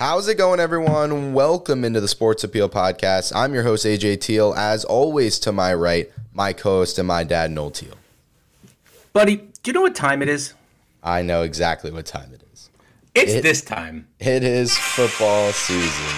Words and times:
How's 0.00 0.28
it 0.28 0.36
going, 0.38 0.60
everyone? 0.60 1.34
Welcome 1.34 1.84
into 1.84 2.00
the 2.00 2.08
Sports 2.08 2.42
Appeal 2.42 2.70
Podcast. 2.70 3.32
I'm 3.36 3.52
your 3.52 3.64
host, 3.64 3.84
AJ 3.84 4.22
Teal. 4.22 4.54
As 4.54 4.82
always, 4.82 5.38
to 5.40 5.52
my 5.52 5.74
right, 5.74 6.10
my 6.32 6.54
co 6.54 6.78
host 6.78 6.98
and 6.98 7.06
my 7.06 7.22
dad, 7.22 7.50
Noel 7.50 7.70
Teal. 7.70 7.92
Buddy, 9.12 9.36
do 9.36 9.50
you 9.66 9.72
know 9.74 9.82
what 9.82 9.94
time 9.94 10.22
it 10.22 10.28
is? 10.30 10.54
I 11.04 11.20
know 11.20 11.42
exactly 11.42 11.90
what 11.90 12.06
time 12.06 12.32
it 12.32 12.42
is. 12.50 12.70
It's 13.14 13.32
It- 13.34 13.42
this 13.42 13.60
time. 13.60 14.06
It 14.18 14.42
is 14.42 14.74
football 14.74 15.52
season. 15.52 16.16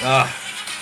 Ah, 0.00 0.34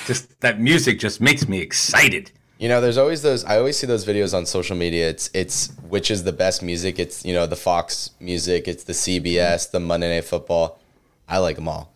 Just 0.07 0.39
that 0.41 0.61
music 0.61 0.99
just 0.99 1.21
makes 1.21 1.49
me 1.49 1.59
excited. 1.61 2.31
You 2.59 2.69
know, 2.71 2.81
there's 2.81 2.97
always 2.97 3.23
those. 3.23 3.45
I 3.45 3.59
always 3.59 3.79
see 3.79 3.87
those 3.87 4.07
videos 4.07 4.35
on 4.35 4.47
social 4.47 4.77
media. 4.77 5.11
It's 5.11 5.29
it's 5.35 5.73
which 5.89 6.11
is 6.11 6.25
the 6.25 6.33
best 6.33 6.63
music. 6.63 6.99
It's 6.99 7.25
you 7.25 7.35
know 7.35 7.47
the 7.47 7.57
Fox 7.57 8.11
music. 8.19 8.67
It's 8.67 8.85
the 8.85 8.95
CBS, 8.95 9.71
the 9.71 9.81
Monday 9.81 10.15
Night 10.15 10.25
Football. 10.25 10.79
I 11.29 11.39
like 11.39 11.57
them 11.57 11.69
all, 11.69 11.93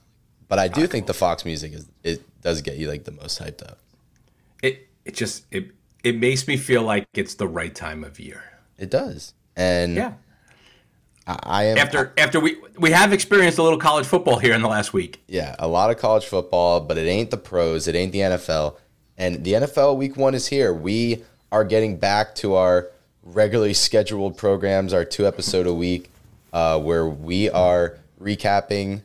but 0.49 0.59
I 0.59 0.69
do 0.69 0.87
think 0.87 1.07
the 1.07 1.15
Fox 1.15 1.45
music 1.45 1.73
is 1.73 1.87
it 2.03 2.23
does 2.43 2.61
get 2.61 2.77
you 2.77 2.89
like 2.89 3.05
the 3.05 3.13
most 3.13 3.41
hyped 3.41 3.63
up. 3.63 3.79
It 4.63 4.87
it 5.07 5.15
just 5.15 5.47
it 5.51 5.71
it 6.05 6.19
makes 6.19 6.47
me 6.47 6.59
feel 6.59 6.83
like 6.83 7.07
it's 7.15 7.35
the 7.35 7.49
right 7.49 7.75
time 7.75 8.05
of 8.05 8.21
year. 8.21 8.43
It 8.77 8.91
does, 8.91 9.33
and 9.57 9.95
Yeah. 9.95 10.13
I, 11.27 11.39
I 11.43 11.65
am 11.65 11.79
After 11.79 12.13
after 12.19 12.39
we 12.39 12.59
we 12.79 12.91
have 12.91 13.15
experienced 13.15 13.59
a 13.59 13.63
little 13.63 13.79
college 13.79 14.07
football 14.07 14.39
here 14.39 14.53
in 14.53 14.61
the 14.61 14.69
last 14.69 14.93
week. 14.93 15.23
Yeah, 15.27 15.57
a 15.59 15.69
lot 15.69 15.91
of 15.91 15.97
college 15.99 16.27
football, 16.27 16.81
but 16.81 16.99
it 16.99 17.07
ain't 17.07 17.31
the 17.31 17.37
pros. 17.39 17.89
It 17.89 17.95
ain't 17.95 18.13
the 18.13 18.21
NFL. 18.21 18.77
And 19.21 19.45
the 19.45 19.53
NFL 19.53 19.99
week 19.99 20.17
one 20.17 20.35
is 20.35 20.47
here. 20.47 20.73
We 20.73 21.23
are 21.53 21.63
getting 21.63 21.99
back 21.99 22.35
to 22.37 22.55
our 22.55 22.89
regularly 23.23 23.75
scheduled 23.75 24.39
programs, 24.39 24.95
our 24.95 25.05
two 25.05 25.27
episode 25.27 25.67
a 25.67 25.75
week, 25.75 26.11
uh, 26.55 26.81
where 26.81 27.07
we 27.07 27.51
are 27.51 27.99
recapping 28.19 29.03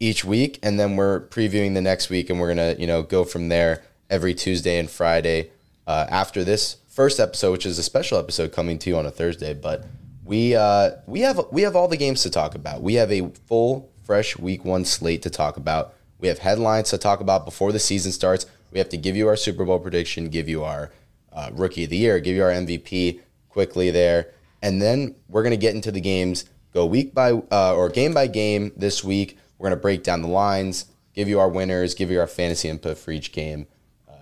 each 0.00 0.24
week 0.24 0.58
and 0.64 0.78
then 0.80 0.96
we're 0.96 1.20
previewing 1.28 1.74
the 1.74 1.80
next 1.80 2.10
week 2.10 2.30
and 2.30 2.40
we're 2.40 2.48
gonna, 2.48 2.74
you 2.80 2.88
know, 2.88 3.04
go 3.04 3.22
from 3.22 3.48
there 3.48 3.84
every 4.10 4.34
Tuesday 4.34 4.76
and 4.76 4.90
Friday 4.90 5.50
uh, 5.86 6.06
after 6.10 6.42
this 6.42 6.78
first 6.88 7.20
episode, 7.20 7.52
which 7.52 7.64
is 7.64 7.78
a 7.78 7.84
special 7.84 8.18
episode 8.18 8.50
coming 8.50 8.76
to 8.80 8.90
you 8.90 8.96
on 8.96 9.06
a 9.06 9.10
Thursday. 9.12 9.54
But 9.54 9.86
we 10.24 10.56
uh, 10.56 10.96
we 11.06 11.20
have 11.20 11.40
we 11.52 11.62
have 11.62 11.76
all 11.76 11.86
the 11.86 11.96
games 11.96 12.24
to 12.24 12.30
talk 12.30 12.56
about. 12.56 12.82
We 12.82 12.94
have 12.94 13.12
a 13.12 13.28
full, 13.46 13.88
fresh 14.02 14.36
week 14.36 14.64
one 14.64 14.84
slate 14.84 15.22
to 15.22 15.30
talk 15.30 15.56
about. 15.56 15.94
We 16.18 16.26
have 16.26 16.38
headlines 16.38 16.90
to 16.90 16.98
talk 16.98 17.20
about 17.20 17.44
before 17.44 17.70
the 17.70 17.78
season 17.78 18.10
starts. 18.10 18.46
We 18.74 18.80
have 18.80 18.88
to 18.88 18.96
give 18.96 19.16
you 19.16 19.28
our 19.28 19.36
Super 19.36 19.64
Bowl 19.64 19.78
prediction, 19.78 20.28
give 20.28 20.48
you 20.48 20.64
our 20.64 20.90
uh, 21.32 21.50
rookie 21.52 21.84
of 21.84 21.90
the 21.90 21.96
year, 21.96 22.18
give 22.18 22.34
you 22.34 22.42
our 22.42 22.50
MVP 22.50 23.20
quickly 23.48 23.92
there, 23.92 24.32
and 24.62 24.82
then 24.82 25.14
we're 25.28 25.44
gonna 25.44 25.56
get 25.56 25.76
into 25.76 25.92
the 25.92 26.00
games. 26.00 26.44
Go 26.72 26.84
week 26.84 27.14
by 27.14 27.30
uh, 27.30 27.76
or 27.76 27.88
game 27.88 28.12
by 28.12 28.26
game 28.26 28.72
this 28.76 29.04
week. 29.04 29.38
We're 29.56 29.68
gonna 29.68 29.80
break 29.80 30.02
down 30.02 30.22
the 30.22 30.28
lines, 30.28 30.86
give 31.14 31.28
you 31.28 31.38
our 31.38 31.48
winners, 31.48 31.94
give 31.94 32.10
you 32.10 32.18
our 32.18 32.26
fantasy 32.26 32.68
input 32.68 32.98
for 32.98 33.12
each 33.12 33.30
game, 33.30 33.68
uh, 34.08 34.14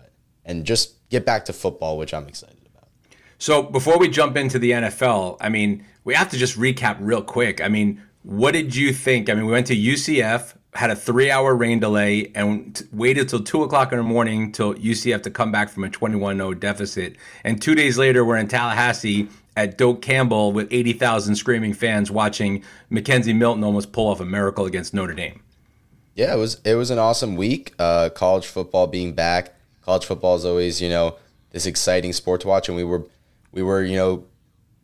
and 0.44 0.66
just 0.66 1.08
get 1.08 1.24
back 1.24 1.46
to 1.46 1.54
football, 1.54 1.96
which 1.96 2.12
I'm 2.12 2.28
excited 2.28 2.68
about. 2.74 2.88
So 3.38 3.62
before 3.62 3.98
we 3.98 4.08
jump 4.08 4.36
into 4.36 4.58
the 4.58 4.72
NFL, 4.72 5.38
I 5.40 5.48
mean, 5.48 5.82
we 6.04 6.12
have 6.12 6.28
to 6.28 6.36
just 6.36 6.58
recap 6.58 6.98
real 7.00 7.22
quick. 7.22 7.62
I 7.62 7.68
mean, 7.68 8.02
what 8.22 8.52
did 8.52 8.76
you 8.76 8.92
think? 8.92 9.30
I 9.30 9.34
mean, 9.34 9.46
we 9.46 9.52
went 9.52 9.68
to 9.68 9.76
UCF, 9.76 10.56
had 10.74 10.90
a 10.90 10.96
three-hour 10.96 11.54
rain 11.54 11.80
delay, 11.80 12.32
and 12.34 12.82
waited 12.92 13.28
till 13.28 13.42
two 13.42 13.62
o'clock 13.62 13.92
in 13.92 13.98
the 13.98 14.04
morning 14.04 14.52
till 14.52 14.74
UCF 14.74 15.22
to 15.22 15.30
come 15.30 15.52
back 15.52 15.68
from 15.68 15.84
a 15.84 15.88
21-0 15.90 16.58
deficit. 16.58 17.16
And 17.44 17.60
two 17.60 17.74
days 17.74 17.98
later, 17.98 18.24
we're 18.24 18.38
in 18.38 18.48
Tallahassee 18.48 19.28
at 19.56 19.76
Doak 19.76 20.00
Campbell 20.00 20.52
with 20.52 20.68
80,000 20.70 21.36
screaming 21.36 21.74
fans 21.74 22.10
watching 22.10 22.62
McKenzie 22.90 23.36
Milton 23.36 23.62
almost 23.64 23.92
pull 23.92 24.08
off 24.08 24.20
a 24.20 24.24
miracle 24.24 24.64
against 24.64 24.94
Notre 24.94 25.14
Dame. 25.14 25.42
Yeah, 26.14 26.34
it 26.34 26.38
was 26.38 26.60
it 26.64 26.74
was 26.74 26.90
an 26.90 26.98
awesome 26.98 27.36
week. 27.36 27.74
Uh, 27.78 28.10
college 28.10 28.46
football 28.46 28.86
being 28.86 29.14
back. 29.14 29.54
College 29.82 30.04
football 30.04 30.36
is 30.36 30.44
always 30.44 30.80
you 30.80 30.90
know 30.90 31.16
this 31.50 31.64
exciting 31.64 32.12
sport 32.12 32.42
to 32.42 32.48
watch, 32.48 32.68
and 32.68 32.76
we 32.76 32.84
were 32.84 33.06
we 33.50 33.62
were 33.62 33.82
you 33.82 33.96
know 33.96 34.24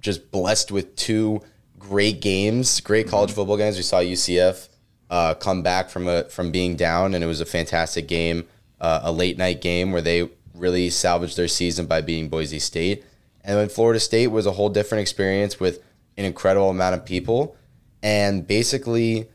just 0.01 0.31
blessed 0.31 0.71
with 0.71 0.97
two 0.97 1.43
great 1.79 2.21
games, 2.21 2.81
great 2.81 3.09
college 3.09 3.31
football 3.31 3.59
games. 3.59 3.77
We 3.77 3.83
saw 3.83 3.99
UCF 3.99 4.69
uh, 5.11 5.35
come 5.35 5.63
back 5.63 5.91
from 5.91 6.09
a 6.09 6.25
from 6.25 6.51
being 6.51 6.77
down, 6.77 7.15
and 7.15 7.25
it 7.25 7.27
was 7.27 7.41
a 7.41 7.47
fantastic 7.47 8.09
game, 8.09 8.47
uh, 8.81 9.01
a 9.03 9.13
late 9.13 9.39
night 9.39 9.61
game 9.61 9.93
where 9.93 10.03
they 10.03 10.29
really 10.55 10.91
salvaged 10.91 11.37
their 11.37 11.49
season 11.49 11.87
by 11.87 12.01
beating 12.01 12.29
Boise 12.29 12.59
State. 12.59 13.05
And 13.45 13.57
then 13.57 13.69
Florida 13.69 14.01
State 14.01 14.29
was 14.29 14.47
a 14.47 14.53
whole 14.53 14.69
different 14.69 15.03
experience 15.03 15.59
with 15.59 15.83
an 16.17 16.25
incredible 16.25 16.71
amount 16.71 16.95
of 16.95 17.05
people, 17.05 17.57
and 18.03 18.47
basically 18.47 19.29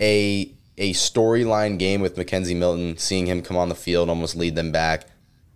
a 0.00 0.52
a 0.76 0.92
storyline 0.92 1.78
game 1.78 2.00
with 2.00 2.16
McKenzie 2.16 2.56
Milton, 2.56 2.98
seeing 2.98 3.26
him 3.26 3.42
come 3.42 3.56
on 3.56 3.68
the 3.68 3.74
field, 3.74 4.08
almost 4.08 4.36
lead 4.36 4.56
them 4.56 4.72
back, 4.72 5.06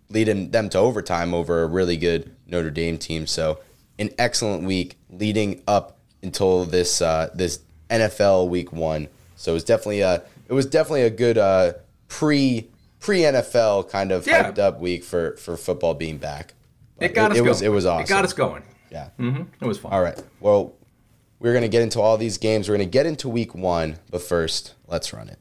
leading 0.09 0.51
them 0.51 0.69
to 0.69 0.77
overtime 0.77 1.33
over 1.33 1.63
a 1.63 1.67
really 1.67 1.97
good 1.97 2.33
Notre 2.47 2.71
Dame 2.71 2.97
team. 2.97 3.27
So 3.27 3.59
an 3.99 4.09
excellent 4.17 4.63
week 4.63 4.97
leading 5.09 5.61
up 5.67 5.99
until 6.23 6.65
this 6.65 7.01
uh, 7.01 7.29
this 7.33 7.59
NFL 7.89 8.49
Week 8.49 8.71
One. 8.71 9.07
So 9.39 9.51
it 9.51 9.53
was 9.53 9.63
definitely 9.63 10.01
a 10.01 10.21
it 10.49 10.53
was 10.53 10.65
definitely 10.65 11.03
a 11.03 11.09
good 11.09 11.37
uh, 11.37 11.73
pre 12.09 12.67
pre 12.99 13.19
NFL 13.21 13.89
kind 13.89 14.11
of 14.11 14.27
Yeah. 14.27 14.51
hyped 14.51 14.59
up 14.59 14.81
week 14.81 15.03
for 15.05 15.37
for 15.37 15.55
football 15.55 15.93
being 15.93 16.17
back. 16.17 16.53
It 16.99 17.13
got 17.15 17.31
us 17.31 17.37
it 17.37 17.39
going. 17.39 17.49
was 17.49 17.61
it 17.61 17.69
was 17.69 17.85
awesome. 17.85 18.03
It 18.03 18.09
got 18.09 18.25
us 18.25 18.33
going. 18.33 18.63
Yeah. 18.91 19.09
It 19.17 19.65
was 19.65 19.77
fun. 19.79 19.93
All 19.93 20.01
right. 20.01 20.21
Well, 20.41 20.73
we're 21.39 21.53
going 21.53 21.61
to 21.61 21.69
get 21.69 21.83
into 21.83 22.01
all 22.01 22.17
these 22.17 22.37
games. 22.37 22.67
We're 22.67 22.75
going 22.75 22.87
to 22.89 22.91
get 22.91 23.05
into 23.05 23.29
week 23.29 23.55
one, 23.55 23.97
but 24.11 24.21
first, 24.21 24.73
let's 24.87 25.13
run 25.13 25.29
it. 25.29 25.37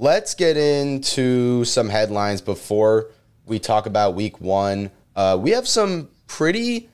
Let's 0.00 0.32
get 0.32 0.56
into 0.56 1.62
some 1.66 1.90
headlines 1.90 2.40
before 2.40 3.10
we 3.44 3.58
talk 3.58 3.84
about 3.84 4.14
week 4.14 4.40
one. 4.40 4.90
Uh, 5.14 5.36
we 5.38 5.50
have 5.50 5.68
some 5.68 6.08
pretty 6.26 6.88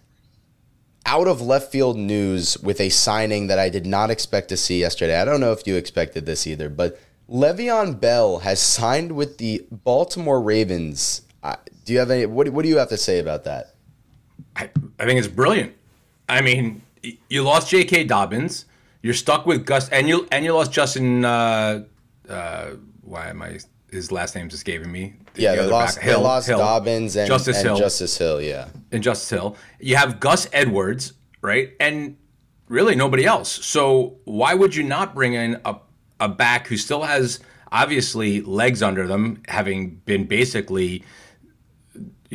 out 1.06 1.28
of 1.28 1.41
left 1.41 1.71
field 1.71 1.97
news 1.97 2.59
with 2.59 2.81
a 2.81 2.89
signing 2.89 3.47
that 3.47 3.61
I 3.61 3.69
did 3.69 3.87
not 3.87 4.11
expect 4.11 4.49
to 4.49 4.56
see 4.56 4.81
yesterday. 4.81 5.21
I 5.21 5.25
don't 5.25 5.41
know 5.41 5.53
if 5.53 5.69
you 5.69 5.77
expected 5.77 6.27
this 6.27 6.49
either, 6.49 6.69
but 6.69 6.99
Le'Veon 7.31 8.00
Bell 8.00 8.41
has 8.41 8.61
signed 8.61 9.12
with 9.12 9.39
the 9.39 9.65
Baltimore 9.71 10.43
Ravens. 10.43 11.22
Uh, 11.45 11.55
do 11.84 11.93
you 11.93 12.00
have 12.00 12.11
any? 12.11 12.27
What, 12.27 12.49
what 12.49 12.65
do 12.65 12.69
you 12.69 12.78
have 12.78 12.89
to 12.89 12.99
say 12.99 13.21
about 13.21 13.45
that? 13.45 13.77
I, 14.56 14.69
I 14.99 15.05
think 15.05 15.21
it's 15.21 15.28
brilliant. 15.28 15.77
I 16.28 16.41
mean, 16.41 16.83
you 17.28 17.45
lost 17.45 17.71
J.K. 17.71 18.03
Dobbins. 18.03 18.65
You're 19.01 19.15
stuck 19.15 19.47
with 19.47 19.65
Gus, 19.65 19.89
and 19.91 20.09
you 20.09 20.27
and 20.33 20.45
you 20.45 20.53
lost 20.54 20.72
Justin. 20.72 21.25
Uh, 21.25 21.84
uh, 22.28 22.71
why 23.07 23.29
am 23.29 23.43
I? 23.43 23.59
His 23.91 24.11
last 24.13 24.35
name's 24.35 24.53
escaping 24.53 24.91
me. 24.91 25.15
The 25.35 25.43
Yeah, 25.43 25.55
they 25.55 25.67
lost, 25.67 25.97
back- 25.97 26.05
they 26.05 26.11
Hill- 26.11 26.21
lost 26.23 26.49
Hill. 26.49 26.59
Dobbins 26.59 27.17
and 27.17 27.27
Justice 27.29 27.57
and 27.59 27.67
Hill 27.67 27.77
Justice 27.77 28.19
Hill. 28.19 28.41
Yeah. 28.43 28.69
and 28.93 29.03
Justice 29.03 29.31
Hill. 29.31 29.57
You 29.81 29.97
have 29.97 30.19
Gus 30.21 30.49
Edwards, 30.53 31.13
right? 31.41 31.71
And 31.81 32.17
really 32.69 32.97
nobody 32.97 33.25
else. 33.25 33.51
So 33.65 34.17
why 34.25 34.55
would 34.55 34.75
you 34.75 34.83
not 34.83 35.15
bring 35.15 35.35
in 35.35 35.61
a, 35.65 35.77
a 36.19 36.29
back 36.29 36.67
who 36.67 36.77
still 36.77 37.03
has 37.05 37.39
obviously 37.71 38.41
legs 38.43 38.83
under 38.83 39.07
them, 39.07 39.43
having 39.49 39.91
been 40.05 40.25
basically, 40.25 41.05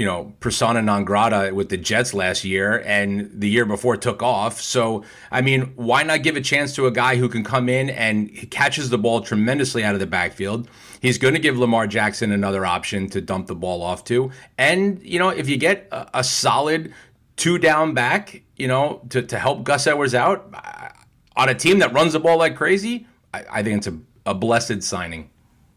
you 0.02 0.08
know, 0.08 0.34
persona 0.40 0.82
non 0.82 1.06
grata 1.06 1.54
with 1.54 1.70
the 1.70 1.78
Jets 1.78 2.12
last 2.12 2.44
year 2.44 2.82
and 2.88 3.30
the 3.40 3.48
year 3.48 3.66
before 3.66 3.96
took 3.96 4.24
off. 4.24 4.60
So, 4.60 5.04
I 5.30 5.42
mean, 5.42 5.74
why 5.76 6.02
not 6.02 6.24
give 6.24 6.36
a 6.36 6.42
chance 6.42 6.74
to 6.78 6.88
a 6.88 6.92
guy 6.92 7.18
who 7.18 7.30
can 7.30 7.44
come 7.44 7.70
in 7.70 7.92
and 7.92 8.32
he 8.32 8.48
catches 8.48 8.90
the 8.90 8.98
ball 8.98 9.22
tremendously 9.22 9.84
out 9.84 9.94
of 9.94 10.00
the 10.00 10.08
backfield? 10.08 10.68
He's 11.04 11.20
going 11.20 11.36
to 11.36 11.40
give 11.40 11.56
Lamar 11.56 11.86
Jackson 11.86 12.32
another 12.32 12.66
option 12.66 13.12
to 13.12 13.22
dump 13.22 13.46
the 13.46 13.54
ball 13.54 13.84
off 13.84 14.04
to. 14.06 14.32
And, 14.58 15.00
you 15.04 15.20
know, 15.20 15.30
if 15.30 15.48
you 15.48 15.58
get 15.58 15.88
a, 15.92 16.22
a 16.22 16.24
solid 16.24 16.92
two 17.36 17.60
down 17.60 17.94
back, 17.94 18.42
you 18.58 18.68
know, 18.68 19.04
to, 19.10 19.22
to 19.22 19.38
help 19.38 19.64
Gus 19.64 19.86
Edwards 19.86 20.16
out 20.16 20.52
on 21.36 21.48
a 21.48 21.54
team 21.54 21.78
that 21.78 21.94
runs 21.94 22.14
the 22.14 22.20
ball 22.20 22.40
like 22.40 22.56
crazy, 22.56 23.06
I, 23.36 23.46
I 23.52 23.62
think 23.62 23.78
it's 23.78 23.88
a, 23.88 24.00
a 24.26 24.34
blessed 24.34 24.82
signing. 24.82 25.30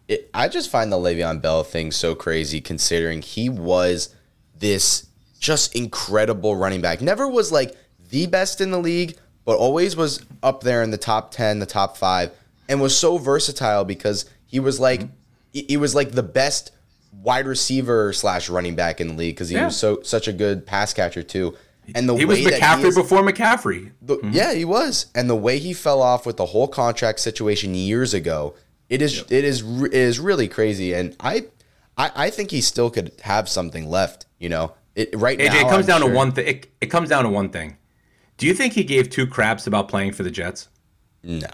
It, 0.09 0.29
I 0.35 0.49
just 0.49 0.71
find 0.71 0.93
the 0.93 0.97
Le'Veon 0.97 1.41
Bell 1.41 1.65
thing 1.65 1.91
so 1.91 2.15
crazy 2.15 2.61
considering 2.61 3.23
he 3.23 3.49
was 3.49 4.15
this 4.59 5.07
just 5.41 5.75
incredible 5.75 6.57
running 6.57 6.81
back. 6.81 7.01
Never 7.01 7.29
was 7.29 7.53
like 7.53 7.77
the 8.11 8.27
best 8.27 8.61
in 8.61 8.71
the 8.71 8.79
league, 8.79 9.17
but 9.45 9.57
always 9.57 9.97
was 9.97 10.25
up 10.43 10.63
there 10.63 10.83
in 10.83 10.91
the 10.91 10.99
top 10.99 11.31
10, 11.33 11.59
the 11.59 11.67
top 11.67 11.97
5 11.97 12.31
and 12.69 12.81
was 12.81 12.97
so 12.97 13.19
versatile 13.19 13.85
because 13.85 14.25
he 14.47 14.59
was 14.61 14.81
like 14.81 15.03
he 15.53 15.63
he 15.69 15.77
was 15.77 15.95
like 15.95 16.13
the 16.13 16.23
best 16.23 16.71
wide 17.23 17.47
receiver 17.47 18.13
slash 18.13 18.49
running 18.49 18.75
back 18.75 19.01
in 19.01 19.09
the 19.09 19.15
league 19.15 19.35
because 19.35 19.49
he 19.51 19.55
Yeah. 19.57 19.67
was 19.67 19.77
so 19.77 20.01
such 20.03 20.29
a 20.29 20.33
good 20.33 20.67
pass 20.67 20.93
catcher 20.95 21.23
too. 21.23 21.55
And 21.95 22.09
the 22.09 22.15
He 22.15 22.25
was 22.25 22.39
way 22.43 22.51
that 22.51 22.61
McCaffrey 22.63 22.81
he 22.81 22.87
is- 22.89 22.95
before 22.95 23.23
McCaffrey. 23.23 23.91
the, 24.01 24.17
mm-hmm. 24.17 24.31
Yeah, 24.33 24.55
he 24.55 24.65
was, 24.65 25.07
and 25.15 25.29
the 25.29 25.37
way 25.37 25.59
he 25.59 25.75
fell 25.75 26.01
off 26.01 26.25
with 26.25 26.39
the 26.39 26.47
whole 26.47 26.67
contract 26.69 27.21
situation 27.21 27.75
years 27.75 28.15
ago, 28.15 28.55
it 28.89 29.03
is 29.03 29.25
it 29.31 29.45
is 29.45 29.63
it 29.63 29.93
is 29.95 30.21
really 30.21 30.49
crazy. 30.49 30.93
And 30.95 31.17
I, 31.21 31.47
I 31.97 32.11
I 32.15 32.31
think 32.31 32.51
he 32.51 32.61
still 32.61 32.91
could 32.91 33.13
have 33.23 33.49
something 33.49 33.89
left. 33.89 34.27
You 34.39 34.49
know, 34.49 34.75
it 34.95 35.15
right 35.17 35.39
AJ, 35.39 35.47
now. 35.49 35.57
it 35.61 35.71
comes 35.71 35.75
I'm 35.75 35.87
down 35.87 36.01
sure- 36.01 36.09
to 36.11 36.15
one 36.15 36.33
thing. 36.33 36.47
It, 36.47 36.67
it 36.81 36.87
comes 36.87 37.09
down 37.09 37.25
to 37.25 37.31
one 37.31 37.51
thing. 37.51 37.77
Do 38.37 38.47
you 38.47 38.55
think 38.55 38.73
he 38.73 38.83
gave 38.85 39.11
two 39.11 39.27
craps 39.27 39.67
about 39.67 39.89
playing 39.89 40.13
for 40.13 40.23
the 40.25 40.31
Jets? 40.31 40.69
No, 41.23 41.47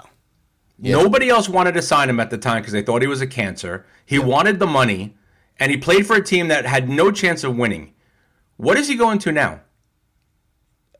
Nobody 0.78 1.28
else 1.28 1.48
wanted 1.48 1.74
to 1.74 1.82
sign 1.82 2.08
him 2.08 2.18
at 2.18 2.30
the 2.30 2.38
time 2.38 2.62
because 2.62 2.72
they 2.72 2.82
thought 2.82 3.02
he 3.02 3.06
was 3.08 3.20
a 3.20 3.26
cancer. 3.26 3.84
He 4.06 4.18
wanted 4.18 4.58
the 4.58 4.66
money, 4.66 5.14
and 5.58 5.70
he 5.70 5.76
played 5.76 6.06
for 6.06 6.16
a 6.16 6.24
team 6.24 6.48
that 6.48 6.64
had 6.64 6.88
no 6.88 7.10
chance 7.12 7.44
of 7.44 7.54
winning. 7.56 7.92
What 8.56 8.78
is 8.78 8.88
he 8.88 8.96
going 8.96 9.18
to 9.20 9.30
now? 9.30 9.60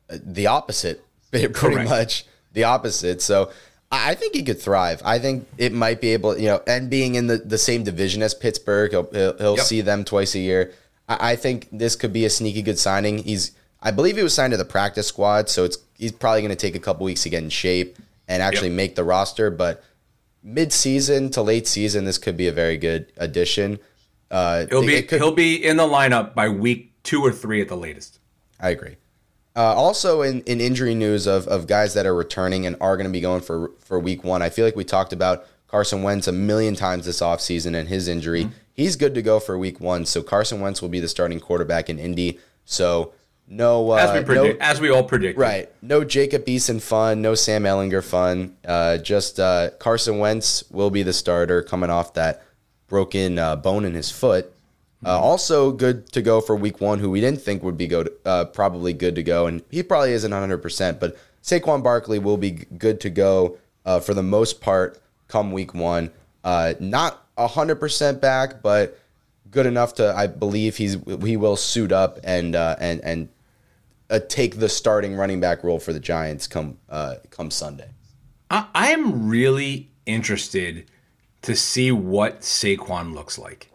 Uh, 0.09 0.17
the 0.23 0.47
opposite, 0.47 1.03
pretty 1.31 1.47
Correct. 1.47 1.89
much 1.89 2.25
the 2.53 2.63
opposite. 2.63 3.21
So 3.21 3.51
I 3.91 4.15
think 4.15 4.33
he 4.35 4.43
could 4.43 4.59
thrive. 4.61 5.01
I 5.03 5.19
think 5.19 5.47
it 5.57 5.73
might 5.73 5.99
be 5.99 6.09
able, 6.13 6.37
you 6.37 6.47
know, 6.47 6.61
and 6.65 6.89
being 6.89 7.15
in 7.15 7.27
the, 7.27 7.37
the 7.37 7.57
same 7.57 7.83
division 7.83 8.21
as 8.23 8.33
Pittsburgh, 8.33 8.91
he'll, 8.91 9.09
he'll, 9.11 9.37
he'll 9.37 9.57
Yep. 9.57 9.65
see 9.65 9.81
them 9.81 10.03
twice 10.05 10.33
a 10.35 10.39
year. 10.39 10.71
I, 11.09 11.31
I 11.31 11.35
think 11.35 11.67
this 11.71 11.95
could 11.97 12.13
be 12.13 12.23
a 12.25 12.29
sneaky 12.29 12.61
good 12.61 12.79
signing. 12.79 13.17
He's, 13.19 13.51
I 13.81 13.91
believe 13.91 14.15
he 14.15 14.23
was 14.23 14.33
signed 14.33 14.51
to 14.51 14.57
the 14.57 14.63
practice 14.65 15.07
squad, 15.07 15.49
so 15.49 15.65
it's 15.65 15.77
he's 15.97 16.11
probably 16.13 16.41
going 16.41 16.51
to 16.51 16.55
take 16.55 16.75
a 16.75 16.79
couple 16.79 17.03
weeks 17.05 17.23
to 17.23 17.29
get 17.29 17.43
in 17.43 17.49
shape 17.49 17.97
and 18.29 18.41
actually 18.41 18.69
Yep. 18.69 18.75
make 18.77 18.95
the 18.95 19.03
roster. 19.03 19.49
But 19.51 19.83
mid 20.41 20.71
season 20.71 21.29
to 21.31 21.41
late 21.41 21.67
season, 21.67 22.05
this 22.05 22.17
could 22.17 22.37
be 22.37 22.47
a 22.47 22.53
very 22.53 22.77
good 22.77 23.11
addition. 23.17 23.79
Uh, 24.29 24.65
He'll 24.69 24.85
be 24.85 25.01
could- 25.01 25.19
he'll 25.19 25.33
be 25.35 25.55
in 25.63 25.75
the 25.75 25.83
lineup 25.87 26.33
by 26.33 26.47
week 26.47 26.93
two 27.03 27.21
or 27.21 27.31
three 27.33 27.59
at 27.61 27.67
the 27.67 27.75
latest. 27.75 28.19
I 28.59 28.69
agree. 28.69 28.95
Uh, 29.55 29.73
also, 29.75 30.21
in, 30.21 30.41
in 30.41 30.61
injury 30.61 30.95
news 30.95 31.27
of, 31.27 31.47
of 31.47 31.67
guys 31.67 31.93
that 31.93 32.05
are 32.05 32.15
returning 32.15 32.65
and 32.65 32.75
are 32.79 32.95
going 32.95 33.07
to 33.07 33.11
be 33.11 33.19
going 33.21 33.41
for 33.41 33.71
for 33.79 33.99
week 33.99 34.23
one, 34.23 34.41
I 34.41 34.49
feel 34.49 34.63
like 34.65 34.75
we 34.75 34.83
talked 34.85 35.11
about 35.11 35.45
Carson 35.67 36.03
Wentz 36.03 36.27
a 36.27 36.31
million 36.31 36.75
times 36.75 37.05
this 37.05 37.21
offseason 37.21 37.75
and 37.75 37.89
his 37.89 38.07
injury. 38.07 38.45
Mm-hmm. 38.45 38.53
He's 38.73 38.95
good 38.95 39.13
to 39.15 39.21
go 39.21 39.39
for 39.39 39.57
week 39.57 39.79
one. 39.79 40.05
So 40.05 40.23
Carson 40.23 40.61
Wentz 40.61 40.81
will 40.81 40.89
be 40.89 40.99
the 41.01 41.09
starting 41.09 41.39
quarterback 41.39 41.89
in 41.89 41.99
Indy. 41.99 42.39
So 42.65 43.13
no, 43.47 43.91
uh, 43.91 43.95
As 43.95 44.13
we 44.13 44.19
no- 44.19 44.25
predict, 44.25 44.61
as 44.61 44.79
we 44.79 44.89
all 44.89 45.03
predict. 45.03 45.37
right, 45.37 45.69
no 45.81 46.05
Jacob 46.05 46.45
Eason 46.45 46.81
fun, 46.81 47.21
no 47.21 47.35
Sam 47.35 47.63
Ehlinger 47.63 48.01
fun. 48.03 48.55
Uh, 48.65 48.97
just 48.97 49.39
uh, 49.39 49.71
Carson 49.79 50.19
Wentz 50.19 50.63
will 50.71 50.89
be 50.89 51.03
the 51.03 51.11
starter 51.11 51.61
coming 51.61 51.89
off 51.89 52.13
that 52.13 52.43
broken 52.87 53.37
uh, 53.37 53.57
bone 53.57 53.83
in 53.83 53.93
his 53.93 54.09
foot. 54.09 54.53
Uh, 55.03 55.19
also 55.19 55.71
good 55.71 56.11
to 56.11 56.21
go 56.21 56.39
for 56.41 56.55
week 56.55 56.79
one, 56.79 56.99
who 56.99 57.09
we 57.09 57.19
didn't 57.19 57.41
think 57.41 57.63
would 57.63 57.77
be 57.77 57.87
go 57.87 58.03
to, 58.03 58.13
uh, 58.25 58.45
probably 58.45 58.93
good 58.93 59.15
to 59.15 59.23
go, 59.23 59.47
and 59.47 59.63
he 59.71 59.81
probably 59.81 60.11
isn't 60.13 60.31
100%, 60.31 60.99
but 60.99 61.17
Saquon 61.41 61.81
Barkley 61.81 62.19
will 62.19 62.37
be 62.37 62.51
good 62.51 62.99
to 63.01 63.09
go 63.09 63.57
uh, 63.85 63.99
for 63.99 64.13
the 64.13 64.23
most 64.23 64.61
part 64.61 65.01
come 65.27 65.51
week 65.51 65.73
one. 65.73 66.11
Uh, 66.43 66.73
not 66.79 67.25
100% 67.37 68.21
back, 68.21 68.61
but 68.61 68.99
good 69.49 69.65
enough 69.65 69.95
to, 69.95 70.13
I 70.15 70.27
believe 70.27 70.77
he's 70.77 70.97
he 71.23 71.35
will 71.35 71.55
suit 71.55 71.91
up 71.91 72.19
and 72.23 72.55
uh, 72.55 72.75
and 72.79 73.01
and 73.03 73.29
uh, 74.09 74.19
take 74.27 74.59
the 74.59 74.69
starting 74.69 75.15
running 75.15 75.39
back 75.39 75.63
role 75.63 75.79
for 75.79 75.93
the 75.93 75.99
Giants 75.99 76.47
come 76.47 76.77
come 77.29 77.49
Sunday. 77.49 77.89
I 78.49 78.91
am 78.91 79.29
really 79.29 79.89
interested 80.05 80.85
to 81.43 81.55
see 81.55 81.91
what 81.91 82.41
Saquon 82.41 83.13
looks 83.13 83.39
like. 83.39 83.70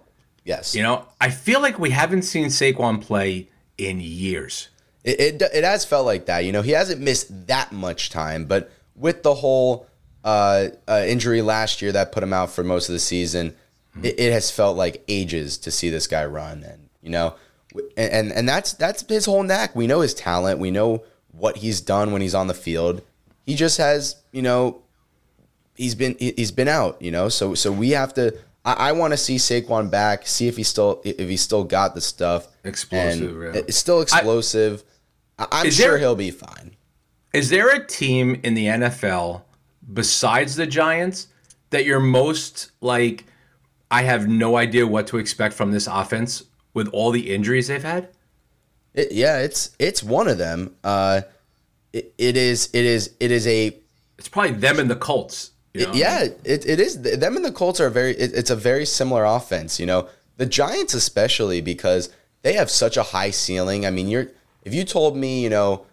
Yes, 0.47 0.77
You 0.77 0.85
know, 0.85 1.05
I 1.21 1.31
feel 1.31 1.61
like 1.61 1.77
we 1.77 1.91
haven't 1.91 2.23
seen 2.23 2.47
Saquon 2.47 3.03
play 3.03 3.49
in 3.77 4.01
years. 4.01 4.69
It, 5.03 5.21
it 5.21 5.43
it 5.43 5.65
has 5.65 5.85
felt 5.85 6.07
like 6.07 6.27
that. 6.27 6.45
You 6.45 6.53
know, 6.53 6.63
he 6.63 6.71
hasn't 6.71 7.01
missed 7.01 7.49
that 7.49 7.73
much 7.73 8.11
time, 8.11 8.45
but 8.45 8.71
with 8.95 9.25
the 9.25 9.35
whole 9.35 9.89
uh, 10.25 10.69
uh, 10.87 11.05
injury 11.05 11.43
last 11.43 11.83
year 11.83 11.91
that 11.93 12.13
put 12.13 12.23
him 12.23 12.33
out 12.33 12.51
for 12.51 12.63
most 12.63 12.89
of 12.89 12.93
the 12.93 13.01
season, 13.01 13.57
it, 14.05 14.21
it 14.21 14.33
has 14.33 14.51
felt 14.53 14.77
like 14.77 15.03
ages 15.09 15.59
to 15.59 15.73
see 15.73 15.91
this 15.91 16.07
guy 16.07 16.25
run. 16.25 16.63
And 16.63 16.89
you 17.03 17.11
know, 17.11 17.35
w- 17.73 17.91
and 17.97 18.33
and 18.33 18.49
that's 18.49 18.73
that's 18.73 19.03
his 19.09 19.27
whole 19.27 19.43
knack. 19.43 19.75
We 19.75 19.89
know 19.89 20.01
his 20.01 20.15
talent. 20.15 20.61
We 20.61 20.71
know 20.71 21.03
what 21.33 21.57
he's 21.57 21.81
done 21.81 22.13
when 22.13 22.23
he's 22.23 22.37
on 22.37 22.47
the 22.47 22.55
field. 22.55 23.03
He 23.45 23.57
just 23.57 23.79
has, 23.79 24.23
you 24.31 24.43
know, 24.43 24.83
he's 25.75 25.97
been 25.97 26.17
he's 26.21 26.53
been 26.53 26.69
out. 26.69 27.03
You 27.03 27.11
know, 27.11 27.29
so 27.29 27.55
so 27.55 27.73
we 27.73 27.91
have 27.91 28.15
to. 28.15 28.39
I, 28.67 28.89
I 28.89 28.93
want 28.93 29.13
to 29.13 29.17
see 29.17 29.37
Saquon 29.37 29.91
back. 29.91 30.27
See 30.27 30.49
if 30.49 30.57
he 30.59 30.63
still 30.65 31.01
if 31.05 31.29
he 31.29 31.37
still 31.39 31.65
got 31.65 31.95
the 31.95 32.01
stuff. 32.03 32.49
Explosive, 32.65 33.43
yeah. 33.43 33.63
It's 33.67 33.79
still 33.79 34.01
explosive. 34.03 34.83
I, 35.39 35.47
I'm 35.53 35.71
sure 35.71 35.91
there- 35.93 35.99
he'll 35.99 36.15
be 36.17 36.31
fine. 36.31 36.77
Is 37.33 37.51
there 37.51 37.69
a 37.75 37.87
team 37.87 38.41
in 38.45 38.55
the 38.55 38.67
NFL 38.67 39.43
besides 39.93 40.57
the 40.57 40.67
Giants 40.67 41.29
that 41.71 41.85
you're 41.85 42.01
most 42.01 42.71
like, 42.81 43.25
I 43.91 44.03
have 44.03 44.27
no 44.27 44.57
idea 44.57 44.87
what 44.87 45.07
to 45.09 45.19
expect 45.19 45.55
from 45.55 45.71
this 45.71 45.87
offense 45.87 46.45
with 46.73 46.89
all 46.89 47.11
the 47.11 47.35
injuries 47.35 47.69
they've 47.69 47.83
had? 47.83 48.09
It, 48.95 49.13
yeah, 49.13 49.41
it's 49.41 49.77
it's 49.79 50.03
one 50.03 50.29
of 50.29 50.39
them. 50.39 50.75
Uh, 50.83 51.23
it, 51.93 52.15
it 52.17 52.37
is 52.39 52.71
it 52.73 52.85
is 52.87 53.15
it 53.21 53.31
is 53.31 53.47
a 53.47 53.77
It's 54.19 54.29
probably 54.29 54.53
them 54.53 54.79
and 54.79 54.91
the 54.91 54.97
Colts. 54.97 55.51
You 55.81 55.87
know? 55.87 55.93
yeah. 55.95 56.25
It, 56.45 56.67
it 56.67 56.81
is 56.81 57.01
them 57.01 57.37
and 57.37 57.45
the 57.45 57.53
Colts 57.53 57.81
are 57.81 57.91
very. 57.91 58.13
It, 58.13 58.33
it's 58.35 58.51
a 58.51 58.57
very 58.57 58.87
similar 58.87 59.25
offense. 59.25 59.79
You 59.79 59.87
know, 59.87 60.09
the 60.37 60.47
Giants 60.47 60.95
especially 60.95 61.61
because 61.61 62.11
they 62.43 62.55
have 62.55 62.71
such 62.71 62.97
a 62.97 63.03
high 63.03 63.31
ceiling. 63.31 63.87
I 63.87 63.91
mean, 63.91 64.09
you're 64.09 64.29
if 64.65 64.75
you 64.75 64.85
told 64.85 65.17
me, 65.17 65.43
you 65.43 65.51
know, 65.51 65.87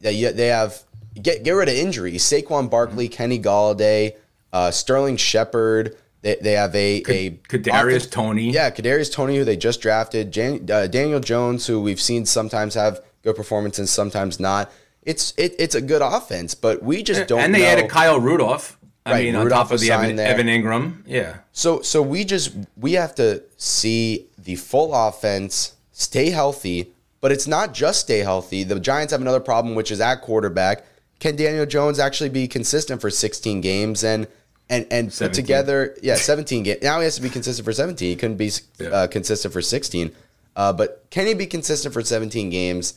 that 0.00 0.14
you, 0.14 0.32
they 0.32 0.48
have 0.48 0.82
get 1.20 1.44
get 1.44 1.52
rid 1.52 1.68
of 1.68 1.74
injuries, 1.74 2.22
Saquon 2.22 2.70
Barkley, 2.70 3.08
Kenny 3.08 3.40
Golladay, 3.40 4.16
uh, 4.52 4.70
Sterling 4.70 5.16
Shepard. 5.16 5.96
They, 6.22 6.36
they 6.36 6.52
have 6.52 6.74
a 6.74 7.02
a 7.08 7.30
Kadarius 7.48 8.10
Toney. 8.10 8.50
Yeah, 8.50 8.70
Kadarius 8.70 9.12
Toney, 9.12 9.36
who 9.36 9.44
they 9.44 9.56
just 9.56 9.80
drafted, 9.82 10.32
Jan, 10.32 10.68
uh, 10.70 10.86
Daniel 10.86 11.20
Jones, 11.20 11.66
who 11.66 11.82
we've 11.82 12.00
seen 12.00 12.24
sometimes 12.24 12.74
have 12.74 13.00
good 13.22 13.36
performances, 13.36 13.90
sometimes 13.90 14.40
not. 14.40 14.72
It's 15.04 15.34
it, 15.36 15.54
it's 15.58 15.74
a 15.74 15.80
good 15.80 16.02
offense, 16.02 16.54
but 16.54 16.82
we 16.82 17.02
just 17.02 17.28
don't. 17.28 17.40
and 17.40 17.54
they 17.54 17.60
know. 17.60 17.66
added 17.66 17.90
Kyle 17.90 18.18
Rudolph. 18.20 18.78
I 19.06 19.12
Right, 19.12 19.24
mean, 19.26 19.36
on 19.36 19.44
Rudolph 19.44 19.68
top 19.68 19.74
of 19.74 19.80
the 19.80 19.90
Evan. 19.90 20.18
Evan 20.18 20.46
Engram. 20.46 21.02
Yeah. 21.06 21.36
So 21.52 21.82
so 21.82 22.00
we 22.00 22.24
just 22.24 22.52
we 22.76 22.92
have 22.94 23.14
to 23.16 23.42
see 23.58 24.26
the 24.38 24.56
full 24.56 24.94
offense 24.94 25.74
stay 25.92 26.30
healthy, 26.30 26.90
but 27.20 27.30
it's 27.30 27.46
not 27.46 27.74
just 27.74 28.00
stay 28.00 28.20
healthy. 28.20 28.64
The 28.64 28.80
Giants 28.80 29.12
have 29.12 29.20
another 29.20 29.40
problem, 29.40 29.74
which 29.74 29.90
is 29.90 30.00
at 30.00 30.22
quarterback. 30.22 30.84
Can 31.20 31.36
Daniel 31.36 31.66
Jones 31.66 31.98
actually 31.98 32.30
be 32.30 32.48
consistent 32.48 33.00
for 33.02 33.10
16 33.10 33.60
games 33.60 34.02
and 34.04 34.26
and 34.70 34.86
and 34.90 35.12
put 35.12 35.34
together? 35.34 35.94
Yeah, 36.02 36.14
17 36.16 36.62
games. 36.62 36.82
Now 36.82 36.98
he 37.00 37.04
has 37.04 37.16
to 37.16 37.22
be 37.22 37.28
consistent 37.28 37.64
for 37.66 37.72
17. 37.74 38.08
He 38.08 38.16
couldn't 38.16 38.38
be 38.38 38.50
Yeah. 38.78 38.88
uh, 38.88 39.06
consistent 39.06 39.52
for 39.52 39.60
16. 39.60 40.12
Uh, 40.56 40.72
but 40.72 41.04
can 41.10 41.26
he 41.26 41.34
be 41.34 41.46
consistent 41.46 41.92
for 41.92 42.00
17 42.02 42.48
games? 42.48 42.94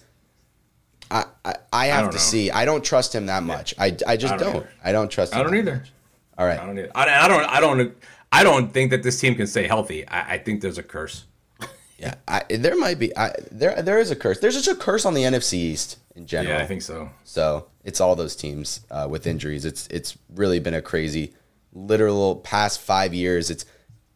I, 1.09 1.25
I, 1.45 1.55
I 1.71 1.85
have 1.87 2.03
don't 2.03 2.11
to 2.11 2.17
know. 2.17 2.21
see. 2.21 2.51
I 2.51 2.65
don't 2.65 2.83
trust 2.83 3.13
him 3.13 3.27
that 3.27 3.43
much. 3.43 3.73
I, 3.79 3.95
I 4.07 4.17
just 4.17 4.33
I 4.33 4.37
don't 4.37 4.53
don't. 4.53 4.67
I 4.83 4.91
don't 4.91 5.09
trust 5.09 5.33
him. 5.33 5.39
I 5.39 5.43
don't 5.43 5.51
that 5.53 5.57
either. 5.59 5.75
much. 5.77 5.91
All 6.37 6.45
right. 6.45 6.59
I 6.59 6.65
don't 6.65 6.77
either. 6.77 6.91
I, 6.95 7.25
I 7.25 7.27
don't. 7.27 7.43
I 7.45 7.59
don't. 7.59 7.97
I 8.31 8.43
don't 8.43 8.73
think 8.73 8.91
that 8.91 9.03
this 9.03 9.19
team 9.19 9.35
can 9.35 9.47
stay 9.47 9.67
healthy. 9.67 10.07
I, 10.07 10.33
I 10.33 10.37
think 10.37 10.61
there's 10.61 10.77
a 10.77 10.83
curse. 10.83 11.25
Yeah, 11.99 12.13
I, 12.27 12.43
there 12.47 12.77
might 12.77 12.99
be. 12.99 13.17
I, 13.17 13.33
there, 13.49 13.81
there 13.81 13.97
is 13.97 14.11
a 14.11 14.15
curse. 14.15 14.39
There's 14.39 14.53
just 14.53 14.67
a 14.67 14.75
curse 14.75 15.03
on 15.03 15.15
the 15.15 15.23
NFC 15.23 15.53
East 15.55 15.97
in 16.15 16.27
general. 16.27 16.55
Yeah, 16.55 16.61
I 16.61 16.67
think 16.67 16.83
so. 16.83 17.09
so. 17.23 17.69
It's 17.83 17.99
all 17.99 18.15
those 18.15 18.35
teams 18.35 18.81
uh, 18.91 19.07
with 19.09 19.25
injuries. 19.25 19.65
It's 19.65 19.87
it's 19.87 20.15
really 20.35 20.59
been 20.59 20.75
a 20.75 20.81
crazy, 20.83 21.33
literal 21.73 22.35
past 22.35 22.81
five 22.81 23.15
years. 23.15 23.49
It's 23.49 23.65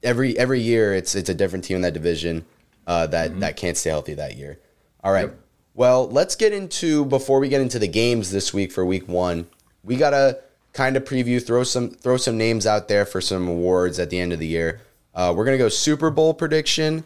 every 0.03 0.37
every 0.37 0.59
year. 0.61 0.93
It's 0.93 1.15
it's 1.15 1.29
a 1.29 1.33
different 1.33 1.65
team 1.65 1.77
in 1.77 1.81
that 1.81 1.95
division 1.95 2.45
uh, 2.85 3.07
that 3.07 3.39
that 3.39 3.57
can't 3.57 3.75
stay 3.75 3.89
healthy 3.89 4.13
that 4.13 4.35
year. 4.35 4.59
All 5.03 5.11
right. 5.11 5.29
Yep. 5.29 5.39
Well, 5.73 6.07
let's 6.09 6.35
get 6.35 6.51
into 6.53 7.05
before 7.05 7.39
we 7.39 7.47
get 7.49 7.61
into 7.61 7.79
the 7.79 7.87
games 7.87 8.31
this 8.31 8.53
week 8.53 8.71
for 8.71 8.85
week 8.85 9.07
one. 9.07 9.47
We 9.83 9.95
gotta 9.95 10.39
kind 10.73 10.95
of 10.97 11.03
preview, 11.05 11.45
throw 11.45 11.63
some 11.63 11.89
throw 11.91 12.17
some 12.17 12.37
names 12.37 12.65
out 12.67 12.87
there 12.87 13.05
for 13.05 13.21
some 13.21 13.47
awards 13.47 13.99
at 13.99 14.09
the 14.09 14.19
end 14.19 14.33
of 14.33 14.39
the 14.39 14.47
year. 14.47 14.81
Uh, 15.15 15.33
we're 15.35 15.45
gonna 15.45 15.57
go 15.57 15.69
Super 15.69 16.09
Bowl 16.09 16.33
prediction. 16.33 17.03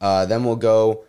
Uh, 0.00 0.26
then 0.26 0.44
we'll 0.44 0.56
go 0.56 1.04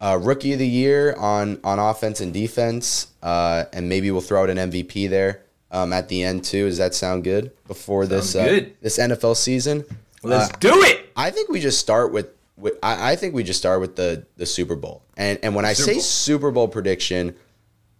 uh, 0.00 0.18
Rookie 0.20 0.52
of 0.52 0.58
the 0.58 0.66
Year 0.68 1.14
on 1.18 1.60
on 1.64 1.78
offense 1.78 2.20
and 2.20 2.32
defense, 2.32 3.08
uh, 3.22 3.64
and 3.72 3.88
maybe 3.88 4.10
we'll 4.10 4.20
throw 4.20 4.42
out 4.42 4.50
an 4.50 4.56
MVP 4.58 5.08
there 5.10 5.42
um, 5.70 5.92
at 5.92 6.08
the 6.08 6.22
end 6.22 6.44
too. 6.44 6.66
Does 6.66 6.78
that 6.78 6.94
sound 6.94 7.24
good 7.24 7.50
before 7.66 8.06
this 8.06 8.34
uh, 8.34 8.44
good. 8.44 8.76
this 8.80 8.98
NFL 8.98 9.36
season? 9.36 9.84
Let's 10.24 10.52
Uh, 10.52 10.56
do 10.60 10.82
it. 10.82 11.06
I 11.16 11.30
think 11.30 11.48
we 11.50 11.60
just 11.60 11.78
start 11.80 12.12
with, 12.12 12.28
with 12.56 12.74
I, 12.82 13.12
I 13.12 13.16
think 13.16 13.34
we 13.34 13.42
just 13.42 13.58
start 13.58 13.80
with 13.80 13.96
the 13.96 14.24
the 14.36 14.46
Super 14.46 14.76
Bowl. 14.76 15.01
And 15.16 15.38
and 15.42 15.54
when 15.54 15.64
I 15.64 15.72
Super 15.74 15.94
say. 15.94 16.00
Super 16.00 16.50
Bowl 16.50 16.68
prediction, 16.68 17.34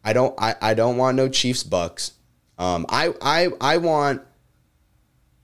I 0.05 0.13
don't 0.13 0.35
I, 0.39 0.55
I 0.61 0.75
don't 0.75 0.97
want 0.97 1.17
no 1.17 1.29
Chiefs 1.29 1.63
Bucks. 1.63 2.13
Um, 2.59 2.87
I 2.89 3.13
I 3.21 3.49
I 3.61 3.77
want 3.79 4.23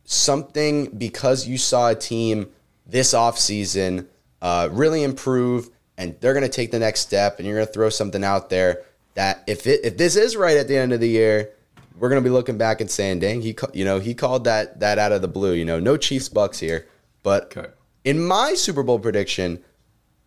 something 0.04 0.86
because 0.96 1.46
you 1.46 1.58
saw 1.58 1.90
a 1.90 1.94
team 1.94 2.50
this 2.86 3.12
offseason 3.12 4.06
uh, 4.40 4.68
really 4.72 5.02
improve 5.02 5.68
and 5.98 6.16
they're 6.20 6.32
going 6.32 6.44
to 6.44 6.48
take 6.48 6.70
the 6.70 6.78
next 6.78 7.00
step 7.00 7.38
and 7.38 7.46
you're 7.46 7.56
going 7.56 7.66
to 7.66 7.72
throw 7.72 7.90
something 7.90 8.24
out 8.24 8.48
there 8.48 8.84
that 9.14 9.42
if 9.46 9.66
it 9.66 9.80
if 9.84 9.96
this 9.98 10.16
is 10.16 10.36
right 10.36 10.56
at 10.56 10.68
the 10.68 10.76
end 10.76 10.92
of 10.92 11.00
the 11.00 11.08
year 11.08 11.50
we're 11.98 12.08
going 12.08 12.22
to 12.22 12.26
be 12.26 12.32
looking 12.32 12.56
back 12.56 12.80
and 12.80 12.90
saying 12.90 13.18
dang 13.18 13.42
he 13.42 13.54
you 13.74 13.84
know 13.84 13.98
he 13.98 14.14
called 14.14 14.44
that 14.44 14.80
that 14.80 14.98
out 14.98 15.12
of 15.12 15.20
the 15.20 15.28
blue 15.28 15.52
you 15.52 15.64
know 15.64 15.78
no 15.78 15.96
Chiefs 15.96 16.28
Bucks 16.28 16.58
here 16.58 16.86
but 17.22 17.54
Okay. 17.56 17.68
in 18.04 18.24
my 18.24 18.54
Super 18.54 18.82
Bowl 18.82 18.98
prediction 18.98 19.62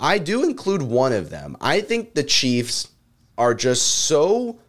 I 0.01 0.17
do 0.17 0.43
include 0.43 0.81
one 0.81 1.13
of 1.13 1.29
them 1.29 1.55
I 1.61 1.81
think 1.81 2.13
the 2.13 2.23
Chiefs 2.23 2.89
are 3.37 3.53
just 3.53 3.87
so 3.87 4.59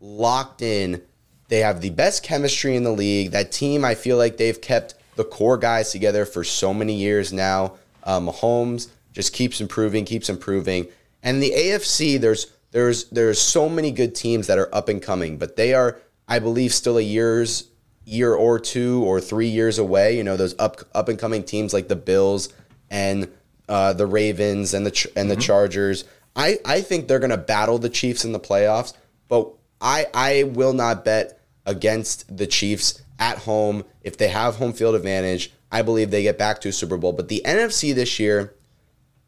locked 0.00 0.62
in. 0.62 1.02
They 1.48 1.60
have 1.60 1.80
the 1.80 1.90
best 1.90 2.22
chemistry 2.22 2.76
in 2.76 2.84
the 2.84 2.92
league. 2.92 3.32
That 3.32 3.50
team, 3.50 3.84
I 3.84 3.94
feel 3.94 4.16
like 4.16 4.36
they've 4.36 4.60
kept 4.60 4.94
the 5.16 5.24
core 5.24 5.58
guys 5.58 5.90
together 5.90 6.24
for 6.24 6.44
so 6.44 6.72
many 6.72 6.94
years 6.94 7.32
now. 7.32 7.74
Um, 8.04 8.28
Mahomes 8.28 8.88
just 9.12 9.32
keeps 9.32 9.60
improving, 9.60 10.04
keeps 10.04 10.28
improving. 10.28 10.86
And 11.22 11.42
the 11.42 11.50
AFC, 11.50 12.20
there's 12.20 12.46
there's 12.70 13.04
there's 13.10 13.40
so 13.40 13.68
many 13.68 13.90
good 13.90 14.14
teams 14.14 14.46
that 14.46 14.58
are 14.58 14.72
up 14.74 14.88
and 14.88 15.02
coming, 15.02 15.38
but 15.38 15.56
they 15.56 15.74
are, 15.74 15.98
I 16.28 16.38
believe, 16.38 16.72
still 16.72 16.98
a 16.98 17.02
years 17.02 17.68
year 18.04 18.34
or 18.34 18.58
two 18.58 19.02
or 19.04 19.20
three 19.20 19.48
years 19.48 19.78
away. 19.78 20.16
You 20.16 20.24
know, 20.24 20.36
those 20.36 20.54
up 20.58 20.80
up 20.94 21.08
and 21.08 21.18
coming 21.18 21.42
teams 21.42 21.74
like 21.74 21.88
the 21.88 21.96
Bills 21.96 22.48
and 22.90 23.28
uh, 23.70 23.92
the 23.92 24.06
Ravens 24.06 24.74
and 24.74 24.84
the 24.84 24.90
Ch- 24.90 25.06
and 25.16 25.30
the 25.30 25.36
Chargers. 25.36 26.04
I, 26.34 26.58
I 26.64 26.80
think 26.80 27.06
they're 27.06 27.20
going 27.20 27.30
to 27.30 27.36
battle 27.36 27.78
the 27.78 27.88
Chiefs 27.88 28.24
in 28.24 28.32
the 28.32 28.40
playoffs, 28.40 28.94
but 29.28 29.48
I 29.80 30.06
I 30.12 30.42
will 30.42 30.72
not 30.72 31.04
bet 31.04 31.40
against 31.64 32.36
the 32.36 32.46
Chiefs 32.48 33.00
at 33.18 33.38
home 33.38 33.84
if 34.02 34.16
they 34.16 34.28
have 34.28 34.56
home 34.56 34.72
field 34.72 34.96
advantage. 34.96 35.52
I 35.70 35.82
believe 35.82 36.10
they 36.10 36.24
get 36.24 36.36
back 36.36 36.60
to 36.62 36.70
a 36.70 36.72
Super 36.72 36.96
Bowl. 36.96 37.12
But 37.12 37.28
the 37.28 37.42
NFC 37.44 37.94
this 37.94 38.18
year, 38.18 38.54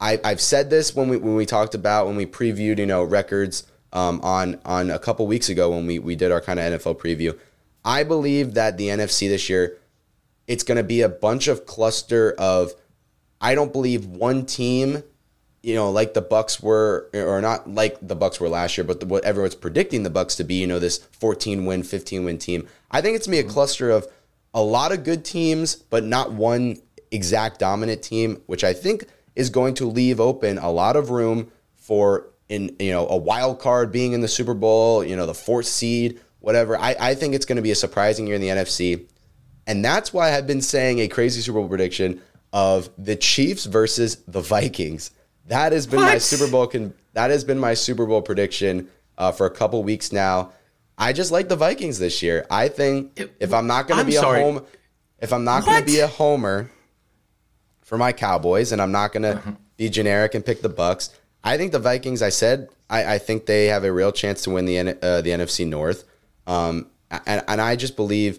I, 0.00 0.18
I've 0.24 0.40
said 0.40 0.70
this 0.70 0.94
when 0.94 1.08
we 1.08 1.16
when 1.16 1.36
we 1.36 1.46
talked 1.46 1.76
about 1.76 2.06
when 2.06 2.16
we 2.16 2.26
previewed 2.26 2.78
you 2.78 2.86
know 2.86 3.04
records 3.04 3.64
um, 3.92 4.20
on 4.22 4.60
on 4.64 4.90
a 4.90 4.98
couple 4.98 5.26
weeks 5.28 5.48
ago 5.48 5.70
when 5.70 5.86
we 5.86 6.00
we 6.00 6.16
did 6.16 6.32
our 6.32 6.40
kind 6.40 6.58
of 6.58 6.80
NFL 6.80 6.98
preview. 6.98 7.38
I 7.84 8.02
believe 8.02 8.54
that 8.54 8.76
the 8.76 8.88
NFC 8.88 9.28
this 9.28 9.48
year, 9.48 9.78
it's 10.48 10.64
going 10.64 10.78
to 10.78 10.84
be 10.84 11.00
a 11.00 11.08
bunch 11.08 11.46
of 11.46 11.64
cluster 11.64 12.32
of. 12.32 12.72
I 13.42 13.56
don't 13.56 13.72
believe 13.72 14.06
one 14.06 14.46
team, 14.46 15.02
you 15.62 15.74
know, 15.74 15.90
like 15.90 16.14
the 16.14 16.22
Bucks 16.22 16.62
were, 16.62 17.10
or 17.12 17.40
not 17.40 17.68
like 17.68 17.98
the 18.00 18.14
Bucks 18.14 18.40
were 18.40 18.48
last 18.48 18.78
year, 18.78 18.84
but 18.84 19.00
the, 19.00 19.06
what 19.06 19.24
everyone's 19.24 19.56
predicting 19.56 20.04
the 20.04 20.10
Bucks 20.10 20.36
to 20.36 20.44
be, 20.44 20.54
you 20.54 20.66
know, 20.66 20.78
this 20.78 20.98
14 20.98 21.64
win, 21.66 21.82
15 21.82 22.24
win 22.24 22.38
team. 22.38 22.68
I 22.90 23.00
think 23.00 23.16
it's 23.16 23.26
gonna 23.26 23.42
be 23.42 23.46
a 23.46 23.50
cluster 23.50 23.90
of 23.90 24.06
a 24.54 24.62
lot 24.62 24.92
of 24.92 25.02
good 25.02 25.24
teams, 25.24 25.74
but 25.74 26.04
not 26.04 26.32
one 26.32 26.76
exact 27.10 27.58
dominant 27.58 28.02
team, 28.02 28.40
which 28.46 28.64
I 28.64 28.72
think 28.72 29.06
is 29.34 29.50
going 29.50 29.74
to 29.74 29.86
leave 29.86 30.20
open 30.20 30.58
a 30.58 30.70
lot 30.70 30.96
of 30.96 31.10
room 31.10 31.50
for 31.76 32.28
in 32.48 32.76
you 32.78 32.90
know 32.90 33.08
a 33.08 33.16
wild 33.16 33.58
card 33.60 33.90
being 33.90 34.12
in 34.12 34.20
the 34.20 34.28
Super 34.28 34.54
Bowl, 34.54 35.02
you 35.02 35.16
know, 35.16 35.26
the 35.26 35.34
fourth 35.34 35.66
seed, 35.66 36.20
whatever. 36.40 36.78
I, 36.78 36.94
I 36.98 37.14
think 37.14 37.34
it's 37.34 37.46
going 37.46 37.56
to 37.56 37.62
be 37.62 37.70
a 37.70 37.76
surprising 37.76 38.26
year 38.26 38.36
in 38.36 38.42
the 38.42 38.48
NFC. 38.48 39.06
And 39.66 39.84
that's 39.84 40.12
why 40.12 40.36
I've 40.36 40.46
been 40.46 40.60
saying 40.60 40.98
a 40.98 41.08
crazy 41.08 41.40
Super 41.40 41.60
Bowl 41.60 41.68
prediction 41.68 42.20
of 42.52 42.90
the 42.98 43.16
Chiefs 43.16 43.64
versus 43.64 44.16
the 44.28 44.40
Vikings. 44.40 45.10
That 45.46 45.72
has 45.72 45.86
been 45.86 46.00
my 46.00 46.18
Super 46.18 46.50
Bowl. 46.50 46.66
Con- 46.66 46.94
that 47.14 47.30
has 47.30 47.44
been 47.44 47.58
my 47.58 47.74
Super 47.74 48.06
Bowl 48.06 48.22
prediction 48.22 48.88
uh, 49.18 49.32
for 49.32 49.46
a 49.46 49.50
couple 49.50 49.82
weeks 49.82 50.12
now. 50.12 50.52
I 50.98 51.12
just 51.12 51.32
like 51.32 51.48
the 51.48 51.56
Vikings 51.56 51.98
this 51.98 52.22
year. 52.22 52.46
I 52.50 52.68
think 52.68 53.18
It- 53.18 53.32
if 53.40 53.52
I'm 53.52 53.66
not 53.66 53.88
going 53.88 54.00
to 54.00 54.06
be 54.06 54.12
sorry. 54.12 54.40
a 54.40 54.44
home, 54.44 54.64
if 55.20 55.32
I'm 55.32 55.44
not 55.44 55.64
going 55.64 55.80
to 55.80 55.86
be 55.86 56.00
a 56.00 56.06
homer 56.06 56.70
for 57.82 57.98
my 57.98 58.12
Cowboys, 58.12 58.72
and 58.72 58.80
I'm 58.80 58.92
not 58.92 59.12
going 59.12 59.22
to 59.24 59.36
Uh-huh. 59.36 59.52
be 59.76 59.88
generic 59.88 60.34
and 60.34 60.44
pick 60.44 60.62
the 60.62 60.68
Bucks, 60.68 61.10
I 61.44 61.56
think 61.56 61.72
the 61.72 61.78
Vikings. 61.78 62.22
I 62.22 62.28
said 62.28 62.68
I, 62.88 63.14
I 63.14 63.18
think 63.18 63.46
they 63.46 63.66
have 63.66 63.84
a 63.84 63.92
real 63.92 64.12
chance 64.12 64.42
to 64.42 64.50
win 64.50 64.64
the 64.66 64.78
uh, 64.78 65.20
the 65.22 65.30
NFC 65.30 65.66
North, 65.66 66.04
um, 66.46 66.86
and 67.10 67.42
and 67.48 67.60
I 67.60 67.74
just 67.76 67.96
believe 67.96 68.38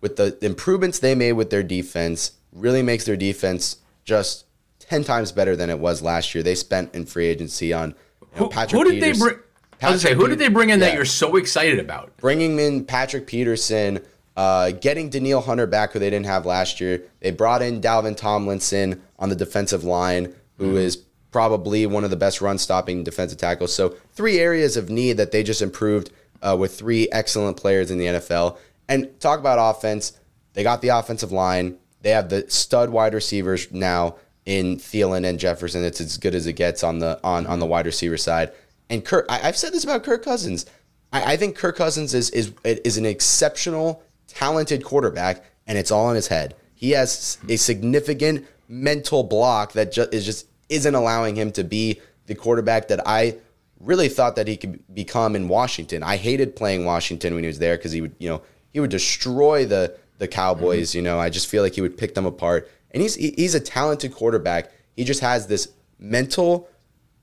with 0.00 0.16
the 0.16 0.38
improvements 0.44 1.00
they 1.00 1.14
made 1.14 1.32
with 1.32 1.50
their 1.50 1.62
defense, 1.62 2.32
really 2.52 2.82
makes 2.82 3.04
their 3.04 3.16
defense 3.16 3.76
just 4.04 4.46
ten 4.78 5.04
times 5.04 5.32
better 5.32 5.56
than 5.56 5.70
it 5.70 5.78
was 5.78 6.02
last 6.02 6.34
year. 6.34 6.42
They 6.42 6.54
spent 6.54 6.94
in 6.94 7.06
free 7.06 7.26
agency 7.26 7.72
on 7.72 7.90
you 7.90 7.94
know, 8.32 8.44
Who, 8.44 8.48
Patrick 8.50 8.82
who 8.82 8.90
did 8.90 9.00
Peters- 9.00 9.18
they 9.18 9.24
bring? 9.24 9.38
I 9.82 9.90
was 9.90 10.02
say, 10.02 10.08
Patrick 10.08 10.20
who 10.22 10.28
did 10.28 10.38
they 10.38 10.48
bring 10.48 10.70
in 10.70 10.78
yeah. 10.78 10.86
that 10.86 10.94
you're 10.94 11.04
so 11.04 11.36
excited 11.36 11.78
about? 11.78 12.16
bringing 12.18 12.58
in 12.58 12.84
Patrick 12.84 13.26
Peterson, 13.26 14.00
uh, 14.36 14.72
getting 14.72 15.08
Danielle 15.08 15.40
Hunter 15.40 15.66
back, 15.66 15.92
who 15.92 15.98
they 15.98 16.10
didn't 16.10 16.26
have 16.26 16.44
last 16.44 16.80
year. 16.80 17.02
They 17.20 17.30
brought 17.30 17.62
in 17.62 17.80
Dalvin 17.80 18.16
Tomlinson 18.16 19.02
on 19.18 19.30
the 19.30 19.36
defensive 19.36 19.84
line, 19.84 20.34
who 20.58 20.76
is 20.76 20.96
probably 21.30 21.86
one 21.86 22.04
of 22.04 22.10
the 22.10 22.16
best 22.16 22.40
run 22.40 22.58
stopping 22.58 23.04
defensive 23.04 23.38
tackles. 23.38 23.74
So, 23.74 23.96
three 24.12 24.38
areas 24.38 24.76
of 24.76 24.90
need 24.90 25.14
that 25.14 25.32
they 25.32 25.42
just 25.42 25.62
improved 25.62 26.10
uh, 26.42 26.56
with 26.58 26.78
three 26.78 27.08
excellent 27.12 27.56
players 27.56 27.90
in 27.90 27.98
the 27.98 28.06
NFL. 28.06 28.58
And 28.88 29.18
talk 29.20 29.38
about 29.38 29.58
offense, 29.76 30.18
they 30.54 30.62
got 30.62 30.82
the 30.82 30.88
offensive 30.88 31.32
line. 31.32 31.78
They 32.02 32.10
have 32.10 32.28
the 32.28 32.48
stud 32.48 32.90
wide 32.90 33.14
receivers 33.14 33.70
now 33.70 34.16
in 34.46 34.76
Thielen 34.76 35.24
and 35.24 35.38
Jefferson. 35.38 35.84
It's 35.84 36.00
as 36.00 36.16
good 36.16 36.34
as 36.34 36.46
it 36.46 36.54
gets 36.54 36.82
on 36.82 36.98
the 36.98 37.20
on 37.22 37.46
on 37.46 37.58
the 37.58 37.66
wide 37.66 37.86
receiver 37.86 38.16
side. 38.16 38.52
And 38.88 39.04
Kirk, 39.04 39.26
I, 39.28 39.48
I've 39.48 39.56
said 39.56 39.72
this 39.72 39.84
about 39.84 40.04
Kirk 40.04 40.24
Cousins. 40.24 40.66
I, 41.12 41.34
I 41.34 41.36
think 41.36 41.56
Kirk 41.56 41.76
Cousins 41.76 42.14
is 42.14 42.30
is 42.30 42.52
is 42.64 42.96
an 42.96 43.06
exceptional, 43.06 44.02
talented 44.26 44.84
quarterback, 44.84 45.44
and 45.66 45.78
it's 45.78 45.90
all 45.90 46.10
in 46.10 46.16
his 46.16 46.28
head. 46.28 46.56
He 46.74 46.92
has 46.92 47.38
a 47.48 47.56
significant 47.56 48.46
mental 48.68 49.22
block 49.22 49.72
that 49.72 49.96
is 50.12 50.24
just 50.24 50.46
isn't 50.68 50.94
allowing 50.94 51.36
him 51.36 51.52
to 51.52 51.64
be 51.64 52.00
the 52.26 52.34
quarterback 52.34 52.88
that 52.88 53.06
I 53.06 53.36
really 53.80 54.08
thought 54.08 54.36
that 54.36 54.46
he 54.46 54.56
could 54.56 54.82
become 54.94 55.34
in 55.34 55.48
Washington. 55.48 56.02
I 56.02 56.16
hated 56.16 56.54
playing 56.54 56.84
Washington 56.84 57.34
when 57.34 57.42
he 57.42 57.48
was 57.48 57.58
there 57.58 57.76
because 57.76 57.92
he 57.92 58.00
would, 58.00 58.14
you 58.18 58.28
know, 58.28 58.42
he 58.72 58.80
would 58.80 58.90
destroy 58.90 59.66
the 59.66 59.96
the 60.20 60.28
Cowboys. 60.28 60.90
Mm-hmm. 60.90 60.98
You 60.98 61.02
know, 61.02 61.18
I 61.18 61.30
just 61.30 61.48
feel 61.48 61.64
like 61.64 61.74
he 61.74 61.80
would 61.80 61.98
pick 61.98 62.14
them 62.14 62.26
apart. 62.26 62.70
And 62.92 63.02
he's 63.02 63.16
he's 63.16 63.56
a 63.56 63.60
talented 63.60 64.12
quarterback. 64.12 64.70
He 64.94 65.02
just 65.02 65.20
has 65.20 65.48
this 65.48 65.72
mental 65.98 66.68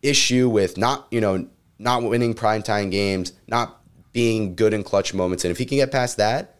issue 0.02 0.50
with 0.50 0.78
not, 0.78 1.08
you 1.12 1.22
know, 1.22 1.48
not 1.80 2.04
winning 2.04 2.34
primetime 2.34 2.92
games, 2.92 3.34
not 3.48 3.82
being 4.12 4.56
good 4.56 4.74
in 4.74 4.84
clutch 4.84 5.14
moments. 5.14 5.46
And 5.46 5.52
if 5.52 5.58
he 5.58 5.66
can 5.66 5.78
get 5.78 5.92
past 5.92 6.18
that, 6.18 6.56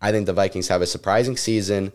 I 0.00 0.12
think 0.12 0.26
the 0.26 0.32
Vikings 0.32 0.68
have 0.68 0.82
a 0.82 0.86
surprising 0.86 1.36
season, 1.36 1.92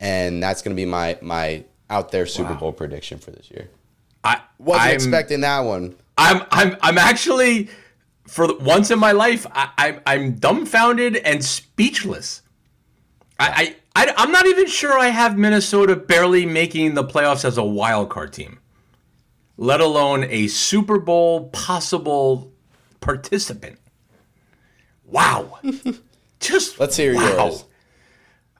and 0.00 0.42
that's 0.42 0.62
going 0.62 0.74
to 0.74 0.80
be 0.80 0.86
my 0.86 1.18
my 1.20 1.64
out 1.90 2.10
there 2.10 2.26
Super 2.26 2.54
Bowl 2.54 2.72
prediction 2.72 3.18
for 3.18 3.30
this 3.30 3.50
year. 3.50 3.68
I 4.24 4.40
Wasn't 4.58 4.86
I'm, 4.86 4.94
expecting 4.94 5.40
that 5.42 5.60
one. 5.60 5.96
I'm 6.16 6.44
I'm 6.50 6.76
I'm 6.80 6.98
actually 6.98 7.68
for 8.26 8.54
once 8.58 8.90
in 8.90 8.98
my 8.98 9.12
life 9.12 9.46
I, 9.52 9.70
I 9.78 10.00
I'm 10.14 10.34
dumbfounded 10.34 11.16
and 11.16 11.44
speechless. 11.44 12.42
I, 13.38 13.76
I 13.94 14.14
I'm 14.16 14.32
not 14.32 14.46
even 14.46 14.66
sure 14.66 14.98
I 14.98 15.08
have 15.08 15.38
Minnesota 15.38 15.96
barely 15.96 16.46
making 16.46 16.94
the 16.94 17.04
playoffs 17.04 17.44
as 17.44 17.58
a 17.58 17.64
wild 17.64 18.10
card 18.10 18.32
team, 18.32 18.58
let 19.56 19.80
alone 19.80 20.24
a 20.24 20.48
Super 20.48 20.98
Bowl 20.98 21.48
possible 21.50 22.52
participant. 23.00 23.78
Wow, 25.04 25.58
just 26.40 26.78
Let's 26.78 26.96
hear 26.96 27.14
wow. 27.14 27.46
yours. 27.46 27.64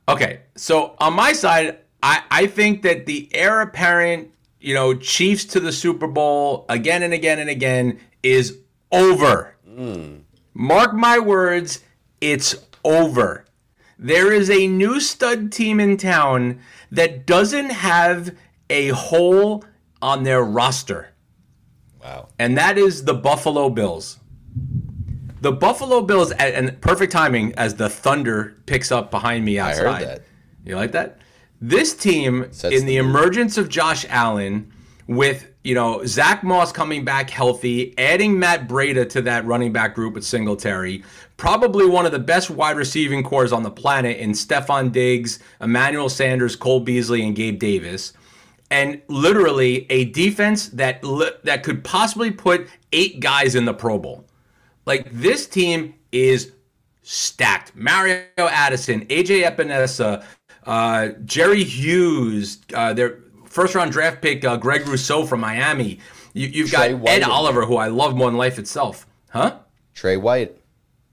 Okay, 0.08 0.40
so 0.56 0.96
on 0.98 1.12
my 1.12 1.32
side, 1.32 1.78
I, 2.02 2.22
I 2.30 2.46
think 2.46 2.82
that 2.82 3.06
the 3.06 3.28
heir 3.34 3.60
apparent, 3.60 4.30
you 4.60 4.72
know, 4.72 4.94
Chiefs 4.94 5.44
to 5.46 5.60
the 5.60 5.72
Super 5.72 6.06
Bowl 6.06 6.64
again 6.68 7.02
and 7.02 7.12
again 7.12 7.38
and 7.38 7.50
again 7.50 8.00
is 8.22 8.58
over. 8.90 9.54
Hmm. 9.68 10.18
Mark 10.54 10.94
my 10.94 11.18
words, 11.18 11.80
it's 12.20 12.54
over. 12.84 13.44
There 13.98 14.32
is 14.32 14.48
a 14.50 14.66
new 14.68 15.00
stud 15.00 15.50
team 15.50 15.80
in 15.80 15.96
town 15.96 16.60
that 16.92 17.26
doesn't 17.26 17.70
have 17.70 18.34
a 18.70 18.88
hole 18.88 19.64
on 20.00 20.22
their 20.22 20.42
roster, 20.42 21.08
Wow. 22.02 22.28
and 22.38 22.56
that 22.56 22.78
is 22.78 23.04
the 23.04 23.14
Buffalo 23.14 23.68
Bills. 23.70 24.18
The 25.40 25.52
Buffalo 25.52 26.02
Bills, 26.02 26.30
and- 26.32 26.80
perfect 26.80 27.12
timing 27.12 27.54
as 27.56 27.74
the 27.74 27.88
thunder 27.88 28.56
picks 28.66 28.92
up 28.92 29.10
behind 29.10 29.44
me 29.44 29.58
I 29.58 29.70
outside. 29.70 29.84
heard 29.84 30.08
that. 30.08 30.22
You 30.64 30.76
like 30.76 30.92
that? 30.92 31.18
This 31.60 31.94
team, 31.94 32.46
Sets 32.52 32.74
in 32.74 32.82
the 32.86 32.92
the 32.92 32.96
emergence 32.98 33.56
of 33.58 33.68
Josh 33.68 34.06
Allen, 34.08 34.70
with 35.08 35.46
you 35.68 35.74
know 35.74 36.02
Zach 36.06 36.42
Moss 36.42 36.72
coming 36.72 37.04
back 37.04 37.28
healthy, 37.28 37.96
adding 37.98 38.38
Matt 38.38 38.66
Breida 38.66 39.06
to 39.10 39.20
that 39.20 39.44
running 39.44 39.70
back 39.70 39.94
group 39.94 40.14
with 40.14 40.24
Singletary, 40.24 41.04
probably 41.36 41.84
one 41.84 42.06
of 42.06 42.12
the 42.12 42.18
best 42.18 42.48
wide 42.48 42.78
receiving 42.78 43.22
cores 43.22 43.52
on 43.52 43.62
the 43.62 43.70
planet 43.70 44.16
in 44.16 44.32
Stefon 44.32 44.90
Diggs, 44.90 45.40
Emmanuel 45.60 46.08
Sanders, 46.08 46.56
Cole 46.56 46.80
Beasley, 46.80 47.22
and 47.22 47.36
Gabe 47.36 47.58
Davis, 47.58 48.14
and 48.70 49.02
literally 49.08 49.86
a 49.90 50.06
defense 50.06 50.70
that 50.70 51.02
that 51.44 51.62
could 51.62 51.84
possibly 51.84 52.30
put 52.30 52.66
eight 52.92 53.20
guys 53.20 53.54
in 53.54 53.66
the 53.66 53.74
Pro 53.74 53.98
Bowl. 53.98 54.24
Like 54.86 55.12
this 55.12 55.46
team 55.46 55.92
is 56.12 56.52
stacked. 57.02 57.76
Mario 57.76 58.22
Addison, 58.38 59.04
AJ 59.08 59.44
Epenesa, 59.44 60.24
uh, 60.64 61.08
Jerry 61.26 61.62
Hughes, 61.62 62.58
uh, 62.72 62.94
their 62.94 63.18
first 63.58 63.74
round 63.74 63.90
draft 63.90 64.22
pick, 64.22 64.44
uh, 64.44 64.56
Greg 64.56 64.86
Rousseau 64.86 65.26
from 65.26 65.40
Miami. 65.40 65.98
You, 66.32 66.62
have 66.62 66.70
got 66.70 66.92
White 66.92 67.10
Ed 67.10 67.22
Oliver, 67.24 67.64
who 67.64 67.76
I 67.76 67.88
love 67.88 68.14
more 68.14 68.30
than 68.30 68.38
life 68.38 68.56
itself. 68.56 69.04
Huh? 69.30 69.56
Trey 69.94 70.16
White, 70.16 70.56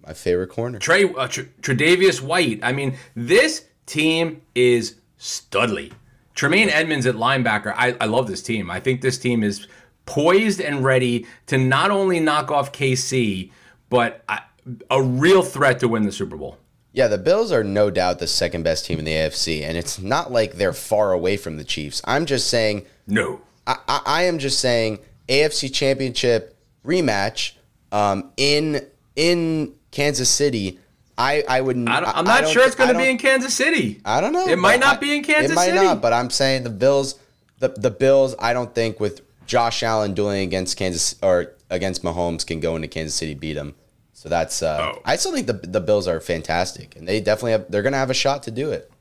my 0.06 0.14
favorite 0.14 0.50
corner. 0.50 0.78
Trey 0.78 1.12
uh, 1.12 1.28
Tr- 1.28 1.50
Tre'Davious 1.62 2.22
White. 2.22 2.60
I 2.62 2.72
mean, 2.72 2.98
this 3.16 3.66
team 3.88 4.44
is 4.54 4.98
studly. 5.20 5.92
Tremaine 6.36 6.70
Edmunds 6.70 7.08
at 7.08 7.16
linebacker. 7.16 7.74
I, 7.76 7.98
I 8.00 8.06
love 8.06 8.28
this 8.28 8.44
team. 8.44 8.70
I 8.70 8.80
think 8.80 9.02
this 9.02 9.18
team 9.18 9.42
is 9.42 9.68
poised 10.06 10.62
and 10.62 10.84
ready 10.84 11.26
to 11.48 11.58
not 11.58 11.90
only 11.90 12.20
knock 12.20 12.52
off 12.52 12.72
KC, 12.72 13.50
but 13.90 14.24
a, 14.30 14.42
a 14.92 15.02
real 15.02 15.42
threat 15.42 15.80
to 15.80 15.88
win 15.88 16.04
the 16.04 16.12
Super 16.12 16.38
Bowl. 16.38 16.60
Yeah, 16.96 17.10
the 17.10 17.18
Bills 17.18 17.52
are 17.52 17.62
no 17.62 17.92
doubt 17.92 18.20
the 18.20 18.28
second 18.28 18.64
best 18.64 18.86
team 18.86 19.00
in 19.00 19.04
the 19.04 19.12
AFC, 19.12 19.64
and 19.64 19.78
it's 19.78 20.00
not 20.00 20.32
like 20.32 20.54
they're 20.54 20.72
far 20.72 21.12
away 21.12 21.36
from 21.36 21.58
the 21.58 21.66
Chiefs. 21.66 22.02
I'm 22.06 22.26
just 22.26 22.50
saying, 22.50 22.86
No. 23.06 23.42
I, 23.68 23.76
I, 23.86 24.02
I 24.06 24.24
am 24.24 24.40
just 24.40 24.62
saying, 24.62 25.00
AFC 25.28 25.74
Championship 25.74 26.56
rematch 26.86 27.52
um, 27.92 28.32
in 28.38 28.86
in 29.18 29.74
Kansas 29.92 30.30
City. 30.30 30.80
I 31.18 31.44
I 31.50 31.60
would. 31.60 31.76
I 31.86 32.00
I'm 32.16 32.24
not 32.24 32.48
sure 32.48 32.66
it's 32.66 32.76
going 32.76 32.94
to 32.94 32.98
be 32.98 33.10
in 33.10 33.18
Kansas 33.18 33.54
City. 33.54 34.00
I 34.06 34.22
don't 34.22 34.32
know. 34.32 34.48
It 34.48 34.58
might 34.58 34.80
not 34.80 34.96
I- 34.96 35.00
be 35.02 35.18
in 35.18 35.22
Kansas 35.24 35.50
City. 35.50 35.52
It 35.52 35.56
might 35.56 35.78
City. 35.78 35.86
not, 35.86 36.02
but 36.02 36.14
I'm 36.14 36.30
saying 36.30 36.64
the 36.64 36.70
Bills, 36.70 37.20
the 37.60 37.70
the 37.70 37.92
Bills. 37.92 38.36
I 38.40 38.54
don't 38.54 38.74
think 38.74 39.02
with 39.02 39.20
Josh 39.48 39.84
Allen 39.84 40.14
dueling 40.14 40.44
against 40.44 40.78
Kansas 40.78 41.16
or 41.22 41.52
against 41.70 42.04
Mahomes 42.04 42.48
can 42.48 42.62
go 42.62 42.78
into 42.78 42.88
Kansas 42.88 43.16
City 43.16 43.34
beat 43.34 43.54
them. 43.56 43.76
So 44.26 44.30
that's. 44.30 44.64
Uh, 44.64 44.94
Oh. 44.96 45.02
I 45.06 45.18
still 45.18 45.34
think 45.34 45.46
the 45.46 45.54
the 45.54 45.80
Bills 45.80 46.08
are 46.08 46.20
fantastic, 46.20 46.96
and 46.96 47.08
they 47.08 47.22
definitely 47.22 47.52
have. 47.52 47.70
They're 47.70 47.84
going 47.84 47.94
to 47.94 48.00
have 48.00 48.10
a 48.10 48.16
shot 48.16 48.42
to 48.44 48.52
do 48.52 48.72
it. 48.72 48.92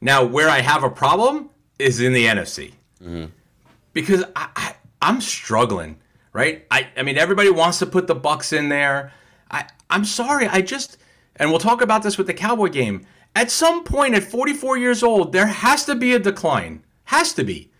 Now, 0.00 0.24
where 0.24 0.48
I 0.48 0.60
have 0.60 0.84
a 0.84 0.90
problem 0.90 1.50
is 1.80 2.00
in 2.00 2.12
the 2.12 2.24
NFC. 2.26 2.74
Mm-hmm. 3.02 3.24
Because 3.92 4.22
I, 4.36 4.48
I, 4.54 4.74
I'm 5.02 5.20
struggling, 5.20 5.98
right? 6.32 6.64
I, 6.70 6.86
I 6.96 7.02
mean, 7.02 7.18
everybody 7.18 7.50
wants 7.50 7.80
to 7.80 7.86
put 7.86 8.06
the 8.06 8.14
Bucks 8.14 8.52
in 8.52 8.68
there. 8.68 9.12
I, 9.50 9.64
I'm 9.90 10.04
sorry. 10.04 10.46
I 10.46 10.60
just, 10.60 10.98
and 11.34 11.50
we'll 11.50 11.58
talk 11.58 11.82
about 11.82 12.04
this 12.04 12.16
with 12.16 12.28
the 12.28 12.34
Cowboy 12.34 12.68
game. 12.68 13.06
At 13.34 13.50
some 13.50 13.82
point, 13.82 14.14
at 14.14 14.22
44 14.22 14.78
years 14.78 15.02
old, 15.02 15.32
there 15.32 15.46
has 15.46 15.84
to 15.86 15.96
be 15.96 16.14
a 16.14 16.20
decline. 16.20 16.84
Has 17.06 17.32
to 17.32 17.42
be. 17.42 17.72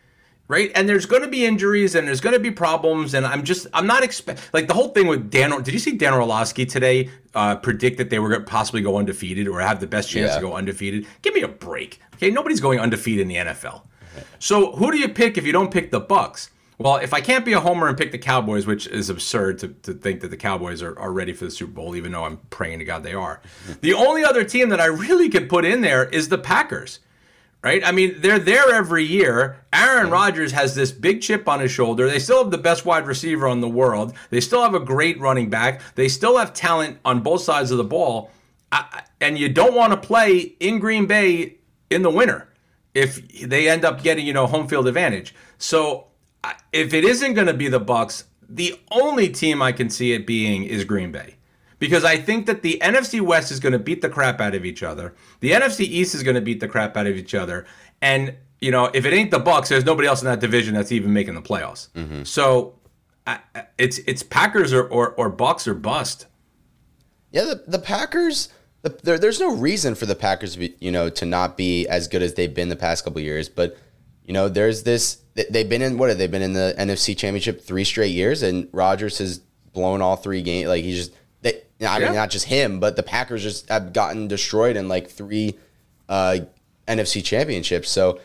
Right, 0.49 0.73
and 0.75 0.89
there's 0.89 1.05
going 1.05 1.21
to 1.21 1.29
be 1.29 1.45
injuries, 1.45 1.95
and 1.95 2.09
there's 2.09 2.23
going 2.23 2.33
to 2.33 2.41
be 2.41 2.51
problems, 2.51 3.13
and 3.13 3.27
I'm 3.27 3.45
just, 3.45 3.67
I'm 3.75 3.87
not 3.87 4.03
expect 4.03 4.49
like 4.55 4.67
the 4.67 4.73
whole 4.73 4.89
thing 4.89 5.07
with 5.07 5.31
Dan. 5.31 5.51
Did 5.63 5.75
you 5.75 5.79
see 5.79 5.93
Dan 5.99 6.15
Orlovsky 6.15 6.65
today 6.65 7.11
uh, 7.35 7.57
predict 7.57 7.99
that 7.99 8.09
they 8.09 8.19
were 8.19 8.31
going 8.31 8.41
to 8.41 8.47
possibly 8.47 8.81
go 8.81 8.97
undefeated 8.97 9.47
or 9.47 9.61
have 9.61 9.79
the 9.79 9.87
best 9.87 10.09
chance 10.09 10.31
Yeah. 10.31 10.37
to 10.37 10.41
go 10.41 10.55
undefeated? 10.55 11.07
Give 11.21 11.35
me 11.35 11.43
a 11.43 11.49
break. 11.49 12.01
Okay, 12.15 12.31
nobody's 12.31 12.61
going 12.61 12.81
undefeated 12.81 13.23
in 13.23 13.29
the 13.29 13.37
NFL. 13.37 13.83
So 14.39 14.73
who 14.73 14.91
do 14.91 14.99
you 14.99 15.11
pick 15.11 15.37
if 15.37 15.45
you 15.45 15.53
don't 15.53 15.71
pick 15.71 15.91
the 15.91 16.01
Bucks? 16.01 16.51
Well, 16.79 16.97
if 16.97 17.13
I 17.13 17.21
can't 17.21 17.45
be 17.45 17.53
a 17.53 17.61
homer 17.61 17.87
and 17.89 17.99
pick 17.99 18.13
the 18.13 18.19
Cowboys, 18.19 18.65
which 18.67 18.87
is 18.87 19.11
absurd 19.11 19.59
to, 19.59 19.69
to 19.83 19.93
think 19.93 20.21
that 20.21 20.29
the 20.29 20.37
Cowboys 20.37 20.81
are, 20.81 20.99
are 20.99 21.13
ready 21.13 21.33
for 21.35 21.45
the 21.45 21.51
Super 21.51 21.73
Bowl, 21.73 21.95
even 21.95 22.13
though 22.13 22.25
I'm 22.25 22.39
praying 22.51 22.79
to 22.79 22.85
God 22.85 23.03
they 23.03 23.15
are. 23.15 23.41
The 23.83 23.93
only 23.95 24.25
other 24.25 24.45
team 24.45 24.69
that 24.71 24.81
I 24.81 24.87
really 24.87 25.29
could 25.29 25.49
put 25.49 25.65
in 25.65 25.81
there 25.83 26.05
is 26.09 26.29
the 26.31 26.39
Packers. 26.39 27.01
Right? 27.63 27.83
I 27.85 27.91
mean, 27.91 28.21
they're 28.21 28.39
there 28.39 28.73
every 28.73 29.03
year. 29.03 29.65
Aaron 29.73 30.11
Rodgers 30.11 30.53
has 30.53 30.77
this 30.77 30.93
big 30.93 31.21
chip 31.21 31.49
on 31.49 31.59
his 31.59 31.73
shoulder. 31.73 32.09
They 32.09 32.21
still 32.21 32.43
have 32.43 32.53
the 32.53 32.59
best 32.59 32.87
wide 32.87 33.07
receiver 33.07 33.49
in 33.49 33.61
the 33.61 33.69
world. 33.69 34.15
They 34.31 34.41
still 34.41 34.63
have 34.63 34.75
a 34.75 34.81
great 34.81 35.19
running 35.19 35.51
back. 35.51 35.83
They 35.97 36.09
still 36.09 36.39
have 36.39 36.55
talent 36.55 36.99
on 37.05 37.21
both 37.21 37.43
sides 37.43 37.73
of 37.73 37.79
the 37.79 37.85
ball. 37.85 38.31
I, 38.71 39.03
and 39.21 39.37
you 39.37 39.49
don't 39.49 39.75
want 39.75 39.93
to 39.93 39.97
play 39.97 40.39
in 40.61 40.79
Green 40.79 41.07
Bay 41.07 41.57
in 41.91 42.03
the 42.03 42.11
winter 42.11 42.49
if 42.95 43.27
they 43.41 43.69
end 43.69 43.85
up 43.85 44.03
getting 44.03 44.27
you 44.27 44.33
know 44.33 44.47
home 44.47 44.69
field 44.69 44.87
advantage. 44.87 45.35
So 45.59 46.07
if 46.73 46.95
it 46.95 47.05
isn't 47.05 47.35
going 47.35 47.47
to 47.47 47.55
be 47.55 47.69
the 47.69 47.81
Bucks, 47.81 48.25
the 48.49 48.79
only 48.91 49.29
team 49.29 49.63
I 49.63 49.73
can 49.73 49.91
see 49.91 50.13
it 50.13 50.27
being 50.27 50.65
is 50.65 50.85
Green 50.85 51.13
Bay. 51.13 51.38
Because 51.79 52.05
I 52.05 52.17
think 52.17 52.47
that 52.47 52.63
the 52.63 52.79
NFC 52.83 53.21
West 53.21 53.53
is 53.53 53.61
going 53.61 53.73
to 53.73 53.79
beat 53.79 54.03
the 54.03 54.09
crap 54.09 54.41
out 54.41 54.55
of 54.55 54.65
each 54.65 54.83
other. 54.83 55.15
The 55.41 55.53
NFC 55.53 55.81
East 55.81 56.15
is 56.15 56.23
going 56.25 56.35
to 56.35 56.41
beat 56.41 56.59
the 56.61 56.67
crap 56.69 56.97
out 56.97 57.07
of 57.07 57.17
each 57.17 57.35
other. 57.35 57.67
And 58.03 58.35
you 58.61 58.73
know, 58.73 58.91
if 58.93 59.05
it 59.07 59.13
ain't 59.13 59.31
the 59.31 59.39
Bucks, 59.39 59.69
there's 59.69 59.85
nobody 59.85 60.09
else 60.09 60.21
in 60.21 60.27
that 60.27 60.41
division 60.41 60.75
that's 60.75 60.91
even 60.91 61.13
making 61.13 61.35
the 61.35 61.43
playoffs. 61.43 61.89
Mm-hmm. 61.91 62.25
So 62.25 62.75
I, 63.27 63.39
it's 63.79 63.99
it's 63.99 64.23
Packers 64.25 64.73
or, 64.73 64.83
or 64.89 65.11
or 65.13 65.29
Bucks 65.29 65.69
or 65.69 65.75
bust. 65.75 66.27
Yeah, 67.31 67.45
the, 67.45 67.63
the 67.67 67.79
Packers. 67.79 68.49
The, 68.83 68.91
there, 69.03 69.19
there's 69.19 69.41
no 69.41 69.55
reason 69.57 69.95
for 69.97 70.07
the 70.07 70.15
Packers, 70.15 70.57
you 70.57 70.93
know, 70.93 71.09
to 71.11 71.27
not 71.27 71.57
be 71.57 71.87
as 71.89 72.07
good 72.09 72.23
as 72.23 72.35
they've 72.35 72.53
been 72.55 72.69
the 72.69 72.77
past 72.77 73.05
couple 73.05 73.21
years. 73.21 73.49
But 73.49 73.77
you 74.25 74.33
know, 74.33 74.49
there's 74.49 74.83
this. 74.83 75.19
they- 75.35 75.47
They've 75.51 75.69
been 75.69 75.83
in 75.83 75.99
what 75.99 76.09
have 76.09 76.19
they 76.19 76.27
been 76.27 76.43
in 76.43 76.53
the 76.53 76.75
NFC 76.79 77.17
Championship 77.17 77.61
three 77.63 77.85
straight 77.85 78.11
years, 78.13 78.43
and 78.43 78.69
Rodgers 78.73 79.19
has 79.19 79.39
blown 79.73 80.01
all 80.03 80.17
three 80.17 80.43
games. 80.43 80.69
Like 80.69 80.83
he 80.85 80.95
just, 80.95 81.13
they, 81.79 81.87
I 81.87 81.99
Yeah. 81.99 82.07
mean, 82.07 82.15
not 82.15 82.31
just 82.31 82.47
him, 82.47 82.81
but 82.81 82.97
the 82.97 83.03
Packers 83.03 83.43
just 83.43 83.69
have 83.69 83.93
gotten 83.93 84.29
destroyed 84.29 84.77
in 84.77 84.89
like 84.89 85.09
three 85.11 85.57
uh, 86.09 86.39
NFC 86.87 87.23
Championships. 87.25 87.91
So 87.91 88.21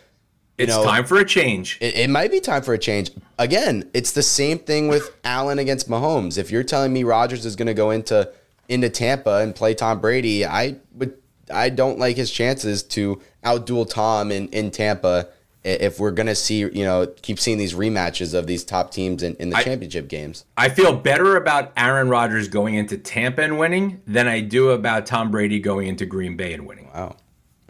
It's 0.57 0.69
know, 0.71 0.83
time 0.83 1.05
for 1.05 1.17
a 1.17 1.25
change. 1.25 1.77
it, 1.81 1.95
it 1.95 2.09
might 2.09 2.31
be 2.31 2.39
time 2.39 2.61
for 2.63 2.73
a 2.73 2.77
change. 2.77 3.11
Again, 3.39 3.89
it's 3.93 4.11
the 4.11 4.23
same 4.23 4.59
thing 4.59 4.87
with 4.87 5.15
Allen 5.23 5.59
against 5.59 5.89
Mahomes. 5.89 6.37
If 6.37 6.51
you're 6.51 6.63
telling 6.63 6.93
me 6.93 7.03
Rodgers 7.03 7.45
is 7.45 7.55
going 7.55 7.67
to 7.67 7.73
go 7.73 7.91
into 7.91 8.31
into 8.69 8.89
Tampa 8.89 9.39
and 9.39 9.53
play 9.53 9.73
Tom 9.73 9.99
Brady, 9.99 10.45
I 10.45 10.77
would 10.93 11.17
I 11.53 11.69
don't 11.69 11.99
like 11.99 12.15
his 12.15 12.31
chances 12.31 12.81
to 12.83 13.21
outduel 13.43 13.87
Tom 13.89 14.31
in, 14.31 14.47
in 14.49 14.71
Tampa 14.71 15.27
if 15.63 15.99
we're 15.99 16.11
going 16.11 16.27
to 16.27 16.35
see, 16.35 16.59
you 16.59 16.83
know, 16.83 17.07
keep 17.21 17.39
seeing 17.39 17.57
these 17.57 17.73
rematches 17.73 18.33
of 18.33 18.47
these 18.47 18.63
top 18.63 18.91
teams 18.91 19.23
in, 19.23 19.35
in 19.35 19.49
the 19.49 19.57
I- 19.57 19.63
championship 19.63 20.07
games. 20.09 20.45
I 20.57 20.69
feel 20.69 20.95
better 20.95 21.37
about 21.37 21.71
Aaron 21.77 22.09
Rodgers 22.09 22.47
going 22.47 22.75
into 22.75 22.97
Tampa 22.97 23.41
and 23.43 23.57
winning 23.57 24.01
than 24.05 24.27
I 24.27 24.41
do 24.41 24.71
about 24.71 25.05
Tom 25.05 25.31
Brady 25.31 25.59
going 25.59 25.87
into 25.87 26.05
Green 26.05 26.35
Bay 26.35 26.53
and 26.53 26.67
winning. 26.67 26.89
Wow. 26.93 27.15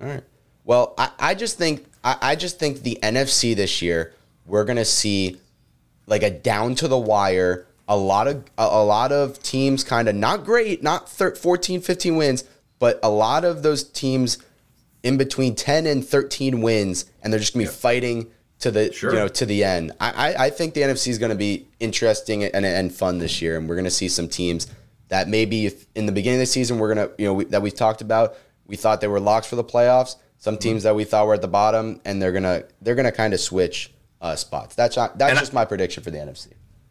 All 0.01 0.07
right. 0.07 0.23
Well, 0.65 0.93
I, 0.97 1.11
I 1.19 1.35
just 1.35 1.57
think 1.57 1.85
I, 2.03 2.17
I 2.21 2.35
just 2.35 2.57
think 2.59 2.81
the 2.81 2.97
NFC 3.03 3.55
this 3.55 3.81
year 3.81 4.13
we're 4.45 4.65
gonna 4.65 4.85
see 4.85 5.37
like 6.07 6.23
a 6.23 6.29
down 6.29 6.75
to 6.75 6.87
the 6.87 6.97
wire. 6.97 7.67
A 7.87 7.97
lot 7.97 8.27
of 8.27 8.43
a, 8.57 8.63
a 8.63 8.83
lot 8.83 9.11
of 9.11 9.43
teams 9.43 9.83
kind 9.83 10.07
of 10.07 10.15
not 10.15 10.45
great, 10.45 10.81
not 10.81 11.09
thir- 11.09 11.35
14, 11.35 11.81
15 11.81 12.15
wins, 12.15 12.43
but 12.79 12.97
a 13.03 13.09
lot 13.09 13.43
of 13.45 13.61
those 13.61 13.83
teams 13.83 14.37
in 15.03 15.17
between 15.17 15.53
10 15.55 15.85
and 15.85 16.05
13 16.05 16.61
wins, 16.61 17.05
and 17.21 17.31
they're 17.31 17.39
just 17.39 17.53
gonna 17.53 17.65
be 17.65 17.71
fighting 17.71 18.31
to 18.59 18.71
the 18.71 18.91
Sure. 18.93 19.11
you 19.11 19.19
know 19.19 19.27
to 19.27 19.45
the 19.45 19.63
end. 19.63 19.91
I, 19.99 20.33
I, 20.33 20.45
I 20.45 20.49
think 20.49 20.73
the 20.73 20.81
NFC 20.81 21.09
is 21.09 21.19
gonna 21.19 21.35
be 21.35 21.67
interesting 21.79 22.43
and, 22.43 22.65
and 22.65 22.93
fun 22.93 23.19
this 23.19 23.41
year, 23.41 23.57
and 23.57 23.67
we're 23.67 23.75
gonna 23.75 23.91
see 23.91 24.07
some 24.07 24.27
teams 24.27 24.67
that 25.09 25.27
maybe 25.27 25.65
if 25.65 25.85
in 25.95 26.05
the 26.05 26.11
beginning 26.11 26.39
of 26.39 26.43
the 26.43 26.45
season 26.47 26.79
we're 26.79 26.93
gonna 26.93 27.09
you 27.17 27.25
know 27.25 27.33
we, 27.33 27.45
that 27.45 27.61
we've 27.61 27.75
talked 27.75 28.01
about 28.01 28.35
we 28.65 28.75
thought 28.77 29.01
they 29.01 29.07
were 29.07 29.19
locks 29.19 29.45
for 29.45 29.55
the 29.57 29.63
playoffs 29.63 30.15
some 30.37 30.55
Mm-hmm. 30.55 30.61
teams 30.61 30.83
that 30.83 30.95
we 30.95 31.03
thought 31.03 31.27
were 31.27 31.33
at 31.33 31.41
the 31.41 31.47
bottom 31.47 31.99
and 32.05 32.21
they're 32.21 32.31
gonna 32.31 32.63
they're 32.81 32.95
gonna 32.95 33.11
kind 33.11 33.33
of 33.33 33.39
switch 33.39 33.91
uh, 34.21 34.35
spots 34.35 34.73
that's 34.75 34.95
not, 34.95 35.17
that's 35.17 35.29
And 35.31 35.37
I- 35.37 35.41
just 35.41 35.53
my 35.53 35.65
prediction 35.65 36.01
for 36.03 36.11
the 36.11 36.17
NFC 36.17 36.47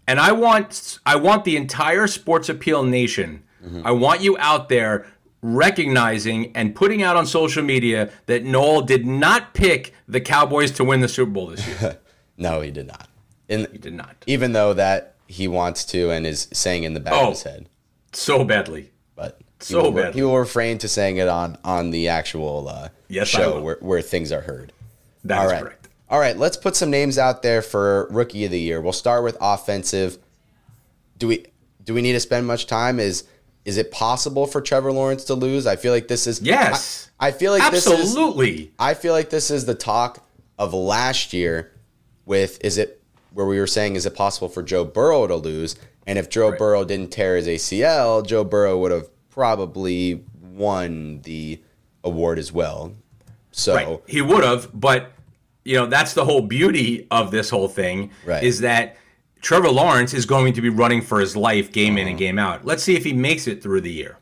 And 0.06 0.20
I 0.20 0.32
want 0.32 0.98
I 1.06 1.16
want 1.16 1.44
the 1.44 1.56
entire 1.56 2.06
sports 2.06 2.48
appeal 2.50 2.82
nation. 2.84 3.42
Mm-hmm. 3.64 3.86
I 3.86 3.92
want 3.92 4.20
you 4.20 4.36
out 4.38 4.68
there 4.68 5.06
recognizing 5.42 6.54
and 6.56 6.74
putting 6.74 7.02
out 7.02 7.16
on 7.16 7.26
social 7.26 7.62
media 7.62 8.10
that 8.26 8.44
Noel 8.44 8.80
did 8.82 9.04
not 9.06 9.54
pick 9.54 9.92
the 10.08 10.20
Cowboys 10.20 10.70
to 10.72 10.84
win 10.84 11.00
the 11.00 11.08
Super 11.08 11.30
Bowl 11.32 11.48
this 11.48 11.66
year. 11.66 11.98
no 12.38 12.60
he 12.60 12.70
did 12.70 12.86
not 12.86 13.08
in, 13.48 13.66
he 13.72 13.78
did 13.78 13.92
not. 13.92 14.16
even 14.26 14.52
though 14.52 14.72
that 14.72 15.16
he 15.26 15.46
wants 15.48 15.84
to 15.84 16.10
and 16.10 16.26
is 16.26 16.48
saying 16.52 16.84
in 16.84 16.94
the 16.94 17.00
back 17.00 17.12
Oh. 17.14 17.24
of 17.28 17.32
his 17.34 17.42
head 17.42 17.68
So 18.12 18.44
badly. 18.44 18.90
but 19.16 19.38
he 19.58 19.64
So 19.66 19.82
will, 19.84 19.92
badly. 19.92 20.12
he 20.14 20.22
will 20.22 20.38
refrain 20.38 20.78
to 20.78 20.88
saying 20.88 21.16
it 21.18 21.28
on 21.28 21.58
on 21.64 21.90
the 21.90 22.08
actual 22.08 22.68
uh, 22.68 22.88
Yes, 23.08 23.28
show 23.28 23.60
where, 23.60 23.76
where 23.80 24.00
things 24.00 24.32
are 24.32 24.40
heard 24.42 24.72
That 25.24 25.38
All 25.40 25.46
is 25.46 25.52
right. 25.52 25.62
correct. 25.62 25.88
All 26.08 26.18
right, 26.20 26.36
let's 26.36 26.56
put 26.58 26.76
some 26.76 26.90
names 26.90 27.16
out 27.18 27.42
there 27.42 27.62
for 27.62 28.06
rookie 28.10 28.44
of 28.44 28.50
the 28.50 28.60
year. 28.60 28.80
We'll 28.82 28.92
start 28.92 29.24
with 29.24 29.36
offensive. 29.40 30.18
Do 31.18 31.26
we 31.26 31.46
do 31.82 31.94
we 31.94 32.02
need 32.02 32.12
to 32.12 32.20
spend 32.20 32.46
much 32.46 32.66
time? 32.66 33.00
Is 33.00 33.24
is 33.64 33.76
it 33.76 33.90
possible 33.92 34.46
for 34.46 34.60
Trevor 34.60 34.92
Lawrence 34.92 35.24
to 35.24 35.34
lose? 35.34 35.66
I 35.66 35.76
feel 35.76 35.92
like 35.92 36.08
this 36.08 36.26
is 36.26 36.40
Yes. 36.42 37.10
I, 37.20 37.28
I 37.28 37.32
feel 37.32 37.52
like 37.52 37.70
this 37.70 37.86
is 37.86 37.92
Absolutely. 38.00 38.72
I 38.78 38.94
feel 38.94 39.12
like 39.12 39.30
this 39.30 39.50
is 39.50 39.64
the 39.66 39.74
talk 39.74 40.26
of 40.58 40.74
last 40.74 41.32
year 41.32 41.72
with 42.26 42.58
is 42.64 42.78
it 42.78 43.00
where 43.32 43.46
we 43.46 43.58
were 43.58 43.66
saying 43.66 43.96
is 43.96 44.04
it 44.06 44.14
possible 44.14 44.48
for 44.48 44.62
Joe 44.62 44.84
Burrow 44.84 45.26
to 45.26 45.36
lose? 45.36 45.76
And 46.06 46.18
if 46.18 46.28
Joe 46.28 46.50
Right. 46.50 46.58
Burrow 46.58 46.84
didn't 46.84 47.10
tear 47.12 47.36
his 47.36 47.46
ACL, 47.46 48.26
Joe 48.26 48.42
Burrow 48.44 48.78
would 48.78 48.90
have 48.90 49.08
probably 49.30 50.24
won 50.40 51.20
the 51.22 51.60
award 52.04 52.38
as 52.38 52.52
well. 52.52 52.94
So 53.52 53.74
Right. 53.74 54.00
He 54.06 54.20
would 54.22 54.42
have, 54.44 54.68
but 54.72 55.12
you 55.64 55.76
know, 55.76 55.86
that's 55.86 56.14
the 56.14 56.24
whole 56.24 56.42
beauty 56.42 57.06
of 57.12 57.30
this 57.30 57.48
whole 57.50 57.68
thing 57.68 58.10
Right. 58.26 58.42
is 58.42 58.60
that 58.60 58.96
Trevor 59.42 59.68
Lawrence 59.70 60.14
is 60.14 60.24
going 60.24 60.54
to 60.54 60.60
be 60.62 60.68
running 60.70 61.02
for 61.02 61.20
his 61.20 61.36
life 61.36 61.70
game 61.72 61.98
in 61.98 62.08
and 62.08 62.16
game 62.16 62.38
out. 62.38 62.64
Let's 62.64 62.82
see 62.82 62.96
if 62.96 63.04
he 63.04 63.12
makes 63.12 63.46
it 63.46 63.62
through 63.62 63.82
the 63.82 63.92
year. 63.92 64.16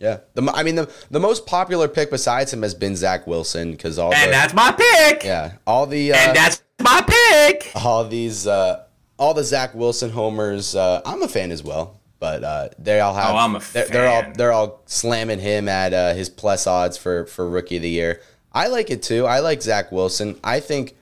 Yeah. 0.00 0.20
The, 0.34 0.42
I 0.52 0.62
mean, 0.62 0.74
the, 0.76 0.90
the 1.10 1.20
most 1.20 1.44
popular 1.46 1.88
pick 1.88 2.10
besides 2.10 2.52
him 2.52 2.62
has 2.62 2.74
been 2.74 2.96
Zach 2.96 3.26
Wilson 3.26 3.72
because 3.72 3.98
all 3.98 4.12
And 4.14 4.28
the, 4.28 4.32
that's 4.32 4.54
my 4.54 4.72
pick. 4.72 5.24
yeah, 5.24 5.52
all 5.66 5.86
the 5.86 6.12
uh, 6.12 6.16
And 6.16 6.36
that's 6.36 6.62
my 6.80 7.02
pick. 7.06 7.70
all 7.84 8.04
these 8.06 8.46
uh, 8.46 8.84
all 9.18 9.34
the 9.34 9.44
Zach 9.44 9.74
Wilson 9.74 10.10
homers. 10.10 10.74
Uh, 10.76 11.00
I'm 11.04 11.22
a 11.22 11.28
fan 11.28 11.50
as 11.52 11.62
well, 11.62 12.00
but 12.18 12.42
uh, 12.44 12.68
they 12.78 13.00
all 13.00 13.14
have. 13.14 13.34
Oh, 13.34 13.38
I'm 13.38 13.56
a 13.56 13.60
they're, 13.72 13.86
they're 13.88 14.08
all 14.08 14.32
they're 14.34 14.52
all 14.52 14.82
slamming 14.86 15.38
him 15.38 15.68
at 15.68 15.92
uh, 15.94 16.14
his 16.14 16.28
plus 16.28 16.66
odds 16.66 16.96
for 16.96 17.26
for 17.26 17.48
rookie 17.48 17.76
of 17.76 17.82
the 17.82 17.90
year. 17.90 18.20
I 18.52 18.66
like 18.68 18.90
it 18.90 19.02
too. 19.02 19.26
I 19.26 19.38
like 19.40 19.62
Zach 19.62 19.90
Wilson. 19.92 20.38
I 20.44 20.60
think. 20.60 20.96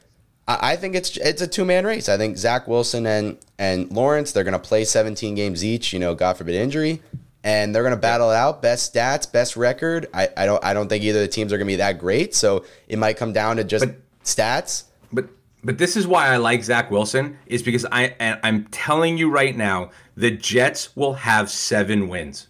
I 0.60 0.76
think 0.76 0.94
it's 0.94 1.16
it's 1.16 1.42
a 1.42 1.46
two 1.46 1.64
man 1.64 1.86
race. 1.86 2.08
I 2.08 2.16
think 2.16 2.36
Zach 2.36 2.66
Wilson 2.66 3.06
and 3.06 3.38
and 3.58 3.90
Lawrence 3.90 4.32
they're 4.32 4.44
gonna 4.44 4.58
play 4.58 4.84
17 4.84 5.34
games 5.34 5.64
each. 5.64 5.92
You 5.92 5.98
know, 5.98 6.14
God 6.14 6.36
forbid 6.36 6.54
injury, 6.54 7.02
and 7.44 7.74
they're 7.74 7.82
gonna 7.82 7.96
battle 7.96 8.30
it 8.30 8.36
out. 8.36 8.62
Best 8.62 8.94
stats, 8.94 9.30
best 9.30 9.56
record. 9.56 10.06
I, 10.12 10.28
I 10.36 10.46
don't 10.46 10.64
I 10.64 10.74
don't 10.74 10.88
think 10.88 11.04
either 11.04 11.20
of 11.20 11.26
the 11.26 11.32
teams 11.32 11.52
are 11.52 11.58
gonna 11.58 11.66
be 11.66 11.76
that 11.76 11.98
great. 11.98 12.34
So 12.34 12.64
it 12.88 12.98
might 12.98 13.16
come 13.16 13.32
down 13.32 13.56
to 13.56 13.64
just 13.64 13.86
But- 13.86 13.96
stats. 14.24 14.84
But 15.12 15.28
but 15.64 15.78
this 15.78 15.96
is 15.96 16.06
why 16.06 16.28
I 16.28 16.38
like 16.38 16.64
Zach 16.64 16.90
Wilson 16.90 17.38
is 17.46 17.62
because 17.62 17.86
I 17.92 18.14
and 18.18 18.40
I'm 18.42 18.64
telling 18.66 19.18
you 19.18 19.30
right 19.30 19.56
now, 19.56 19.90
the 20.16 20.30
Jets 20.30 20.96
will 20.96 21.14
have 21.14 21.50
seven 21.50 22.08
wins. 22.08 22.48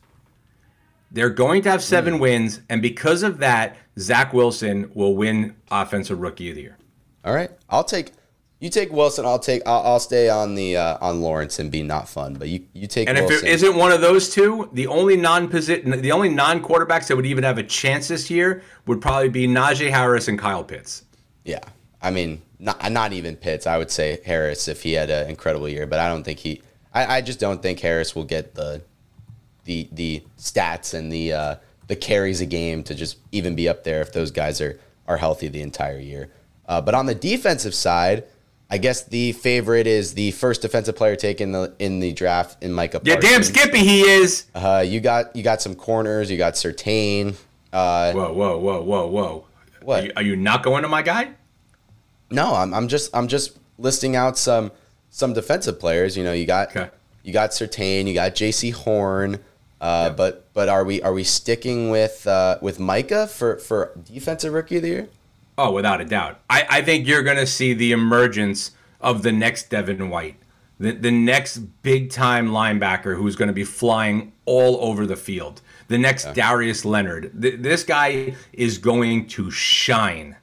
They're 1.11 1.31
going 1.31 1.63
to 1.63 1.71
have 1.71 1.83
seven 1.83 2.15
hmm. 2.15 2.21
wins, 2.21 2.61
and 2.71 2.81
because 2.81 3.23
of 3.23 3.39
that, 3.39 3.77
Zach 3.99 4.33
Wilson 4.33 4.91
will 4.95 5.15
win 5.15 5.55
Offensive 5.71 6.19
Rookie 6.19 6.49
of 6.49 6.57
the 6.57 6.63
Year. 6.63 6.79
All 7.25 7.35
right, 7.35 7.51
I'll 7.69 7.85
take 7.85 8.13
you 8.63 8.71
take 8.71 8.93
Wilson. 8.93 9.27
I'll 9.27 9.41
take 9.41 9.63
I'll, 9.67 9.83
I'll 9.83 10.01
stay 10.01 10.29
on 10.29 10.55
the 10.55 10.77
uh, 10.77 10.99
on 11.01 11.21
Lawrence 11.21 11.59
and 11.59 11.71
be 11.71 11.83
not 11.83 12.09
fun. 12.09 12.35
But 12.35 12.49
you 12.49 12.65
you 12.73 12.87
take 12.87 13.09
And 13.09 13.19
if 13.19 13.31
it 13.31 13.45
isn't 13.45 13.77
one 13.77 13.91
of 13.91 14.01
those 14.01 14.31
two, 14.31 14.69
the 14.73 14.87
only 14.87 15.17
non-position, 15.17 16.01
the 16.01 16.13
only 16.13 16.29
non-quarterbacks 16.29 17.09
that 17.09 17.17
would 17.17 17.27
even 17.27 17.43
have 17.43 17.59
a 17.59 17.65
chance 17.65 18.09
this 18.09 18.31
year 18.31 18.63
would 18.87 19.01
probably 19.01 19.29
be 19.29 19.49
Najee 19.49 19.91
Harris 19.91 20.29
and 20.29 20.39
Kyle 20.39 20.63
Pitts. 20.63 21.05
yeah, 21.45 21.59
I 22.01 22.11
mean 22.11 22.43
not 22.61 22.93
not 22.93 23.13
even 23.13 23.35
Pitts. 23.35 23.67
I 23.67 23.79
would 23.79 23.91
say 23.91 24.21
Harris 24.25 24.69
if 24.69 24.83
he 24.83 24.93
had 24.93 25.11
an 25.11 25.29
incredible 25.29 25.69
year, 25.69 25.87
but 25.87 25.99
I 25.99 26.09
don't 26.09 26.23
think 26.23 26.39
he. 26.39 26.63
I, 26.95 27.17
I 27.17 27.21
just 27.21 27.41
don't 27.41 27.61
think 27.61 27.81
Harris 27.81 28.15
will 28.15 28.25
get 28.25 28.55
the 28.55 28.83
the 29.65 29.89
the 29.91 30.23
stats 30.39 30.95
and 30.95 31.13
the 31.13 31.33
uh, 31.33 31.55
the 31.89 31.97
carries 31.97 32.41
a 32.41 32.47
game 32.47 32.85
to 32.85 32.95
just 32.95 33.19
even 33.33 33.57
be 33.57 33.69
up 33.69 33.83
there 33.83 34.01
if 34.01 34.13
those 34.13 34.31
guys 34.31 34.61
are 34.61 34.79
are 35.09 35.17
healthy 35.17 35.49
the 35.49 35.63
entire 35.63 35.99
year. 35.99 36.31
Uh, 36.67 36.81
but 36.81 36.95
on 36.95 37.07
the 37.07 37.15
defensive 37.15 37.75
side. 37.75 38.25
I 38.71 38.79
guess 38.79 39.03
the 39.03 39.33
favorite 39.33 39.87
is 39.87 40.15
the 40.15 40.31
first 40.31 40.63
defensive 40.63 40.97
player 40.97 41.15
taken 41.15 41.49
in 41.49 41.53
the 41.53 41.75
in 41.79 42.01
the 42.01 42.15
draft 42.15 42.63
in 42.63 42.73
Micah. 42.73 43.03
Yeah, 43.05 43.17
damn 43.17 43.43
Skippy 43.43 43.81
he 43.81 44.01
is. 44.01 44.47
Uh, 44.55 44.83
you 44.87 44.99
got 45.01 45.37
you 45.37 45.43
got 45.43 45.61
some 45.61 45.75
corners. 45.75 46.31
You 46.31 46.39
got 46.39 46.55
Surtain. 46.55 47.35
Uh, 47.71 48.13
Whoa, 48.15 48.33
whoa, 48.33 48.57
whoa, 48.57 48.81
whoa, 48.83 49.07
whoa. 49.09 49.45
What? 49.83 50.01
Are 50.03 50.07
you, 50.07 50.13
are 50.17 50.23
you 50.23 50.37
not 50.37 50.63
going 50.63 50.85
to 50.85 50.89
my 50.89 51.03
guy? 51.03 51.33
no, 52.31 52.55
I'm, 52.55 52.73
I'm 52.73 52.89
just 52.89 53.15
I'm 53.15 53.29
just 53.29 53.59
listing 53.77 54.17
out 54.17 54.39
some 54.39 54.73
some 55.11 55.35
defensive 55.35 55.79
players. 55.79 56.17
You 56.17 56.25
know, 56.25 56.33
you 56.33 56.47
got 56.47 56.75
Okay. 56.75 56.89
you 57.25 57.33
got 57.35 57.51
Surtain. 57.51 58.07
You 58.07 58.15
got 58.15 58.35
Jaycee 58.35 58.73
Horn. 58.73 59.41
Uh, 59.83 60.09
But 60.11 60.49
but 60.55 60.71
are 60.71 60.85
we 60.85 61.03
are 61.03 61.13
we 61.13 61.25
sticking 61.25 61.91
with 61.91 62.27
uh, 62.27 62.57
with 62.63 62.81
Micah 62.81 63.27
for 63.27 63.59
for 63.59 63.93
defensive 64.11 64.55
rookie 64.55 64.77
of 64.77 64.83
the 64.83 64.89
year? 64.89 65.09
Oh, 65.59 65.71
without 65.73 66.01
a 66.01 66.05
doubt. 66.05 66.41
I, 66.49 66.67
I 66.69 66.83
think 66.83 67.07
you're 67.07 67.23
going 67.23 67.37
to 67.37 67.47
see 67.47 67.75
the 67.75 67.93
emergence 67.93 68.71
of 69.01 69.23
the 69.23 69.33
next 69.33 69.69
Devin 69.71 70.09
White, 70.09 70.37
the, 70.79 70.93
the 70.93 71.11
next 71.11 71.59
big 71.83 72.11
time 72.11 72.49
linebacker 72.49 73.17
who's 73.17 73.37
going 73.37 73.49
to 73.49 73.53
be 73.55 73.65
flying 73.65 74.33
all 74.47 74.79
over 74.81 75.07
the 75.07 75.17
field, 75.17 75.61
the 75.89 75.99
next 75.99 76.33
Darius 76.35 76.85
Leonard. 76.85 77.33
Th- 77.41 77.59
this 77.61 77.85
guy 77.85 78.35
is 78.53 78.79
going 78.79 79.27
to 79.29 79.51
shine. 79.51 80.37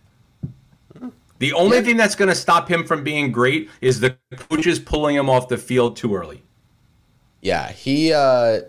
The 1.39 1.53
only 1.53 1.81
thing 1.81 1.95
that's 1.95 2.15
going 2.15 2.27
to 2.29 2.35
stop 2.35 2.69
him 2.69 2.85
from 2.85 3.03
being 3.03 3.31
great 3.31 3.69
is 3.79 4.01
the 4.01 4.17
coaches 4.35 4.77
pulling 4.77 5.15
him 5.15 5.29
off 5.29 5.47
the 5.47 5.57
field 5.57 5.95
too 5.95 6.13
early. 6.15 6.43
Yeah, 7.41 7.71
he. 7.71 8.11
Uh, 8.13 8.59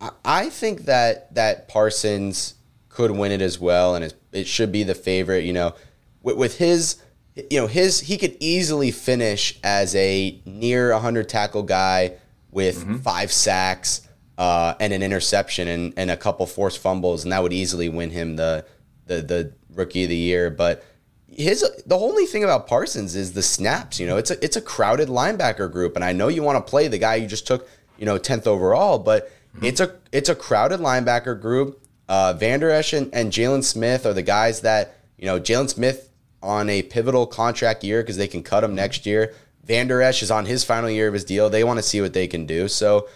I- 0.00 0.10
I 0.24 0.50
think 0.50 0.82
that 0.84 1.34
that 1.34 1.66
Parsons 1.68 2.54
could 2.90 3.10
win 3.10 3.32
it 3.32 3.40
as 3.40 3.58
well, 3.58 3.94
and 3.94 4.04
it, 4.04 4.14
it 4.34 4.46
should 4.46 4.72
be 4.72 4.82
the 4.82 4.94
favorite. 4.94 5.44
You 5.44 5.52
know, 5.52 5.74
with, 6.22 6.36
with 6.36 6.58
his, 6.58 6.96
you 7.34 7.60
know, 7.60 7.66
his 7.66 8.00
he 8.00 8.18
could 8.18 8.36
easily 8.40 8.90
finish 8.90 9.58
as 9.62 9.94
a 9.94 10.40
near 10.44 10.92
100 10.92 11.28
tackle 11.28 11.62
guy 11.62 12.14
with 12.50 13.02
five 13.02 13.32
sacks 13.32 14.08
uh, 14.38 14.74
and 14.80 14.92
an 14.92 15.02
interception 15.02 15.68
and, 15.68 15.94
and 15.96 16.10
a 16.10 16.16
couple 16.16 16.46
forced 16.46 16.78
fumbles, 16.78 17.24
and 17.24 17.32
that 17.32 17.42
would 17.42 17.52
easily 17.52 17.88
win 17.88 18.10
him 18.10 18.36
the 18.36 18.64
the 19.06 19.22
the 19.22 19.52
rookie 19.74 20.04
of 20.04 20.08
the 20.08 20.16
year. 20.16 20.50
But 20.50 20.84
his 21.28 21.64
the 21.86 21.96
only 21.96 22.26
thing 22.26 22.44
about 22.44 22.66
Parsons 22.66 23.16
is 23.16 23.32
the 23.32 23.42
snaps. 23.42 23.98
You 24.00 24.06
know, 24.06 24.16
it's 24.16 24.30
a 24.30 24.42
it's 24.44 24.56
a 24.56 24.60
crowded 24.60 25.08
linebacker 25.08 25.70
group, 25.70 25.96
and 25.96 26.04
I 26.04 26.12
know 26.12 26.28
you 26.28 26.42
want 26.42 26.64
to 26.64 26.70
play 26.70 26.88
the 26.88 26.98
guy 26.98 27.16
you 27.16 27.26
just 27.26 27.46
took, 27.46 27.68
you 27.98 28.06
know, 28.06 28.18
tenth 28.18 28.46
overall, 28.46 28.98
but 28.98 29.30
it's 29.62 29.80
a 29.80 29.96
it's 30.12 30.28
a 30.28 30.34
crowded 30.34 30.80
linebacker 30.80 31.40
group. 31.40 31.83
Uh, 32.08 32.32
Vander 32.34 32.70
Esch 32.70 32.92
and, 32.92 33.12
and 33.14 33.32
Jaylon 33.32 33.64
Smith 33.64 34.04
are 34.06 34.12
the 34.12 34.22
guys 34.22 34.60
that 34.62 34.96
you 35.18 35.26
know. 35.26 35.40
Jaylon 35.40 35.68
Smith 35.70 36.10
on 36.42 36.68
a 36.68 36.82
pivotal 36.82 37.26
contract 37.26 37.82
year 37.84 38.02
because 38.02 38.16
they 38.18 38.28
can 38.28 38.42
cut 38.42 38.62
him 38.62 38.74
next 38.74 39.06
year. 39.06 39.34
Vander 39.64 40.02
Esch 40.02 40.22
is 40.22 40.30
on 40.30 40.44
his 40.44 40.62
final 40.64 40.90
year 40.90 41.08
of 41.08 41.14
his 41.14 41.24
deal. 41.24 41.48
They 41.48 41.64
want 41.64 41.78
to 41.78 41.82
see 41.82 42.00
what 42.02 42.12
they 42.12 42.26
can 42.26 42.44
do. 42.44 42.68
So 42.68 43.08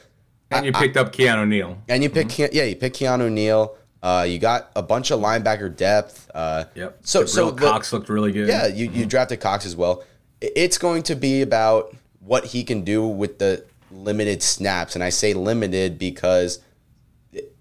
And 0.51 0.65
you 0.65 0.73
picked 0.73 0.97
up 0.97 1.13
Keanu 1.13 1.47
Neal. 1.47 1.77
and 1.91 2.03
you 2.03 2.09
pick 2.09 2.29
Ke- 2.31 2.53
yeah, 2.55 2.65
you 2.65 2.77
pick 2.77 2.95
Keanu 2.95 3.31
Neal. 3.31 3.77
Uh, 4.03 4.25
you 4.27 4.39
got 4.39 4.71
a 4.77 4.83
bunch 4.83 5.11
of 5.11 5.21
linebacker 5.21 5.75
depth. 5.77 6.31
Uh, 6.33 6.65
Yep. 6.75 6.99
So 7.03 7.27
so 7.27 7.51
the- 7.51 7.61
Cox 7.67 7.93
looked 7.93 8.09
really 8.09 8.33
good. 8.33 8.49
yeah, 8.49 8.67
you, 8.67 8.91
you 8.91 9.05
drafted 9.05 9.41
Cox 9.41 9.67
as 9.67 9.77
well. 9.77 10.03
It's 10.41 10.79
going 10.79 11.03
to 11.03 11.15
be 11.17 11.43
about 11.43 11.95
what 12.21 12.47
he 12.47 12.65
can 12.65 12.83
do 12.83 13.07
with 13.07 13.39
the 13.39 13.65
limited 13.91 14.43
snaps, 14.43 14.95
and 14.95 15.03
I 15.05 15.09
say 15.11 15.35
limited 15.35 15.99
because 15.99 16.61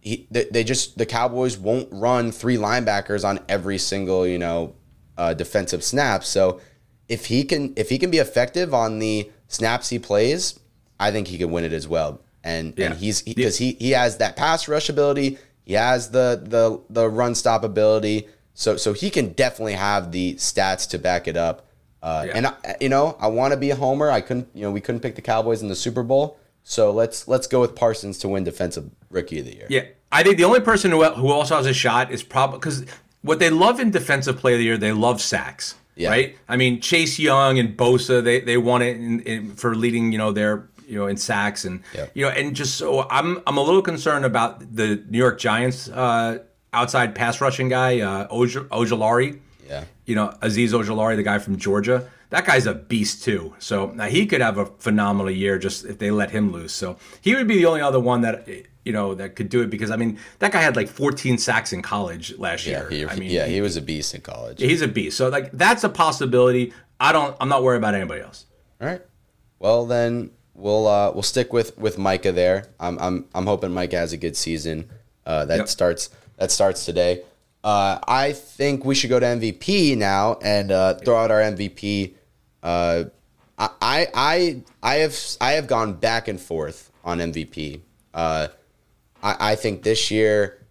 he 0.07 0.27
they, 0.31 0.45
they 0.45 0.63
just 0.63 0.97
the 0.97 1.05
Cowboys 1.05 1.57
won't 1.57 1.87
run 1.91 2.31
three 2.31 2.57
linebackers 2.57 3.23
on 3.27 3.39
every 3.49 3.77
single 3.77 4.25
you 4.27 4.39
know 4.39 4.73
uh, 5.17 5.33
defensive 5.33 5.83
snap. 5.83 6.23
So 6.23 6.59
if 7.07 7.25
he 7.27 7.43
can 7.43 7.73
if 7.75 7.89
he 7.89 7.97
can 7.97 8.11
be 8.11 8.17
effective 8.17 8.73
on 8.73 8.99
the 8.99 9.29
snaps 9.47 9.89
he 9.89 9.99
plays, 9.99 10.59
I 10.99 11.11
think 11.11 11.27
he 11.27 11.37
can 11.37 11.51
win 11.51 11.63
it 11.63 11.73
as 11.73 11.87
well. 11.87 12.21
And 12.43 12.73
Yeah. 12.77 12.87
and 12.87 12.95
he's 12.99 13.21
because 13.21 13.57
he, 13.57 13.73
he 13.79 13.91
has 13.91 14.17
that 14.17 14.35
pass 14.35 14.67
rush 14.67 14.89
ability, 14.89 15.37
he 15.65 15.73
has 15.73 16.11
the 16.11 16.41
the 16.43 16.79
the 16.89 17.09
run 17.09 17.35
stop 17.35 17.63
ability. 17.63 18.27
So 18.53 18.77
so 18.77 18.93
he 18.93 19.09
can 19.09 19.33
definitely 19.33 19.73
have 19.73 20.11
the 20.11 20.35
stats 20.35 20.89
to 20.89 20.97
back 20.99 21.27
it 21.27 21.37
up. 21.37 21.65
Uh, 22.01 22.23
Yeah. 22.27 22.33
And 22.37 22.47
I, 22.47 22.53
you 22.79 22.89
know, 22.89 23.17
I 23.19 23.27
want 23.27 23.51
to 23.53 23.57
be 23.57 23.71
a 23.71 23.75
homer. 23.75 24.09
I 24.09 24.21
couldn't, 24.21 24.47
you 24.53 24.61
know, 24.61 24.71
we 24.71 24.81
couldn't 24.81 25.01
pick 25.01 25.15
the 25.15 25.21
Cowboys 25.21 25.61
in 25.61 25.67
the 25.67 25.75
Super 25.75 26.03
Bowl. 26.03 26.37
So 26.63 26.91
let's 26.91 27.27
let's 27.27 27.47
go 27.47 27.59
with 27.61 27.75
Parsons 27.75 28.17
to 28.19 28.27
win 28.29 28.43
Defensive 28.43 28.91
Rookie 29.09 29.39
of 29.39 29.45
the 29.45 29.55
Year. 29.55 29.67
Yeah, 29.69 29.83
I 30.11 30.23
think 30.23 30.37
the 30.37 30.43
only 30.45 30.61
person 30.61 30.91
who 30.91 31.03
who 31.03 31.27
also 31.31 31.57
has 31.57 31.65
a 31.65 31.73
shot 31.73 32.11
is 32.11 32.23
probably 32.23 32.59
because 32.59 32.85
what 33.21 33.39
they 33.39 33.49
love 33.49 33.79
in 33.79 33.91
defensive 33.91 34.37
play 34.37 34.53
of 34.53 34.59
the 34.59 34.65
year, 34.65 34.77
they 34.77 34.91
love 34.93 35.21
sacks. 35.21 35.75
Yeah. 35.95 36.09
Right. 36.09 36.37
I 36.47 36.57
mean, 36.57 36.79
Chase 36.79 37.17
Young 37.17 37.57
and 37.57 37.75
Bosa, 37.75 38.23
they 38.23 38.39
they 38.39 38.57
won 38.57 38.81
it 38.83 38.97
in, 38.97 39.19
in, 39.21 39.51
for 39.55 39.73
leading, 39.75 40.11
you 40.11 40.17
know, 40.19 40.31
their 40.31 40.69
you 40.87 40.97
know 40.99 41.07
in 41.07 41.17
sacks 41.17 41.65
and 41.65 41.81
Yep. 41.95 42.11
you 42.13 42.23
know, 42.25 42.29
and 42.31 42.55
just 42.55 42.75
so 42.77 43.07
I'm 43.09 43.41
I'm 43.47 43.57
a 43.57 43.63
little 43.63 43.81
concerned 43.81 44.23
about 44.23 44.75
the 44.75 45.03
New 45.09 45.17
York 45.17 45.39
Giants 45.39 45.89
uh, 45.89 46.39
outside 46.71 47.15
pass 47.15 47.41
rushing 47.41 47.67
guy 47.69 47.99
uh, 48.01 48.27
Oj- 48.27 48.67
Ojulari. 48.69 49.39
Yeah. 49.67 49.83
You 50.05 50.15
know, 50.15 50.33
Azeez 50.41 50.69
Ojulari, 50.69 51.15
the 51.15 51.23
guy 51.23 51.39
from 51.39 51.57
Georgia. 51.57 52.07
That 52.29 52.45
guy's 52.45 52.67
a 52.67 52.73
beast 52.73 53.23
too. 53.23 53.55
So 53.59 53.87
now 53.87 54.05
he 54.05 54.25
could 54.27 54.41
have 54.41 54.57
a 54.57 54.65
phenomenal 54.65 55.31
year 55.31 55.57
just 55.57 55.83
if 55.85 55.97
they 55.97 56.11
let 56.11 56.29
him 56.31 56.51
loose. 56.51 56.73
So 56.73 56.97
he 57.21 57.33
would 57.35 57.47
be 57.47 57.55
the 57.57 57.65
only 57.65 57.81
other 57.81 57.99
one 57.99 58.21
that 58.21 58.47
you 58.87 58.93
know 58.97 59.13
that 59.19 59.35
could 59.37 59.49
do 59.49 59.59
it 59.61 59.69
because 59.69 59.91
I 59.91 59.97
mean 60.01 60.17
that 60.39 60.51
guy 60.53 60.61
had 60.61 60.75
like 60.75 60.87
14 60.89 61.37
sacks 61.37 61.73
in 61.73 61.81
college 61.81 62.25
last 62.39 62.65
Yeah, 62.65 62.89
year. 62.89 62.89
he, 62.89 63.05
I 63.05 63.15
mean, 63.21 63.29
yeah, 63.37 63.45
he 63.45 63.59
was 63.61 63.75
a 63.77 63.81
beast 63.81 64.15
in 64.15 64.21
college. 64.21 64.59
he's 64.61 64.81
a 64.81 64.87
beast. 64.87 65.17
So 65.17 65.29
like 65.29 65.51
that's 65.51 65.83
a 65.83 65.89
possibility. 65.89 66.73
I 66.99 67.11
don't. 67.11 67.35
I'm 67.41 67.49
not 67.49 67.61
worried 67.63 67.77
about 67.83 67.93
anybody 67.93 68.21
else. 68.21 68.45
All 68.81 68.87
right. 68.87 69.01
Well, 69.59 69.85
then 69.85 70.31
we'll 70.55 70.87
uh, 70.87 71.11
we'll 71.13 71.23
stick 71.35 71.53
with 71.53 71.77
with 71.77 71.97
Micah 71.97 72.31
there. 72.31 72.59
I'm 72.79 72.97
I'm 72.99 73.25
I'm 73.35 73.45
hoping 73.45 73.71
Micah 73.73 73.97
has 73.97 74.13
a 74.13 74.17
good 74.17 74.35
season. 74.37 74.89
Uh, 75.25 75.43
that 75.45 75.57
Yep. 75.57 75.67
starts 75.67 76.09
that 76.39 76.49
starts 76.51 76.85
today. 76.85 77.23
Uh, 77.63 77.99
I 78.07 78.31
think 78.33 78.85
we 78.85 78.95
should 78.95 79.09
go 79.09 79.19
to 79.19 79.25
MVP 79.25 79.97
now 79.97 80.37
and 80.41 80.71
uh, 80.71 80.93
throw 81.03 81.17
out 81.17 81.31
our 81.31 81.41
MVP. 81.41 82.13
Uh, 82.63 83.05
I 83.59 83.69
I 83.81 84.07
I 84.13 84.61
I 84.83 84.95
have 85.03 85.17
I 85.41 85.51
have 85.53 85.67
gone 85.67 85.93
back 85.93 86.27
and 86.27 86.39
forth 86.39 86.91
on 87.03 87.19
MVP. 87.19 87.81
Uh, 88.13 88.47
I 89.23 89.51
I 89.51 89.55
think 89.55 89.83
this 89.83 90.11
year, 90.11 90.65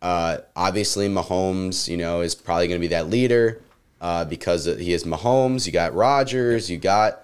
uh, 0.00 0.38
obviously 0.56 1.08
Mahomes, 1.08 1.88
you 1.88 1.96
know, 1.96 2.20
is 2.20 2.34
probably 2.34 2.68
going 2.68 2.80
to 2.80 2.84
be 2.84 2.88
that 2.88 3.08
leader 3.08 3.62
uh, 4.00 4.24
because 4.24 4.64
he 4.64 4.92
is 4.92 5.04
Mahomes. 5.04 5.66
You 5.66 5.72
got 5.72 5.94
Rodgers. 5.94 6.70
You 6.70 6.78
got 6.78 7.20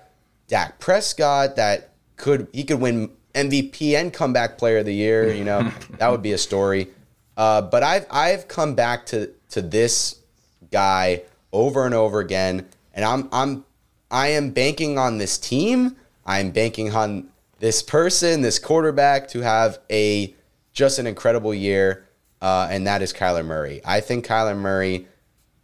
Dak 0.46 0.78
Prescott 0.78 1.56
that 1.56 1.92
could 2.16 2.48
he 2.52 2.64
could 2.64 2.80
win 2.80 3.10
MVP 3.34 3.94
and 3.94 4.12
comeback 4.12 4.58
player 4.58 4.78
of 4.78 4.86
the 4.86 4.94
year. 4.94 5.32
You 5.32 5.44
know 5.44 5.72
that 5.98 6.10
would 6.10 6.22
be 6.22 6.32
a 6.32 6.38
story. 6.38 6.88
Uh, 7.36 7.62
but 7.62 7.82
I've 7.82 8.06
I've 8.10 8.48
come 8.48 8.74
back 8.74 9.06
to 9.06 9.30
to 9.50 9.62
this 9.62 10.20
guy 10.70 11.22
over 11.52 11.84
and 11.84 11.94
over 11.94 12.20
again, 12.20 12.66
and 12.94 13.04
I'm 13.04 13.28
I'm 13.32 13.64
I 14.10 14.28
am 14.28 14.50
banking 14.50 14.98
on 14.98 15.18
this 15.18 15.38
team. 15.38 15.96
I'm 16.26 16.50
banking 16.50 16.94
on 16.94 17.28
this 17.58 17.82
person, 17.82 18.42
this 18.42 18.58
quarterback, 18.58 19.28
to 19.28 19.40
have 19.40 19.78
a 19.90 20.34
just 20.78 21.00
an 21.00 21.08
incredible 21.08 21.52
year, 21.52 22.06
uh, 22.40 22.68
and 22.70 22.86
that 22.86 23.02
is 23.02 23.12
Kyler 23.12 23.44
Murray. 23.44 23.80
I 23.84 23.98
think 24.00 24.24
Kyler 24.24 24.56
Murray 24.56 25.08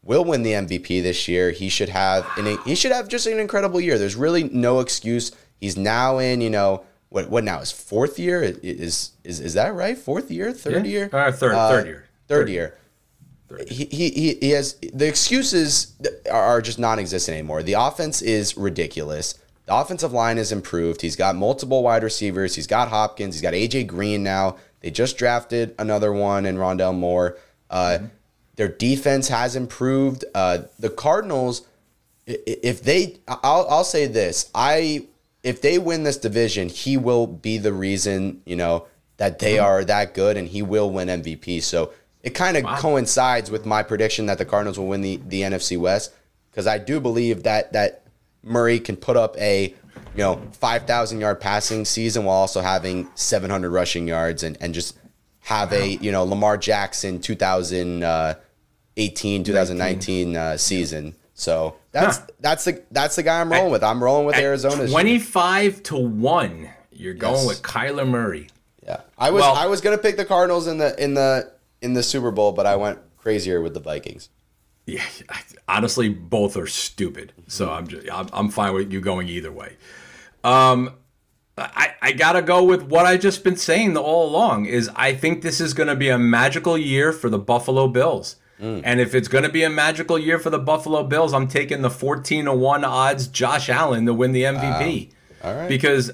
will 0.03 0.24
win 0.24 0.42
the 0.42 0.50
MVP 0.53 1.03
this 1.05 1.29
year. 1.29 1.53
He 1.53 1.68
should 1.68 1.88
have 1.88 2.27
an, 2.37 2.59
he 2.64 2.74
should 2.74 2.90
have 2.90 3.07
just 3.07 3.29
an 3.29 3.38
incredible 3.38 3.81
year. 3.81 3.96
There's 3.96 4.16
really 4.16 4.42
no 4.44 4.81
excuse. 4.81 5.31
He's 5.61 5.77
now 5.77 6.18
in, 6.18 6.40
you 6.40 6.50
know, 6.50 6.83
what 7.11 7.31
what 7.31 7.44
now? 7.44 7.61
His 7.61 7.70
fourth 7.70 8.18
year 8.18 8.42
is 8.42 9.12
is 9.22 9.38
is 9.40 9.55
that 9.55 9.72
right? 9.72 9.96
Fourth 9.96 10.33
year, 10.33 10.53
third 10.53 10.85
Yeah. 10.85 10.90
year, 10.92 11.11
Uh, 11.12 11.31
third- 11.31 11.53
third 11.55 11.87
year. 11.87 12.05
third, 12.27 12.38
Third 12.40 12.48
year. 12.48 12.74
He, 13.68 13.85
he, 13.85 14.11
he, 14.11 14.35
he 14.40 14.50
has 14.50 14.74
the 14.92 15.07
excuses 15.07 15.92
are 16.29 16.42
are 16.42 16.61
just 16.61 16.81
non-existent 16.81 17.35
anymore. 17.38 17.62
The 17.62 17.74
offense 17.74 18.20
is 18.20 18.57
ridiculous. 18.57 19.37
The 19.66 19.77
offensive 19.77 20.12
line 20.12 20.38
is 20.38 20.50
improved. 20.50 21.03
He's 21.03 21.14
got 21.14 21.37
multiple 21.37 21.83
wide 21.85 22.03
receivers. 22.03 22.57
He's 22.57 22.66
got 22.66 22.88
Hopkins. 22.88 23.37
He's 23.37 23.42
got 23.42 23.55
AJ 23.55 23.87
Green 23.87 24.24
now. 24.24 24.57
They 24.84 24.90
just 24.90 25.16
drafted 25.16 25.74
another 25.78 26.12
one 26.12 26.44
in 26.44 26.58
Rondale 26.58 26.94
Moore. 26.94 27.38
Uh, 27.70 28.00
Their 28.56 28.68
defense 28.68 29.28
has 29.28 29.56
improved. 29.56 30.26
Uh, 30.34 30.64
the 30.78 30.90
Cardinals, 30.90 31.62
if 32.26 32.82
they, 32.82 33.16
I'll, 33.26 33.66
I'll 33.70 33.84
say 33.84 34.06
this: 34.06 34.50
I, 34.54 35.06
if 35.42 35.62
they 35.62 35.78
win 35.78 36.02
this 36.02 36.18
division, 36.18 36.68
he 36.68 36.98
will 36.98 37.26
be 37.26 37.56
the 37.56 37.72
reason, 37.72 38.42
you 38.44 38.56
know, 38.56 38.86
that 39.16 39.38
they 39.38 39.58
are 39.58 39.82
that 39.86 40.12
good, 40.12 40.36
and 40.36 40.48
he 40.48 40.60
will 40.60 40.90
win 40.90 41.08
MVP. 41.08 41.62
So 41.62 41.90
it 42.22 42.34
kind 42.34 42.58
of 42.58 42.66
coincides 42.78 43.50
with 43.50 43.64
my 43.64 43.82
prediction 43.82 44.26
that 44.26 44.36
the 44.36 44.44
Cardinals 44.44 44.78
will 44.78 44.88
win 44.88 45.00
the 45.00 45.18
the 45.26 45.40
NFC 45.40 45.78
West 45.78 46.12
because 46.50 46.66
I 46.66 46.76
do 46.76 47.00
believe 47.00 47.44
that 47.44 47.72
that 47.72 48.02
Murray 48.42 48.80
can 48.80 48.96
put 48.96 49.16
up 49.16 49.34
a 49.38 49.74
you 50.14 50.22
know 50.22 50.40
5,000 50.52 51.20
yard 51.20 51.40
passing 51.40 51.85
season 51.85 52.24
while 52.24 52.37
also 52.37 52.61
having 52.61 53.09
700 53.14 53.70
rushing 53.70 54.07
yards 54.09 54.42
and, 54.42 54.57
and 54.61 54.74
just 54.74 54.98
have 55.40 55.72
a 55.72 55.88
you 55.96 56.11
know 56.12 56.24
Lamar 56.24 56.57
Jackson 56.57 57.20
2018 57.20 59.44
2019 59.44 60.37
uh, 60.37 60.57
season. 60.57 61.14
So 61.35 61.76
that's 61.92 62.18
Huh. 62.18 62.26
that's 62.40 62.64
the 62.64 62.83
that's 62.92 63.16
the 63.16 63.22
guy 63.22 63.40
I'm 63.40 63.50
rolling 63.50 63.72
with. 63.72 63.83
I'm 63.83 64.02
rolling 64.02 64.26
with 64.26 64.37
Arizona. 64.37 64.88
Twenty-five 64.88 65.83
to 65.85 65.96
one. 65.96 66.70
You're 66.92 67.14
going 67.14 67.35
Yes. 67.35 67.46
with 67.48 67.62
Kyler 67.62 68.09
Murray. 68.09 68.48
Yeah, 68.85 69.00
I 69.18 69.30
was 69.30 69.42
Well- 69.42 69.54
I 69.54 69.66
was 69.66 69.80
gonna 69.80 69.98
pick 69.98 70.16
the 70.16 70.24
Cardinals 70.24 70.66
in 70.68 70.78
the 70.78 71.00
in 71.02 71.14
the 71.14 71.50
in 71.83 71.94
the 71.94 72.02
Super 72.02 72.30
Bowl, 72.30 72.52
but 72.52 72.66
I 72.66 72.76
went 72.76 72.98
crazier 73.18 73.61
with 73.61 73.74
the 73.74 73.80
Vikings. 73.80 74.28
Yeah, 74.86 75.02
I- 75.28 75.42
honestly, 75.76 76.08
both 76.08 76.56
are 76.56 76.66
stupid. 76.66 77.32
So 77.48 77.70
I'm 77.70 77.86
just, 77.86 78.10
I'm, 78.12 78.28
I'm 78.32 78.48
fine 78.50 78.74
with 78.74 78.92
you 78.92 79.00
going 79.00 79.28
either 79.28 79.50
way. 79.52 79.76
Um, 80.42 80.94
I, 81.56 81.94
I 82.02 82.12
gotta 82.12 82.42
go 82.42 82.64
with 82.64 82.82
what 82.82 83.06
I 83.06 83.16
just 83.16 83.44
been 83.44 83.56
saying 83.56 83.96
all 83.96 84.28
along. 84.28 84.66
Is 84.66 84.90
I 84.96 85.14
think 85.14 85.42
this 85.42 85.60
is 85.60 85.72
going 85.72 85.86
to 85.88 85.94
be 85.96 86.08
a 86.08 86.18
magical 86.18 86.76
year 86.76 87.12
for 87.12 87.30
the 87.30 87.38
Buffalo 87.38 87.86
Bills. 87.88 88.36
And 88.60 88.98
if 88.98 89.14
it's 89.14 89.28
going 89.28 89.44
to 89.44 89.50
be 89.50 89.62
a 89.62 89.68
magical 89.68 90.18
year 90.18 90.38
for 90.38 90.48
the 90.48 90.58
Buffalo 90.58 91.02
Bills, 91.02 91.34
I'm 91.34 91.48
taking 91.48 91.82
the 91.82 91.90
14 91.90 92.46
to 92.46 92.52
1 92.54 92.84
odds 92.84 93.26
Josh 93.28 93.68
Allen 93.68 94.06
to 94.06 94.14
win 94.14 94.32
the 94.32 94.44
MVP. 94.44 95.10
All 95.42 95.54
right. 95.54 95.68
Because 95.68 96.12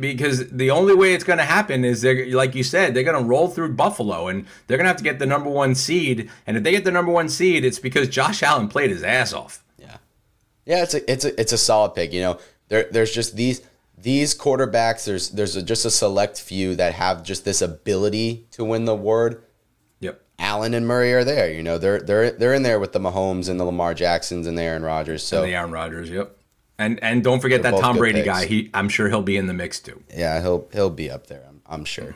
because 0.00 0.48
the 0.50 0.70
only 0.70 0.94
way 0.94 1.14
it's 1.14 1.24
going 1.24 1.38
to 1.38 1.44
happen 1.44 1.84
is 1.84 2.02
they're 2.02 2.26
like 2.34 2.54
you 2.54 2.62
said 2.62 2.94
they're 2.94 3.02
going 3.02 3.20
to 3.20 3.28
roll 3.28 3.48
through 3.48 3.74
Buffalo 3.74 4.28
and 4.28 4.46
they're 4.66 4.76
going 4.76 4.84
to 4.84 4.88
have 4.88 4.96
to 4.96 5.04
get 5.04 5.18
the 5.18 5.26
number 5.26 5.50
1 5.50 5.74
seed 5.74 6.30
and 6.46 6.56
if 6.56 6.62
they 6.62 6.72
get 6.72 6.84
the 6.84 6.90
number 6.90 7.12
1 7.12 7.28
seed 7.28 7.64
it's 7.64 7.78
because 7.78 8.08
Josh 8.08 8.42
Allen 8.42 8.68
played 8.68 8.90
his 8.90 9.02
ass 9.02 9.32
off. 9.32 9.64
Yeah, 9.78 9.96
yeah, 10.64 10.82
it's 10.82 10.94
a 10.94 11.10
it's 11.10 11.24
a 11.24 11.40
it's 11.40 11.52
a 11.52 11.58
solid 11.58 11.94
pick. 11.94 12.12
You 12.12 12.20
know, 12.20 12.38
there 12.68 12.88
there's 12.90 13.12
just 13.12 13.36
these 13.36 13.62
these 13.96 14.34
quarterbacks. 14.34 15.04
There's 15.04 15.30
there's 15.30 15.56
a, 15.56 15.62
just 15.62 15.84
a 15.84 15.90
select 15.90 16.40
few 16.40 16.74
that 16.76 16.94
have 16.94 17.22
just 17.22 17.44
this 17.44 17.62
ability 17.62 18.46
to 18.52 18.64
win 18.64 18.84
the 18.84 18.92
award. 18.92 19.42
Yep. 20.00 20.20
Allen 20.38 20.74
and 20.74 20.86
Murray 20.86 21.12
are 21.12 21.24
there. 21.24 21.52
You 21.52 21.62
know, 21.62 21.78
they're 21.78 22.00
they're 22.00 22.30
they're 22.32 22.54
in 22.54 22.62
there 22.62 22.80
with 22.80 22.92
the 22.92 23.00
Mahomes 23.00 23.48
and 23.48 23.58
the 23.58 23.64
Lamar 23.64 23.94
Jacksons 23.94 24.46
and 24.46 24.58
the 24.58 24.62
Aaron 24.62 24.82
Rodgers. 24.82 25.22
So 25.22 25.38
And 25.38 25.48
the 25.48 25.54
Aaron 25.54 25.70
Rodgers, 25.70 26.10
yep. 26.10 26.36
And 26.78 27.02
and 27.02 27.22
don't 27.22 27.40
forget 27.40 27.62
They're 27.62 27.72
that 27.72 27.80
Tom 27.80 27.96
Brady 27.96 28.20
picks. 28.20 28.26
guy. 28.26 28.46
He 28.46 28.70
I'm 28.74 28.88
sure 28.88 29.08
he'll 29.08 29.22
be 29.22 29.36
in 29.36 29.46
the 29.46 29.52
mix 29.54 29.78
too. 29.80 30.02
yeah, 30.16 30.40
he'll 30.40 30.68
he'll 30.72 30.90
be 30.90 31.10
up 31.10 31.26
there. 31.28 31.44
I'm 31.48 31.60
I'm 31.66 31.84
sure. 31.84 32.14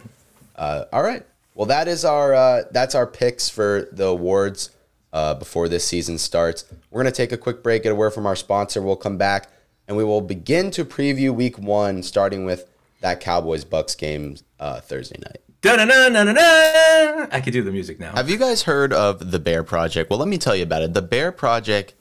Uh, 0.57 0.85
all 0.93 1.03
right. 1.03 1.25
Well, 1.55 1.67
that 1.67 1.89
is 1.89 2.05
our 2.05 2.35
uh, 2.35 2.63
that's 2.71 2.95
our 2.95 3.07
picks 3.07 3.49
for 3.49 3.89
the 3.93 4.07
awards 4.07 4.71
uh, 5.13 5.35
before 5.35 5.69
this 5.69 5.87
season 5.87 6.19
starts. 6.19 6.65
We're 6.91 7.03
gonna 7.03 7.13
take 7.13 7.33
a 7.33 7.37
quick 7.37 7.63
break, 7.63 7.83
get 7.85 7.93
a 7.93 7.95
word 7.95 8.11
from 8.11 8.27
our 8.27 8.37
sponsor. 8.37 8.83
We'll 8.83 8.97
come 8.97 9.17
back 9.19 9.51
and 9.87 9.97
we 9.97 10.05
will 10.05 10.21
begin 10.21 10.71
to 10.73 10.85
preview 10.85 11.33
Week 11.35 11.59
One, 11.59 12.03
starting 12.03 12.45
with 12.45 12.69
that 13.03 13.21
Cowboys 13.21 13.65
Bucks 13.65 13.95
game 13.95 14.37
uh, 14.59 14.81
Thursday 14.81 15.19
night. 15.25 15.39
Da-na-na-na-na-na. 15.63 17.27
I 17.31 17.41
could 17.43 17.53
do 17.53 17.63
the 17.63 17.71
music 17.73 17.99
now. 17.99 18.13
Have 18.15 18.29
you 18.31 18.37
guys 18.37 18.63
heard 18.63 18.93
of 18.93 19.31
the 19.31 19.39
Baer 19.39 19.63
Project? 19.63 20.11
Well, 20.11 20.19
let 20.19 20.29
me 20.29 20.39
tell 20.39 20.55
you 20.57 20.63
about 20.63 20.83
it. 20.83 20.95
The 20.95 21.03
Baer 21.03 21.33
Project 21.33 21.95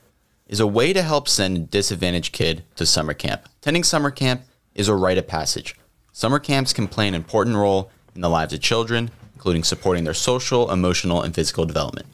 is 0.47 0.60
a 0.60 0.67
way 0.67 0.93
to 0.93 1.01
help 1.01 1.27
send 1.27 1.58
a 1.58 1.62
disadvantaged 1.62 2.34
kid 2.34 2.63
to 2.75 2.86
summer 2.86 3.13
camp. 3.13 3.47
Attending 3.62 3.84
summer 3.84 4.12
camp 4.12 4.43
is 4.75 4.88
a 4.88 4.95
rite 4.95 5.17
of 5.17 5.27
passage. 5.27 5.75
Summer 6.12 6.39
camps 6.39 6.73
can 6.73 6.88
play 6.88 7.08
an 7.08 7.13
important 7.13 7.55
role 7.55 7.91
in 8.13 8.21
the 8.21 8.29
lives 8.29 8.53
of 8.53 8.62
children, 8.62 9.12
including 9.34 9.63
supporting 9.63 10.03
their 10.03 10.13
social, 10.13 10.71
emotional, 10.71 11.21
and 11.21 11.34
physical 11.34 11.65
development. 11.65 12.08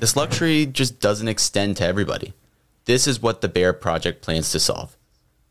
This 0.00 0.16
luxury 0.16 0.66
just 0.66 1.00
doesn't 1.00 1.28
extend 1.28 1.76
to 1.78 1.84
everybody. 1.84 2.32
This 2.84 3.06
is 3.06 3.22
what 3.22 3.40
the 3.40 3.48
Baer 3.48 3.72
Project 3.72 4.22
plans 4.22 4.50
to 4.52 4.60
solve. 4.60 4.96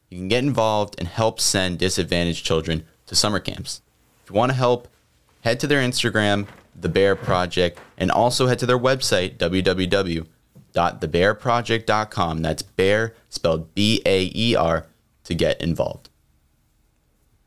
You 0.10 0.18
can 0.18 0.28
get 0.28 0.44
involved 0.44 0.96
and 0.98 1.08
help 1.08 1.40
send 1.40 1.80
disadvantaged 1.80 2.46
children 2.46 2.86
to 3.08 3.16
summer 3.16 3.40
camps. 3.40 3.82
If 4.24 4.30
you 4.30 4.36
want 4.36 4.52
to 4.52 4.58
help, 4.58 4.88
head 5.42 5.60
to 5.62 5.68
their 5.68 5.82
Instagram, 5.82 6.48
The 6.80 6.90
Baer 6.90 7.16
Project, 7.16 7.80
and 7.98 8.12
also 8.12 8.48
head 8.48 8.60
to 8.60 8.66
their 8.66 8.80
website, 8.80 9.38
www.thebaerproject.com. 10.78 12.42
That's 12.42 12.62
bear, 12.62 13.16
spelled 13.30 13.74
B 13.74 14.02
A 14.06 14.32
E 14.36 14.56
R, 14.56 14.86
to 15.24 15.34
get 15.36 15.60
involved. 15.62 16.10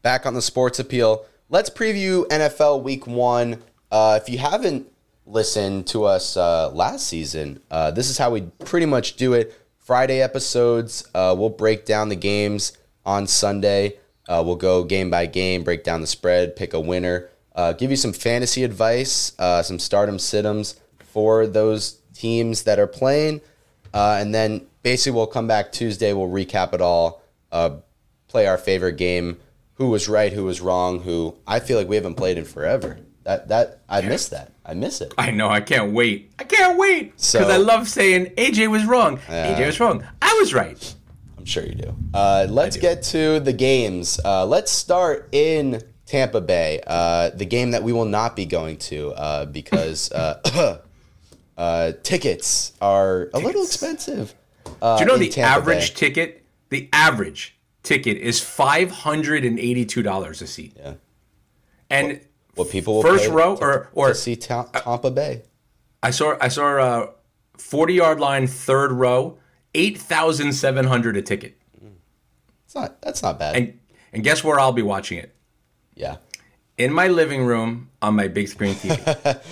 back 0.02 0.26
on 0.26 0.34
the 0.34 0.42
sports 0.42 0.78
appeal. 0.78 1.24
Let's 1.48 1.70
preview 1.70 2.26
NFL 2.28 2.82
Week 2.82 3.06
One. 3.06 3.62
Uh, 3.90 4.18
if 4.22 4.28
you 4.28 4.38
haven't 4.38 4.90
listened 5.26 5.86
to 5.88 6.04
us 6.04 6.36
uh, 6.36 6.70
last 6.70 7.06
season, 7.06 7.60
uh, 7.70 7.90
this 7.90 8.08
is 8.08 8.16
how 8.18 8.30
we 8.30 8.42
pretty 8.64 8.86
much 8.86 9.16
do 9.16 9.34
it. 9.34 9.54
Friday 9.78 10.22
episodes, 10.22 11.08
uh, 11.14 11.34
we'll 11.36 11.48
break 11.48 11.84
down 11.84 12.08
the 12.08 12.16
games 12.16 12.72
on 13.04 13.26
Sunday. 13.26 13.98
Uh, 14.28 14.42
we'll 14.46 14.56
go 14.56 14.84
game 14.84 15.10
by 15.10 15.26
game, 15.26 15.64
break 15.64 15.82
down 15.82 16.00
the 16.00 16.06
spread, 16.06 16.54
pick 16.54 16.72
a 16.72 16.80
winner, 16.80 17.28
uh, 17.56 17.72
give 17.72 17.90
you 17.90 17.96
some 17.96 18.12
fantasy 18.12 18.62
advice, 18.62 19.32
some 19.38 19.78
stardom 19.80 20.16
situms 20.18 20.78
for 21.00 21.46
those 21.48 21.99
teams 22.20 22.62
that 22.64 22.78
are 22.78 22.86
playing, 22.86 23.40
uh, 23.94 24.18
and 24.20 24.34
then 24.34 24.66
basically 24.82 25.16
we'll 25.16 25.26
come 25.26 25.46
back 25.46 25.72
Tuesday. 25.72 26.12
We'll 26.12 26.28
recap 26.28 26.74
it 26.74 26.80
all, 26.80 27.22
uh, 27.50 27.76
play 28.28 28.46
our 28.46 28.58
favorite 28.58 28.96
game, 28.96 29.38
who 29.74 29.88
was 29.88 30.08
right, 30.08 30.32
who 30.32 30.44
was 30.44 30.60
wrong, 30.60 31.00
who 31.00 31.34
I 31.46 31.60
feel 31.60 31.78
like 31.78 31.88
we 31.88 31.96
haven't 31.96 32.14
played 32.16 32.36
in 32.38 32.44
forever. 32.44 32.98
That 33.24 33.48
that 33.48 33.80
I 33.88 34.00
miss 34.02 34.28
that. 34.28 34.52
I 34.64 34.74
miss 34.74 35.00
it. 35.00 35.12
I 35.18 35.30
know. 35.30 35.48
I 35.48 35.60
can't 35.60 35.92
wait. 35.92 36.30
I 36.38 36.44
can't 36.44 36.78
wait 36.78 37.12
because 37.16 37.22
So- 37.24 37.48
I 37.50 37.56
love 37.56 37.88
saying 37.88 38.26
AJ 38.36 38.68
was 38.70 38.84
wrong. 38.84 39.18
AJ 39.28 39.66
was 39.66 39.80
wrong. 39.80 40.04
I 40.22 40.36
was 40.40 40.54
right. 40.54 40.94
I'm 41.38 41.44
sure 41.46 41.64
you 41.64 41.74
do. 41.74 41.94
Uh, 42.14 42.46
let's 42.50 42.76
get 42.76 43.02
to 43.14 43.40
the 43.40 43.52
games. 43.54 44.20
Uh, 44.24 44.44
let's 44.46 44.70
start 44.70 45.28
in 45.32 45.82
Tampa 46.06 46.40
Bay, 46.40 46.80
uh, 46.86 47.30
the 47.30 47.46
game 47.46 47.70
that 47.70 47.82
we 47.82 47.92
will 47.92 48.04
not 48.04 48.36
be 48.36 48.44
going 48.44 48.76
to 48.90 49.12
uh, 49.12 49.44
because 49.46 50.10
uh, 51.60 51.62
uh, 51.62 51.92
tickets 52.02 52.72
are 52.80 53.28
a 53.34 53.38
little 53.38 53.62
expensive. 53.64 54.34
Uh, 54.80 54.96
Do 54.98 55.04
you 55.04 55.08
know 55.08 55.18
the 55.18 55.28
Tampa 55.28 55.50
average 55.60 55.90
Bay. 55.94 55.98
ticket? 56.08 56.44
The 56.70 56.88
average 56.92 57.56
ticket 57.82 58.16
is 58.18 58.40
five 58.40 58.90
hundred 58.90 59.44
and 59.44 59.58
eighty-two 59.58 60.02
dollars 60.02 60.40
a 60.42 60.46
seat. 60.46 60.76
Yeah. 60.76 60.94
And 61.90 62.20
What 62.54 62.70
people 62.70 62.94
will 62.94 63.02
first 63.02 63.28
row 63.28 63.56
to, 63.56 63.62
or 63.62 63.88
or 63.92 64.08
to 64.08 64.14
see 64.14 64.36
Ta- 64.36 64.64
Tampa 64.72 65.10
Bay. 65.10 65.42
I 66.02 66.10
saw 66.10 66.36
I 66.40 66.48
saw 66.48 66.78
a 66.78 67.08
forty 67.58 67.94
yard 67.94 68.20
line 68.20 68.46
third 68.46 68.92
row, 68.92 69.38
eight 69.74 69.98
thousand 69.98 70.52
seven 70.54 70.86
hundred 70.86 71.16
a 71.16 71.22
ticket. 71.22 71.56
It's 72.64 72.74
not. 72.74 73.02
That's 73.02 73.22
not 73.22 73.38
bad. 73.38 73.56
And 73.56 73.78
and 74.12 74.22
guess 74.24 74.42
where 74.44 74.58
I'll 74.60 74.72
be 74.72 74.82
watching 74.82 75.18
it? 75.18 75.34
yeah, 75.94 76.16
In 76.78 76.92
my 76.92 77.08
living 77.08 77.44
room 77.44 77.90
on 78.00 78.14
my 78.14 78.28
big 78.28 78.48
screen 78.48 78.74
TV 78.74 78.96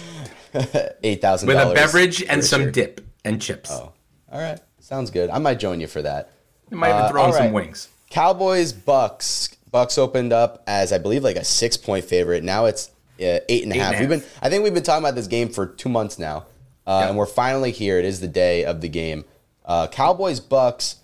eight 1.02 1.20
thousand 1.20 1.46
with 1.48 1.56
a 1.58 1.74
beverage 1.74 2.22
and 2.22 2.44
some 2.44 2.70
dip 2.72 3.00
and 3.24 3.40
chips. 3.40 3.70
Oh, 3.72 3.92
all 4.30 4.40
right. 4.40 4.58
Sounds 4.80 5.10
good. 5.10 5.30
I 5.30 5.38
might 5.38 5.58
join 5.58 5.80
you 5.80 5.86
for 5.86 6.02
that. 6.02 6.30
I 6.72 6.74
might 6.74 6.90
even 6.90 7.02
Uh, 7.02 7.08
throw 7.10 7.24
in 7.24 7.26
all 7.30 7.36
some 7.36 7.52
wings. 7.52 7.88
Cowboys 8.10 8.72
Bucks. 8.72 9.50
Bucks 9.70 9.98
opened 9.98 10.32
up 10.32 10.62
as 10.66 10.92
I 10.92 10.98
believe 10.98 11.22
like 11.22 11.36
a 11.36 11.44
six 11.44 11.76
point 11.76 12.04
favorite. 12.04 12.42
Now 12.42 12.64
it's 12.66 12.88
uh, 13.20 13.40
eight 13.48 13.64
and 13.64 13.72
a 13.72 13.76
Eight 13.76 13.80
and 13.80 13.94
half. 13.94 14.00
We've 14.00 14.08
been 14.08 14.22
I 14.40 14.48
think 14.48 14.64
we've 14.64 14.72
been 14.74 14.82
talking 14.82 15.04
about 15.04 15.14
this 15.14 15.26
game 15.26 15.48
for 15.50 15.66
two 15.66 15.88
months 15.90 16.18
now, 16.18 16.46
uh, 16.86 17.00
Yeah. 17.02 17.08
and 17.08 17.18
we're 17.18 17.26
finally 17.26 17.70
here. 17.70 17.98
It 17.98 18.04
is 18.06 18.20
the 18.20 18.28
day 18.28 18.64
of 18.64 18.80
the 18.80 18.88
game. 18.88 19.24
Uh, 19.64 19.86
Cowboys 19.88 20.40
Bucks. 20.40 20.96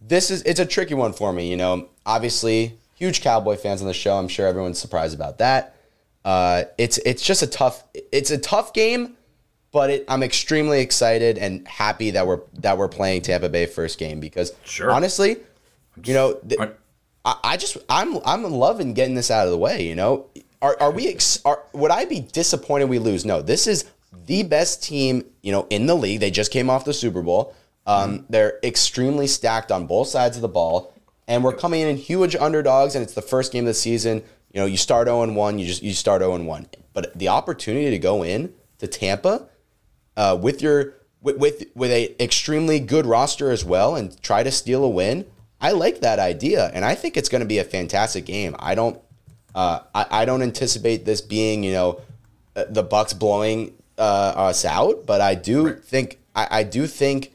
This 0.00 0.30
is 0.30 0.42
it's 0.42 0.60
a 0.60 0.66
tricky 0.66 0.92
one 0.94 1.14
for 1.14 1.32
me. 1.32 1.48
You 1.50 1.56
know, 1.56 1.88
obviously 2.04 2.78
huge 2.94 3.22
Cowboy 3.22 3.56
fans 3.56 3.80
on 3.80 3.86
the 3.88 3.94
show. 3.94 4.16
I'm 4.18 4.28
sure 4.28 4.46
everyone's 4.46 4.78
surprised 4.78 5.14
about 5.14 5.38
that. 5.38 5.73
Uh, 6.24 6.64
it's 6.78 6.98
it's 6.98 7.22
just 7.24 7.42
a 7.42 7.46
tough 7.46 7.84
it's 8.12 8.30
a 8.30 8.38
tough 8.38 8.72
game, 8.72 9.14
but 9.72 9.90
it, 9.90 10.04
I'm 10.08 10.22
extremely 10.22 10.80
excited 10.80 11.36
and 11.36 11.66
happy 11.68 12.12
that 12.12 12.26
we're 12.26 12.40
that 12.54 12.78
we're 12.78 12.88
playing 12.88 13.22
Tampa 13.22 13.48
Bay 13.48 13.66
first 13.66 13.98
game 13.98 14.20
because 14.20 14.52
Sure. 14.64 14.90
honestly, 14.90 15.36
you 16.04 16.14
know, 16.14 16.34
th- 16.48 16.60
I, 17.24 17.36
I 17.44 17.56
just 17.58 17.76
I'm 17.88 18.18
I'm 18.24 18.42
loving 18.44 18.94
getting 18.94 19.14
this 19.14 19.30
out 19.30 19.46
of 19.46 19.50
the 19.50 19.58
way. 19.58 19.86
You 19.86 19.94
know, 19.94 20.26
are 20.62 20.76
are 20.80 20.90
we 20.90 21.08
ex- 21.08 21.40
are 21.44 21.62
would 21.74 21.90
I 21.90 22.06
be 22.06 22.20
disappointed 22.20 22.88
we 22.88 22.98
lose? 22.98 23.24
No, 23.26 23.42
this 23.42 23.66
is 23.66 23.84
the 24.26 24.44
best 24.44 24.82
team 24.82 25.24
you 25.42 25.52
know 25.52 25.66
in 25.68 25.84
the 25.86 25.94
league. 25.94 26.20
They 26.20 26.30
just 26.30 26.50
came 26.52 26.70
off 26.70 26.86
the 26.86 26.94
Super 26.94 27.20
Bowl. 27.20 27.54
Um, 27.86 28.24
They're 28.30 28.58
extremely 28.64 29.26
stacked 29.26 29.70
on 29.70 29.86
both 29.86 30.08
sides 30.08 30.36
of 30.36 30.40
the 30.40 30.48
ball, 30.48 30.94
and 31.28 31.44
we're 31.44 31.52
coming 31.52 31.82
in 31.82 31.98
huge 31.98 32.34
underdogs. 32.34 32.94
And 32.94 33.02
it's 33.02 33.12
the 33.12 33.20
first 33.20 33.52
game 33.52 33.64
of 33.64 33.66
the 33.66 33.74
season. 33.74 34.22
You 34.54 34.60
know, 34.60 34.66
you 34.66 34.76
start 34.76 35.08
0 35.08 35.32
1, 35.32 35.58
you 35.58 35.66
just 35.66 35.82
you 35.82 35.92
start 35.92 36.22
0 36.22 36.42
1. 36.42 36.66
But 36.92 37.18
the 37.18 37.28
opportunity 37.28 37.90
to 37.90 37.98
go 37.98 38.22
in 38.22 38.54
to 38.78 38.86
Tampa 38.86 39.48
uh, 40.16 40.38
with 40.40 40.62
your 40.62 40.94
with, 41.20 41.38
with 41.38 41.64
with 41.74 41.90
a 41.90 42.14
extremely 42.22 42.78
good 42.78 43.04
roster 43.04 43.50
as 43.50 43.64
well 43.64 43.96
and 43.96 44.20
try 44.22 44.44
to 44.44 44.52
steal 44.52 44.84
a 44.84 44.88
win. 44.88 45.26
I 45.60 45.72
like 45.72 46.00
that 46.02 46.20
idea, 46.20 46.70
and 46.72 46.84
I 46.84 46.94
think 46.94 47.16
it's 47.16 47.28
going 47.28 47.40
to 47.40 47.46
be 47.46 47.58
a 47.58 47.64
fantastic 47.64 48.26
game. 48.26 48.54
I 48.60 48.76
don't 48.76 49.00
uh, 49.56 49.80
I, 49.92 50.06
I 50.10 50.24
don't 50.24 50.42
anticipate 50.42 51.04
this 51.04 51.20
being 51.20 51.64
you 51.64 51.72
know 51.72 52.00
uh, 52.54 52.64
the 52.68 52.84
Bucks 52.84 53.12
blowing 53.12 53.74
uh, 53.98 54.34
us 54.36 54.64
out, 54.64 55.04
but 55.04 55.20
I 55.20 55.34
do 55.34 55.74
think 55.74 56.20
I, 56.36 56.60
I 56.60 56.62
do 56.62 56.86
think 56.86 57.33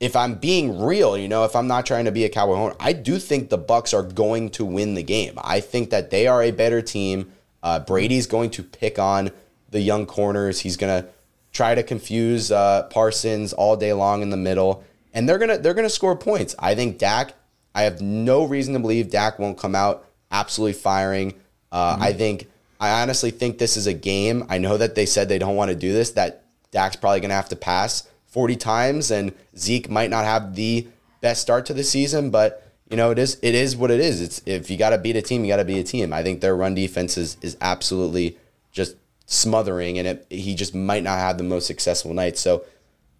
if 0.00 0.16
I'm 0.16 0.34
being 0.34 0.80
real, 0.80 1.16
you 1.16 1.28
know, 1.28 1.44
if 1.44 1.54
I'm 1.54 1.66
not 1.66 1.86
trying 1.86 2.06
to 2.06 2.12
be 2.12 2.24
a 2.24 2.28
cowboy 2.28 2.54
owner, 2.54 2.74
I 2.80 2.94
do 2.94 3.18
think 3.18 3.50
the 3.50 3.58
Bucks 3.58 3.92
are 3.92 4.02
going 4.02 4.50
to 4.50 4.64
win 4.64 4.94
the 4.94 5.02
game. 5.02 5.34
I 5.36 5.60
think 5.60 5.90
that 5.90 6.10
they 6.10 6.26
are 6.26 6.42
a 6.42 6.50
better 6.50 6.80
team. 6.80 7.30
Uh, 7.62 7.80
Brady's 7.80 8.26
going 8.26 8.50
to 8.52 8.62
pick 8.62 8.98
on 8.98 9.30
the 9.68 9.80
young 9.80 10.06
corners. 10.06 10.60
He's 10.60 10.78
going 10.78 11.02
to 11.02 11.08
try 11.52 11.74
to 11.74 11.82
confuse 11.82 12.50
uh, 12.50 12.84
Parsons 12.84 13.52
all 13.52 13.76
day 13.76 13.92
long 13.92 14.22
in 14.22 14.30
the 14.30 14.36
middle, 14.36 14.84
and 15.12 15.28
they're 15.28 15.38
gonna 15.38 15.58
they're 15.58 15.74
gonna 15.74 15.90
score 15.90 16.16
points. 16.16 16.54
I 16.58 16.74
think 16.74 16.98
Dak. 16.98 17.34
I 17.74 17.82
have 17.82 18.00
no 18.00 18.44
reason 18.44 18.74
to 18.74 18.80
believe 18.80 19.10
Dak 19.10 19.38
won't 19.38 19.58
come 19.58 19.74
out 19.74 20.04
absolutely 20.30 20.72
firing. 20.72 21.34
Uh, 21.70 21.96
I 22.00 22.12
think 22.12 22.48
I 22.80 23.02
honestly 23.02 23.30
think 23.30 23.58
this 23.58 23.76
is 23.76 23.86
a 23.86 23.94
game. 23.94 24.44
I 24.48 24.58
know 24.58 24.76
that 24.76 24.94
they 24.94 25.06
said 25.06 25.28
they 25.28 25.38
don't 25.38 25.56
want 25.56 25.70
to 25.70 25.76
do 25.76 25.92
this. 25.92 26.12
That 26.12 26.44
Dak's 26.70 26.96
probably 26.96 27.20
gonna 27.20 27.34
have 27.34 27.48
to 27.50 27.56
pass 27.56 28.08
40 28.30 28.56
times, 28.56 29.10
and 29.10 29.32
Zeke 29.56 29.90
might 29.90 30.10
not 30.10 30.24
have 30.24 30.54
the 30.54 30.86
best 31.20 31.42
start 31.42 31.66
to 31.66 31.74
the 31.74 31.84
season, 31.84 32.30
but 32.30 32.66
you 32.88 32.96
know 32.96 33.10
it 33.10 33.18
is 33.18 33.38
it 33.42 33.54
is 33.54 33.76
what 33.76 33.90
it 33.90 34.00
is. 34.00 34.20
It's 34.20 34.42
if 34.46 34.70
you 34.70 34.76
got 34.76 34.90
to 34.90 34.98
beat 34.98 35.16
a 35.16 35.22
team, 35.22 35.44
you 35.44 35.52
got 35.52 35.58
to 35.58 35.64
beat 35.64 35.78
a 35.78 35.84
team. 35.84 36.12
I 36.12 36.22
think 36.22 36.40
their 36.40 36.56
run 36.56 36.74
defense 36.74 37.16
is 37.16 37.36
is 37.42 37.56
absolutely 37.60 38.38
just 38.72 38.96
smothering, 39.26 39.98
and 39.98 40.08
it, 40.08 40.26
he 40.30 40.54
just 40.54 40.74
might 40.74 41.02
not 41.02 41.18
have 41.18 41.38
the 41.38 41.44
most 41.44 41.66
successful 41.66 42.14
night. 42.14 42.38
So 42.38 42.64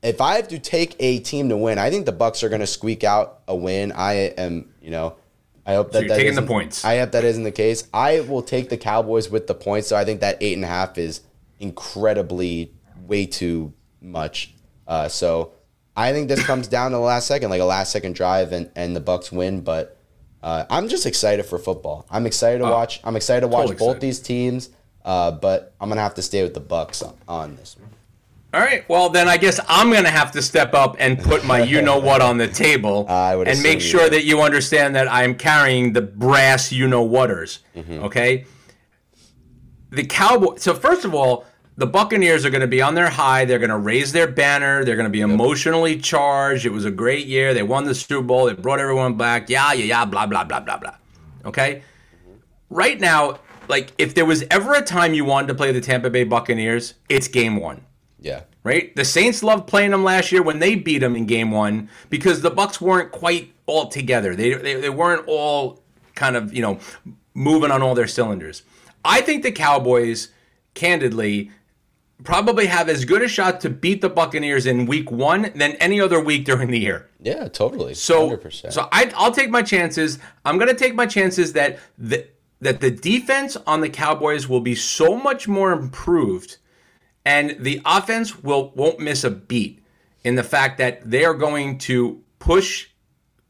if 0.03 0.21
I 0.21 0.37
have 0.37 0.49
to 0.49 0.59
take 0.59 0.97
a 0.99 1.19
team 1.21 1.49
to 1.51 1.57
win, 1.57 1.79
I 1.79 1.91
think 1.91 2.07
the 2.07 2.13
Bucks 2.13 2.43
are 2.43 2.49
going 2.49 2.61
to 2.61 2.67
squeak 2.67 3.05
out 3.05 3.41
a 3.47 3.55
win. 3.55 3.93
I 3.93 4.13
am, 4.39 4.73
you 4.81 4.91
know, 4.91 5.17
I 5.67 5.75
hope 5.75 5.93
that 5.93 6.01
you're 6.01 6.09
that 6.09 6.17
taking 6.17 6.35
the 6.35 6.43
points. 6.43 6.85
I 6.85 6.99
hope 6.99 7.13
that 7.13 7.25
isn't 7.25 7.43
the 7.43 7.53
case. 7.53 7.87
I 7.93 8.21
will 8.21 8.43
take 8.43 8.71
the 8.71 8.77
Cowboys 8.77 9.31
with 9.31 9.47
the 9.47 9.55
points. 9.55 9.89
So 9.89 9.97
I 9.97 10.05
think 10.05 10.21
that 10.21 10.39
eight 10.41 10.55
and 10.55 10.65
a 10.65 10.69
half 10.69 10.97
is 10.97 11.21
incredibly 11.59 12.73
way 13.07 13.27
too 13.27 13.73
much. 14.01 14.55
Uh, 14.91 15.09
so 15.09 15.53
I 15.97 16.13
think 16.13 16.29
this 16.29 16.45
comes 16.45 16.67
down 16.67 16.91
to 16.91 16.97
the 16.97 17.03
last 17.03 17.29
second, 17.29 17.49
like 17.49 17.61
a 17.61 17.65
last 17.65 17.93
second 17.93 18.17
drive, 18.17 18.53
and 18.53 18.71
and 18.75 18.95
the 18.95 19.01
Bucks 19.01 19.31
win. 19.31 19.61
But 19.61 19.97
uh, 20.43 20.65
I'm 20.69 20.89
just 20.89 21.07
excited 21.07 21.47
for 21.47 21.59
football. 21.59 22.07
I'm 22.11 22.27
excited 22.27 22.59
to 22.59 22.65
watch. 22.65 23.01
I'm 23.05 23.15
excited 23.15 23.43
to 23.43 23.49
watch 23.49 23.69
totally 23.69 23.77
both 23.77 23.97
excited. 23.97 24.01
these 24.03 24.21
teams. 24.21 24.71
Uh, 25.03 25.31
but 25.31 25.75
I'm 25.81 25.89
gonna 25.89 26.03
have 26.03 26.15
to 26.15 26.23
stay 26.23 26.43
with 26.43 26.55
the 26.55 26.61
Bucks 26.61 27.03
on, 27.03 27.17
on 27.29 27.57
this 27.57 27.77
one. 27.79 27.89
All 28.53 28.61
right. 28.61 28.87
Well, 28.89 29.11
then 29.11 29.29
I 29.29 29.37
guess 29.37 29.61
I'm 29.69 29.93
going 29.93 30.03
to 30.03 30.11
have 30.11 30.33
to 30.33 30.43
step 30.43 30.75
up 30.75 30.97
and 30.99 31.17
put 31.17 31.45
my 31.45 31.63
you 31.63 31.83
know 31.83 32.01
what 32.01 32.21
on 32.21 32.37
the 32.37 32.49
table 32.49 33.07
and 33.09 33.63
make 33.63 33.75
you 33.75 33.81
sure 33.81 34.11
that 34.11 34.25
you 34.25 34.41
understand 34.41 34.97
that 34.97 35.07
I'm 35.11 35.37
carrying 35.37 35.93
the 35.93 36.03
brass 36.03 36.73
you 36.73 36.89
know 36.89 37.03
whaters. 37.03 37.61
Mm-hmm. 37.77 38.05
Okay? 38.05 38.47
The 39.91 40.05
Cowboy 40.05 40.57
So 40.57 40.75
first 40.75 41.05
of 41.05 41.15
all, 41.15 41.45
the 41.77 41.87
Buccaneers 41.87 42.45
are 42.45 42.51
going 42.51 42.61
to 42.61 42.67
be 42.67 42.83
on 42.83 42.95
their 42.95 43.09
high. 43.09 43.45
They're 43.45 43.59
going 43.59 43.71
to 43.71 43.79
raise 43.79 44.13
their 44.13 44.27
banner. 44.31 44.85
They're 44.85 44.97
going 44.97 45.05
to 45.05 45.11
be 45.11 45.21
emotionally 45.23 45.97
charged. 45.99 46.67
It 46.67 46.71
was 46.73 46.85
a 46.85 46.91
great 46.91 47.27
year. 47.27 47.55
They 47.55 47.63
won 47.63 47.85
the 47.85 47.95
Super 47.95 48.23
Bowl. 48.23 48.47
They 48.47 48.53
brought 48.55 48.81
everyone 48.81 49.17
back. 49.17 49.49
Yeah, 49.49 49.73
yeah, 49.73 49.85
yeah, 49.85 50.05
blah 50.05 50.27
blah 50.27 50.45
blah 50.45 50.61
blah 50.61 50.77
blah. 50.77 50.95
Okay? 51.47 51.83
Right 52.69 53.01
now, 53.01 53.39
like 53.69 53.93
if 53.99 54.15
there 54.15 54.27
was 54.27 54.45
ever 54.51 54.75
a 54.75 54.83
time 54.83 55.15
you 55.15 55.25
wanted 55.25 55.47
to 55.49 55.55
play 55.55 55.73
the 55.73 55.81
Tampa 55.81 56.11
Bay 56.11 56.25
Buccaneers, 56.25 56.95
it's 57.09 57.29
game 57.29 57.57
1 57.57 57.81
Yeah. 58.21 58.43
right? 58.63 58.95
The 58.95 59.05
Saints 59.05 59.43
loved 59.43 59.67
playing 59.67 59.93
them 59.93 60.05
last 60.05 60.31
year 60.33 60.43
when 60.43 60.59
they 60.59 60.75
beat 60.75 60.99
them 60.99 61.17
in 61.17 61.25
game 61.27 61.51
one 61.51 61.89
because 62.11 62.43
the 62.43 62.51
Bucks 62.51 62.81
weren't 62.81 63.11
quite 63.11 63.53
all 63.67 63.87
together. 63.89 64.35
They, 64.37 64.55
they, 64.55 64.75
they 64.75 64.91
weren't 64.91 65.25
all 65.27 65.83
kind 66.15 66.37
of, 66.37 66.53
you 66.53 66.61
know, 66.63 66.79
moving 67.33 67.71
on 67.71 67.81
all 67.83 67.95
their 67.95 68.07
cylinders. 68.09 68.63
I 69.05 69.21
think 69.23 69.43
the 69.45 69.53
Cowboys, 69.53 70.29
candidly, 70.75 71.51
probably 72.25 72.67
have 72.67 72.89
as 72.89 73.05
good 73.05 73.23
a 73.23 73.29
shot 73.29 73.61
to 73.61 73.71
beat 73.71 74.01
the 74.01 74.09
Buccaneers 74.09 74.67
in 74.67 74.87
week 74.87 75.11
one 75.11 75.53
than 75.55 75.73
any 75.77 76.01
other 76.01 76.21
week 76.21 76.45
during 76.45 76.71
the 76.71 76.79
year. 76.79 77.09
Yeah, 77.21 77.49
totally. 77.49 77.95
So, 77.95 78.31
100%. 78.31 78.73
so 78.73 78.89
I, 78.93 79.13
I'll 79.17 79.33
take 79.33 79.51
my 79.51 79.63
chances. 79.63 80.19
I'm 80.45 80.57
going 80.57 80.69
to 80.69 80.75
take 80.75 80.95
my 80.95 81.07
chances 81.07 81.53
that 81.55 81.79
the 81.99 82.27
that 82.63 82.81
the 82.83 82.91
defense 82.91 83.57
on 83.67 83.81
the 83.81 83.89
Cowboys 83.89 84.47
will 84.47 84.61
be 84.61 84.75
so 84.75 85.17
much 85.17 85.49
more 85.49 85.73
improved, 85.73 86.59
and 87.25 87.57
the 87.59 87.81
offense 87.87 88.43
will 88.43 88.71
won't 88.75 89.01
miss 89.01 89.25
a 89.25 89.31
beat 89.31 89.83
in 90.25 90.35
the 90.35 90.43
fact 90.45 90.79
that 90.79 91.11
they 91.11 91.25
are 91.25 91.35
going 91.35 91.79
to 91.79 92.23
push 92.39 92.89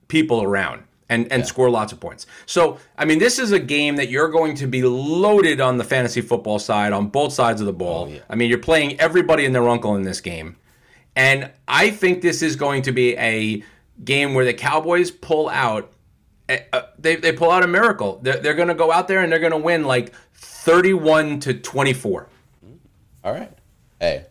people 0.07 0.43
around 0.43 0.85
and, 1.11 1.31
and 1.31 1.47
score 1.47 1.69
lots 1.69 1.93
of 1.93 2.01
points. 2.01 2.27
So, 2.47 2.79
I 2.97 3.05
mean, 3.05 3.19
this 3.19 3.39
is 3.39 3.53
a 3.53 3.59
game 3.59 3.97
that 3.97 4.09
you're 4.09 4.29
going 4.31 4.55
to 4.57 4.67
be 4.67 4.83
loaded 4.83 5.61
on 5.61 5.77
the 5.77 5.85
fantasy 5.85 6.23
football 6.23 6.59
side 6.59 6.95
on 6.95 7.09
both 7.09 7.35
sides 7.35 7.61
of 7.61 7.67
the 7.67 7.73
ball. 7.75 8.11
I 8.31 8.37
mean, 8.37 8.49
you're 8.49 8.59
playing 8.59 8.99
everybody 8.99 9.45
and 9.45 9.55
their 9.55 9.69
uncle 9.69 9.95
in 9.97 10.03
this 10.03 10.23
game. 10.23 10.57
And 11.15 11.51
I 11.69 11.91
think 11.91 12.23
this 12.23 12.41
is 12.41 12.57
going 12.57 12.83
to 12.83 12.93
be 12.93 13.17
a 13.19 13.63
game 14.05 14.33
where 14.33 14.45
the 14.47 14.55
Cowboys 14.55 15.11
pull 15.11 15.49
out. 15.51 15.93
eh, 16.49 16.61
Uh, 16.73 16.83
they, 16.99 17.17
they 17.17 17.33
pull 17.33 17.51
out 17.51 17.63
a 17.63 17.67
miracle. 17.67 18.21
They're, 18.23 18.39
they're 18.39 18.55
going 18.55 18.69
to 18.69 18.75
go 18.75 18.91
out 18.93 19.09
there 19.09 19.21
and 19.21 19.31
they're 19.31 19.39
going 19.41 19.51
to 19.53 19.59
win 19.59 19.85
like 19.85 20.15
31 20.35 21.41
to 21.41 21.55
24. 21.55 22.29
All 23.25 23.33
right. 23.35 23.53
Hey, 24.01 24.25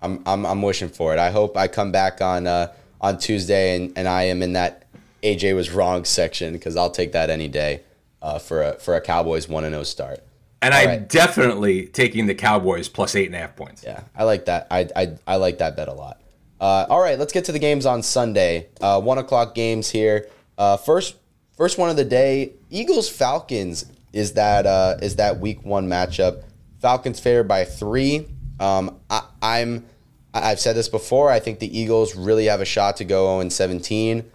I'm 0.00 0.20
I'm 0.26 0.44
I'm 0.44 0.62
wishing 0.62 0.88
for 0.88 1.12
it. 1.12 1.18
I 1.20 1.30
hope 1.30 1.56
I 1.56 1.68
come 1.68 1.92
back 1.92 2.20
on 2.20 2.46
uh, 2.48 2.72
on 3.00 3.18
Tuesday 3.18 3.76
and, 3.76 3.92
and 3.96 4.08
I 4.08 4.24
am 4.24 4.42
in 4.42 4.54
that 4.54 4.81
AJ 5.22 5.54
was 5.54 5.70
wrong 5.70 6.04
section 6.04 6.52
because 6.52 6.76
I'll 6.76 6.90
take 6.90 7.12
that 7.12 7.30
any 7.30 7.48
day 7.48 7.82
uh, 8.20 8.38
for 8.38 8.62
a 8.62 8.72
for 8.78 8.94
a 8.94 9.00
Cowboys 9.00 9.48
one 9.48 9.64
and 9.64 9.72
zero 9.74 9.82
start. 9.84 10.20
And 10.60 10.72
All 10.74 10.80
I'm 10.80 10.86
right. 10.88 11.08
definitely 11.08 11.86
taking 11.86 12.26
the 12.26 12.34
Cowboys 12.34 12.88
plus 12.88 13.14
eight 13.16 13.26
and 13.26 13.34
a 13.34 13.38
half 13.38 13.56
points. 13.56 13.82
Yeah, 13.84 14.02
I 14.16 14.24
like 14.24 14.44
that. 14.46 14.66
I 14.70 14.88
I, 14.94 15.16
I 15.26 15.36
like 15.36 15.58
that 15.58 15.76
bet 15.76 15.88
a 15.88 15.92
lot. 15.92 16.20
Uh, 16.60 16.86
all 16.88 17.00
right, 17.00 17.18
let's 17.18 17.32
get 17.32 17.44
to 17.46 17.52
the 17.52 17.58
games 17.58 17.86
on 17.86 18.02
Sunday. 18.02 18.68
Uh, 18.80 19.00
one 19.00 19.18
o'clock 19.18 19.54
games 19.54 19.90
here. 19.90 20.28
Uh, 20.56 20.76
first 20.76 21.16
first 21.56 21.78
one 21.78 21.90
of 21.90 21.96
the 21.96 22.04
day. 22.04 22.52
Eagles 22.70 23.08
Falcons 23.08 23.86
is 24.12 24.34
that 24.34 24.66
uh, 24.66 24.96
is 25.02 25.16
that 25.16 25.40
week 25.40 25.64
one 25.64 25.88
matchup. 25.88 26.44
Falcons 26.80 27.18
favored 27.20 27.48
by 27.48 27.64
three. 27.64 28.28
Um, 28.60 29.00
I, 29.10 29.22
I'm 29.42 29.86
I- 30.34 30.50
I've 30.52 30.60
said 30.60 30.76
this 30.76 30.88
before. 30.88 31.30
I 31.30 31.40
think 31.40 31.58
the 31.58 31.76
Eagles 31.78 32.14
really 32.14 32.44
have 32.46 32.60
a 32.60 32.64
shot 32.64 32.96
to 32.98 33.04
go 33.04 33.26
0 33.26 33.40
and 33.40 33.52
17. 33.52 34.30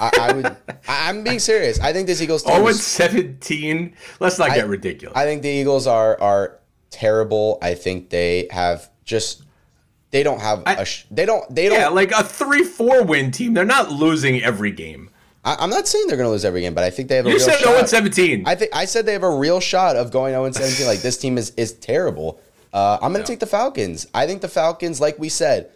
I, 0.00 0.10
I 0.20 0.32
would. 0.32 0.46
I- 0.88 1.08
I'm 1.08 1.22
being 1.24 1.38
serious. 1.38 1.80
I 1.80 1.92
think 1.92 2.06
this 2.06 2.20
Eagles 2.22 2.42
team. 2.42 2.54
0 2.54 2.66
and 2.66 2.70
is- 2.76 2.84
17. 2.84 3.94
Let's 4.20 4.38
not 4.38 4.54
get 4.54 4.66
ridiculous. 4.68 5.16
I 5.16 5.24
think 5.24 5.42
the 5.42 5.48
Eagles 5.48 5.86
are 5.86 6.20
are 6.20 6.58
terrible. 6.90 7.58
I 7.62 7.74
think 7.74 8.10
they 8.10 8.48
have 8.50 8.90
just 9.04 9.42
they 10.10 10.22
don't 10.22 10.40
have 10.40 10.62
a 10.66 10.84
sh- 10.84 11.04
they 11.10 11.26
don't 11.26 11.52
they 11.54 11.68
don't. 11.68 11.78
yeah, 11.78 11.88
like 11.88 12.12
a 12.12 12.22
3 12.22 12.62
4 12.64 13.04
win 13.04 13.30
team. 13.30 13.54
They're 13.54 13.64
not 13.64 13.90
losing 13.92 14.42
every 14.42 14.70
game. 14.70 15.10
I, 15.44 15.56
I'm 15.60 15.70
not 15.70 15.86
saying 15.86 16.06
they're 16.08 16.16
going 16.16 16.26
to 16.26 16.32
lose 16.32 16.44
every 16.44 16.60
game, 16.62 16.74
but 16.74 16.82
I 16.84 16.90
think 16.90 17.08
they 17.08 17.16
have 17.16 17.26
a 17.26 17.28
You 17.30 17.36
real 17.36 17.44
said 17.44 17.58
shot. 17.58 17.74
0 17.76 17.86
17. 17.86 18.44
I 18.46 18.54
think 18.54 18.74
I 18.74 18.84
said 18.84 19.06
they 19.06 19.12
have 19.12 19.22
a 19.22 19.30
real 19.36 19.60
shot 19.60 19.96
of 19.96 20.10
going 20.10 20.32
0 20.32 20.50
17. 20.50 20.86
like 20.86 21.00
this 21.00 21.16
team 21.18 21.38
is 21.38 21.50
is 21.56 21.72
terrible. 21.72 22.40
Uh, 22.72 22.98
I'm 23.00 23.12
going 23.12 23.24
to 23.24 23.30
take 23.30 23.40
the 23.40 23.46
Falcons. 23.46 24.06
I 24.12 24.26
think 24.26 24.42
the 24.42 24.48
Falcons, 24.48 25.00
like 25.00 25.18
we 25.18 25.28
said, 25.30 25.70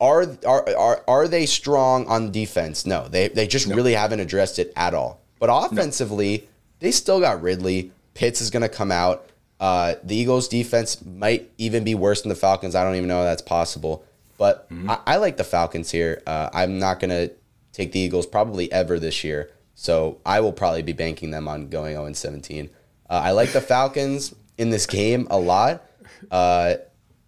are 0.00 0.26
are 0.46 0.76
are, 0.76 1.04
are 1.06 1.28
they 1.28 1.46
strong 1.46 2.06
on 2.06 2.30
defense? 2.30 2.86
No, 2.86 3.08
they 3.08 3.28
they 3.28 3.46
just 3.46 3.66
really 3.66 3.94
haven't 3.94 4.20
addressed 4.20 4.58
it 4.58 4.72
at 4.76 4.94
all. 4.94 5.20
But 5.38 5.50
offensively, 5.52 6.48
they 6.80 6.90
still 6.90 7.20
got 7.20 7.42
Ridley. 7.42 7.92
Pitts 8.14 8.40
is 8.40 8.50
going 8.50 8.62
to 8.62 8.68
come 8.68 8.92
out. 8.92 9.26
Uh, 9.58 9.94
the 10.02 10.16
Eagles' 10.16 10.48
defense 10.48 11.04
might 11.04 11.50
even 11.58 11.84
be 11.84 11.94
worse 11.94 12.22
than 12.22 12.28
the 12.28 12.34
Falcons. 12.34 12.74
I 12.74 12.84
don't 12.84 12.96
even 12.96 13.08
know 13.08 13.20
if 13.20 13.26
that's 13.26 13.42
possible. 13.42 14.04
But 14.36 14.66
I, 14.70 14.98
I 15.06 15.16
like 15.16 15.36
the 15.36 15.44
Falcons 15.44 15.90
here. 15.90 16.22
Uh, 16.26 16.48
I'm 16.52 16.78
not 16.78 16.98
going 16.98 17.10
to 17.10 17.30
take 17.72 17.92
the 17.92 18.00
Eagles 18.00 18.26
probably 18.26 18.72
ever 18.72 18.98
this 18.98 19.22
year. 19.22 19.50
So 19.74 20.18
I 20.24 20.40
will 20.40 20.52
probably 20.52 20.82
be 20.82 20.92
banking 20.92 21.30
them 21.30 21.46
on 21.46 21.68
going 21.68 21.94
0 21.94 22.12
17. 22.12 22.70
Uh, 23.08 23.12
I 23.12 23.32
like 23.32 23.52
the 23.52 23.60
Falcons 23.60 24.34
in 24.56 24.70
this 24.70 24.86
game 24.86 25.26
a 25.30 25.38
lot. 25.38 25.82
Uh, 26.30 26.76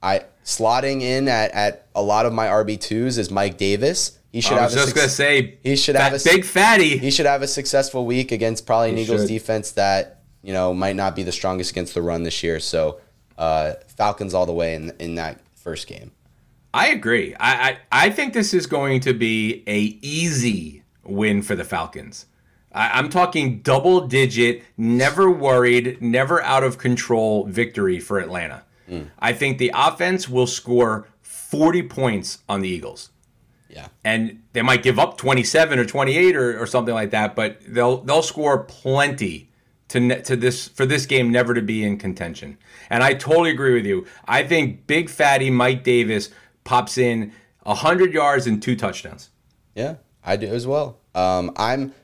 I 0.03 0.25
slotting 0.45 1.01
in 1.03 1.29
at, 1.29 1.51
at 1.53 1.87
a 1.95 2.03
lot 2.03 2.27
of 2.27 2.33
my 2.33 2.47
RB 2.47 2.81
twos 2.81 3.19
is 3.19 3.31
Mike 3.31 3.57
Davis. 3.57 4.19
He 4.33 4.41
should 4.41 4.55
I 4.59 4.63
have 4.63 4.65
was 4.73 4.75
a 4.75 4.77
just 4.77 4.89
suc- 4.89 4.97
gonna 4.97 5.09
say 5.09 5.59
he 5.63 5.77
should 5.77 5.95
have 5.97 6.13
a 6.13 6.17
s- 6.17 6.25
big 6.25 6.45
fatty. 6.45 6.97
he 6.99 7.11
should 7.11 7.27
have 7.27 7.43
a 7.43 7.47
successful 7.49 8.07
week 8.07 8.33
against 8.33 8.65
probably 8.67 8.91
an 8.91 8.97
He 8.97 9.03
Eagles 9.03 9.23
should. 9.23 9.29
defense 9.29 9.73
that 9.73 10.21
you 10.43 10.53
know 10.53 10.73
might 10.73 10.97
not 10.97 11.15
be 11.15 11.23
the 11.23 11.33
strongest 11.33 11.71
against 11.71 11.95
the 11.95 12.03
run 12.03 12.23
this 12.23 12.43
year. 12.43 12.59
So 12.59 13.01
uh, 13.39 13.75
Falcons 13.97 14.33
all 14.35 14.47
the 14.47 14.53
way 14.53 14.75
in 14.75 14.93
in 14.99 15.15
that 15.17 15.41
first 15.55 15.87
game. 15.87 16.13
I 16.75 16.89
agree. 16.89 17.35
I, 17.39 17.53
I 17.71 17.79
I 18.07 18.11
think 18.11 18.33
this 18.33 18.55
is 18.55 18.67
going 18.67 19.01
to 19.01 19.13
be 19.13 19.63
a 19.67 19.99
easy 20.01 20.83
win 21.05 21.43
for 21.43 21.55
the 21.55 21.65
Falcons. 21.65 22.25
I, 22.75 22.99
I'm 22.99 23.11
talking 23.11 23.61
double 23.61 24.07
digit, 24.09 24.63
never 24.79 25.31
worried, 25.31 26.01
never 26.01 26.43
out 26.43 26.65
of 26.65 26.79
control 26.79 27.45
victory 27.45 28.01
for 28.01 28.19
Atlanta. 28.19 28.65
I 29.19 29.33
think 29.33 29.59
the 29.59 29.73
offense 29.75 30.29
will 30.29 30.47
score 30.47 31.09
40 31.23 31.83
points 31.85 32.39
on 32.49 32.61
the 32.61 32.69
Eagles. 32.69 33.11
Yeah, 33.69 33.89
and 34.05 34.43
they 34.53 34.61
might 34.61 34.83
give 34.83 34.99
up 34.99 35.17
27 35.17 35.79
or 35.79 35.87
28 35.87 36.37
or, 36.37 36.61
or 36.63 36.67
something 36.67 36.95
like 36.95 37.11
that, 37.11 37.35
but 37.35 37.59
they'll 37.67 37.99
they'll 37.99 38.23
score 38.23 38.65
plenty 38.65 39.49
to 39.89 40.01
ne- 40.01 40.21
to 40.23 40.37
this 40.37 40.69
for 40.69 40.85
this 40.85 41.07
game 41.07 41.33
never 41.33 41.55
to 41.55 41.63
be 41.63 41.83
in 41.83 41.97
contention. 41.97 42.59
And 42.91 43.03
I 43.03 43.15
totally 43.15 43.51
agree 43.51 43.73
with 43.73 43.87
you. 43.87 44.07
I 44.27 44.43
think 44.43 44.87
big 44.87 45.09
fatty 45.09 45.49
Mike 45.51 45.85
Davis 45.85 46.29
pops 46.65 46.99
in 46.99 47.33
100 47.63 48.13
yards 48.13 48.47
and 48.47 48.63
two 48.63 48.77
touchdowns. 48.77 49.31
yeah, 49.75 49.95
I 50.23 50.37
do 50.37 50.49
as 50.49 50.67
well. 50.67 50.99
Um, 51.15 51.53
I'm. 51.57 51.95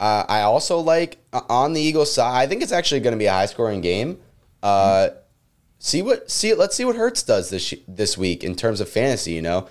Uh, 0.00 0.24
I 0.28 0.40
also 0.42 0.78
like 0.78 1.18
uh, 1.32 1.42
on 1.48 1.74
the 1.74 1.80
Eagles 1.80 2.12
side. 2.12 2.42
I 2.42 2.46
think 2.46 2.62
it's 2.62 2.72
actually 2.72 3.00
going 3.00 3.12
to 3.12 3.18
be 3.18 3.26
a 3.26 3.32
high 3.32 3.46
scoring 3.46 3.82
game. 3.82 4.18
Uh, 4.62 5.10
see 5.82 6.00
what 6.00 6.30
see 6.30 6.54
let's 6.54 6.76
see 6.76 6.84
what 6.84 6.96
Hurts 6.96 7.22
does 7.22 7.50
this 7.50 7.74
this 7.86 8.16
week 8.16 8.42
in 8.42 8.54
terms 8.54 8.80
of 8.80 8.88
fantasy. 8.88 9.32
You 9.32 9.42
know, 9.42 9.68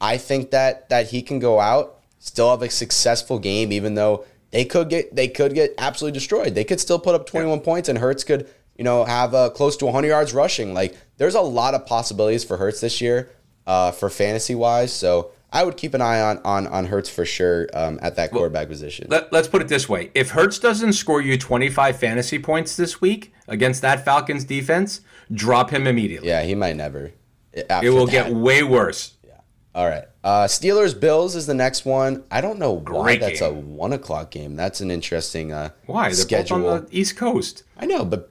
I 0.00 0.18
think 0.18 0.50
that 0.50 0.90
that 0.90 1.10
he 1.10 1.22
can 1.22 1.38
go 1.38 1.60
out 1.60 2.00
still 2.18 2.50
have 2.50 2.62
a 2.62 2.70
successful 2.70 3.38
game, 3.38 3.72
even 3.72 3.94
though 3.94 4.24
they 4.50 4.64
could 4.64 4.90
get 4.90 5.14
they 5.14 5.28
could 5.28 5.54
get 5.54 5.72
absolutely 5.78 6.18
destroyed. 6.18 6.54
They 6.54 6.64
could 6.64 6.80
still 6.80 6.98
put 6.98 7.14
up 7.14 7.26
21 7.26 7.60
points, 7.60 7.88
and 7.88 7.98
Hurts 7.98 8.24
could 8.24 8.50
you 8.76 8.84
know 8.84 9.04
have 9.04 9.34
uh, 9.34 9.50
close 9.50 9.76
to 9.78 9.86
100 9.86 10.08
yards 10.08 10.34
rushing. 10.34 10.74
Like 10.74 10.96
there's 11.16 11.36
a 11.36 11.40
lot 11.40 11.74
of 11.74 11.86
possibilities 11.86 12.44
for 12.44 12.56
Hurts 12.56 12.80
this 12.80 13.00
year 13.00 13.30
uh, 13.66 13.92
for 13.92 14.10
fantasy 14.10 14.56
wise. 14.56 14.92
So 14.92 15.30
I 15.52 15.64
would 15.64 15.76
keep 15.76 15.94
an 15.94 16.00
eye 16.00 16.20
on 16.20 16.38
on 16.44 16.66
on 16.66 16.86
Hurts 16.86 17.08
for 17.08 17.24
sure 17.24 17.68
um, 17.72 18.00
at 18.02 18.16
that 18.16 18.32
quarterback 18.32 18.68
position. 18.68 19.06
Let, 19.08 19.32
let's 19.32 19.48
put 19.48 19.62
it 19.62 19.68
this 19.68 19.88
way: 19.88 20.10
if 20.14 20.30
Hurts 20.30 20.58
doesn't 20.58 20.94
score 20.94 21.20
you 21.20 21.38
25 21.38 21.96
fantasy 21.98 22.40
points 22.40 22.76
this 22.76 23.00
week 23.00 23.32
against 23.46 23.82
that 23.82 24.04
Falcons 24.04 24.44
defense, 24.44 25.00
drop 25.32 25.70
him 25.70 25.86
immediately. 25.86 26.28
yeah, 26.28 26.42
he 26.42 26.54
might 26.54 26.76
never. 26.76 27.12
It 27.52 27.90
will 27.90 28.06
get 28.06 28.32
way 28.32 28.62
worse. 28.62 29.14
Yeah. 29.26 29.32
All 29.74 29.86
right. 29.86 30.04
Uh, 30.24 30.44
Steelers 30.46 30.98
Bills 30.98 31.34
is 31.36 31.46
the 31.46 31.54
next 31.54 31.84
one. 31.84 32.24
I 32.30 32.40
don't 32.40 32.58
know 32.58 32.72
why 32.72 32.82
Great 33.02 33.20
that's 33.20 33.40
game. 33.40 33.50
a 33.56 33.60
one 33.60 33.92
o'clock 33.92 34.30
game. 34.30 34.56
That's 34.56 34.80
an 34.80 34.90
interesting 34.90 35.52
uh, 35.52 35.70
Why? 35.86 36.04
They're 36.04 36.14
schedule. 36.14 36.60
both 36.60 36.80
on 36.82 36.86
the 36.86 36.98
East 37.00 37.16
Coast. 37.16 37.64
I 37.76 37.86
know, 37.86 38.04
but 38.04 38.30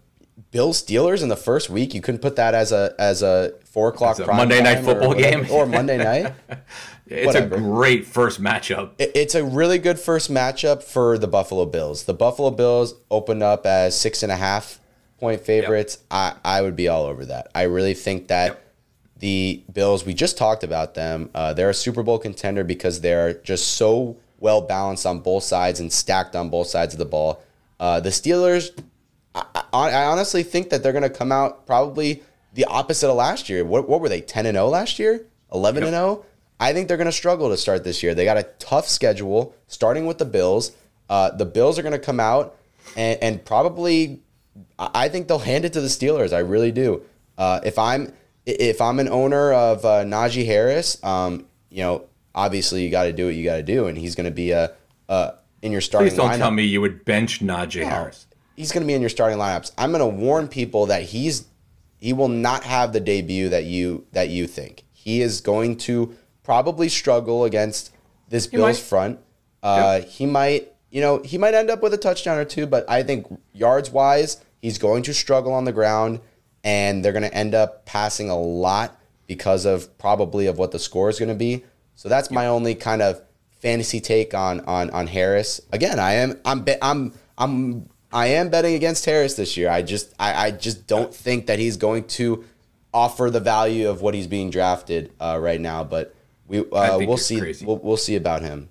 Bills 0.51 0.81
Steelers 0.83 1.21
in 1.21 1.29
the 1.29 1.35
first 1.35 1.69
week, 1.69 1.93
you 1.93 2.01
couldn't 2.01 2.21
put 2.21 2.35
that 2.37 2.53
as 2.55 2.71
a 2.71 2.95
as 2.97 3.21
a 3.21 3.53
four 3.65 3.89
o'clock 3.89 4.17
a 4.19 4.25
Monday 4.25 4.61
night 4.61 4.83
football 4.83 5.11
or 5.13 5.15
whatever- 5.15 5.43
game. 5.43 5.51
or 5.53 5.65
Monday 5.65 5.97
night. 6.03 6.33
It's 7.07 7.25
Whatever. 7.25 7.55
a 7.55 7.59
great 7.59 8.05
first 8.05 8.41
matchup. 8.41 8.91
It- 8.97 9.11
It's 9.13 9.35
a 9.35 9.43
really 9.43 9.77
good 9.77 9.99
first 9.99 10.31
matchup 10.31 10.81
for 10.83 11.17
the 11.17 11.27
Buffalo 11.27 11.65
Bills. 11.65 12.03
The 12.05 12.13
Buffalo 12.13 12.49
Bills 12.51 12.95
opened 13.11 13.43
up 13.43 13.65
as 13.65 13.99
six 13.99 14.23
and 14.23 14.31
a 14.31 14.35
half 14.37 14.79
point 15.21 15.41
favorites. 15.41 15.99
I, 16.09 16.33
I 16.43 16.61
would 16.61 16.75
be 16.75 16.89
all 16.89 17.05
over 17.05 17.25
that. 17.27 17.49
I 17.55 17.63
really 17.63 17.93
think 17.93 18.27
that 18.27 18.47
Yep. 18.47 18.73
the 19.19 19.63
Bills, 19.71 20.05
we 20.05 20.13
just 20.13 20.37
talked 20.37 20.63
about 20.65 20.95
them. 20.95 21.29
Uh, 21.33 21.53
they're 21.53 21.69
a 21.69 21.73
Super 21.73 22.03
Bowl 22.03 22.19
contender 22.19 22.63
because 22.65 22.99
they're 22.99 23.35
just 23.35 23.75
so 23.77 24.17
well 24.39 24.61
balanced 24.61 25.05
on 25.05 25.19
both 25.19 25.43
sides 25.43 25.79
and 25.79 25.93
stacked 25.93 26.35
on 26.35 26.49
both 26.49 26.67
sides 26.67 26.93
of 26.93 26.97
the 26.97 27.05
ball. 27.05 27.41
Uh, 27.79 27.99
the 27.99 28.09
Steelers, 28.09 28.71
I, 29.35 29.45
I, 29.71 29.89
I 29.91 30.05
honestly 30.05 30.43
think 30.43 30.71
that 30.71 30.81
they're 30.83 30.91
going 30.91 31.03
to 31.03 31.09
come 31.09 31.31
out 31.31 31.65
probably 31.67 32.23
the 32.53 32.65
opposite 32.65 33.07
of 33.09 33.15
last 33.15 33.47
year. 33.47 33.63
What, 33.63 33.87
what 33.87 34.01
were 34.01 34.09
they, 34.09 34.21
10 34.21 34.47
and 34.47 34.55
0 34.55 34.67
last 34.67 34.99
year? 34.99 35.25
11 35.53 35.83
and 35.83 35.93
0? 35.93 36.25
I 36.59 36.73
think 36.73 36.87
they're 36.87 36.97
going 36.97 37.05
to 37.05 37.11
struggle 37.11 37.49
to 37.49 37.57
start 37.57 37.83
this 37.83 38.01
year. 38.03 38.13
They 38.15 38.25
got 38.25 38.37
a 38.37 38.43
tough 38.59 38.87
schedule, 38.87 39.55
starting 39.67 40.05
with 40.07 40.17
the 40.17 40.25
Bills. 40.25 40.71
Uh, 41.09 41.29
the 41.31 41.45
Bills 41.45 41.77
are 41.77 41.81
going 41.83 41.91
to 41.93 41.99
come 41.99 42.19
out 42.19 42.55
and, 42.97 43.19
and 43.21 43.45
probably, 43.45 44.19
I 44.79 44.89
I 45.05 45.09
think 45.09 45.27
they'll 45.27 45.39
hand 45.39 45.65
it 45.65 45.73
to 45.73 45.81
the 45.81 45.87
Steelers. 45.87 46.33
I 46.33 46.39
really 46.39 46.71
do. 46.71 47.03
Uh, 47.37 47.59
if 47.63 47.77
I'm 47.79 48.13
if 48.45 48.81
I'm 48.81 48.99
an 48.99 49.07
owner 49.09 49.53
of 49.53 49.85
uh, 49.85 50.03
Najee 50.03 50.45
Harris, 50.45 51.01
um, 51.03 51.45
you 51.69 51.83
know, 51.83 52.05
obviously 52.33 52.83
you 52.83 52.89
got 52.89 53.03
to 53.03 53.13
do 53.13 53.25
what 53.27 53.35
you 53.35 53.43
got 53.43 53.57
to 53.57 53.63
do, 53.63 53.87
and 53.87 53.97
he's 53.97 54.15
going 54.15 54.25
to 54.25 54.31
be 54.31 54.51
a, 54.51 54.71
a 55.09 55.33
in 55.61 55.71
your 55.71 55.81
starting 55.81 56.09
Please 56.09 56.17
don't 56.17 56.31
lineup. 56.31 56.37
tell 56.37 56.51
me 56.51 56.63
you 56.63 56.81
would 56.81 57.05
bench 57.05 57.39
Najee 57.39 57.83
Harris. 57.85 58.27
He's 58.55 58.71
going 58.71 58.81
to 58.81 58.87
be 58.87 58.93
in 58.93 59.01
your 59.01 59.09
starting 59.09 59.37
lineups. 59.39 59.71
I'm 59.77 59.91
going 59.91 60.01
to 60.01 60.07
warn 60.23 60.47
people 60.47 60.87
that 60.87 61.03
he's 61.03 61.45
he 61.97 62.13
will 62.13 62.27
not 62.27 62.63
have 62.63 62.93
the 62.93 62.99
debut 62.99 63.49
that 63.49 63.65
you 63.65 64.05
that 64.11 64.29
you 64.29 64.47
think. 64.47 64.83
He 64.91 65.21
is 65.21 65.41
going 65.41 65.77
to 65.77 66.15
probably 66.43 66.89
struggle 66.89 67.43
against 67.45 67.91
this 68.29 68.47
Bills 68.47 68.61
might. 68.61 68.77
front. 68.77 69.19
Uh, 69.63 70.01
He 70.01 70.25
might, 70.25 70.70
you 70.91 71.01
know, 71.01 71.21
he 71.23 71.37
might 71.37 71.53
end 71.53 71.69
up 71.69 71.81
with 71.81 71.93
a 71.93 71.97
touchdown 71.97 72.37
or 72.37 72.45
two, 72.45 72.67
but 72.67 72.87
I 72.89 73.01
think 73.01 73.25
yards 73.53 73.89
wise, 73.89 74.43
he's 74.61 74.77
going 74.77 75.03
to 75.03 75.13
struggle 75.13 75.53
on 75.53 75.65
the 75.65 75.71
ground, 75.71 76.19
and 76.63 77.03
they're 77.03 77.13
going 77.13 77.23
to 77.23 77.33
end 77.33 77.55
up 77.55 77.85
passing 77.85 78.29
a 78.29 78.37
lot 78.37 78.99
because 79.25 79.65
of 79.65 79.97
probably 79.97 80.47
of 80.47 80.57
what 80.57 80.71
the 80.71 80.79
score 80.79 81.09
is 81.09 81.17
going 81.17 81.29
to 81.29 81.35
be. 81.35 81.63
So 81.95 82.09
that's 82.09 82.29
my 82.29 82.47
only 82.47 82.75
kind 82.75 83.01
of 83.01 83.21
fantasy 83.61 84.01
take 84.01 84.33
on 84.33 84.59
on 84.61 84.89
on 84.89 85.07
Harris. 85.07 85.61
Again, 85.71 85.99
I 85.99 86.13
am 86.13 86.39
I'm 86.43 86.61
be, 86.61 86.75
I'm 86.81 87.13
I'm 87.37 87.89
I 88.11 88.27
am 88.27 88.49
betting 88.49 88.73
against 88.75 89.05
Harris 89.05 89.35
this 89.35 89.55
year. 89.55 89.69
I 89.69 89.81
just 89.83 90.13
I, 90.19 90.47
I 90.47 90.51
just 90.51 90.87
don't 90.87 91.13
think 91.13 91.45
that 91.45 91.59
he's 91.59 91.77
going 91.77 92.05
to 92.07 92.43
offer 92.93 93.29
the 93.29 93.39
value 93.39 93.89
of 93.89 94.01
what 94.01 94.13
he's 94.13 94.27
being 94.27 94.49
drafted 94.49 95.13
uh, 95.19 95.39
right 95.39 95.61
now. 95.61 95.83
But 95.83 96.13
we 96.47 96.59
uh, 96.59 96.97
we'll 96.99 97.17
see 97.17 97.53
we'll, 97.63 97.77
we'll 97.77 97.97
see 97.97 98.15
about 98.15 98.41
him. 98.41 98.69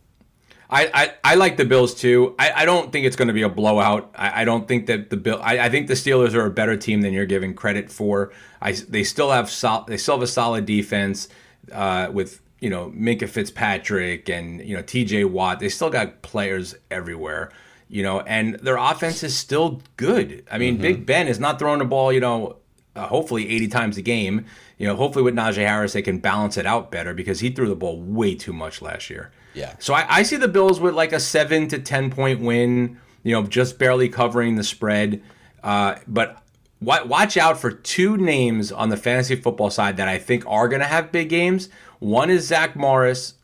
I, 0.70 0.90
I, 0.94 1.14
I 1.24 1.34
like 1.34 1.56
the 1.56 1.64
Bills 1.64 1.94
too. 1.94 2.34
I, 2.38 2.52
I 2.52 2.64
don't 2.64 2.92
think 2.92 3.04
it's 3.04 3.16
going 3.16 3.28
to 3.28 3.34
be 3.34 3.42
a 3.42 3.48
blowout. 3.48 4.12
I, 4.14 4.42
I 4.42 4.44
don't 4.44 4.68
think 4.68 4.86
that 4.86 5.10
the 5.10 5.16
Bill. 5.16 5.40
I, 5.42 5.58
I 5.58 5.68
think 5.68 5.88
the 5.88 5.94
Steelers 5.94 6.34
are 6.34 6.46
a 6.46 6.50
better 6.50 6.76
team 6.76 7.00
than 7.00 7.12
you're 7.12 7.26
giving 7.26 7.54
credit 7.54 7.90
for. 7.90 8.32
I 8.62 8.72
they 8.72 9.02
still 9.02 9.32
have 9.32 9.50
sol- 9.50 9.84
they 9.86 9.96
still 9.96 10.14
have 10.14 10.22
a 10.22 10.28
solid 10.28 10.66
defense 10.66 11.28
uh, 11.72 12.08
with 12.12 12.40
you 12.60 12.70
know 12.70 12.92
Minkah 12.94 13.28
Fitzpatrick 13.28 14.28
and 14.28 14.60
you 14.66 14.76
know 14.76 14.82
T.J. 14.82 15.24
Watt. 15.24 15.58
They 15.58 15.68
still 15.68 15.90
got 15.90 16.22
players 16.22 16.76
everywhere. 16.90 17.50
You 17.88 18.04
know, 18.04 18.20
and 18.20 18.54
their 18.60 18.76
offense 18.76 19.24
is 19.24 19.36
still 19.36 19.82
good. 19.96 20.44
I 20.48 20.58
mean, 20.58 20.76
Big 20.76 21.06
Ben 21.06 21.26
is 21.26 21.40
not 21.40 21.58
throwing 21.58 21.80
the 21.80 21.84
ball. 21.84 22.12
You 22.12 22.20
know, 22.20 22.56
uh, 22.94 23.08
hopefully 23.08 23.48
80 23.48 23.66
times 23.66 23.96
a 23.96 24.02
game. 24.02 24.46
You 24.78 24.86
know, 24.86 24.94
hopefully 24.94 25.24
with 25.24 25.34
Najee 25.34 25.66
Harris 25.66 25.94
they 25.94 26.02
can 26.02 26.18
balance 26.18 26.56
it 26.56 26.66
out 26.66 26.92
better 26.92 27.14
because 27.14 27.40
he 27.40 27.50
threw 27.50 27.68
the 27.68 27.74
ball 27.74 28.00
way 28.00 28.36
too 28.36 28.52
much 28.52 28.80
last 28.80 29.10
year. 29.10 29.32
Yeah. 29.61 29.74
So 29.78 29.94
I, 29.94 30.06
I 30.08 30.22
see 30.22 30.36
the 30.36 30.48
Bills 30.48 30.80
with 30.80 30.94
like 30.94 31.12
a 31.12 31.20
seven 31.20 31.68
to 31.68 31.78
ten 31.78 32.11
point 32.11 32.40
win. 32.40 32.98
You 33.22 33.34
know, 33.34 33.42
just 33.46 33.78
barely 33.78 34.08
covering 34.08 34.56
the 34.56 34.64
spread. 34.64 35.22
Uh, 35.62 35.96
but 36.08 36.42
wa- 36.80 37.04
watch 37.04 37.36
out 37.36 37.61
for 37.61 37.70
two 37.70 38.16
names 38.16 38.72
on 38.72 38.88
the 38.88 38.96
fantasy 38.96 39.36
football 39.36 39.70
side 39.70 39.98
that 39.98 40.08
I 40.08 40.18
think 40.18 40.44
are 40.46 40.68
going 40.68 40.80
to 40.80 40.86
have 40.86 41.12
big 41.12 41.28
games. 41.28 41.68
One 41.98 42.30
is 42.30 42.46
Zach 42.46 42.74
Morris 42.76 43.34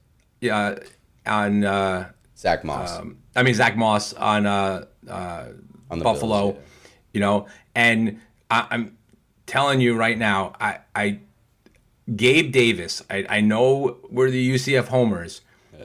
uh, 0.50 0.76
on. 1.26 1.64
Uh, 1.64 2.10
Zach 2.38 2.64
Moss. 2.64 2.98
um, 2.98 3.18
I 3.34 3.42
mean 3.42 3.54
Zach 3.54 3.76
Moss 3.76 4.12
on 4.12 4.46
uh, 4.46 4.84
uh, 5.08 5.44
On 5.90 5.98
the 5.98 6.04
Buffalo, 6.04 6.52
Bills, 6.52 6.64
you 7.12 7.20
know, 7.20 7.46
and 7.74 8.20
I, 8.50 8.66
I'm 8.70 8.96
telling 9.46 9.80
you 9.80 9.94
right 9.96 10.18
now, 10.18 10.54
I, 10.60 10.78
I 10.94 11.20
Gabe 12.14 12.52
Davis, 12.52 13.02
I, 13.10 13.26
I 13.28 13.40
know 13.40 13.98
we're 14.10 14.30
the 14.30 14.54
UCF 14.54 14.88
homers, 14.88 15.40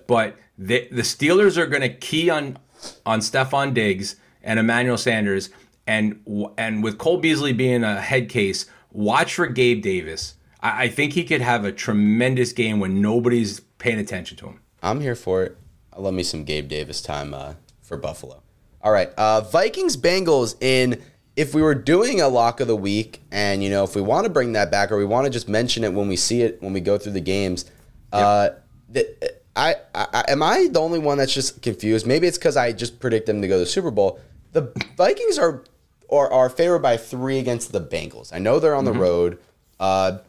but 0.07 0.37
the 0.57 0.87
the 0.91 1.01
Steelers 1.01 1.57
are 1.57 1.67
going 1.67 1.81
to 1.81 1.89
key 1.89 2.29
on 2.29 2.57
on 3.05 3.19
Stefon 3.19 3.73
Diggs 3.73 4.15
and 4.43 4.59
Emmanuel 4.59 4.97
Sanders, 4.97 5.49
and 5.87 6.21
and 6.57 6.83
with 6.83 6.97
Cole 6.97 7.17
Beasley 7.17 7.53
being 7.53 7.83
a 7.83 7.99
head 8.01 8.29
case, 8.29 8.65
watch 8.91 9.35
for 9.35 9.47
Gabe 9.47 9.81
Davis. 9.81 10.35
I, 10.61 10.83
I 10.83 10.87
think 10.89 11.13
he 11.13 11.23
could 11.23 11.41
have 11.41 11.65
a 11.65 11.71
tremendous 11.71 12.53
game 12.53 12.79
when 12.79 13.01
nobody's 13.01 13.59
paying 13.77 13.99
attention 13.99 14.37
to 14.37 14.47
him. 14.47 14.59
I'm 14.81 15.01
here 15.01 15.15
for 15.15 15.43
it. 15.43 15.57
I 15.93 15.99
love 15.99 16.13
me 16.13 16.23
some 16.23 16.43
Gabe 16.43 16.67
Davis 16.67 17.01
time 17.01 17.33
uh, 17.33 17.53
for 17.81 17.97
Buffalo. 17.97 18.41
All 18.81 18.91
right, 18.91 19.09
uh, 19.17 19.41
Vikings 19.41 19.97
Bengals 19.97 20.55
in. 20.61 21.01
If 21.37 21.55
we 21.55 21.61
were 21.61 21.75
doing 21.75 22.19
a 22.19 22.27
lock 22.27 22.59
of 22.59 22.67
the 22.67 22.75
week, 22.75 23.21
and 23.31 23.63
you 23.63 23.69
know, 23.69 23.83
if 23.83 23.95
we 23.95 24.01
want 24.01 24.25
to 24.25 24.29
bring 24.29 24.51
that 24.53 24.69
back, 24.69 24.91
or 24.91 24.97
we 24.97 25.05
want 25.05 25.25
to 25.25 25.29
just 25.29 25.47
mention 25.47 25.83
it 25.83 25.93
when 25.93 26.07
we 26.07 26.17
see 26.17 26.41
it 26.41 26.61
when 26.61 26.73
we 26.73 26.81
go 26.81 26.97
through 26.97 27.13
the 27.13 27.21
games, 27.21 27.65
uh, 28.11 28.49
the, 28.89 29.35
I, 29.55 29.75
I 29.93 30.25
am 30.29 30.41
I 30.41 30.69
the 30.71 30.79
only 30.79 30.99
one 30.99 31.17
that's 31.17 31.33
just 31.33 31.61
confused? 31.61 32.07
Maybe 32.07 32.27
it's 32.27 32.37
because 32.37 32.55
I 32.55 32.71
just 32.71 32.99
predict 32.99 33.25
them 33.25 33.41
to 33.41 33.47
go 33.47 33.55
to 33.55 33.59
the 33.59 33.65
Super 33.65 33.91
Bowl. 33.91 34.19
The 34.53 34.71
Vikings 34.97 35.37
are 35.37 35.63
are, 36.09 36.31
are 36.31 36.49
favored 36.49 36.79
by 36.79 36.97
three 36.97 37.39
against 37.39 37.71
the 37.71 37.81
Bengals. 37.81 38.33
I 38.33 38.39
know 38.39 38.59
they're 38.59 38.75
on 38.75 38.85
the 38.85 38.93
road. 38.93 39.39
Uh, 39.79 40.19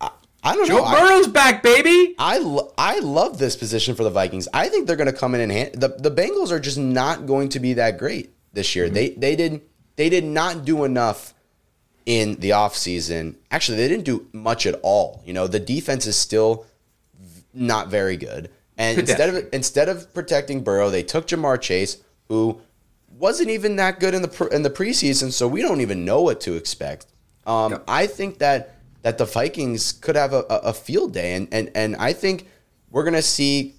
I, 0.00 0.10
I 0.42 0.54
don't 0.56 0.66
Joe 0.66 0.78
know. 0.78 0.84
I- 0.84 1.00
Burrow's 1.00 1.28
back, 1.28 1.62
baby. 1.62 2.14
I, 2.18 2.38
lo- 2.38 2.72
I 2.76 2.98
love 3.00 3.38
this 3.38 3.56
position 3.56 3.94
for 3.94 4.04
the 4.04 4.10
Vikings. 4.10 4.48
I 4.52 4.68
think 4.68 4.86
they're 4.86 4.96
going 4.96 5.10
to 5.12 5.18
come 5.18 5.34
in 5.34 5.40
and 5.40 5.50
hand 5.52 5.74
the 5.74 5.88
the 5.88 6.10
Bengals 6.10 6.50
are 6.50 6.60
just 6.60 6.78
not 6.78 7.26
going 7.26 7.48
to 7.50 7.60
be 7.60 7.74
that 7.74 7.98
great 7.98 8.30
this 8.52 8.74
year. 8.76 8.88
They 8.88 9.10
they 9.10 9.36
did 9.36 9.60
they 9.96 10.08
did 10.08 10.24
not 10.24 10.64
do 10.64 10.84
enough 10.84 11.34
in 12.06 12.36
the 12.36 12.50
offseason. 12.50 13.36
Actually, 13.50 13.78
they 13.78 13.88
didn't 13.88 14.04
do 14.04 14.26
much 14.32 14.66
at 14.66 14.78
all. 14.82 15.22
You 15.24 15.32
know, 15.32 15.46
the 15.46 15.60
defense 15.60 16.06
is 16.06 16.16
still 16.16 16.66
not 17.52 17.88
very 17.88 18.16
good. 18.16 18.50
And 18.76 18.98
instead 19.00 19.28
of 19.34 19.48
instead 19.52 19.88
of 19.88 20.12
protecting 20.14 20.62
Burrow, 20.62 20.90
they 20.90 21.02
took 21.02 21.26
Ja'Marr 21.26 21.60
Chase, 21.60 21.98
who 22.28 22.60
wasn't 23.18 23.50
even 23.50 23.76
that 23.76 24.00
good 24.00 24.14
in 24.14 24.22
the 24.22 24.28
pre- 24.28 24.50
in 24.50 24.62
the 24.62 24.70
preseason, 24.70 25.32
so 25.32 25.46
we 25.46 25.62
don't 25.62 25.80
even 25.80 26.04
know 26.04 26.22
what 26.22 26.40
to 26.42 26.54
expect. 26.54 27.06
Um, 27.46 27.82
I 27.86 28.06
think 28.06 28.38
that 28.38 28.76
that 29.02 29.18
the 29.18 29.24
Vikings 29.24 29.92
could 29.92 30.16
have 30.16 30.32
a, 30.32 30.44
a 30.48 30.56
a 30.56 30.72
field 30.72 31.12
day, 31.12 31.34
and 31.34 31.48
and 31.52 31.70
and 31.74 31.96
I 31.96 32.12
think 32.12 32.48
we're 32.90 33.04
gonna 33.04 33.22
see 33.22 33.74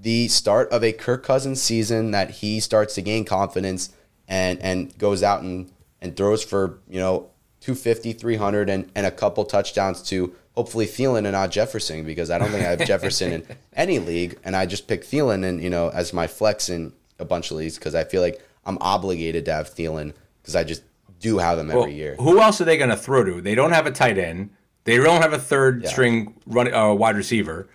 the 0.00 0.28
start 0.28 0.70
of 0.70 0.84
a 0.84 0.92
Kirk 0.92 1.24
Cousins 1.24 1.60
season 1.60 2.10
that 2.12 2.30
he 2.30 2.60
starts 2.60 2.94
to 2.94 3.02
gain 3.02 3.24
confidence 3.24 3.90
and 4.28 4.60
and 4.60 4.96
goes 4.98 5.22
out 5.22 5.42
and 5.42 5.70
and 6.00 6.16
throws 6.16 6.42
for 6.42 6.78
you 6.88 6.98
know 6.98 7.30
250 7.60 8.12
300 8.12 8.68
and, 8.68 8.90
and 8.94 9.06
a 9.06 9.10
couple 9.10 9.44
touchdowns 9.44 10.02
to 10.02 10.34
hopefully 10.56 10.86
Thielen 10.86 11.18
and 11.18 11.32
not 11.32 11.50
Jefferson 11.50 12.04
because 12.04 12.30
I 12.30 12.38
don't 12.38 12.50
think 12.50 12.64
I 12.64 12.70
have 12.70 12.86
Jefferson 12.86 13.32
in 13.32 13.46
any 13.74 13.98
league 13.98 14.38
and 14.44 14.56
I 14.56 14.66
just 14.66 14.88
pick 14.88 15.02
Thielen 15.04 15.44
and 15.44 15.62
you 15.62 15.70
know 15.70 15.90
as 15.90 16.12
my 16.12 16.26
flex 16.26 16.68
in 16.68 16.92
a 17.18 17.24
bunch 17.24 17.50
of 17.50 17.56
leagues 17.58 17.76
because 17.78 17.94
I 17.94 18.04
feel 18.04 18.22
like 18.22 18.42
I'm 18.64 18.78
obligated 18.80 19.44
to 19.46 19.52
have 19.52 19.68
Thielen 19.74 20.14
because 20.42 20.56
I 20.56 20.64
just 20.64 20.82
do 21.20 21.38
have 21.38 21.58
him 21.58 21.70
every 21.70 21.80
Well, 21.80 21.88
year. 21.90 22.16
Who 22.18 22.40
else 22.40 22.60
are 22.60 22.64
they 22.64 22.76
going 22.76 22.90
to 22.90 22.96
throw 22.96 23.24
to? 23.24 23.40
They 23.40 23.54
don't 23.54 23.72
have 23.72 23.86
a 23.86 23.90
tight 23.90 24.18
end. 24.18 24.50
They 24.84 24.96
don't 24.98 25.22
have 25.22 25.32
a 25.32 25.38
third 25.38 25.82
Yeah. 25.82 25.88
string 25.90 26.34
run, 26.46 26.72
uh, 26.72 26.92
wide 26.92 27.16
receiver. 27.16 27.68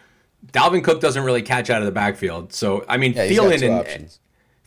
Dalvin 0.54 0.84
Cook 0.84 1.02
doesn't 1.02 1.24
really 1.24 1.42
catch 1.42 1.70
out 1.70 1.82
of 1.82 1.86
the 1.86 1.92
backfield. 1.92 2.52
So 2.54 2.84
I 2.90 2.98
mean, 2.98 3.14
Yeah, 3.14 3.28
Thielen 3.28 3.62
and 3.64 3.74
options. 3.80 4.20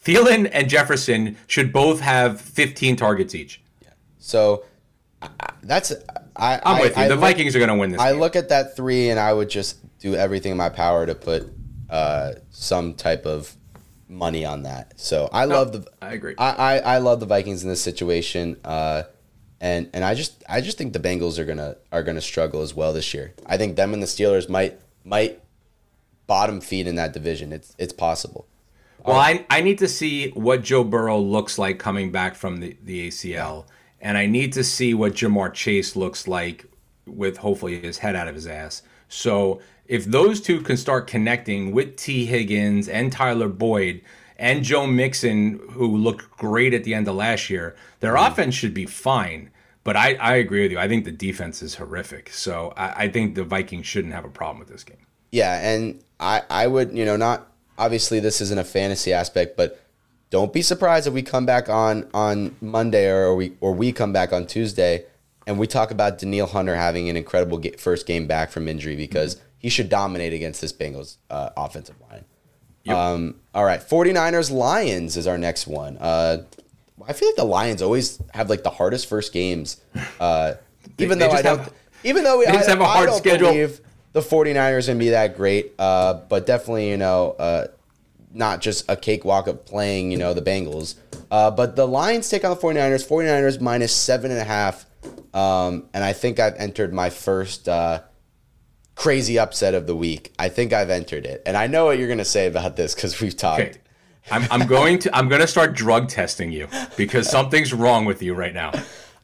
Thielen 0.05 0.49
and 0.53 0.69
Jefferson 0.69 1.37
should 1.47 1.73
both 1.73 2.01
have 2.01 2.41
15 2.41 2.95
targets 2.97 3.35
each. 3.35 3.61
Yeah. 3.83 3.89
So 4.19 4.65
that's 5.63 5.93
I, 6.37 6.55
I'm 6.65 6.77
I, 6.77 6.81
with 6.81 6.97
you. 6.97 7.03
I 7.03 7.09
the 7.09 7.15
look- 7.15 7.21
Vikings 7.21 7.55
are 7.55 7.59
going 7.59 7.69
to 7.69 7.77
win 7.77 7.91
this. 7.91 8.01
I 8.01 8.13
game. 8.13 8.21
look 8.21 8.37
at 8.37 8.49
that 8.49 8.77
three 8.77 9.11
and 9.11 9.19
I 9.21 9.33
would 9.33 9.51
just 9.51 9.79
do 9.99 10.15
everything 10.15 10.53
in 10.53 10.59
my 10.59 10.69
power 10.69 11.07
to 11.07 11.15
put 11.15 11.49
uh, 11.89 12.33
some 12.51 12.95
type 12.95 13.27
of 13.27 13.55
money 14.09 14.45
on 14.45 14.63
that. 14.65 14.99
So 14.99 15.29
I 15.33 15.45
love 15.45 15.73
the. 15.73 15.87
I 16.03 16.13
agree. 16.15 16.35
I, 16.39 16.51
I, 16.51 16.79
I 16.79 16.99
love 16.99 17.21
the 17.21 17.27
Vikings 17.27 17.63
in 17.63 17.69
this 17.69 17.83
situation, 17.83 18.59
uh, 18.65 19.05
and 19.61 19.89
and 19.93 20.05
I 20.05 20.15
just 20.15 20.43
I 20.49 20.61
just 20.61 20.77
think 20.79 20.93
the 20.93 21.01
Bengals 21.01 21.39
are 21.39 21.45
gonna 21.45 21.77
are 21.93 22.03
gonna 22.03 22.21
struggle 22.21 22.63
as 22.63 22.75
well 22.75 22.93
this 22.93 23.15
year. 23.15 23.35
I 23.47 23.57
think 23.57 23.77
them 23.77 23.93
and 23.95 24.03
the 24.03 24.07
Steelers 24.07 24.49
might 24.49 24.81
might 25.05 25.41
bottom 26.27 26.61
feed 26.61 26.87
in 26.87 26.97
that 26.97 27.13
division. 27.13 27.53
It's 27.53 27.75
it's 27.79 27.93
possible. 27.93 28.47
Well, 29.05 29.17
I, 29.17 29.45
I 29.51 29.61
need 29.61 29.79
to 29.81 29.89
see 29.89 30.31
what 30.31 30.63
Joe 30.63 30.83
Burrow 30.83 31.19
looks 31.19 31.59
like 31.59 31.79
coming 31.79 32.11
back 32.11 32.37
from 32.37 32.61
the, 32.61 32.75
the 32.83 33.09
ACL. 33.09 33.67
And 34.05 34.19
I 34.19 34.27
need 34.27 34.53
to 34.53 34.63
see 34.63 34.93
what 34.93 35.15
Ja'Marr 35.15 35.53
Chase 35.55 35.97
looks 35.97 36.29
like 36.29 36.67
with 37.07 37.39
hopefully 37.39 37.81
his 37.81 37.99
head 37.99 38.15
out 38.15 38.29
of 38.29 38.35
his 38.35 38.47
ass. 38.47 38.83
So 39.09 39.61
if 39.87 40.05
those 40.05 40.43
two 40.43 40.61
can 40.61 40.77
start 40.77 41.07
connecting 41.07 41.73
with 41.73 41.97
T. 41.97 42.27
Higgins 42.27 42.87
and 42.87 43.11
Tyler 43.11 43.49
Boyd 43.49 44.03
and 44.37 44.63
Joe 44.63 44.87
Mixon, 44.87 45.59
who 45.71 45.97
looked 45.97 46.31
great 46.37 46.75
at 46.75 46.85
the 46.85 46.93
end 46.93 47.09
of 47.09 47.15
last 47.15 47.49
year, 47.49 47.75
their 48.01 48.15
mm-hmm. 48.15 48.31
offense 48.31 48.55
should 48.55 48.75
be 48.75 48.85
fine. 48.85 49.51
But 49.85 49.97
I, 49.97 50.15
I 50.15 50.37
agree 50.37 50.63
with 50.63 50.73
you. 50.73 50.79
I 50.79 50.87
think 50.89 51.07
the 51.07 51.13
defense 51.13 51.63
is 51.63 51.75
horrific. 51.75 52.31
So 52.31 52.75
I, 52.77 53.05
I 53.05 53.09
think 53.09 53.35
the 53.35 53.45
Vikings 53.45 53.87
shouldn't 53.87 54.15
have 54.15 54.25
a 54.25 54.31
problem 54.31 54.59
with 54.59 54.69
this 54.69 54.85
game. 54.85 55.07
Yeah, 55.33 55.59
and 55.61 56.03
I 56.21 56.43
I 56.49 56.67
would 56.67 56.97
you 56.97 57.05
know 57.05 57.17
not 57.17 57.51
obviously 57.77 58.21
this 58.21 58.41
isn't 58.41 58.59
a 58.59 58.65
fantasy 58.65 59.13
aspect, 59.13 59.57
but 59.57 59.84
don't 60.31 60.53
be 60.53 60.63
surprised 60.63 61.07
if 61.07 61.15
we 61.15 61.23
come 61.23 61.47
back 61.47 61.69
on 61.69 62.09
on 62.13 62.57
Monday 62.61 63.09
or 63.09 63.35
we 63.35 63.53
or 63.61 63.73
we 63.73 63.93
come 63.93 64.13
back 64.13 64.33
on 64.33 64.47
Tuesday 64.47 65.05
and 65.47 65.59
we 65.59 65.67
talk 65.67 65.91
about 65.91 66.19
Danielle 66.19 66.47
Hunter 66.47 66.75
having 66.75 67.09
an 67.09 67.17
incredible 67.17 67.59
ga- 67.59 67.77
first 67.77 68.07
game 68.07 68.27
back 68.27 68.51
from 68.51 68.67
injury 68.69 68.97
because 68.97 69.41
he 69.59 69.69
should 69.69 69.89
dominate 69.89 70.33
against 70.33 70.61
this 70.61 70.73
Bengals 70.73 71.17
uh, 71.31 71.51
offensive 71.57 71.97
line. 72.11 72.25
Um, 72.87 73.37
all 73.55 73.65
right, 73.65 73.81
49ers 73.81 74.51
Lions 74.51 75.17
is 75.17 75.27
our 75.27 75.39
next 75.39 75.67
one. 75.67 75.97
Uh, 75.99 76.45
I 77.07 77.13
feel 77.15 77.29
like 77.29 77.37
the 77.37 77.45
Lions 77.45 77.81
always 77.81 78.21
have 78.35 78.51
like 78.51 78.63
the 78.63 78.71
hardest 78.71 79.09
first 79.09 79.33
games. 79.33 79.81
Uh, 80.21 80.55
even 80.99 81.19
they 81.19 81.27
though 81.27 81.33
I 81.33 81.43
don't, 81.43 81.59
have- 81.61 81.73
even 82.03 82.25
though 82.25 82.39
we, 82.39 82.47
I, 82.47 82.57
have 82.57 82.81
a 82.81 82.85
hard 82.85 83.09
don't 83.09 83.19
schedule. 83.19 83.49
believe 83.49 83.81
the 84.13 84.21
49ers 84.21 84.87
going 84.87 84.99
to 84.99 85.05
be 85.05 85.11
that 85.11 85.37
great, 85.37 85.73
uh, 85.79 86.15
but 86.29 86.47
definitely, 86.47 86.91
you 86.91 86.97
know, 86.99 87.33
uh, 87.39 87.67
not 88.35 88.61
just 88.61 88.85
a 88.91 88.97
cakewalk 88.97 89.47
of 89.47 89.65
playing, 89.65 90.11
you 90.11 90.19
know, 90.19 90.35
the 90.35 90.43
Bengals. 90.43 90.97
Uh, 91.31 91.51
but 91.51 91.77
the 91.77 91.87
Lions 91.87 92.29
take 92.29 92.45
on 92.45 92.51
the 92.51 92.57
49ers, 92.57 93.07
49ers 93.07 93.61
minus 93.61 93.95
seven 93.95 94.31
and 94.31 94.41
a 94.41 94.45
half. 94.45 94.87
Um, 95.33 95.89
and 95.95 96.05
I 96.05 96.13
think 96.13 96.39
I've 96.39 96.55
entered 96.57 96.93
my 96.93 97.11
first 97.11 97.69
uh, 97.69 98.03
crazy 98.95 99.39
upset 99.39 99.75
of 99.75 99.87
the 99.87 99.97
week. 99.97 100.33
I 100.39 100.49
think 100.49 100.73
I've 100.73 100.91
entered 100.91 101.27
it. 101.27 101.43
And 101.47 101.57
I 101.57 101.67
know 101.67 101.87
what 101.87 101.99
you're 101.99 102.09
going 102.09 102.19
to 102.19 102.25
say 102.25 102.47
about 102.47 102.77
this 102.77 102.95
because 102.95 103.21
we've 103.21 103.37
talked. 103.37 103.61
Okay. 103.61 103.79
I'm, 104.31 104.47
I'm 104.51 104.67
going 104.67 104.99
to 105.01 105.15
I'm 105.15 105.29
going 105.29 105.43
to 105.43 105.47
start 105.47 105.75
drug 105.75 106.09
testing 106.09 106.51
you 106.51 106.69
because 106.97 107.29
something's 107.29 107.75
wrong 107.75 108.07
with 108.07 108.23
you 108.23 108.35
right 108.35 108.55
now. 108.55 108.73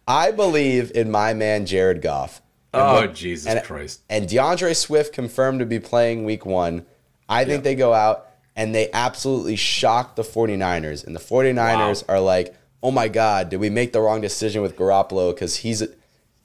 I 0.07 0.31
believe 0.31 0.93
in 0.95 1.11
my 1.11 1.33
man, 1.33 1.65
Jared 1.65 2.03
Goff. 2.03 2.43
Oh 2.75 3.01
what- 3.01 3.15
Jesus 3.15 3.47
and, 3.47 3.65
Christ! 3.65 4.03
And 4.11 4.29
D'Andre 4.29 4.75
Swift 4.75 5.15
confirmed 5.15 5.61
to 5.61 5.67
be 5.67 5.81
playing 5.81 6.25
week 6.25 6.45
one. 6.45 6.85
I 7.31 7.45
think 7.45 7.65
they 7.65 7.77
go 7.77 7.95
out 7.95 8.30
and 8.61 8.75
they 8.75 8.91
absolutely 8.93 9.57
shocked 9.57 10.17
the 10.17 10.23
49ers. 10.23 11.07
And 11.07 11.17
the 11.17 11.21
49ers 11.21 12.07
Wow. 12.07 12.15
are 12.15 12.21
like, 12.21 12.55
oh 12.83 12.91
my 12.91 13.09
God, 13.09 13.49
did 13.49 13.59
we 13.59 13.71
make 13.71 13.93
the 13.95 14.01
wrong 14.03 14.21
decision 14.21 14.61
with 14.61 14.77
Garoppolo? 14.77 15.33
Because 15.35 15.57
he's 15.57 15.83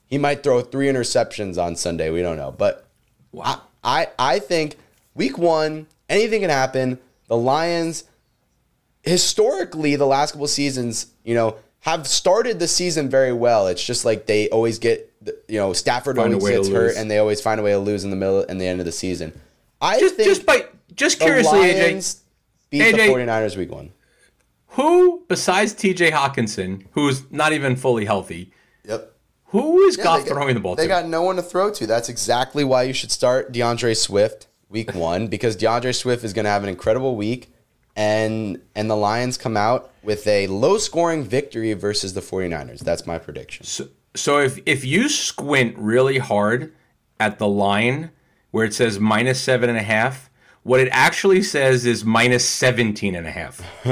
he 0.07 0.18
might 0.18 0.41
throw 0.43 0.61
three 0.61 0.88
interceptions 0.88 1.61
on 1.61 1.76
Sunday. 1.76 2.09
We 2.11 2.22
don't 2.22 2.38
know. 2.38 2.51
But 2.57 2.86
I, 3.39 3.59
I 3.84 4.07
I 4.18 4.39
think 4.39 4.78
week 5.13 5.38
one, 5.38 5.88
anything 6.09 6.39
can 6.41 6.49
happen. 6.49 6.99
The 7.28 7.36
Lions 7.38 8.05
historically 9.03 9.95
the 9.95 10.05
last 10.07 10.32
couple 10.32 10.47
seasons, 10.47 11.07
you 11.24 11.36
know, 11.36 11.57
have 11.82 12.07
started 12.07 12.59
the 12.59 12.68
season 12.68 13.09
very 13.09 13.34
well. 13.34 13.68
It's 13.68 13.84
just 13.84 14.05
like 14.05 14.26
they 14.26 14.49
always 14.49 14.80
get, 14.80 15.11
you 15.47 15.59
know, 15.59 15.74
Stafford 15.74 16.16
Find 16.16 16.34
always 16.34 16.55
gets 16.57 16.70
hurt, 16.70 16.88
lose. 16.88 16.97
and 16.97 17.09
they 17.11 17.20
always 17.20 17.41
find 17.41 17.59
a 17.59 17.63
way 17.63 17.72
to 17.72 17.78
lose 17.80 18.03
in 18.03 18.09
the 18.09 18.16
middle 18.16 18.41
and 18.47 18.59
the 18.59 18.66
end 18.66 18.80
of 18.80 18.86
the 18.86 18.91
season. 18.91 19.39
I 19.82 19.99
Just 19.99 20.16
think 20.16 20.28
just 20.28 20.45
by 20.45 20.66
just 20.96 21.20
the 21.20 21.26
curiously, 21.26 21.60
Lions 21.60 22.24
beat 22.70 22.91
the 22.91 22.98
AJ 22.98 23.10
49ers 23.10 23.58
week 23.58 23.72
one. 23.72 23.86
AJ, 23.88 23.91
who 24.70 25.24
besides 25.28 25.74
T.J. 25.74 26.12
Hockenson, 26.12 26.86
who's 26.91 27.30
not 27.32 27.54
even 27.54 27.76
fully 27.76 28.06
healthy, 28.06 28.52
Yep. 28.84 29.14
who 29.46 29.82
is 29.84 29.98
Yeah, 29.98 30.04
Goff 30.04 30.24
they 30.24 30.30
got- 30.30 30.34
throwing 30.36 30.54
the 30.54 30.60
ball 30.60 30.76
to? 30.76 30.82
They 30.82 30.88
to? 30.88 30.93
got 30.93 31.08
no 31.08 31.22
one 31.22 31.38
to 31.38 31.41
throw 31.41 31.72
to. 31.72 31.88
That's 31.88 32.10
exactly 32.10 32.64
why 32.64 32.84
you 32.84 32.93
should 32.93 33.12
start 33.12 33.52
D'Andre 33.52 33.93
Swift 33.93 34.48
week 34.70 34.93
one 34.96 35.28
because 35.28 35.56
D'Andre 35.56 35.91
Swift 35.91 36.24
is 36.24 36.34
going 36.34 36.46
to 36.46 36.50
have 36.52 36.64
an 36.64 36.70
incredible 36.70 37.16
week, 37.16 37.54
and 37.96 38.62
and 38.76 38.89
the 38.89 38.96
Lions 38.98 39.38
come 39.38 39.56
out 39.56 39.91
with 40.04 40.28
a 40.28 40.48
low 40.48 40.78
scoring 40.78 41.24
victory 41.24 41.74
versus 41.74 42.14
the 42.14 42.22
49ers. 42.22 42.80
That's 42.80 43.08
my 43.08 43.18
prediction. 43.18 43.66
so, 43.66 43.88
so 44.16 44.39
if 44.39 44.60
if 44.66 44.84
you 44.84 45.08
squint 45.10 45.76
really 45.78 46.18
hard 46.18 46.74
at 47.20 47.39
the 47.39 47.48
line 47.48 48.12
where 48.52 48.66
it 48.66 48.74
says 48.74 49.00
minus 49.00 49.39
seven 49.41 49.70
and 49.70 49.78
a 49.78 49.84
half, 49.84 50.30
what 50.66 50.80
it 50.80 50.89
actually 50.91 51.43
says 51.43 51.86
is 51.86 52.03
minus 52.03 52.43
17 52.43 53.13
and 53.13 53.28
a 53.28 53.32
half. 53.32 53.61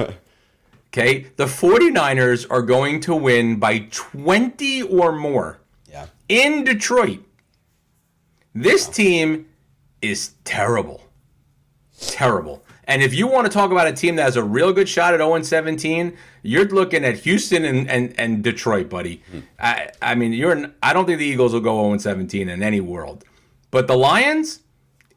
okay, 0.87 1.27
the 1.35 1.45
49ers 1.45 2.47
are 2.49 2.63
going 2.63 2.99
to 3.01 3.15
win 3.15 3.59
by 3.59 3.87
20 3.91 4.81
or 4.81 5.11
more. 5.11 5.59
Yeah. 5.87 6.07
in 6.27 6.63
Detroit. 6.63 7.19
This 8.55 8.87
team 8.87 9.45
is 10.01 10.33
terrible. 10.45 11.03
Terrible. 11.99 12.65
And 12.85 13.03
if 13.03 13.13
you 13.13 13.27
want 13.27 13.45
to 13.45 13.53
talk 13.53 13.69
about 13.69 13.85
a 13.85 13.93
team 13.93 14.15
that 14.15 14.23
has 14.23 14.35
a 14.35 14.43
real 14.43 14.73
good 14.73 14.89
shot 14.89 15.13
at 15.13 15.19
0 15.19 15.43
17, 15.43 16.17
you're 16.41 16.65
looking 16.65 17.05
at 17.05 17.19
Houston 17.19 17.65
and, 17.65 17.87
and, 17.87 18.19
and 18.19 18.43
Detroit, 18.43 18.89
buddy. 18.89 19.21
Hmm. 19.31 19.39
I, 19.59 19.91
I 20.01 20.15
mean, 20.15 20.33
you're. 20.33 20.71
I 20.81 20.91
don't 20.91 21.05
think 21.05 21.19
the 21.19 21.25
Eagles 21.25 21.53
will 21.53 21.61
go 21.61 21.83
0 21.83 21.99
17 21.99 22.49
in 22.49 22.63
any 22.63 22.81
world, 22.81 23.25
but 23.69 23.85
the 23.85 23.95
Lions, 23.95 24.62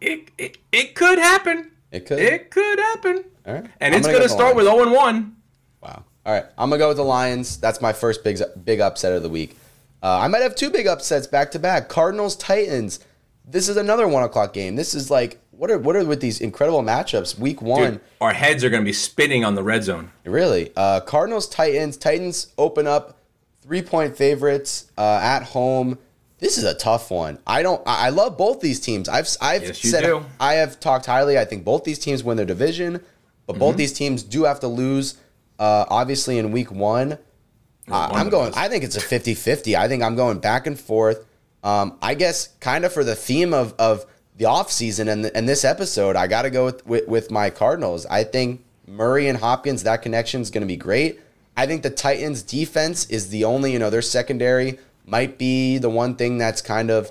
it, 0.00 0.30
it, 0.38 0.58
it 0.72 0.94
could 0.94 1.18
happen. 1.18 1.70
It 1.90 2.06
could. 2.06 2.18
It 2.18 2.50
could 2.50 2.78
happen. 2.78 3.24
All 3.46 3.54
right. 3.54 3.66
And 3.80 3.94
I'm 3.94 3.98
it's 3.98 4.06
gonna 4.06 4.18
go 4.18 4.24
to 4.24 4.28
start 4.28 4.56
with 4.56 4.66
Lions. 4.66 4.88
0 4.88 4.96
1. 4.96 5.36
Wow. 5.82 6.04
All 6.24 6.32
right. 6.32 6.44
I'm 6.58 6.70
gonna 6.70 6.78
go 6.78 6.88
with 6.88 6.96
the 6.96 7.04
Lions. 7.04 7.58
That's 7.58 7.80
my 7.80 7.92
first 7.92 8.24
big 8.24 8.40
big 8.64 8.80
upset 8.80 9.12
of 9.12 9.22
the 9.22 9.28
week. 9.28 9.56
Uh, 10.02 10.18
I 10.20 10.28
might 10.28 10.42
have 10.42 10.54
two 10.54 10.70
big 10.70 10.86
upsets 10.86 11.26
back 11.26 11.50
to 11.52 11.58
back. 11.58 11.88
Cardinals 11.88 12.36
Titans. 12.36 13.00
This 13.48 13.68
is 13.68 13.76
another 13.76 14.08
one 14.08 14.24
o'clock 14.24 14.52
game. 14.52 14.76
This 14.76 14.94
is 14.94 15.10
like 15.10 15.40
what 15.56 15.70
are 15.70 15.78
what 15.78 15.96
are 15.96 16.04
with 16.04 16.20
these 16.20 16.40
incredible 16.40 16.82
matchups? 16.82 17.38
Week 17.38 17.62
one. 17.62 17.92
Dude, 17.92 18.00
our 18.20 18.32
heads 18.32 18.62
are 18.64 18.70
going 18.70 18.82
to 18.82 18.86
be 18.86 18.92
spinning 18.92 19.44
on 19.44 19.54
the 19.54 19.62
red 19.62 19.84
zone. 19.84 20.10
Really? 20.24 20.72
Uh, 20.76 21.00
Cardinals, 21.00 21.48
Titans. 21.48 21.96
Titans 21.96 22.52
open 22.58 22.86
up 22.86 23.18
three 23.62 23.82
point 23.82 24.16
favorites 24.16 24.90
uh, 24.98 25.20
at 25.22 25.42
home. 25.44 25.98
This 26.38 26.58
is 26.58 26.64
a 26.64 26.74
tough 26.74 27.10
one. 27.10 27.38
I 27.46 27.62
don't. 27.62 27.82
I 27.86 28.10
love 28.10 28.36
both 28.36 28.60
these 28.60 28.78
teams. 28.80 29.08
I've 29.08 29.28
I've 29.40 29.62
Yes, 29.62 29.78
said 29.80 30.02
do. 30.02 30.24
I 30.38 30.54
have 30.54 30.78
talked 30.80 31.06
highly. 31.06 31.38
I 31.38 31.44
think 31.46 31.64
both 31.64 31.84
these 31.84 31.98
teams 31.98 32.22
win 32.22 32.36
their 32.36 32.46
division, 32.46 33.00
but 33.46 33.54
Mm-hmm. 33.54 33.60
both 33.60 33.76
these 33.76 33.92
teams 33.92 34.22
do 34.22 34.44
have 34.44 34.60
to 34.60 34.68
lose. 34.68 35.16
Uh, 35.58 35.86
obviously, 35.88 36.36
in 36.38 36.52
week 36.52 36.70
one, 36.70 37.12
uh, 37.12 38.08
one 38.08 38.20
I'm 38.20 38.28
going. 38.28 38.46
those. 38.50 38.56
I 38.56 38.68
think 38.68 38.84
it's 38.84 38.96
a 38.96 39.00
50-50. 39.00 39.74
I 39.74 39.88
think 39.88 40.02
I'm 40.02 40.14
going 40.16 40.38
back 40.38 40.66
and 40.66 40.78
forth. 40.78 41.24
Um, 41.64 41.96
I 42.02 42.14
guess 42.14 42.48
kind 42.60 42.84
of 42.84 42.92
for 42.92 43.02
the 43.04 43.14
theme 43.14 43.54
of 43.54 43.74
of 43.78 44.04
the 44.36 44.44
offseason 44.44 45.08
and 45.10 45.24
and 45.26 45.48
this 45.48 45.64
episode, 45.64 46.14
I 46.16 46.26
got 46.26 46.42
to 46.42 46.50
go 46.50 46.66
with, 46.66 46.86
with 46.86 47.08
with 47.08 47.30
my 47.30 47.48
Cardinals. 47.48 48.04
I 48.06 48.24
think 48.24 48.62
Murray 48.86 49.28
and 49.28 49.38
Hopkins 49.38 49.84
that 49.84 50.02
connection 50.02 50.42
is 50.42 50.50
going 50.50 50.60
to 50.60 50.66
be 50.66 50.76
great. 50.76 51.18
I 51.56 51.66
think 51.66 51.82
the 51.82 51.88
Titans 51.90 52.42
defense 52.42 53.06
is 53.06 53.30
the 53.30 53.44
only, 53.44 53.72
you 53.72 53.78
know, 53.78 53.88
their 53.88 54.02
secondary 54.02 54.78
might 55.06 55.38
be 55.38 55.78
the 55.78 55.88
one 55.88 56.16
thing 56.16 56.36
that's 56.36 56.60
kind 56.60 56.90
of 56.90 57.10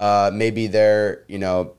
uh, 0.00 0.30
maybe 0.32 0.66
their, 0.66 1.24
you 1.28 1.38
know, 1.38 1.74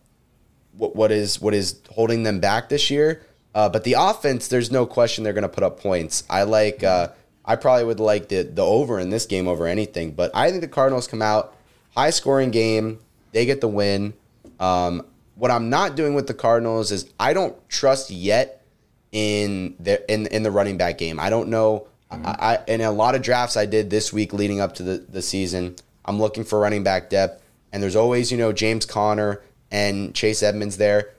what, 0.78 0.96
what 0.96 1.12
is 1.12 1.42
what 1.42 1.54
is 1.54 1.82
holding 1.90 2.24
them 2.24 2.40
back 2.40 2.70
this 2.70 2.90
year. 2.90 3.24
Uh, 3.54 3.70
but 3.70 3.84
the 3.84 3.96
offense, 3.98 4.48
there's 4.48 4.72
no 4.72 4.86
question 4.86 5.24
they're 5.24 5.34
going 5.34 5.44
to 5.44 5.50
put 5.50 5.64
up 5.64 5.80
points. 5.80 6.24
I 6.30 6.44
like. 6.44 6.84
Uh, 6.84 7.10
I 7.46 7.56
probably 7.56 7.86
would 7.86 8.00
like 8.00 8.30
the 8.30 8.44
the 8.44 8.64
over 8.64 9.00
in 9.00 9.10
this 9.10 9.26
game 9.26 9.48
over 9.48 9.68
anything. 9.68 10.12
But 10.12 10.32
I 10.34 10.50
think 10.50 10.62
the 10.62 10.68
Cardinals 10.68 11.08
come 11.08 11.22
out 11.22 11.56
high 11.96 12.10
scoring 12.10 12.52
game. 12.52 13.00
They 13.32 13.46
get 13.46 13.62
the 13.62 13.68
win. 13.68 14.14
Um, 14.60 15.06
what 15.36 15.52
I'm 15.52 15.70
not 15.70 15.96
doing 15.96 16.14
with 16.14 16.28
the 16.28 16.34
Cardinals 16.34 16.92
is 16.92 17.10
I 17.20 17.34
don't 17.34 17.56
trust 17.70 18.10
yet 18.10 18.66
in 19.12 19.76
the 19.80 20.12
in 20.12 20.28
in 20.28 20.44
the 20.44 20.52
running 20.52 20.78
back 20.78 20.98
game. 20.98 21.20
I 21.20 21.30
don't 21.30 21.50
know. 21.50 21.88
I, 22.24 22.56
I 22.56 22.60
in 22.68 22.82
a 22.82 22.92
lot 22.92 23.16
of 23.16 23.22
drafts 23.22 23.58
I 23.58 23.66
did 23.66 23.90
this 23.90 24.14
week 24.14 24.34
leading 24.34 24.60
up 24.60 24.76
to 24.76 24.84
the, 24.84 24.98
the 24.98 25.22
season. 25.22 25.76
I'm 26.06 26.20
looking 26.20 26.44
for 26.44 26.60
running 26.60 26.84
back 26.84 27.10
depth, 27.10 27.42
and 27.74 27.82
there's 27.82 27.96
always 27.96 28.32
you 28.32 28.38
know 28.38 28.52
James 28.54 28.86
Conner 28.86 29.42
and 29.72 30.14
Chase 30.14 30.44
Edmonds 30.44 30.78
there. 30.78 31.12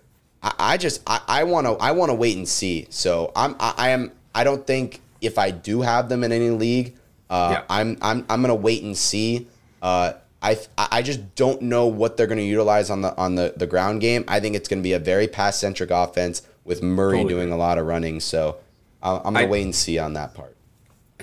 I, 0.43 0.53
I 0.59 0.77
just 0.77 1.03
I 1.07 1.45
want 1.45 1.67
to 1.67 1.73
I 1.75 1.93
want 1.93 2.11
to 2.11 2.15
wait 2.15 2.37
and 2.37 2.49
see. 2.49 2.87
So 2.91 3.33
I'm 3.35 3.57
I, 3.61 3.75
I 3.77 3.89
am 3.91 4.13
I 4.35 4.45
don't 4.45 4.67
think 4.67 5.01
if 5.21 5.39
I 5.39 5.51
do 5.51 5.81
have 5.81 6.09
them 6.09 6.23
in 6.25 6.31
any 6.33 6.51
league, 6.51 6.95
uh, 7.31 7.49
Yeah. 7.53 7.63
I'm 7.69 7.99
I'm 8.03 8.25
I'm 8.29 8.41
gonna 8.43 8.55
wait 8.55 8.83
and 8.83 8.97
see. 8.97 9.47
Uh, 9.83 10.13
I 10.43 10.59
I 10.77 11.03
just 11.03 11.35
don't 11.35 11.63
know 11.63 11.87
what 11.87 12.17
they're 12.17 12.27
gonna 12.27 12.43
utilize 12.43 12.91
on 12.91 13.01
the 13.01 13.17
on 13.17 13.35
the 13.35 13.55
the 13.57 13.67
ground 13.67 14.01
game. 14.01 14.25
I 14.29 14.41
think 14.41 14.55
it's 14.55 14.69
gonna 14.69 14.83
be 14.83 14.93
a 14.93 14.99
very 14.99 15.27
pass 15.27 15.59
centric 15.59 15.91
offense 15.91 16.43
with 16.65 16.83
Murray 16.83 17.19
Totally 17.19 17.35
doing 17.35 17.53
a 17.53 17.57
lot 17.57 17.79
of 17.79 17.87
running. 17.87 18.21
So 18.21 18.57
uh, 19.03 19.17
I'm 19.25 19.35
gonna 19.35 19.47
I- 19.47 19.49
wait 19.49 19.65
and 19.65 19.75
see 19.75 19.99
on 19.99 20.15
that 20.15 20.35
part. 20.35 20.56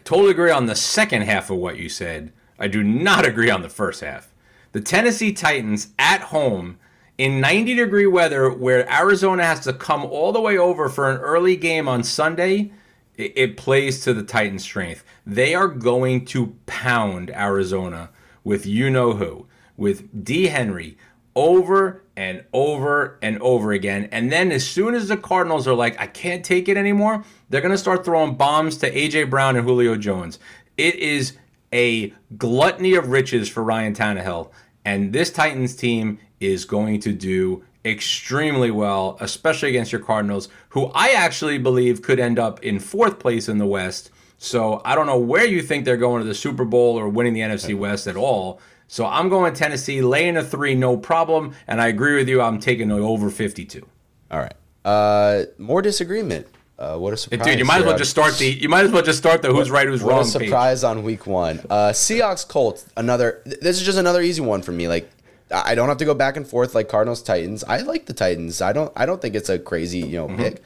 Totally 0.04 0.32
agree 0.32 0.52
on 0.52 0.66
the 0.66 0.76
second 0.76 1.24
half 1.24 1.50
of 1.50 1.58
what 1.58 1.78
you 1.78 1.90
said. 1.90 2.34
I 2.60 2.68
do 2.68 2.84
not 2.84 3.26
agree 3.26 3.50
on 3.50 3.62
the 3.62 3.70
first 3.70 4.02
half. 4.02 4.34
The 4.74 4.82
Tennessee 4.82 5.32
Titans 5.32 5.90
at 5.98 6.22
home 6.22 6.78
in 7.18 7.40
90 7.40 7.76
degree 7.76 8.08
weather 8.08 8.50
where 8.50 8.92
Arizona 8.92 9.46
has 9.46 9.62
to 9.62 9.74
come 9.74 10.04
all 10.04 10.32
the 10.32 10.42
way 10.42 10.58
over 10.58 10.90
for 10.90 11.10
an 11.10 11.18
early 11.18 11.56
game 11.56 11.88
on 11.88 12.04
Sunday, 12.04 12.74
it, 13.16 13.34
it 13.36 13.58
plays 13.58 14.02
to 14.02 14.14
the 14.14 14.24
Titans' 14.24 14.64
strength. 14.64 15.04
They 15.26 15.54
are 15.56 15.68
going 15.68 16.26
to 16.26 16.56
pound 16.66 17.30
Arizona 17.32 18.10
with 18.44 18.66
you 18.66 18.90
know 18.90 19.14
who, 19.14 19.48
with 19.78 20.24
D. 20.26 20.48
Henry 20.48 20.98
over 21.36 22.04
and 22.16 22.44
over 22.54 23.18
and 23.22 23.42
over 23.42 23.72
again. 23.72 24.08
And 24.12 24.32
then 24.32 24.52
as 24.52 24.68
soon 24.68 24.94
as 24.94 25.08
the 25.08 25.18
Cardinals 25.18 25.68
are 25.68 25.74
like, 25.74 26.00
I 26.00 26.08
can't 26.08 26.46
take 26.46 26.70
it 26.70 26.78
anymore, 26.78 27.24
they're 27.50 27.62
going 27.62 27.72
to 27.72 27.78
start 27.78 28.06
throwing 28.06 28.36
bombs 28.36 28.78
to 28.78 28.98
A.J. 28.98 29.26
Brown 29.26 29.56
and 29.56 29.66
Julio 29.66 29.96
Jones. 29.96 30.40
It 30.78 30.96
is 30.96 31.38
a 31.74 32.14
gluttony 32.38 32.94
of 32.94 33.10
riches 33.10 33.50
for 33.50 33.64
Ryan 33.64 33.96
Tannehill. 33.96 34.52
And 34.86 35.12
this 35.14 35.32
Titans 35.32 35.76
team 35.76 36.20
is 36.40 36.66
going 36.66 37.00
to 37.02 37.14
do 37.14 37.64
extremely 37.86 38.72
well, 38.72 39.18
especially 39.20 39.70
against 39.70 39.92
your 39.92 40.02
Cardinals, 40.02 40.50
who 40.70 40.86
I 40.94 41.10
actually 41.10 41.58
believe 41.58 42.02
could 42.02 42.20
end 42.20 42.40
up 42.40 42.64
in 42.64 42.80
fourth 42.80 43.20
place 43.20 43.50
in 43.50 43.58
the 43.58 43.66
West. 43.66 44.12
So 44.38 44.82
I 44.86 44.96
don't 44.96 45.08
know 45.08 45.20
where 45.20 45.46
you 45.46 45.62
think 45.62 45.86
they're 45.86 45.98
going 45.98 46.22
to 46.22 46.28
the 46.28 46.36
Super 46.36 46.66
Bowl 46.66 47.00
or 47.00 47.08
winning 47.10 47.34
the 47.34 47.42
NFC 47.42 47.78
West 47.78 48.08
at 48.08 48.18
all. 48.18 48.60
So 48.94 49.08
I'm 49.08 49.28
going 49.28 49.56
Tennessee, 49.56 50.04
laying 50.04 50.38
a 50.38 50.44
three, 50.44 50.76
no 50.76 50.98
problem. 50.98 51.56
And 51.68 51.82
I 51.82 51.88
agree 51.88 52.16
with 52.16 52.30
you. 52.30 52.44
I'm 52.44 52.60
taking 52.60 52.92
over 52.92 53.32
52. 53.32 53.84
All 54.30 54.38
right. 54.40 54.54
Uh, 54.86 55.46
more 55.58 55.82
disagreement. 55.82 56.46
Uh, 56.78 56.98
what 56.98 57.12
a 57.12 57.18
surprise! 57.18 57.44
Dude, 57.44 57.58
you 57.58 57.66
might 57.66 57.80
as 57.80 57.86
well 57.86 57.98
just 57.98 58.12
start 58.12 58.38
the. 58.38 58.46
You 58.52 58.70
might 58.70 58.86
as 58.86 58.92
well 58.92 59.02
just 59.02 59.18
start 59.18 59.42
the 59.42 59.52
who's 59.52 59.72
right, 59.72 59.88
who's 59.88 60.04
What 60.04 60.12
wrong. 60.12 60.20
a 60.22 60.24
page. 60.26 60.32
surprise 60.50 60.84
on 60.84 61.02
week 61.02 61.26
one. 61.26 61.60
Uh, 61.72 61.90
Seahawks 61.90 62.48
Colts. 62.48 62.86
Another. 62.96 63.42
This 63.46 63.80
is 63.80 63.82
just 63.84 63.98
another 63.98 64.22
easy 64.22 64.42
one 64.42 64.62
for 64.62 64.72
me. 64.74 64.88
Like 64.88 65.10
I 65.52 65.74
don't 65.74 65.88
have 65.90 65.98
to 65.98 66.06
go 66.06 66.14
back 66.14 66.38
and 66.38 66.46
forth 66.48 66.76
like 66.76 66.88
Cardinals 66.88 67.24
Titans. 67.24 67.64
I 67.64 67.80
like 67.82 68.06
the 68.06 68.14
Titans. 68.14 68.62
I 68.62 68.74
don't. 68.74 68.92
I 68.96 69.08
don't 69.08 69.22
think 69.22 69.34
it's 69.34 69.50
a 69.50 69.58
crazy 69.58 70.00
you 70.00 70.20
Mm-hmm. 70.22 70.36
know 70.36 70.44
pick. 70.44 70.62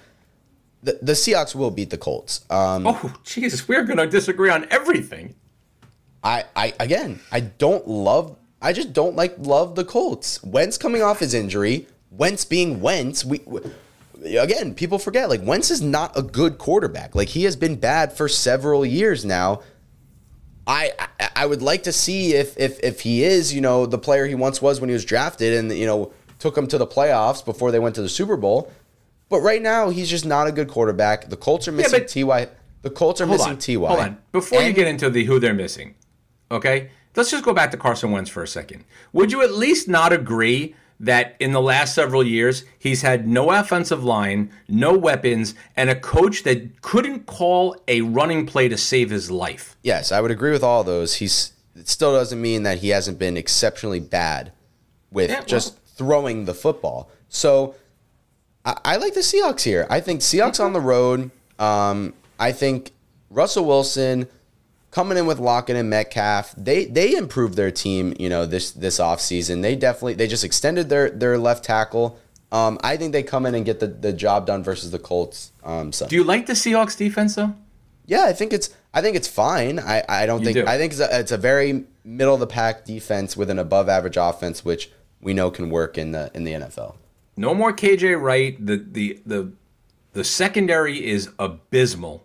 The, 0.84 1.00
the 1.02 1.14
Seahawks 1.14 1.56
will 1.56 1.72
beat 1.72 1.92
the 1.92 1.98
Colts. 1.98 2.44
Um, 2.50 2.88
Oh, 2.88 3.14
Jesus, 3.24 3.68
we're 3.70 3.84
going 3.84 3.98
to 3.98 4.08
disagree 4.08 4.50
on 4.50 4.68
everything. 4.70 5.36
I, 6.28 6.44
I 6.58 6.74
again, 6.80 7.22
I 7.32 7.40
don't 7.40 7.88
love. 7.88 8.36
I 8.62 8.74
just 8.74 8.92
don't 8.92 9.16
like 9.16 9.36
love 9.38 9.76
the 9.76 9.86
Colts. 9.86 10.44
Wentz 10.44 10.78
coming 10.78 11.02
off 11.02 11.20
his 11.20 11.34
injury. 11.34 11.88
Wentz 12.12 12.44
being 12.44 12.82
Wentz. 12.82 13.24
We, 13.24 13.42
we 13.46 13.62
again, 14.38 14.76
people 14.76 15.00
forget 15.00 15.30
like 15.30 15.42
Wentz 15.42 15.72
is 15.72 15.82
not 15.82 16.18
a 16.18 16.22
good 16.22 16.58
quarterback. 16.58 17.16
Like 17.16 17.30
he 17.30 17.46
has 17.46 17.56
been 17.56 17.76
bad 17.78 18.12
for 18.12 18.28
several 18.28 18.86
years 18.86 19.24
now. 19.24 19.62
I, 20.66 20.92
I 21.00 21.30
I 21.38 21.46
would 21.46 21.62
like 21.62 21.84
to 21.84 21.94
see 21.94 22.34
if 22.34 22.58
if 22.58 22.78
if 22.84 23.00
he 23.02 23.24
is 23.24 23.54
you 23.54 23.62
know 23.62 23.86
the 23.86 23.98
player 23.98 24.26
he 24.26 24.36
once 24.36 24.62
was 24.62 24.82
when 24.82 24.90
he 24.90 24.94
was 24.94 25.06
drafted 25.06 25.54
and 25.54 25.72
you 25.72 25.86
know 25.86 26.12
took 26.40 26.58
him 26.58 26.68
to 26.68 26.78
the 26.78 26.88
playoffs 26.88 27.44
before 27.44 27.72
they 27.72 27.80
went 27.80 27.96
to 27.96 28.02
the 28.02 28.10
Super 28.10 28.36
Bowl. 28.36 28.70
But 29.30 29.40
right 29.40 29.62
now 29.62 29.92
he's 29.92 30.10
just 30.10 30.26
not 30.26 30.48
a 30.48 30.52
good 30.52 30.68
quarterback. 30.68 31.30
The 31.30 31.38
Colts 31.38 31.70
are 31.70 31.72
missing 31.72 32.02
but- 32.02 32.10
Ty. 32.10 32.50
The 32.82 32.90
Colts 32.90 33.22
are 33.22 33.26
missing 33.26 33.54
on. 33.54 33.58
Ty. 33.58 33.74
Hold 33.74 34.00
on. 34.00 34.18
Before 34.34 34.62
you 34.62 34.74
get 34.74 34.88
into 34.88 35.10
the 35.10 35.24
who 35.24 35.40
they're 35.40 35.54
missing, 35.54 35.96
okay? 36.52 36.89
Let's 37.16 37.32
just 37.32 37.43
go 37.43 37.54
back 37.54 37.72
to 37.72 37.78
Carson 37.78 38.12
Wentz 38.12 38.30
for 38.30 38.43
a 38.43 38.48
second. 38.48 38.84
Would 39.14 39.32
you 39.32 39.41
at 39.41 39.52
least 39.54 39.88
not 39.88 40.14
agree 40.14 40.76
that 41.00 41.36
in 41.39 41.52
the 41.52 41.62
last 41.62 41.93
several 41.95 42.24
years 42.24 42.64
he's 42.78 43.02
had 43.02 43.28
no 43.28 43.52
offensive 43.52 44.04
line, 44.04 44.52
no 44.68 44.95
weapons, 44.98 45.56
and 45.76 45.89
a 45.89 45.95
coach 46.00 46.43
that 46.43 46.82
couldn't 46.82 47.26
call 47.26 47.76
a 47.88 48.02
running 48.02 48.45
play 48.45 48.68
to 48.68 48.78
save 48.78 49.10
his 49.10 49.30
life? 49.32 49.78
Yes, 49.84 50.12
I 50.12 50.22
would 50.22 50.32
agree 50.32 50.52
with 50.52 50.64
all 50.64 50.84
those. 50.84 51.16
He's 51.16 51.54
it 51.76 51.88
still 51.88 52.12
doesn't 52.14 52.41
mean 52.41 52.64
that 52.64 52.80
he 52.80 52.89
hasn't 52.89 53.20
been 53.20 53.38
exceptionally 53.38 54.00
bad 54.00 54.52
with 55.12 55.30
Yeah, 55.30 55.38
well- 55.38 55.45
just 55.45 55.78
throwing 55.86 56.45
the 56.45 56.54
football. 56.54 57.10
So 57.30 57.76
I, 58.66 58.78
I 58.86 58.95
like 58.98 59.14
the 59.14 59.20
Seahawks 59.22 59.62
here. 59.62 59.86
I 59.89 60.00
think 60.00 60.22
Seahawks 60.22 60.64
on 60.64 60.74
the 60.74 60.82
road. 60.82 61.32
Um, 61.60 62.14
I 62.39 62.52
think 62.52 62.91
Russell 63.30 63.66
Wilson 63.66 64.28
coming 64.92 65.18
in 65.18 65.26
with 65.26 65.40
Lockett 65.40 65.76
and 65.76 65.90
Metcalf. 65.90 66.54
They 66.58 66.86
they 66.86 67.16
improved 67.16 67.56
their 67.56 67.72
team. 67.72 68.14
You 68.20 68.30
know 68.30 68.46
this 68.46 68.72
this 68.72 69.00
offseason. 69.00 69.62
They 69.62 69.76
definitely 69.76 70.14
they 70.16 70.28
just 70.28 70.44
extended 70.44 70.90
their 70.90 71.10
their 71.10 71.38
left 71.38 71.64
tackle. 71.64 72.20
Um, 72.52 72.80
I 72.82 72.96
think 72.96 73.12
they 73.12 73.24
come 73.24 73.46
in 73.46 73.56
and 73.56 73.66
get 73.66 73.82
the, 73.82 73.88
the 73.88 74.14
job 74.14 74.46
done 74.48 74.64
versus 74.64 74.92
the 74.92 75.00
Colts. 75.00 75.52
Um, 75.66 75.92
so 75.92 76.08
Do 76.08 76.16
you 76.16 76.24
like 76.24 76.46
the 76.46 76.54
Seahawks 76.54 76.98
defense 76.98 77.36
though? 77.36 77.54
yeah, 78.06 78.24
I 78.24 78.32
think 78.34 78.54
it's 78.54 78.70
I 78.94 79.02
think 79.02 79.18
it's 79.18 79.28
fine. 79.28 79.80
I, 79.80 80.04
I 80.08 80.26
don't 80.26 80.40
You 80.40 80.46
think 80.46 80.56
do. 80.56 80.66
I 80.66 80.78
think 80.78 80.94
it's 80.94 81.02
a, 81.02 81.20
it's 81.20 81.32
a 81.34 81.38
very 81.38 81.84
middle 82.06 82.34
of 82.36 82.40
the 82.40 82.48
pack 82.48 82.86
defense 82.86 83.36
with 83.36 83.50
an 83.50 83.60
above 83.60 83.90
average 83.90 84.16
offense, 84.18 84.64
which 84.64 84.90
we 85.20 85.34
know 85.34 85.52
can 85.52 85.70
work 85.70 85.98
in 85.98 86.14
the 86.14 86.32
in 86.34 86.46
the 86.46 86.54
NFL. 86.54 86.96
No 87.36 87.54
more 87.54 87.74
KJ 87.74 88.20
Wright. 88.22 88.56
The 88.66 88.78
the 88.78 89.20
the 89.26 89.52
the 90.14 90.24
secondary 90.24 91.06
is 91.06 91.30
abysmal. 91.38 92.24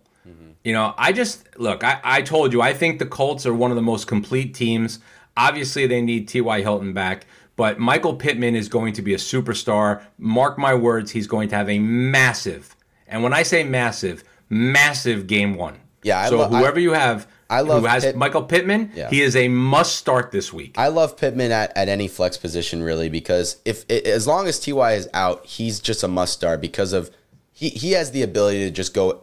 You 0.63 0.73
know, 0.73 0.93
I 0.97 1.11
just 1.11 1.59
look. 1.59 1.83
I, 1.83 1.99
I 2.03 2.21
told 2.21 2.53
you. 2.53 2.61
I 2.61 2.73
think 2.73 2.99
the 2.99 3.05
Colts 3.05 3.45
are 3.45 3.53
one 3.53 3.71
of 3.71 3.75
the 3.75 3.81
most 3.81 4.07
complete 4.07 4.53
teams. 4.53 4.99
Obviously, 5.35 5.87
they 5.87 6.01
need 6.01 6.27
T.Y. 6.27 6.61
Hilton 6.61 6.93
back, 6.93 7.25
but 7.55 7.79
Michael 7.79 8.15
Pittman 8.15 8.55
is 8.55 8.69
going 8.69 8.93
to 8.93 9.01
be 9.01 9.13
a 9.13 9.17
superstar. 9.17 10.03
Mark 10.17 10.57
my 10.57 10.73
words, 10.75 11.11
he's 11.11 11.27
going 11.27 11.49
to 11.49 11.55
have 11.55 11.69
a 11.69 11.79
massive, 11.79 12.75
And 13.07 13.23
when 13.23 13.33
I 13.33 13.43
say 13.43 13.63
massive, 13.63 14.23
massive 14.49 15.27
game 15.27 15.55
one. 15.55 15.79
Yeah, 16.03 16.19
I 16.19 16.29
so 16.29 16.37
lo- 16.37 16.49
I- 16.51 16.59
whoever 16.59 16.79
you 16.79 16.93
have, 16.93 17.27
I 17.49 17.61
love 17.61 17.81
who 17.81 17.87
has 17.87 18.03
Pitt- 18.05 18.15
Michael 18.15 18.43
Pittman. 18.43 18.91
Yeah. 18.95 19.09
He 19.09 19.21
is 19.21 19.35
a 19.35 19.47
must 19.47 19.95
start 19.95 20.31
this 20.31 20.53
week. 20.53 20.75
I 20.77 20.87
love 20.89 21.17
Pittman 21.17 21.51
at, 21.51 21.75
at 21.75 21.89
any 21.89 22.07
flex 22.07 22.37
position 22.37 22.81
really 22.83 23.09
because 23.09 23.57
if 23.65 23.89
as 23.89 24.27
long 24.27 24.47
as 24.47 24.59
Ty 24.59 24.93
is 24.93 25.09
out, 25.13 25.45
he's 25.45 25.79
just 25.79 26.03
a 26.03 26.07
must 26.07 26.33
start 26.33 26.61
because 26.61 26.93
of 26.93 27.11
he 27.51 27.69
he 27.69 27.91
has 27.91 28.11
the 28.11 28.21
ability 28.23 28.59
to 28.65 28.71
just 28.71 28.93
go 28.93 29.21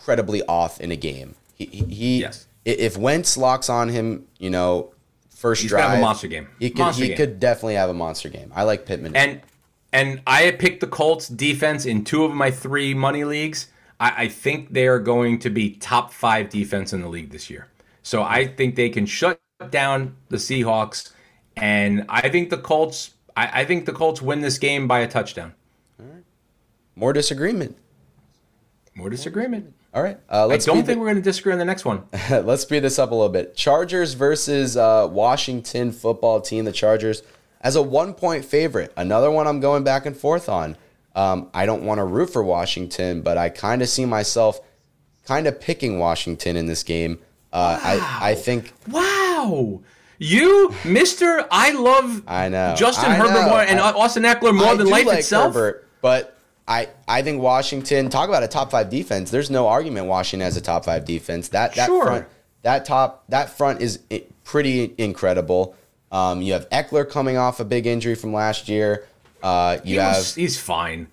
incredibly 0.00 0.42
off 0.44 0.80
in 0.80 0.90
a 0.90 0.96
game. 0.96 1.34
He 1.54 1.66
he, 1.66 2.20
Yes. 2.22 2.46
if 2.64 2.96
Wentz 2.96 3.36
locks 3.36 3.68
on 3.68 3.90
him, 3.90 4.26
you 4.38 4.48
know, 4.50 4.92
first 5.28 5.62
He's 5.62 5.70
drive, 5.70 5.90
have 5.90 5.98
a 5.98 6.02
monster 6.02 6.26
game. 6.26 6.48
He 6.58 6.70
could 6.70 6.78
Monster 6.78 7.02
he 7.02 7.08
game. 7.08 7.16
could 7.16 7.40
definitely 7.40 7.74
have 7.74 7.90
a 7.90 7.94
monster 7.94 8.28
game. 8.28 8.50
I 8.54 8.62
like 8.64 8.86
Pittman. 8.86 9.14
And 9.14 9.40
and 9.92 10.22
I 10.26 10.52
picked 10.52 10.80
the 10.80 10.86
Colts 10.86 11.28
defense 11.28 11.84
in 11.84 12.04
two 12.04 12.24
of 12.24 12.32
my 12.32 12.50
three 12.50 12.94
money 12.94 13.24
leagues. 13.24 13.68
I, 13.98 14.24
I 14.24 14.28
think 14.28 14.72
they 14.72 14.86
are 14.86 14.98
going 15.00 15.38
to 15.40 15.50
be 15.50 15.70
top 15.74 16.12
five 16.12 16.48
defense 16.48 16.92
in 16.92 17.02
the 17.02 17.08
league 17.08 17.30
this 17.30 17.50
year. 17.50 17.68
So 18.02 18.22
I 18.22 18.46
think 18.46 18.76
they 18.76 18.88
can 18.88 19.04
shut 19.04 19.38
down 19.70 20.16
the 20.30 20.38
Seahawks, 20.38 21.12
and 21.56 22.06
I 22.08 22.28
think 22.30 22.48
the 22.48 22.56
Colts. 22.56 23.14
I, 23.36 23.60
I 23.60 23.64
think 23.66 23.84
the 23.84 23.92
Colts 23.92 24.22
win 24.22 24.40
this 24.40 24.58
game 24.58 24.88
by 24.88 25.00
a 25.00 25.08
touchdown. 25.08 25.54
More 26.96 27.12
disagreement. 27.12 27.76
More 28.94 29.08
disagreement. 29.10 29.74
All 29.92 30.02
right, 30.02 30.18
uh, 30.30 30.46
I 30.48 30.56
don't 30.58 30.86
think 30.86 31.00
we're 31.00 31.06
going 31.06 31.16
to 31.16 31.22
disagree 31.22 31.52
on 31.52 31.58
the 31.58 31.64
next 31.64 31.84
one. 31.84 32.04
let's 32.30 32.62
speed 32.62 32.80
this 32.80 32.98
up 32.98 33.10
a 33.10 33.14
little 33.14 33.28
bit. 33.28 33.56
Chargers 33.56 34.14
versus 34.14 34.76
uh, 34.76 35.08
Washington 35.10 35.90
football 35.90 36.40
team. 36.40 36.64
The 36.64 36.70
Chargers 36.72 37.22
as 37.60 37.74
a 37.74 37.82
one 37.82 38.14
point 38.14 38.44
favorite. 38.44 38.92
Another 38.96 39.30
one 39.32 39.48
I'm 39.48 39.58
going 39.58 39.82
back 39.82 40.06
and 40.06 40.16
forth 40.16 40.48
on. 40.48 40.76
Um, 41.16 41.50
I 41.52 41.66
don't 41.66 41.82
want 41.82 41.98
to 41.98 42.04
root 42.04 42.30
for 42.32 42.42
Washington, 42.44 43.22
but 43.22 43.36
I 43.36 43.48
kind 43.48 43.82
of 43.82 43.88
see 43.88 44.04
myself 44.04 44.60
kind 45.26 45.48
of 45.48 45.60
picking 45.60 45.98
Washington 45.98 46.56
in 46.56 46.66
this 46.66 46.84
game. 46.84 47.18
Uh, 47.52 47.80
I 47.82 48.30
I 48.30 48.34
think 48.36 48.72
Wow. 48.88 49.80
You, 50.18 50.72
Mister, 50.84 51.46
I 51.50 51.72
love 51.72 52.22
I 52.28 52.48
know 52.48 52.74
Justin 52.76 53.10
I 53.10 53.14
Herbert 53.16 53.32
know. 53.40 53.48
more 53.48 53.60
and 53.60 53.80
I- 53.80 53.90
Austin 53.92 54.22
Ekeler 54.22 54.54
more 54.54 54.68
I 54.68 54.74
than 54.76 54.86
life 54.88 55.06
like 55.06 55.18
itself. 55.20 55.54
Herbert, 55.54 55.88
but 56.00 56.36
I 56.70 56.88
I 57.08 57.20
think 57.22 57.42
Washington. 57.42 58.08
Talk 58.08 58.28
about 58.30 58.42
a 58.44 58.48
top 58.48 58.70
five 58.70 58.88
defense. 58.88 59.30
There's 59.30 59.50
no 59.50 59.66
argument 59.66 60.06
Washington 60.06 60.44
has 60.44 60.56
a 60.56 60.60
top 60.60 60.84
five 60.86 61.04
defense. 61.04 61.48
That 61.48 61.74
that 61.74 61.86
Sure. 61.86 62.04
front 62.04 62.26
that 62.62 62.84
top 62.86 63.24
that 63.28 63.50
front 63.50 63.82
is 63.82 63.98
pretty 64.44 64.94
incredible. 64.96 65.74
Um, 66.12 66.40
you 66.42 66.52
have 66.54 66.68
Ekeler 66.70 67.08
coming 67.08 67.36
off 67.36 67.60
a 67.60 67.64
big 67.64 67.86
injury 67.86 68.14
from 68.14 68.32
last 68.32 68.68
year. 68.68 69.06
Uh, 69.42 69.78
you 69.84 69.94
He 69.94 69.96
have 70.00 70.16
was- 70.16 70.34
he's 70.34 70.58
fine. 70.58 71.08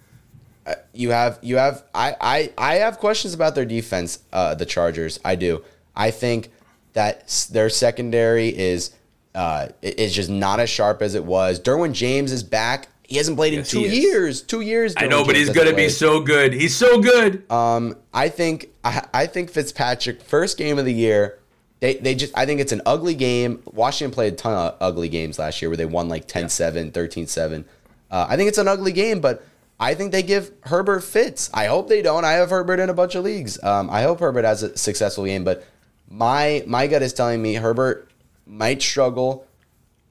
you 0.93 1.11
have 1.11 1.39
you 1.41 1.57
have 1.57 1.83
I, 1.95 2.15
I 2.21 2.51
I 2.57 2.75
have 2.75 2.99
questions 2.99 3.33
about 3.33 3.55
their 3.55 3.65
defense, 3.65 4.19
uh, 4.31 4.53
the 4.55 4.65
Chargers. 4.65 5.19
I 5.25 5.35
do. 5.35 5.63
I 5.95 6.11
think 6.11 6.51
that 6.93 7.47
their 7.51 7.69
secondary 7.69 8.49
is 8.49 8.91
uh, 9.33 9.69
is 9.81 10.13
just 10.13 10.29
not 10.29 10.59
as 10.59 10.69
sharp 10.69 11.01
as 11.01 11.15
it 11.15 11.23
was. 11.25 11.59
Derwin 11.59 11.93
James 11.93 12.31
is 12.31 12.43
back. 12.43 12.89
He 13.07 13.15
hasn't 13.15 13.37
played 13.37 13.53
Yes, 13.53 13.73
in 13.73 13.81
two 13.81 13.87
years. 13.87 14.41
Two 14.41 14.59
years. 14.59 14.93
I 14.97 15.07
know, 15.07 15.23
but 15.23 15.35
he's 15.37 15.49
going 15.49 15.69
to 15.69 15.75
be 15.75 15.87
so 15.87 16.19
good. 16.19 16.51
He's 16.51 16.75
so 16.75 17.01
good. 17.01 17.49
Um, 17.49 17.95
I 18.13 18.27
think 18.27 18.69
I, 18.83 19.07
I 19.13 19.27
think 19.27 19.49
Fitzpatrick 19.49 20.21
first 20.21 20.57
game 20.57 20.77
of 20.77 20.83
the 20.85 20.93
year. 20.93 21.39
They, 21.79 21.95
they 21.95 22.15
just 22.15 22.37
I 22.37 22.45
think 22.45 22.59
it's 22.59 22.73
an 22.73 22.81
ugly 22.85 23.15
game. 23.15 23.63
Washington 23.65 24.13
played 24.13 24.33
a 24.33 24.35
ton 24.35 24.53
of 24.53 24.75
ugly 24.81 25.07
games 25.07 25.39
last 25.39 25.61
year 25.61 25.69
where 25.69 25.77
they 25.77 25.85
won 25.85 26.09
like 26.09 26.27
10-7, 26.27 26.91
13-7. 26.91 27.63
Uh, 28.11 28.25
I 28.27 28.35
think 28.35 28.49
it's 28.49 28.57
an 28.57 28.67
ugly 28.67 28.91
game, 28.91 29.21
but 29.21 29.45
I 29.79 29.93
think 29.93 30.11
they 30.11 30.23
give 30.23 30.51
Herbert 30.61 31.01
fits. 31.01 31.49
I 31.53 31.67
hope 31.67 31.87
they 31.87 32.01
don't. 32.01 32.25
I 32.25 32.33
have 32.33 32.49
Herbert 32.49 32.79
in 32.79 32.89
a 32.89 32.93
bunch 32.93 33.15
of 33.15 33.23
leagues. 33.23 33.61
Um, 33.63 33.89
I 33.89 34.01
hope 34.01 34.19
Herbert 34.19 34.43
has 34.43 34.63
a 34.63 34.75
successful 34.75 35.25
game, 35.25 35.43
but 35.43 35.65
my 36.09 36.63
my 36.67 36.87
gut 36.87 37.03
is 37.03 37.13
telling 37.13 37.41
me 37.41 37.53
Herbert 37.53 38.09
might 38.45 38.81
struggle, 38.81 39.45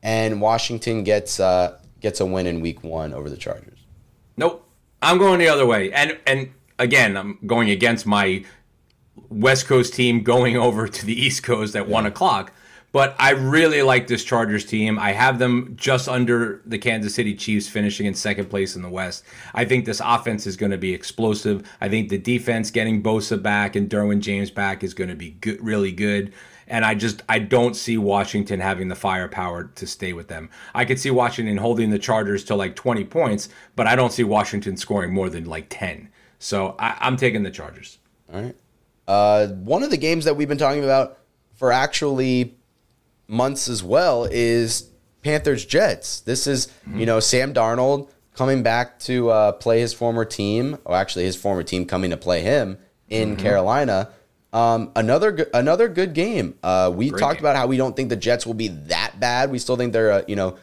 and 0.02 0.40
Washington 0.40 1.02
gets 1.04 1.40
uh, 1.40 1.78
gets 2.06 2.20
a 2.20 2.24
win 2.24 2.46
in 2.46 2.60
Week 2.60 2.84
One 2.84 3.12
over 3.12 3.28
the 3.28 3.36
Chargers. 3.36 3.80
Nope. 4.36 4.64
I'm 5.02 5.18
going 5.18 5.40
the 5.40 5.48
other 5.48 5.66
way. 5.66 5.90
And 5.90 6.16
and 6.24 6.52
again, 6.78 7.16
I'm 7.16 7.36
going 7.44 7.68
against 7.68 8.06
my 8.06 8.44
West 9.28 9.66
Coast 9.66 9.92
team 9.92 10.22
going 10.22 10.56
over 10.66 10.86
to 10.86 11.04
the 11.04 11.20
East 11.20 11.42
Coast 11.42 11.74
at 11.74 11.88
one 11.88 12.06
o'clock. 12.06 12.52
But 12.92 13.16
I 13.18 13.30
really 13.30 13.82
like 13.82 14.06
this 14.06 14.22
Chargers 14.22 14.64
team. 14.64 15.00
I 15.00 15.14
have 15.14 15.40
them 15.40 15.74
just 15.76 16.08
under 16.08 16.62
the 16.64 16.78
Kansas 16.78 17.16
City 17.16 17.34
Chiefs, 17.34 17.68
finishing 17.68 18.06
in 18.06 18.14
second 18.14 18.50
place 18.50 18.76
in 18.76 18.82
the 18.82 18.88
West. 18.88 19.24
I 19.52 19.64
think 19.64 19.84
this 19.84 20.00
offense 20.02 20.46
is 20.46 20.56
going 20.56 20.70
to 20.70 20.78
be 20.78 20.94
explosive. 20.94 21.68
I 21.80 21.88
think 21.88 22.08
the 22.08 22.18
defense, 22.18 22.70
getting 22.70 23.02
Bosa 23.02 23.42
back 23.42 23.74
and 23.74 23.90
Derwin 23.90 24.20
James 24.20 24.52
back, 24.52 24.84
is 24.84 24.94
going 24.94 25.10
to 25.10 25.16
be 25.16 25.30
good, 25.30 25.60
really 25.60 25.90
good. 25.90 26.32
And 26.68 26.84
I 26.84 26.94
just 26.94 27.22
I 27.28 27.38
don't 27.38 27.74
see 27.74 27.96
Washington 27.96 28.60
having 28.60 28.88
the 28.88 28.94
firepower 28.94 29.64
to 29.76 29.86
stay 29.86 30.12
with 30.12 30.28
them. 30.28 30.50
I 30.74 30.84
could 30.84 30.98
see 30.98 31.10
Washington 31.10 31.56
holding 31.58 31.90
the 31.90 31.98
Chargers 31.98 32.44
to 32.44 32.56
like 32.56 32.74
20 32.74 33.04
points, 33.04 33.48
but 33.76 33.86
I 33.86 33.94
don't 33.96 34.12
see 34.12 34.24
Washington 34.24 34.76
scoring 34.76 35.12
more 35.14 35.30
than 35.30 35.44
like 35.44 35.66
10. 35.70 36.08
So 36.38 36.74
I, 36.78 36.96
I'm 37.00 37.16
taking 37.16 37.42
the 37.42 37.50
Chargers. 37.50 37.98
All 38.32 38.42
right. 38.42 38.56
Uh, 39.06 39.48
one 39.48 39.82
of 39.82 39.90
the 39.90 39.96
games 39.96 40.24
that 40.24 40.36
we've 40.36 40.48
been 40.48 40.58
talking 40.58 40.82
about 40.82 41.18
for 41.54 41.70
actually 41.70 42.56
months 43.28 43.68
as 43.68 43.82
well 43.82 44.24
is 44.24 44.90
Panthers 45.22 45.64
Jets. 45.64 46.20
This 46.20 46.46
is 46.46 46.68
you 46.94 47.06
know 47.06 47.20
Sam 47.20 47.52
Darnold 47.54 48.10
coming 48.34 48.62
back 48.62 48.98
to 49.00 49.30
uh, 49.30 49.52
play 49.52 49.80
his 49.80 49.92
former 49.92 50.24
team, 50.24 50.78
or 50.84 50.94
actually 50.94 51.24
his 51.24 51.36
former 51.36 51.62
team 51.62 51.86
coming 51.86 52.10
to 52.10 52.16
play 52.16 52.42
him 52.42 52.78
in 53.08 53.36
Carolina. 53.36 54.10
Um, 54.56 54.90
another 54.96 55.48
another 55.52 55.86
good 55.88 56.14
game. 56.14 56.54
Uh, 56.62 56.90
we 56.94 57.10
Great 57.10 57.20
talked 57.20 57.34
game. 57.36 57.42
about 57.44 57.56
how 57.56 57.66
we 57.66 57.76
don't 57.76 57.94
think 57.94 58.08
the 58.08 58.16
Jets 58.16 58.46
will 58.46 58.54
be 58.54 58.68
that 58.68 59.20
bad. 59.20 59.50
We 59.50 59.58
still 59.58 59.76
think 59.76 59.92
they're 59.92 60.12
uh, 60.12 60.22
you 60.26 60.34
know 60.36 60.56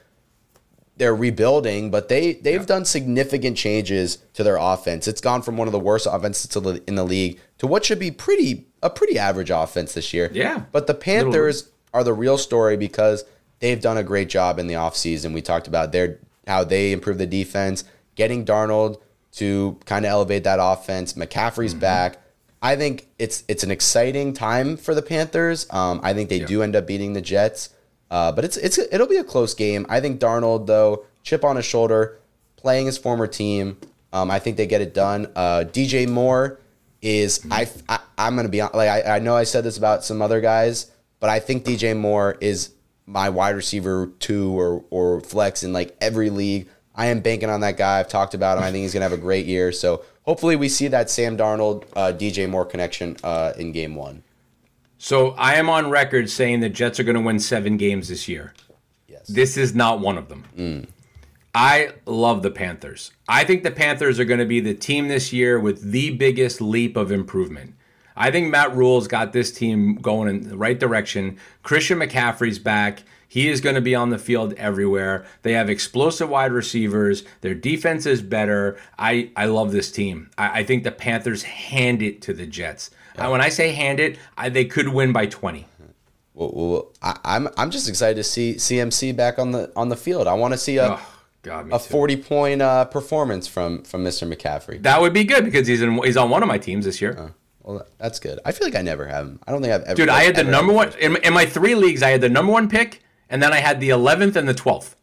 they're 0.97 1.15
rebuilding, 1.15 1.91
but 1.91 2.07
they 2.09 2.33
they've 2.33 2.65
done 2.65 2.85
significant 2.85 3.55
changes 3.57 4.17
to 4.33 4.43
their 4.43 4.57
offense. 4.57 5.07
It's 5.07 5.21
gone 5.21 5.41
from 5.41 5.57
one 5.57 5.67
of 5.67 5.71
the 5.71 5.79
worst 5.79 6.07
offenses 6.09 6.55
in 6.87 6.95
the 6.95 7.03
league 7.03 7.39
to 7.59 7.67
what 7.67 7.85
should 7.85 7.99
be 7.99 8.09
pretty 8.11 8.67
a 8.81 8.89
pretty 8.89 9.17
average 9.19 9.49
offense 9.51 9.93
this 9.93 10.13
year. 10.13 10.29
Yeah. 10.33 10.63
But 10.71 10.87
the 10.87 10.93
Panthers 10.93 11.69
are 11.93 12.03
the 12.03 12.13
real 12.13 12.37
story 12.39 12.77
because 12.77 13.23
they've 13.59 13.79
done 13.79 13.97
a 13.97 14.03
great 14.03 14.27
job 14.29 14.57
in 14.59 14.67
the 14.67 14.73
offseason. 14.73 15.33
We 15.33 15.41
talked 15.41 15.67
about 15.67 15.91
their 15.91 16.19
how 16.47 16.63
they 16.63 16.91
improved 16.91 17.19
the 17.19 17.27
defense, 17.27 17.83
getting 18.15 18.43
Darnold 18.43 18.99
to 19.33 19.77
kind 19.85 20.03
of 20.05 20.09
elevate 20.09 20.43
that 20.45 20.59
offense. 20.61 21.13
McCaffrey's 21.13 21.73
Mm-hmm. 21.73 21.79
back. 21.79 22.17
I 22.63 22.77
think 22.77 23.09
it's 23.19 23.43
it's 23.49 23.63
an 23.63 23.71
exciting 23.71 24.31
time 24.33 24.77
for 24.77 24.95
the 24.95 25.01
Panthers. 25.01 25.67
Um, 25.69 25.99
I 26.01 26.13
think 26.13 26.29
they 26.29 26.39
do 26.39 26.63
end 26.63 26.77
up 26.77 26.87
beating 26.87 27.11
the 27.11 27.21
Jets. 27.21 27.69
Uh, 28.09 28.31
but 28.31 28.45
it's 28.45 28.55
it's 28.55 28.77
it'll 28.77 29.07
be 29.07 29.17
a 29.17 29.23
close 29.23 29.53
game. 29.53 29.85
I 29.89 29.99
think 29.99 30.21
Darnold 30.21 30.65
though, 30.65 31.05
chip 31.23 31.43
on 31.43 31.57
his 31.57 31.65
shoulder, 31.65 32.19
playing 32.55 32.85
his 32.85 32.97
former 32.97 33.27
team. 33.27 33.77
Um, 34.13 34.31
I 34.31 34.39
think 34.39 34.55
they 34.55 34.65
get 34.65 34.81
it 34.81 34.93
done. 34.93 35.31
Uh, 35.35 35.65
DJ 35.67 36.07
Moore 36.07 36.59
is 37.01 37.45
I, 37.51 37.67
I 37.89 37.99
I'm 38.17 38.37
gonna 38.37 38.47
be 38.47 38.61
like 38.61 38.75
I, 38.75 39.15
I 39.15 39.19
know 39.19 39.35
I 39.35 39.43
said 39.43 39.65
this 39.65 39.77
about 39.77 40.05
some 40.05 40.21
other 40.21 40.39
guys, 40.39 40.89
but 41.19 41.29
I 41.29 41.39
think 41.39 41.65
DJ 41.65 41.97
Moore 41.97 42.37
is 42.39 42.71
my 43.05 43.29
wide 43.29 43.55
receiver 43.55 44.11
two 44.19 44.57
or 44.57 44.85
or 44.89 45.19
flex 45.19 45.63
in 45.63 45.73
like 45.73 45.97
every 45.99 46.29
league. 46.29 46.69
I 46.95 47.07
am 47.07 47.19
banking 47.19 47.49
on 47.49 47.61
that 47.61 47.75
guy. 47.75 47.99
I've 47.99 48.07
talked 48.07 48.35
about 48.35 48.57
him. 48.57 48.63
I 48.63 48.71
think 48.71 48.83
he's 48.83 48.93
gonna 48.93 49.03
have 49.03 49.11
a 49.11 49.17
great 49.17 49.47
year. 49.47 49.73
So 49.73 50.05
hopefully 50.23 50.55
we 50.55 50.67
see 50.67 50.87
that 50.87 51.09
Sam 51.09 51.37
Darnold 51.37 51.85
uh, 51.95 52.11
DJ 52.13 52.49
Moore 52.49 52.65
connection 52.65 53.17
uh, 53.23 53.53
in 53.57 53.71
game 53.71 53.95
one. 53.95 54.23
So 54.97 55.31
I 55.31 55.55
am 55.55 55.69
on 55.69 55.89
record 55.89 56.29
saying 56.29 56.61
the 56.61 56.69
Jets 56.69 56.99
are 56.99 57.03
going 57.03 57.15
to 57.15 57.21
win 57.21 57.39
seven 57.39 57.77
games 57.77 58.07
this 58.07 58.27
year. 58.27 58.53
Yes. 59.07 59.27
This 59.27 59.57
is 59.57 59.75
not 59.75 59.99
one 59.99 60.17
of 60.17 60.29
them. 60.29 60.87
I 61.55 61.91
love 62.05 62.41
the 62.41 62.49
Panthers. 62.49 63.11
I 63.27 63.43
think 63.43 63.63
the 63.63 63.71
Panthers 63.71 64.19
are 64.19 64.25
going 64.25 64.39
to 64.39 64.45
be 64.45 64.59
the 64.59 64.73
team 64.73 65.07
this 65.07 65.31
year 65.31 65.59
with 65.59 65.91
the 65.91 66.11
biggest 66.11 66.61
leap 66.61 66.97
of 66.97 67.11
improvement. 67.11 67.75
I 68.15 68.31
think 68.31 68.49
Matt 68.49 68.75
Rhule's 68.75 69.07
got 69.07 69.33
this 69.33 69.51
team 69.51 69.95
going 69.95 70.29
in 70.29 70.49
the 70.49 70.57
right 70.57 70.79
direction. 70.79 71.37
Christian 71.63 71.99
McCaffrey's 71.99 72.59
back. 72.59 73.03
He 73.33 73.47
is 73.49 73.61
going 73.61 73.73
to 73.73 73.81
be 73.81 73.95
on 73.95 74.11
the 74.11 74.19
field 74.19 74.53
everywhere. 74.57 75.25
They 75.41 75.53
have 75.53 75.67
explosive 75.67 76.29
wide 76.29 76.51
receivers. 76.51 77.23
Their 77.41 77.55
defense 77.55 78.05
is 78.05 78.21
better. 78.21 78.77
I, 78.99 79.31
I 79.35 79.45
love 79.47 79.71
this 79.71 79.91
team. 79.91 80.29
I, 80.37 80.59
I 80.59 80.63
think 80.63 80.83
the 80.83 80.91
Panthers 80.91 81.41
hand 81.41 82.03
it 82.03 82.21
to 82.21 82.33
the 82.33 82.45
Jets. 82.45 82.91
Uh, 83.17 83.29
when 83.29 83.41
I 83.41 83.49
say 83.49 83.71
hand 83.71 83.99
it, 83.99 84.19
I, 84.37 84.49
they 84.49 84.65
could 84.65 84.89
win 84.89 85.13
by 85.13 85.25
20. 85.25 85.65
Well, 86.35 86.51
well, 86.53 86.91
I, 87.01 87.17
I'm 87.25 87.47
I'm 87.57 87.71
just 87.71 87.89
excited 87.89 88.17
to 88.17 88.23
see 88.23 88.53
CMC 88.53 89.15
back 89.15 89.39
on 89.39 89.51
the 89.51 89.71
on 89.75 89.89
the 89.89 89.95
field. 89.95 90.27
I 90.27 90.35
want 90.35 90.53
to 90.53 90.57
see 90.59 90.77
a 90.77 90.91
Oh, 90.93 90.99
God, 91.41 91.67
a 91.67 91.71
too. 91.71 91.77
40 91.79 92.17
point 92.17 92.61
uh, 92.61 92.85
performance 92.85 93.47
from 93.47 93.81
from 93.81 94.03
Mr. 94.03 94.31
McCaffrey. 94.31 94.79
That 94.83 95.01
would 95.01 95.13
be 95.13 95.23
good 95.23 95.43
because 95.43 95.65
he's 95.65 95.81
in, 95.81 95.97
he's 96.03 96.17
on 96.17 96.29
one 96.29 96.43
of 96.43 96.47
my 96.47 96.59
teams 96.59 96.85
this 96.85 97.01
year. 97.01 97.33
Well, 97.63 97.85
that's 97.97 98.19
good. 98.19 98.39
I 98.45 98.51
feel 98.51 98.67
like 98.67 98.75
I 98.75 98.81
never 98.81 99.07
have 99.07 99.25
him. 99.25 99.39
I 99.47 99.51
don't 99.51 99.61
think 99.61 99.73
I've 99.73 99.83
ever. 99.83 99.95
Dude, 99.95 100.09
I 100.09 100.23
had 100.23 100.35
the 100.35 100.43
number 100.43 100.71
one 100.73 100.91
in, 100.99 101.15
in 101.23 101.33
my 101.33 101.45
three 101.47 101.73
leagues. 101.75 102.03
I 102.03 102.09
had 102.11 102.21
the 102.21 102.29
number 102.29 102.51
one 102.51 102.67
pick, 102.67 103.02
and 103.33 103.41
then 103.41 103.51
I 103.51 103.57
had 103.57 103.81
the 103.81 103.89
eleventh 103.89 104.35
and 104.37 104.47
the 104.47 104.53
twelfth. 104.53 104.95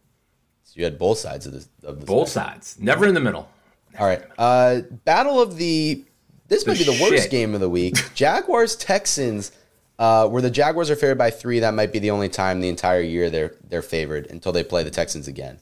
So 0.62 0.74
You 0.76 0.84
had 0.84 0.98
both 0.98 1.18
sides 1.18 1.46
of 1.46 1.52
the 1.52 1.66
of 1.86 2.00
the 2.00 2.06
Both 2.06 2.28
sides, 2.28 2.76
never 2.80 3.04
in 3.06 3.12
the 3.12 3.20
middle. 3.20 3.50
All 3.98 4.06
right. 4.06 4.22
Uh, 4.38 4.82
battle 5.04 5.42
of 5.42 5.56
the 5.56 6.04
this 6.46 6.64
might 6.66 6.78
be 6.78 6.84
the 6.84 6.98
worst 7.02 7.28
game 7.28 7.54
of 7.54 7.60
the 7.60 7.68
week. 7.68 7.96
Jaguars 8.14 8.76
Texans, 8.76 9.50
uh, 9.98 10.28
where 10.28 10.40
the 10.40 10.50
Jaguars 10.50 10.90
are 10.90 10.96
favored 10.96 11.18
by 11.18 11.30
three. 11.30 11.58
That 11.58 11.74
might 11.74 11.92
be 11.92 11.98
the 11.98 12.12
only 12.12 12.28
time 12.28 12.60
the 12.60 12.68
entire 12.68 13.00
year 13.00 13.30
they're 13.30 13.56
they're 13.68 13.82
favored 13.82 14.28
until 14.30 14.52
they 14.52 14.62
play 14.62 14.84
the 14.84 14.90
Texans 14.90 15.26
again. 15.26 15.58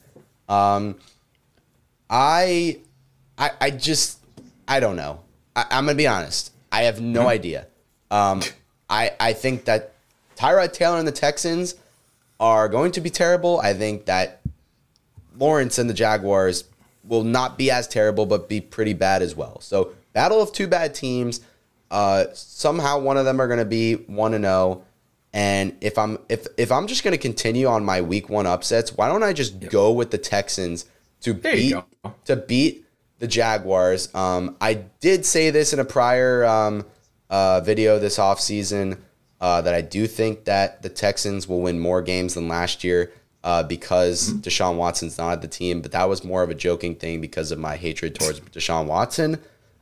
Um, 0.47 0.95
I, 2.09 2.79
I, 3.37 3.51
I 3.61 3.69
just, 3.71 4.19
I 4.67 4.79
don't 4.79 4.95
know. 4.95 5.21
I, 5.55 5.65
I'm 5.71 5.85
gonna 5.85 5.95
be 5.95 6.07
honest. 6.07 6.51
I 6.71 6.83
have 6.83 7.01
no 7.01 7.27
idea. 7.27 7.67
Um, 8.11 8.41
I, 8.89 9.11
I 9.19 9.33
think 9.33 9.65
that 9.65 9.93
Tyrod 10.35 10.73
Taylor 10.73 10.97
and 10.97 11.07
the 11.07 11.11
Texans 11.11 11.75
are 12.39 12.69
going 12.69 12.91
to 12.93 13.01
be 13.01 13.09
terrible. 13.09 13.59
I 13.59 13.73
think 13.73 14.05
that 14.05 14.41
Lawrence 15.37 15.77
and 15.77 15.89
the 15.89 15.93
Jaguars 15.93 16.63
will 17.03 17.23
not 17.23 17.57
be 17.57 17.71
as 17.71 17.87
terrible, 17.87 18.25
but 18.25 18.47
be 18.47 18.61
pretty 18.61 18.93
bad 18.93 19.21
as 19.21 19.35
well. 19.35 19.59
So, 19.61 19.91
battle 20.13 20.41
of 20.41 20.51
two 20.51 20.67
bad 20.67 20.93
teams. 20.93 21.41
Uh, 21.91 22.25
somehow 22.33 22.99
one 22.99 23.17
of 23.17 23.25
them 23.25 23.41
are 23.41 23.47
going 23.47 23.59
to 23.59 23.65
be 23.65 23.95
one 23.95 24.33
and 24.33 24.43
zero. 24.43 24.83
And 25.31 25.75
if 25.81 25.97
I'm 25.97 26.17
if 26.27 26.47
if 26.57 26.71
I'm 26.71 26.87
just 26.87 27.03
going 27.03 27.11
to 27.11 27.17
continue 27.17 27.67
on 27.67 27.85
my 27.85 28.01
week 28.01 28.29
one 28.29 28.47
upsets, 28.47 28.93
why 28.93 29.07
don't 29.07 29.23
I 29.23 29.33
just 29.33 29.59
go 29.69 29.91
with 29.91 30.11
the 30.11 30.17
Texans 30.17 30.85
to 31.21 31.33
There 31.33 31.53
beat 31.53 31.75
to 32.25 32.35
beat 32.35 32.85
the 33.19 33.27
Jaguars? 33.27 34.13
Um, 34.15 34.55
I 34.59 34.85
did 34.99 35.25
say 35.25 35.51
this 35.51 35.71
in 35.71 35.79
a 35.79 35.85
prior 35.85 36.45
um, 36.45 36.85
uh, 37.29 37.61
video 37.61 37.99
this 37.99 38.17
offseason 38.17 38.97
uh, 39.41 39.61
that 39.61 39.73
I 39.73 39.81
do 39.81 40.07
think 40.07 40.45
that 40.45 40.81
the 40.81 40.89
Texans 40.89 41.47
will 41.47 41.61
win 41.61 41.79
more 41.79 42.01
games 42.01 42.33
than 42.33 42.47
last 42.47 42.83
year 42.83 43.11
uh, 43.43 43.63
because 43.63 44.29
Mm-hmm. 44.29 44.39
Deshaun 44.39 44.75
Watson's 44.75 45.17
not 45.17 45.31
at 45.33 45.41
the 45.41 45.47
team. 45.47 45.81
But 45.81 45.91
that 45.93 46.09
was 46.09 46.23
more 46.23 46.43
of 46.43 46.49
a 46.49 46.55
joking 46.55 46.95
thing 46.95 47.21
because 47.21 47.51
of 47.51 47.59
my 47.59 47.77
hatred 47.77 48.15
towards 48.15 48.39
Deshaun 48.41 48.85
Watson. 48.85 49.39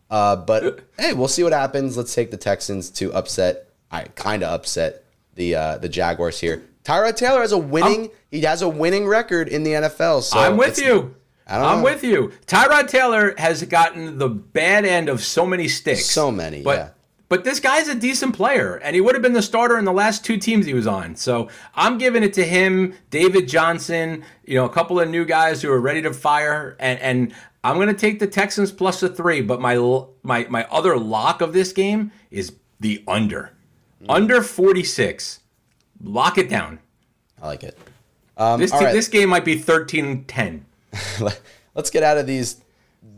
Uh, 0.09 0.35
but 0.35 0.81
hey, 0.99 1.13
we'll 1.13 1.27
see 1.27 1.43
what 1.43 1.53
happens. 1.53 1.97
Let's 1.97 2.13
take 2.13 2.31
the 2.31 2.37
Texans 2.37 2.89
to 2.91 3.11
upset. 3.13 3.69
I 3.91 4.03
kind 4.03 4.43
of 4.43 4.53
upset 4.53 5.03
the 5.35 5.55
uh, 5.55 5.77
the 5.79 5.89
Jaguars 5.89 6.39
here. 6.39 6.63
Tyrod 6.83 7.15
Taylor 7.17 7.41
has 7.41 7.51
a 7.51 7.57
winning. 7.57 8.09
he 8.31 8.41
has 8.41 8.61
a 8.61 8.69
winning 8.69 9.07
record 9.07 9.47
in 9.49 9.63
the 9.63 9.71
NFL. 9.71 10.21
So 10.23 10.39
I'm 10.39 10.55
with 10.57 10.79
you. 10.79 11.15
I 11.47 11.57
I'm 11.59 11.79
know. 11.79 11.83
with 11.83 12.03
you. 12.03 12.31
Tyrod 12.45 12.87
Taylor 12.89 13.33
has 13.37 13.63
gotten 13.63 14.17
the 14.17 14.27
bad 14.29 14.85
end 14.85 15.09
of 15.09 15.23
so 15.23 15.45
many 15.45 15.67
sticks. 15.67 16.05
So 16.05 16.29
many, 16.31 16.61
But, 16.61 16.77
yeah. 16.77 16.89
But 17.29 17.43
this 17.43 17.59
guy's 17.59 17.89
a 17.89 17.95
decent 17.95 18.35
player, 18.35 18.75
and 18.77 18.95
he 18.95 19.01
would 19.01 19.13
have 19.13 19.21
been 19.21 19.33
the 19.33 19.41
starter 19.41 19.77
in 19.77 19.83
the 19.83 19.91
last 19.91 20.23
two 20.23 20.37
teams 20.37 20.65
he 20.65 20.73
was 20.73 20.87
on. 20.87 21.15
So 21.17 21.49
I'm 21.75 21.97
giving 21.97 22.23
it 22.23 22.31
to 22.33 22.43
him, 22.45 22.93
David 23.09 23.49
Johnson, 23.49 24.23
you 24.45 24.55
know, 24.55 24.63
a 24.65 24.69
couple 24.69 24.97
of 24.99 25.09
new 25.09 25.25
guys 25.25 25.61
who 25.61 25.69
are 25.71 25.79
ready 25.81 26.01
to 26.03 26.13
fire, 26.13 26.77
and 26.79 26.97
and 26.99 27.33
I'm 27.65 27.75
going 27.75 27.89
to 27.89 27.93
take 27.93 28.19
the 28.19 28.27
Texans 28.27 28.71
plus 28.71 29.01
the 29.01 29.09
three. 29.09 29.41
But 29.41 29.59
my 29.59 29.75
my 30.23 30.47
my 30.49 30.65
other 30.71 30.97
lock 30.97 31.41
of 31.41 31.51
this 31.51 31.73
game 31.73 32.11
is 32.31 32.53
the 32.79 33.03
under, 33.07 33.51
Hmm. 33.99 34.11
under 34.11 34.41
46. 34.41 35.39
Lock 36.03 36.37
it 36.37 36.47
down. 36.49 36.79
I 37.41 37.47
like 37.47 37.63
it. 37.63 37.77
Um, 38.37 38.59
This 38.59 38.71
all 38.71 38.79
te- 38.79 38.85
right. 38.85 38.93
this 38.93 39.07
game 39.07 39.29
might 39.29 39.43
be 39.43 39.59
13-10. 39.59 40.61
let's 41.75 41.89
get 41.89 42.03
out 42.03 42.17
of 42.17 42.27
these 42.27 42.61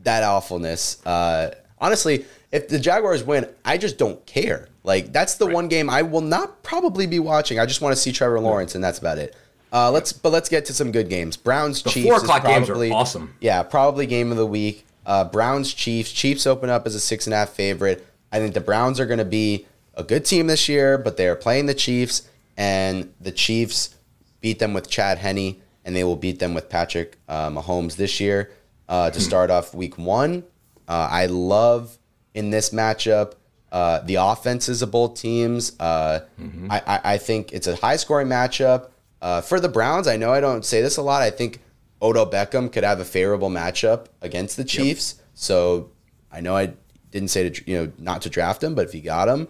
that 0.04 0.24
awfulness. 0.24 1.06
Uh, 1.06 1.54
honestly, 1.78 2.26
if 2.52 2.68
the 2.68 2.80
Jaguars 2.80 3.24
win, 3.24 3.48
I 3.64 3.78
just 3.78 3.98
don't 3.98 4.26
care. 4.26 4.68
Like 4.84 5.12
that's 5.14 5.36
the 5.36 5.46
one 5.46 5.68
game 5.68 5.90
I 5.90 6.02
will 6.02 6.22
not 6.22 6.64
probably 6.64 7.06
be 7.06 7.20
watching. 7.20 7.60
I 7.60 7.66
just 7.66 7.82
want 7.82 7.96
to 7.96 8.02
see 8.02 8.12
Trevor 8.12 8.40
Lawrence, 8.40 8.76
and 8.76 8.84
that's 8.84 9.00
about 9.00 9.18
it. 9.18 9.36
Uh, 9.72 9.92
let's 9.92 10.12
but 10.14 10.32
let's 10.32 10.50
get 10.50 10.66
to 10.66 10.74
some 10.74 10.92
good 10.92 11.10
games. 11.10 11.38
Browns 11.38 11.84
Chiefs. 11.84 12.08
four 12.08 12.16
is 12.18 12.24
o'clock 12.24 12.44
games 12.44 12.70
are 12.70 12.74
probably- 12.74 12.92
awesome. 12.92 13.36
Yeah, 13.40 13.62
probably 13.64 14.08
game 14.08 14.32
of 14.32 14.38
the 14.38 14.46
week. 14.48 14.86
Uh, 15.06 15.26
Browns 15.26 15.74
Chiefs. 15.74 16.12
Chiefs 16.12 16.48
open 16.48 16.70
up 16.70 16.88
as 16.88 16.96
a 16.96 17.00
six 17.00 17.28
and 17.28 17.34
a 17.34 17.38
half 17.38 17.50
favorite. 17.50 18.06
I 18.32 18.40
think 18.40 18.54
the 18.56 18.62
Browns 18.62 19.00
are 19.00 19.06
going 19.06 19.20
to 19.20 19.26
be 19.26 19.68
a 19.96 20.04
good 20.04 20.26
team 20.26 20.48
this 20.48 20.68
year, 20.70 20.98
but 20.98 21.18
they 21.18 21.28
are 21.28 21.36
playing 21.36 21.66
the 21.68 21.74
Chiefs, 21.76 22.28
and 22.58 23.14
the 23.22 23.32
Chiefs 23.32 23.96
beat 24.42 24.58
them 24.60 24.74
with 24.74 24.90
Chad 24.90 25.18
Henne, 25.20 25.58
and 25.86 25.96
they 25.96 26.04
will 26.04 26.16
beat 26.16 26.40
them 26.40 26.54
with 26.56 26.68
Patrick 26.70 27.18
uh, 27.28 27.50
Mahomes 27.50 27.96
this 27.96 28.20
year 28.20 28.52
uh, 28.88 29.12
to 29.12 29.20
start 29.20 29.52
off 29.52 29.74
Week 29.76 29.98
One. 30.00 30.44
Uh, 30.88 31.08
I 31.12 31.26
love 31.28 31.98
in 32.34 32.50
this 32.50 32.70
matchup 32.70 33.34
uh, 33.72 34.00
the 34.00 34.16
offenses 34.16 34.82
of 34.82 34.92
both 34.92 35.16
teams. 35.16 35.80
Uh, 35.80 36.22
I, 36.70 36.80
I, 36.80 37.02
I 37.14 37.18
think 37.18 37.54
it's 37.54 37.68
a 37.68 37.76
high 37.76 37.98
scoring 37.98 38.28
matchup 38.28 38.90
uh, 39.22 39.42
for 39.42 39.60
the 39.60 39.70
Browns. 39.70 40.08
I 40.08 40.18
know 40.18 40.34
I 40.34 40.40
don't 40.40 40.66
say 40.66 40.82
this 40.82 40.98
a 40.98 41.02
lot. 41.02 41.22
I 41.22 41.30
think 41.30 41.60
Odell 42.02 42.30
Beckham 42.30 42.72
could 42.72 42.84
have 42.84 43.00
a 43.00 43.06
favorable 43.06 43.50
matchup 43.50 44.08
against 44.22 44.58
the 44.58 44.64
Chiefs. 44.64 45.22
So 45.36 45.92
I 46.32 46.42
know 46.42 46.56
I 46.56 46.74
didn't 47.12 47.30
say 47.30 47.50
to 47.50 47.70
you 47.70 47.78
know 47.78 47.92
not 47.98 48.22
to 48.24 48.30
draft 48.30 48.64
him, 48.64 48.76
but 48.76 48.88
if 48.88 48.96
you 48.96 49.02
got 49.02 49.28
him, 49.28 49.48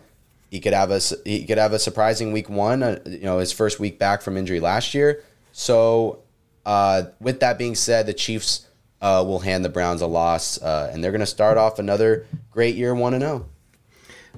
he 0.50 0.60
could 0.60 0.74
have 0.74 0.92
a 0.92 1.00
he 1.24 1.46
could 1.46 1.58
have 1.58 1.74
a 1.74 1.80
surprising 1.80 2.32
week 2.32 2.50
one. 2.50 2.84
Uh, 2.84 3.00
you 3.06 3.22
know 3.22 3.40
his 3.40 3.52
first 3.52 3.80
week 3.80 4.00
back 4.00 4.22
from 4.22 4.36
injury 4.36 4.60
last 4.60 4.94
year. 4.94 5.24
So 5.52 6.20
uh, 6.66 7.04
with 7.20 7.40
that 7.40 7.58
being 7.58 7.76
said, 7.76 8.06
the 8.06 8.14
Chiefs 8.14 8.68
uh, 9.02 9.24
will 9.26 9.39
hand 9.39 9.64
the 9.64 9.70
Browns 9.70 10.02
a 10.02 10.08
loss, 10.08 10.62
uh, 10.62 10.89
and 10.91 11.04
they're 11.04 11.12
going 11.12 11.20
to 11.20 11.26
start 11.26 11.58
off 11.58 11.80
another 11.80 12.26
great 12.52 12.76
year, 12.76 12.93
one 12.93 13.14
and 13.14 13.24
oh. 13.24 13.28
zero. 13.28 13.45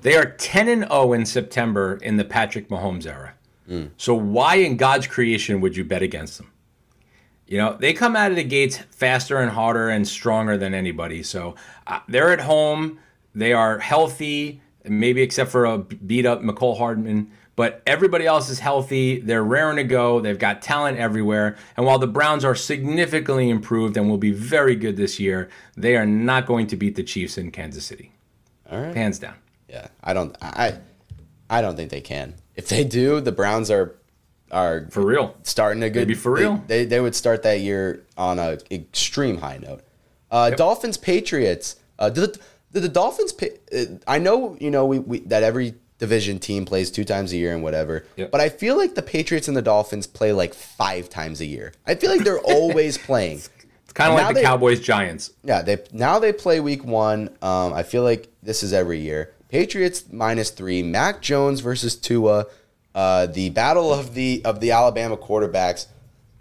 They 0.01 0.15
are 0.15 0.25
10 0.25 0.67
and 0.67 0.83
0 0.83 1.13
in 1.13 1.25
September 1.25 1.99
in 2.01 2.17
the 2.17 2.23
Patrick 2.23 2.69
Mahomes 2.69 3.05
era. 3.05 3.33
So 3.97 4.13
why 4.13 4.55
in 4.55 4.77
God's 4.77 5.07
creation 5.07 5.61
would 5.61 5.77
you 5.77 5.83
bet 5.83 6.01
against 6.01 6.37
them? 6.37 6.51
You 7.47 7.57
know, 7.57 7.77
they 7.77 7.93
come 7.93 8.15
out 8.15 8.31
of 8.31 8.37
the 8.37 8.43
gates 8.43 8.77
faster 8.91 9.37
and 9.37 9.51
harder 9.51 9.89
and 9.89 10.07
stronger 10.07 10.57
than 10.57 10.73
anybody. 10.73 11.21
So 11.21 11.55
uh, 11.85 11.99
they're 12.07 12.31
at 12.31 12.41
home. 12.41 12.99
They 13.35 13.53
are 13.53 13.79
healthy, 13.79 14.61
maybe 14.85 15.21
except 15.21 15.51
for 15.51 15.65
a 15.65 15.77
beat 15.77 16.25
up 16.25 16.41
Mecole 16.41 16.77
Hardman. 16.77 17.31
But 17.55 17.81
everybody 17.85 18.25
else 18.25 18.49
is 18.49 18.59
healthy. 18.59 19.19
They're 19.19 19.43
raring 19.43 19.75
to 19.75 19.83
go. 19.83 20.19
They've 20.21 20.39
got 20.39 20.61
talent 20.61 20.97
everywhere. 20.97 21.57
And 21.75 21.85
while 21.85 21.99
the 21.99 22.07
Browns 22.07 22.45
are 22.45 22.55
significantly 22.55 23.49
improved 23.49 23.97
and 23.97 24.09
will 24.09 24.17
be 24.17 24.31
very 24.31 24.75
good 24.75 24.95
this 24.95 25.19
year, 25.19 25.49
they 25.75 25.95
are 25.97 26.05
not 26.05 26.45
going 26.45 26.67
to 26.67 26.77
beat 26.77 26.95
the 26.95 27.03
Chiefs 27.03 27.37
in 27.37 27.51
Kansas 27.51 27.85
City. 27.85 28.13
All 28.71 28.81
right. 28.81 28.95
Hands 28.95 29.17
down. 29.19 29.35
Yeah, 29.67 29.87
I 30.03 30.13
don't. 30.13 30.35
I 30.41 30.79
I 31.49 31.61
don't 31.61 31.75
think 31.75 31.91
they 31.91 32.01
can. 32.01 32.35
If 32.55 32.69
they 32.69 32.83
do, 32.83 33.19
the 33.21 33.31
Browns 33.31 33.69
are 33.69 33.95
are 34.51 34.87
For 34.89 35.05
real. 35.05 35.35
starting 35.43 35.83
a 35.83 35.89
good. 35.89 36.07
Maybe 36.07 36.13
for 36.13 36.31
real. 36.31 36.63
They, 36.67 36.85
they 36.85 36.99
would 36.99 37.15
start 37.15 37.43
that 37.43 37.59
year 37.59 38.03
on 38.17 38.39
a 38.39 38.57
extreme 38.69 39.37
high 39.37 39.57
note. 39.57 39.81
Uh, 40.29 40.51
Dolphins 40.51 40.97
Patriots. 40.97 41.75
Uh, 41.99 42.09
did 42.09 42.33
the, 42.33 42.39
did 42.73 42.83
the 42.83 42.89
Dolphins? 42.89 43.33
uh, 43.41 43.85
I 44.07 44.19
know 44.19 44.57
you 44.59 44.71
know 44.71 44.85
we, 44.85 44.99
we 44.99 45.19
that 45.21 45.43
every 45.43 45.75
division 46.01 46.39
team 46.39 46.65
plays 46.65 46.89
two 46.91 47.05
times 47.05 47.31
a 47.31 47.37
year 47.37 47.53
and 47.53 47.61
whatever. 47.63 48.03
Yep. 48.17 48.31
But 48.31 48.41
I 48.41 48.49
feel 48.49 48.75
like 48.75 48.95
the 48.95 49.03
Patriots 49.03 49.47
and 49.47 49.55
the 49.55 49.61
Dolphins 49.61 50.07
play 50.07 50.33
like 50.33 50.53
five 50.53 51.07
times 51.09 51.39
a 51.39 51.45
year. 51.45 51.71
I 51.87 51.95
feel 51.95 52.09
like 52.11 52.23
they're 52.25 52.39
always 52.57 52.97
playing. 52.97 53.37
It's 53.37 53.93
kind 53.93 54.11
of 54.11 54.17
like 54.17 54.27
the 54.29 54.33
they- 54.33 54.43
Cowboys 54.43 54.81
Giants. 54.81 55.31
Yeah, 55.43 55.61
they 55.61 55.77
now 55.93 56.19
they 56.19 56.33
play 56.33 56.59
week 56.59 56.83
one. 56.83 57.29
Um, 57.41 57.71
I 57.71 57.83
feel 57.83 58.03
like 58.03 58.27
this 58.43 58.63
is 58.63 58.73
every 58.73 58.99
year. 58.99 59.31
Patriots 59.49 60.05
minus 60.11 60.49
three. 60.49 60.81
Mac 60.81 61.21
Jones 61.21 61.59
versus 61.61 61.95
Tua. 61.95 62.47
Uh, 62.95 63.27
the 63.27 63.49
battle 63.51 63.93
of 63.93 64.13
the 64.15 64.41
of 64.43 64.59
the 64.59 64.71
Alabama 64.71 65.15
quarterbacks. 65.15 65.85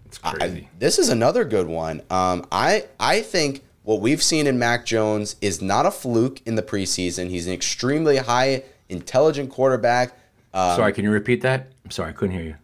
It's 0.07 0.19
I- 0.23 0.67
this 0.79 0.97
is 0.97 1.09
another 1.09 1.45
good 1.45 1.67
one. 1.67 2.01
Um, 2.09 2.45
I 2.51 2.85
I 2.99 3.21
think 3.21 3.63
what 3.83 4.01
we've 4.01 4.21
seen 4.23 4.47
in 4.47 4.57
Mac 4.59 4.85
Jones 4.85 5.35
is 5.41 5.61
not 5.61 5.85
a 5.85 5.91
fluke 5.91 6.41
in 6.47 6.55
the 6.55 6.61
preseason. 6.63 7.29
He's 7.29 7.47
an 7.47 7.53
extremely 7.53 8.17
high 8.17 8.63
intelligent 8.91 9.49
quarterback. 9.49 10.13
Um, 10.53 10.75
sorry, 10.75 10.93
can 10.93 11.03
you 11.03 11.11
repeat 11.11 11.41
that? 11.41 11.67
I'm 11.85 11.91
sorry, 11.91 12.09
I 12.09 12.13
couldn't 12.13 12.35
hear 12.35 12.43
you. 12.45 12.55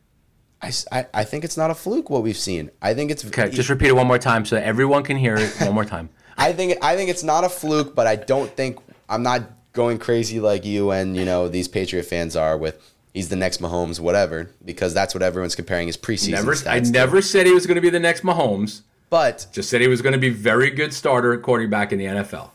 I 0.61 1.05
I 1.13 1.23
think 1.23 1.43
it's 1.43 1.57
not 1.57 1.69
a 1.71 1.75
fluke 1.75 2.09
what 2.09 2.23
we've 2.23 2.37
seen. 2.37 2.71
I 2.81 2.93
think 2.93 3.11
it's 3.11 3.25
Okay, 3.25 3.49
just 3.49 3.69
repeat 3.69 3.89
it 3.89 3.95
one 3.95 4.07
more 4.07 4.17
time 4.17 4.43
so 4.45 4.57
everyone 4.57 5.03
can 5.03 5.15
hear 5.17 5.35
it 5.35 5.53
one 5.61 5.73
more 5.73 5.85
time. 5.85 6.09
I 6.37 6.51
think 6.53 6.77
I 6.83 6.95
think 6.95 7.09
it's 7.09 7.23
not 7.23 7.43
a 7.43 7.49
fluke, 7.49 7.93
but 7.95 8.07
I 8.07 8.15
don't 8.15 8.51
think 8.51 8.79
I'm 9.09 9.23
not 9.23 9.43
going 9.73 9.99
crazy 9.99 10.39
like 10.39 10.65
you 10.65 10.89
and 10.91 11.15
you 11.15 11.25
know 11.25 11.47
these 11.47 11.67
Patriot 11.67 12.03
fans 12.03 12.35
are 12.35 12.57
with 12.57 12.81
he's 13.13 13.29
the 13.29 13.35
next 13.35 13.61
Mahomes, 13.61 13.99
whatever, 13.99 14.49
because 14.65 14.93
that's 14.95 15.13
what 15.13 15.21
everyone's 15.21 15.55
comparing 15.55 15.85
his 15.87 15.97
preseason. 15.97 16.31
Never, 16.31 16.51
I 16.53 16.55
stats 16.55 16.85
to. 16.85 16.91
never 16.91 17.21
said 17.21 17.45
he 17.45 17.53
was 17.53 17.67
going 17.67 17.75
to 17.75 17.81
be 17.81 17.89
the 17.91 17.99
next 17.99 18.21
Mahomes. 18.23 18.81
But 19.09 19.47
Just 19.53 19.69
said 19.69 19.79
he 19.81 19.87
was 19.87 20.01
going 20.01 20.13
to 20.13 20.19
be 20.19 20.29
very 20.29 20.69
good 20.69 20.93
starter 20.93 21.33
at 21.33 21.41
quarterback 21.41 21.93
in 21.93 21.99
the 21.99 22.05
NFL. 22.05 22.49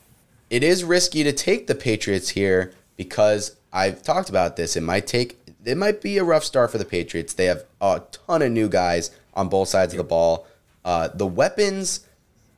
it 0.51 0.63
is 0.63 0.85
risky 0.85 1.23
to 1.25 1.33
take 1.33 1.67
the 1.67 1.75
Patriots 1.75 2.29
here 2.31 2.75
because 2.97 3.57
I've 3.73 4.03
talked 4.03 4.29
about 4.29 4.57
this. 4.57 4.77
It 4.77 4.83
might 4.83 5.07
take 5.07 5.39
it 5.65 5.77
might 5.77 6.01
be 6.03 6.19
a 6.19 6.25
rough 6.25 6.43
start 6.45 6.71
for 6.73 6.79
the 6.79 6.85
Patriots. 6.85 7.35
They 7.35 7.45
have 7.47 7.65
a 7.81 8.03
ton 8.11 8.43
of 8.43 8.51
new 8.51 8.69
guys 8.69 9.11
on 9.35 9.49
both 9.49 9.69
sides 9.69 9.93
of 9.95 9.99
the 9.99 10.05
ball. 10.05 10.47
Uh, 10.85 11.09
the 11.15 11.27
weapons, 11.27 12.01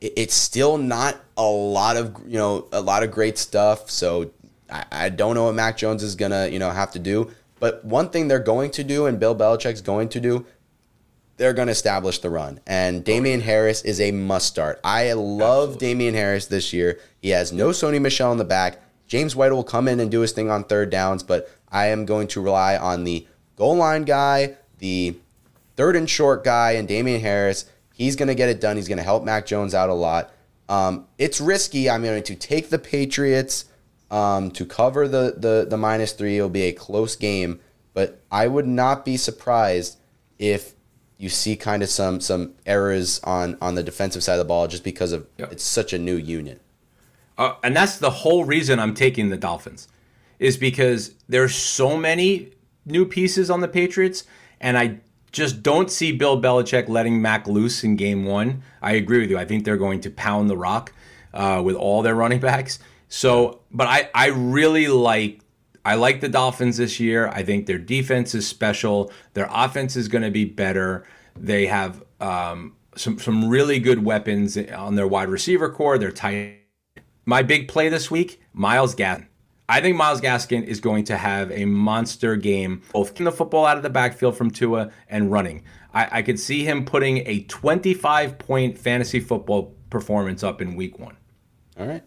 it- 0.01 0.13
it's 0.17 0.33
still 0.35 0.77
not 0.77 1.17
a 1.37 1.43
lot 1.45 1.97
of 1.97 2.15
you 2.27 2.37
know 2.37 2.67
a 2.71 2.81
lot 2.81 3.03
of 3.03 3.11
great 3.11 3.37
stuff. 3.37 3.89
So 3.89 4.31
I, 4.69 4.85
I 4.91 5.09
don't 5.09 5.35
know 5.35 5.45
what 5.45 5.55
Mac 5.55 5.77
Jones 5.77 6.01
is 6.03 6.15
gonna 6.15 6.47
you 6.47 6.59
know 6.59 6.71
have 6.71 6.91
to 6.91 6.99
do. 6.99 7.31
But 7.59 7.85
one 7.85 8.09
thing 8.09 8.27
they're 8.27 8.39
going 8.39 8.71
to 8.71 8.83
do, 8.83 9.05
and 9.05 9.19
Bill 9.19 9.33
Belichick's 9.35 9.79
going 9.81 10.09
to 10.09 10.19
do, 10.19 10.45
they're 11.37 11.53
going 11.53 11.67
to 11.67 11.71
establish 11.71 12.19
the 12.19 12.29
run. 12.29 12.59
And 12.67 13.03
Damien 13.03 13.41
Harris 13.41 13.81
is 13.83 14.01
a 14.01 14.11
must 14.11 14.47
start. 14.47 14.79
I 14.83 15.13
love 15.13 15.77
Damien 15.77 16.13
Harris 16.15 16.47
this 16.47 16.73
year. 16.73 16.99
He 17.21 17.29
has 17.29 17.53
no 17.53 17.69
Sony 17.69 17.99
Michel 18.01 18.31
in 18.33 18.37
the 18.37 18.43
back. 18.43 18.81
James 19.07 19.35
White 19.35 19.51
will 19.51 19.63
come 19.63 19.87
in 19.87 19.99
and 19.99 20.09
do 20.09 20.21
his 20.21 20.31
thing 20.31 20.49
on 20.49 20.63
third 20.63 20.89
downs, 20.89 21.23
but 21.23 21.49
I 21.71 21.87
am 21.87 22.05
going 22.05 22.27
to 22.29 22.41
rely 22.41 22.77
on 22.77 23.03
the 23.03 23.27
goal 23.55 23.75
line 23.75 24.03
guy, 24.03 24.55
the 24.79 25.15
third 25.75 25.95
and 25.95 26.09
short 26.09 26.43
guy, 26.43 26.71
and 26.71 26.87
Damien 26.87 27.21
Harris. 27.21 27.65
He's 27.93 28.15
going 28.15 28.27
to 28.27 28.35
get 28.35 28.49
it 28.49 28.59
done. 28.59 28.75
He's 28.75 28.87
going 28.87 28.97
to 28.97 29.03
help 29.03 29.23
Mac 29.23 29.45
Jones 29.45 29.73
out 29.73 29.89
a 29.89 29.93
lot. 29.93 30.31
Um, 30.67 31.07
it's 31.17 31.39
risky. 31.39 31.89
I'm 31.89 32.03
going 32.03 32.23
to 32.23 32.35
take 32.35 32.69
the 32.69 32.79
Patriots 32.79 33.65
um, 34.11 34.51
to 34.51 34.65
cover 34.65 35.07
the, 35.07 35.35
the 35.37 35.65
the 35.69 35.77
minus 35.77 36.11
three. 36.13 36.37
It'll 36.37 36.49
be 36.49 36.63
a 36.63 36.73
close 36.73 37.15
game, 37.15 37.59
but 37.93 38.21
I 38.31 38.47
would 38.47 38.67
not 38.67 39.05
be 39.05 39.17
surprised 39.17 39.97
if 40.39 40.73
you 41.17 41.29
see 41.29 41.55
kind 41.55 41.81
of 41.83 41.89
some 41.89 42.19
some 42.19 42.53
errors 42.65 43.19
on 43.23 43.57
on 43.61 43.75
the 43.75 43.83
defensive 43.83 44.23
side 44.23 44.33
of 44.33 44.39
the 44.39 44.45
ball 44.45 44.67
just 44.67 44.83
because 44.83 45.11
of 45.11 45.27
Yep. 45.37 45.51
it's 45.53 45.63
such 45.63 45.93
a 45.93 45.97
new 45.99 46.15
unit. 46.17 46.61
Uh, 47.37 47.55
and 47.63 47.75
that's 47.75 47.97
the 47.97 48.09
whole 48.09 48.45
reason 48.45 48.79
I'm 48.79 48.93
taking 48.93 49.29
the 49.29 49.37
Dolphins, 49.37 49.87
is 50.39 50.57
because 50.57 51.15
there's 51.27 51.55
so 51.55 51.97
many 51.97 52.51
new 52.85 53.05
pieces 53.05 53.49
on 53.49 53.61
the 53.61 53.67
Patriots, 53.67 54.23
and 54.61 54.77
I 54.77 54.99
just 55.31 55.61
don't 55.61 55.91
see 55.91 56.13
Bill 56.13 56.41
Belichick 56.41 56.87
letting 56.87 57.21
Mac 57.21 57.47
loose 57.47 57.83
in 57.83 57.97
Game 57.97 58.23
One. 58.23 58.63
I 58.81 58.93
agree 58.93 59.19
with 59.19 59.29
you. 59.29 59.37
I 59.37 59.45
think 59.45 59.65
they're 59.65 59.75
going 59.75 59.99
to 60.01 60.09
pound 60.09 60.49
the 60.49 60.55
rock 60.55 60.93
uh, 61.33 61.61
with 61.63 61.75
all 61.75 62.01
their 62.01 62.15
running 62.15 62.39
backs. 62.39 62.79
So, 63.09 63.59
but 63.71 63.87
I 63.87 64.09
I 64.15 64.27
really 64.27 64.87
like 64.87 65.41
I 65.83 65.95
like 65.95 66.21
the 66.21 66.29
Dolphins 66.29 66.77
this 66.77 66.99
year. 66.99 67.27
I 67.27 67.43
think 67.43 67.65
their 67.65 67.77
defense 67.77 68.33
is 68.33 68.47
special. 68.47 69.11
Their 69.33 69.49
offense 69.51 69.95
is 69.95 70.07
going 70.07 70.23
to 70.23 70.31
be 70.31 70.45
better. 70.45 71.05
They 71.35 71.67
have 71.67 72.03
um, 72.21 72.75
some 72.95 73.19
some 73.19 73.49
really 73.49 73.79
good 73.79 74.03
weapons 74.03 74.57
on 74.57 74.95
their 74.95 75.07
wide 75.07 75.29
receiver 75.29 75.69
corps. 75.69 75.97
They're 75.97 76.11
tight 76.11 76.61
my 77.25 77.43
big 77.43 77.67
play 77.67 77.89
this 77.89 78.09
week, 78.09 78.41
Myles 78.53 78.95
Gaskin. 78.95 79.27
I 79.67 79.81
think 79.81 79.97
Myles 79.97 80.21
Gaskin 80.21 80.63
is 80.63 80.79
going 80.79 81.05
to 81.05 81.17
have 81.17 81.51
a 81.51 81.65
monster 81.65 82.35
game, 82.35 82.83
both 82.93 83.13
getting 83.13 83.25
the 83.25 83.31
football 83.31 83.65
out 83.65 83.77
of 83.77 83.83
the 83.83 83.89
backfield 83.89 84.37
from 84.37 84.51
Tua 84.51 84.91
and 85.09 85.31
running. 85.31 85.63
I, 85.91 86.19
I 86.19 86.21
could 86.21 86.39
see 86.39 86.63
him 86.63 86.85
putting 86.85 87.27
a 87.27 87.41
25 87.43 88.37
point 88.37 88.77
fantasy 88.77 89.19
football 89.19 89.73
performance 89.89 90.43
up 90.43 90.61
in 90.61 90.75
week 90.75 90.99
one. 90.99 91.17
All 91.79 91.87
right. 91.87 92.03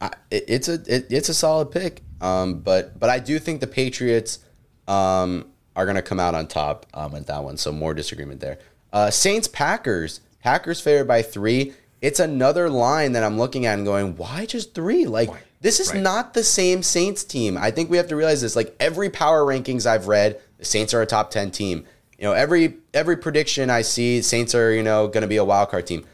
I, 0.00 0.10
it, 0.30 0.44
it's 0.48 0.68
a 0.68 0.74
it, 0.86 1.06
it's 1.10 1.28
a 1.30 1.34
solid 1.34 1.70
pick. 1.70 2.02
Um, 2.20 2.60
but 2.60 2.98
but 2.98 3.08
I 3.08 3.18
do 3.18 3.38
think 3.38 3.60
the 3.60 3.66
Patriots 3.66 4.40
um, 4.86 5.50
are 5.76 5.86
going 5.86 5.96
to 5.96 6.02
come 6.02 6.20
out 6.20 6.34
on 6.34 6.46
top 6.46 6.86
um, 6.92 7.12
with 7.12 7.26
that 7.26 7.42
one. 7.42 7.56
So 7.56 7.72
more 7.72 7.94
disagreement 7.94 8.40
there. 8.40 8.58
Uh, 8.92 9.10
Saints 9.10 9.48
Packers. 9.48 10.20
Packers 10.40 10.80
favored 10.80 11.08
by 11.08 11.22
three. 11.22 11.72
It's 12.04 12.20
another 12.20 12.68
line 12.68 13.12
that 13.12 13.24
I'm 13.24 13.38
looking 13.38 13.64
at 13.64 13.78
and 13.78 13.86
going, 13.86 14.16
why 14.16 14.44
just 14.44 14.74
three? 14.74 15.06
Like 15.06 15.30
this 15.62 15.80
is 15.80 15.90
Right. 15.92 16.02
not 16.02 16.34
the 16.34 16.44
same 16.44 16.82
Saints 16.82 17.24
team. 17.24 17.56
I 17.56 17.70
think 17.70 17.88
we 17.88 17.96
have 17.96 18.08
to 18.08 18.16
realize 18.16 18.42
this. 18.42 18.54
Like 18.54 18.76
every 18.78 19.08
power 19.08 19.42
rankings 19.42 19.86
I've 19.86 20.06
read, 20.06 20.38
the 20.58 20.66
Saints 20.66 20.92
are 20.92 21.00
a 21.00 21.06
top 21.06 21.30
ten 21.30 21.50
team. 21.50 21.84
You 22.18 22.24
know, 22.24 22.32
every 22.32 22.74
every 22.92 23.16
prediction 23.16 23.70
I 23.70 23.80
see, 23.82 24.20
Saints 24.20 24.54
are 24.54 24.70
you 24.72 24.82
know 24.82 25.08
going 25.08 25.22
to 25.22 25.26
be 25.28 25.38
a 25.38 25.44
wild 25.44 25.70
card 25.70 25.86
team. 25.86 26.04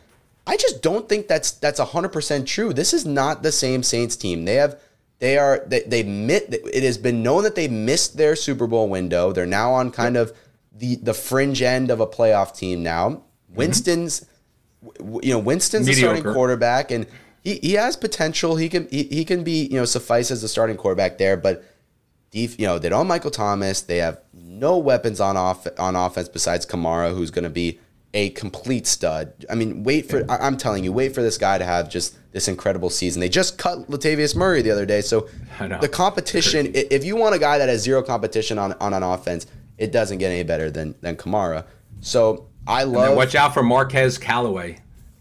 I 0.47 0.57
just 0.57 0.80
don't 0.80 1.09
think 1.09 1.26
that's 1.26 1.51
that's 1.51 1.80
hundred 1.80 2.11
percent 2.12 2.47
true. 2.47 2.72
This 2.72 2.95
is 2.95 3.05
not 3.05 3.43
the 3.43 3.53
same 3.53 3.82
Saints 3.82 4.14
team. 4.16 4.45
They 4.45 4.55
have 4.55 4.78
they 5.18 5.38
are 5.38 5.62
they 5.66 5.80
they 5.80 6.01
admit 6.01 6.45
it 6.72 6.84
has 6.84 6.99
been 6.99 7.22
known 7.24 7.43
that 7.43 7.57
they 7.57 7.66
missed 7.68 8.16
their 8.16 8.36
Super 8.36 8.66
Bowl 8.68 8.88
window. 8.88 9.32
They're 9.32 9.45
now 9.45 9.72
on 9.72 9.91
kind 9.91 10.16
of 10.16 10.32
the 10.72 10.95
the 10.97 11.14
fringe 11.14 11.62
end 11.62 11.91
of 11.91 11.99
a 12.01 12.07
playoff 12.07 12.57
team 12.57 12.82
now. 12.84 13.09
Mm-hmm. 13.11 13.55
Winston's 13.57 14.20
w- 14.20 14.30
you 15.22 15.33
know 15.33 15.39
Winston's 15.39 15.87
the 15.87 15.95
starting 15.95 16.22
quarterback 16.22 16.91
and 16.91 17.07
he, 17.43 17.57
he 17.57 17.72
has 17.74 17.97
potential. 17.97 18.57
He 18.57 18.68
can 18.68 18.89
he, 18.89 19.05
he 19.05 19.24
can 19.24 19.45
be 19.45 19.66
you 19.66 19.78
know 19.78 19.85
suffice 19.85 20.31
as 20.31 20.43
the 20.43 20.49
starting 20.49 20.76
quarterback 20.76 21.18
there, 21.18 21.37
but 21.37 21.64
def, 22.31 22.59
you 22.59 22.66
know 22.66 22.78
they 22.78 22.89
don't 22.89 23.07
Michael 23.07 23.31
Thomas. 23.31 23.83
They 23.83 23.99
have 23.99 24.20
no 24.33 24.78
weapons 24.78 25.20
on 25.20 25.37
off 25.37 25.66
on 25.78 25.97
offense 25.97 26.28
besides 26.28 26.66
Kamara, 26.66 27.14
who's 27.14 27.31
going 27.31 27.45
to 27.45 27.51
be 27.51 27.81
a 28.12 28.31
complete 28.31 28.87
stud. 28.87 29.47
I 29.49 29.55
mean, 29.55 29.85
wait 29.85 30.11
for 30.11 30.31
I, 30.31 30.39
I'm 30.39 30.57
telling 30.57 30.85
you, 30.85 30.93
wait 30.93 31.14
for 31.14 31.22
this 31.22 31.39
guy 31.39 31.59
to 31.59 31.64
have 31.64 31.89
just 31.89 32.16
this 32.33 32.49
incredible 32.49 32.91
season. 32.91 33.20
They 33.20 33.28
just 33.28 33.57
cut 33.59 33.89
Latavius 33.89 34.37
Murray 34.37 34.62
the 34.62 34.70
other 34.70 34.87
day, 34.87 35.01
so 35.01 35.28
the 35.81 35.89
competition. 35.89 36.72
If 36.74 37.05
you 37.05 37.16
want 37.16 37.35
a 37.35 37.39
guy 37.39 37.59
that 37.59 37.68
has 37.68 37.83
zero 37.83 38.03
competition 38.03 38.59
on 38.59 38.74
on 38.74 38.93
an 38.93 39.03
offense, 39.03 39.47
it 39.78 39.93
doesn't 39.93 40.18
get 40.18 40.31
any 40.31 40.43
better 40.43 40.70
than 40.70 40.95
than 41.01 41.16
Kamara. 41.16 41.64
So 42.01 42.49
I 42.70 42.84
love. 42.84 43.16
watch 43.16 43.34
out 43.34 43.54
for 43.54 43.62
Marquez 43.62 44.18
Callaway. 44.18 44.78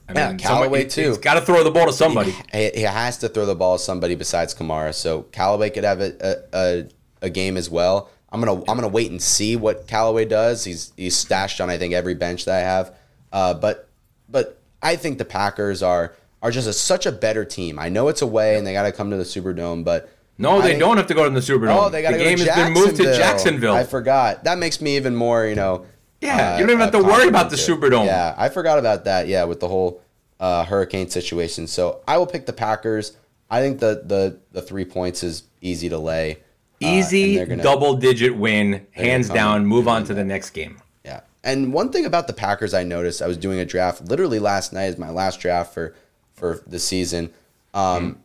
I 0.07 0.13
Yeah, 0.13 0.33
Callaway 0.35 0.85
too. 0.85 1.09
He's 1.09 1.17
got 1.17 1.35
to 1.35 1.41
throw 1.41 1.63
the 1.63 1.71
ball 1.71 1.85
to 1.85 1.93
somebody. 1.93 2.35
He, 2.51 2.69
he 2.75 2.81
has 2.81 3.17
to 3.19 3.29
throw 3.29 3.45
the 3.45 3.55
ball 3.55 3.77
to 3.77 3.83
somebody 3.83 4.15
besides 4.15 4.55
Kamara. 4.55 4.93
So 4.93 5.23
Callaway 5.23 5.69
could 5.69 5.83
have 5.83 6.01
a, 6.01 6.41
a, 6.53 6.85
a, 7.21 7.29
game 7.29 7.57
as 7.57 7.69
well. 7.69 8.09
I'm 8.31 8.39
gonna 8.41 8.59
I'm 8.61 8.75
gonna 8.77 8.87
wait 8.87 9.09
and 9.11 9.21
see 9.21 9.55
what 9.55 9.87
Callaway 9.87 10.25
does. 10.25 10.63
He's 10.63 10.93
he's 10.95 11.15
stashed 11.15 11.59
on 11.61 11.69
I 11.69 11.77
think 11.77 11.93
every 11.93 12.13
bench 12.15 12.45
that 12.45 12.55
I 12.55 12.61
have. 12.61 12.95
Uh, 13.31 13.53
but 13.55 13.89
but 14.27 14.59
I 14.81 14.95
think 14.95 15.17
the 15.17 15.25
Packers 15.25 15.81
are 15.83 16.15
are 16.41 16.51
just 16.51 16.67
a, 16.67 16.73
such 16.73 17.05
a 17.05 17.11
better 17.11 17.43
team. 17.45 17.77
I 17.79 17.89
know 17.89 18.07
it's 18.07 18.21
away 18.21 18.57
and 18.57 18.65
they 18.65 18.73
got 18.73 18.83
to 18.83 18.91
come 18.91 19.09
to 19.11 19.17
the 19.17 19.23
Superdome, 19.23 19.83
but 19.83 20.09
No, 20.37 20.59
I 20.59 20.61
they 20.61 20.67
think- 20.69 20.79
don't 20.79 20.97
have 20.97 21.07
to 21.07 21.13
go 21.13 21.25
to 21.25 21.29
the 21.29 21.39
Superdome. 21.39 21.75
Oh, 21.75 21.89
they 21.89 22.01
got 22.01 22.11
to 22.11 22.17
the 22.17 22.23
go 22.23 22.29
game 22.29 22.37
to 22.37 22.51
has 22.51 22.63
been 22.65 22.73
moved 22.73 22.95
to. 22.97 23.03
Jacksonville. 23.03 23.75
I 23.75 23.83
forgot. 23.83 24.45
That 24.45 24.57
makes 24.57 24.79
me 24.79 24.95
even 24.95 25.15
more, 25.15 25.45
you 25.45 25.55
know. 25.55 25.85
Yeah, 26.21 26.53
uh, 26.55 26.57
you 26.57 26.63
don't 26.63 26.71
even 26.71 26.79
have 26.81 26.91
to 26.91 26.97
uh, 26.99 27.03
worry 27.03 27.27
about 27.27 27.49
the 27.49 27.55
confident 27.57 27.81
Superdome. 27.93 28.05
Yeah, 28.05 28.35
I 28.37 28.49
forgot 28.49 28.77
about 28.79 29.05
that. 29.05 29.27
Yeah, 29.27 29.45
with 29.45 29.59
the 29.59 29.67
whole 29.67 30.01
uh, 30.39 30.65
hurricane 30.65 31.09
situation. 31.09 31.67
So 31.67 32.01
I 32.07 32.17
will 32.17 32.27
pick 32.27 32.45
the 32.45 32.53
Packers. 32.53 33.15
I 33.49 33.61
think 33.61 33.79
the 33.79 34.03
the 34.05 34.39
the 34.51 34.61
three 34.61 34.85
points 34.85 35.23
is 35.23 35.43
easy 35.61 35.89
to 35.89 35.97
lay. 35.97 36.33
Uh, 36.81 36.87
Easy 36.87 37.35
they're 37.35 37.45
gonna- 37.45 37.63
double 37.63 37.95
digit 37.95 38.35
win, 38.37 38.85
hands 38.91 39.27
down. 39.29 39.65
Move 39.65 39.87
on 39.87 40.05
to 40.05 40.13
the 40.13 40.23
next 40.23 40.51
game. 40.51 40.81
Yeah. 41.03 41.21
And 41.43 41.73
one 41.73 41.91
thing 41.91 42.05
about 42.05 42.27
the 42.27 42.33
Packers 42.33 42.73
I 42.73 42.83
noticed, 42.83 43.21
I 43.21 43.27
was 43.27 43.35
doing 43.37 43.59
a 43.59 43.65
draft 43.65 44.01
literally 44.05 44.39
last 44.39 44.71
night 44.71 44.85
is 44.85 44.97
my 44.97 45.09
last 45.09 45.39
draft 45.39 45.73
for 45.73 45.93
for 46.33 46.61
the 46.67 46.79
season. 46.79 47.31
Um, 47.73 48.19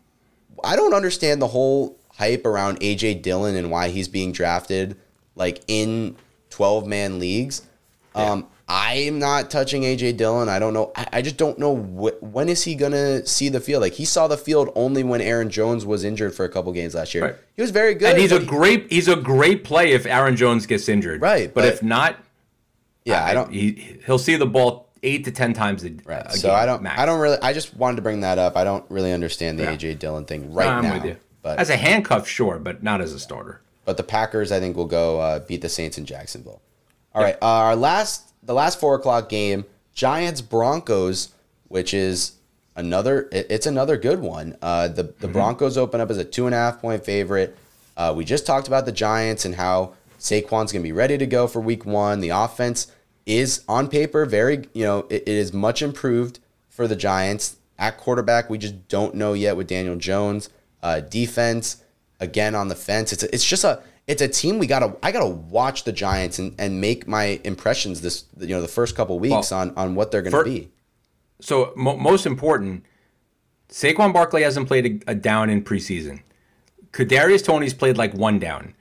I 0.63 0.77
don't 0.77 0.95
understand 0.95 1.43
the 1.43 1.49
whole 1.49 1.99
hype 2.17 2.47
around 2.47 2.79
AJ 2.81 3.23
Dillon 3.23 3.57
and 3.57 3.71
why 3.71 3.89
he's 3.89 4.07
being 4.09 4.31
drafted 4.31 4.97
like 5.35 5.63
in 5.67 6.17
12 6.51 6.87
man 6.87 7.19
leagues. 7.19 7.63
Um, 8.15 8.47
I'm 8.69 9.19
not 9.19 9.51
touching 9.51 9.83
AJ 9.83 10.17
Dillon. 10.17 10.49
I 10.49 10.59
don't 10.59 10.73
know. 10.73 10.93
I, 10.97 11.07
I 11.15 11.23
just 11.23 11.37
don't 11.37 11.59
know 11.59 11.77
wh- 11.77 12.23
when 12.23 12.49
is 12.49 12.63
he 12.63 12.75
gonna 12.75 13.27
see 13.27 13.49
the 13.51 13.61
field. 13.61 13.83
Like 13.83 13.93
he 13.95 14.05
saw 14.07 14.27
the 14.27 14.39
field 14.39 14.71
only 14.75 15.03
when 15.05 15.21
Aaron 15.21 15.51
Jones 15.51 15.85
was 15.85 16.03
injured 16.05 16.35
for 16.35 16.45
a 16.45 16.49
couple 16.49 16.73
games 16.73 16.95
last 16.95 17.13
year. 17.15 17.25
Right. 17.25 17.35
He 17.57 17.63
was 17.63 17.71
very 17.71 17.95
good. 17.95 18.13
And 18.13 18.19
he's 18.21 18.33
a 18.33 18.41
he- 18.41 18.47
great 18.47 18.91
he's 18.91 19.09
a 19.09 19.17
great 19.17 19.65
play 19.65 19.93
if 19.93 20.07
Aaron 20.07 20.37
Jones 20.37 20.65
gets 20.67 20.89
injured. 20.89 21.21
Right, 21.21 21.53
But, 21.53 21.63
but- 21.63 21.65
if 21.75 21.83
not, 21.83 22.17
yeah. 23.05 23.23
I 23.25 23.35
don't. 23.35 23.53
he 23.53 23.99
he'll 24.07 24.19
see 24.19 24.37
the 24.37 24.47
ball 24.47 24.89
eight 25.03 25.25
to 25.27 25.31
ten 25.31 25.53
times 25.53 25.85
a, 25.85 25.91
Right. 26.07 26.25
a 26.25 26.31
so 26.33 26.53
I 26.53 26.65
don't. 26.65 26.83
max. 26.83 26.99
I 26.99 27.05
don't 27.05 27.21
really. 27.21 27.37
I 27.43 27.53
just 27.53 27.77
wanted 27.77 27.97
to 27.97 28.03
bring 28.03 28.21
that 28.23 28.39
up. 28.39 28.57
I 28.57 28.65
don't 28.65 28.85
really 28.91 29.13
understand 29.13 29.59
the 29.59 29.65
Yeah. 29.65 29.75
AJ 29.77 29.99
Dillon 29.99 30.25
thing 30.25 30.55
right 30.55 30.67
I'm 30.69 30.85
now. 30.85 30.95
with 30.95 31.05
you. 31.05 31.17
But 31.43 31.59
as 31.59 31.69
a 31.69 31.77
handcuff, 31.77 32.27
sure, 32.27 32.59
but 32.59 32.83
not 32.83 33.03
as 33.03 33.13
a 33.13 33.19
starter. 33.19 33.61
but 33.85 33.99
the 33.99 34.03
Packers, 34.03 34.51
I 34.51 34.61
think, 34.61 34.75
will 34.75 34.87
go 34.87 35.21
uh, 35.21 35.41
beat 35.41 35.61
the 35.61 35.69
Saints 35.69 35.99
in 35.99 36.07
Jacksonville. 36.07 36.63
All 37.15 37.23
right. 37.23 37.37
Uh, 37.41 37.47
our 37.47 37.77
last, 37.77 38.33
the 38.43 38.55
last 38.55 38.81
four 38.81 38.95
o'clock 38.95 39.29
game, 39.29 39.65
Giants 39.95 40.41
Broncos, 40.41 41.33
which 41.69 41.95
is 41.95 42.33
another. 42.77 43.29
It, 43.33 43.47
it's 43.51 43.67
another 43.67 43.97
good 43.97 44.21
one. 44.21 44.57
Uh, 44.61 44.89
the 44.89 45.05
Mm-hmm. 45.05 45.21
the 45.21 45.29
Broncos 45.29 45.79
open 45.79 46.01
up 46.01 46.11
as 46.11 46.19
a 46.19 46.25
two 46.25 46.47
and 46.47 46.55
a 46.55 46.59
half 46.59 46.81
point 46.81 47.05
favorite. 47.05 47.57
Uh, 47.97 48.13
we 48.17 48.25
just 48.25 48.45
talked 48.47 48.67
about 48.67 48.87
the 48.87 48.93
Giants 48.93 49.45
and 49.45 49.55
how 49.55 49.95
Saquon's 50.19 50.73
going 50.73 50.83
to 50.83 50.89
be 50.89 50.93
ready 50.93 51.17
to 51.17 51.27
go 51.27 51.47
for 51.47 51.61
Week 51.61 51.87
One. 51.87 52.21
The 52.21 52.31
offense 52.31 52.89
is 53.27 53.63
on 53.69 53.89
paper 53.89 54.27
very, 54.27 54.69
you 54.75 54.85
know, 54.85 55.01
it- 55.09 55.23
it 55.23 55.29
is 55.29 55.53
much 55.53 55.81
improved 55.81 56.41
for 56.69 56.89
the 56.89 56.97
Giants 56.97 57.57
at 57.79 57.97
quarterback. 57.99 58.51
We 58.51 58.59
just 58.59 58.89
don't 58.89 59.15
know 59.15 59.33
yet 59.33 59.57
with 59.57 59.69
Daniel 59.69 59.97
Jones. 59.97 60.49
Uh, 60.83 61.01
defense 61.01 61.83
again 62.21 62.55
on 62.57 62.69
the 62.69 62.75
fence. 62.75 63.13
It's 63.13 63.23
a, 63.23 63.33
it's 63.35 63.45
just 63.45 63.63
a 63.65 63.81
it's 64.07 64.21
a 64.23 64.29
team 64.29 64.59
we 64.59 64.67
gotta 64.67 64.97
I 65.03 65.13
gotta 65.13 65.29
watch 65.29 65.85
the 65.85 65.93
Giants 65.93 66.39
and, 66.39 66.55
and 66.59 66.81
make 66.81 67.07
my 67.09 67.41
impressions 67.45 68.01
this 68.01 68.25
you 68.39 68.49
know 68.49 68.61
the 68.63 68.69
first 68.69 68.95
couple 68.97 69.19
weeks 69.19 69.51
Well, 69.51 69.61
on 69.61 69.75
on 69.77 69.95
what 69.95 70.11
they're 70.11 70.23
gonna 70.23 70.37
for- 70.37 70.45
be. 70.45 70.71
So 71.41 71.73
mo- 71.77 71.97
most 71.97 72.27
important, 72.27 72.85
Saquon 73.69 74.13
Barkley 74.13 74.43
hasn't 74.43 74.69
played 74.69 75.03
a, 75.07 75.13
a 75.13 75.15
down 75.15 75.51
in 75.51 75.63
preseason. 75.63 76.21
Kadarius 76.93 77.45
Toney's 77.45 77.75
played 77.75 77.97
like 77.99 78.15
one 78.15 78.39
down. 78.39 78.75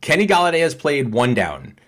Kenny 0.00 0.26
Golladay 0.26 0.60
has 0.60 0.74
played 0.74 1.12
one 1.12 1.32
down. 1.34 1.78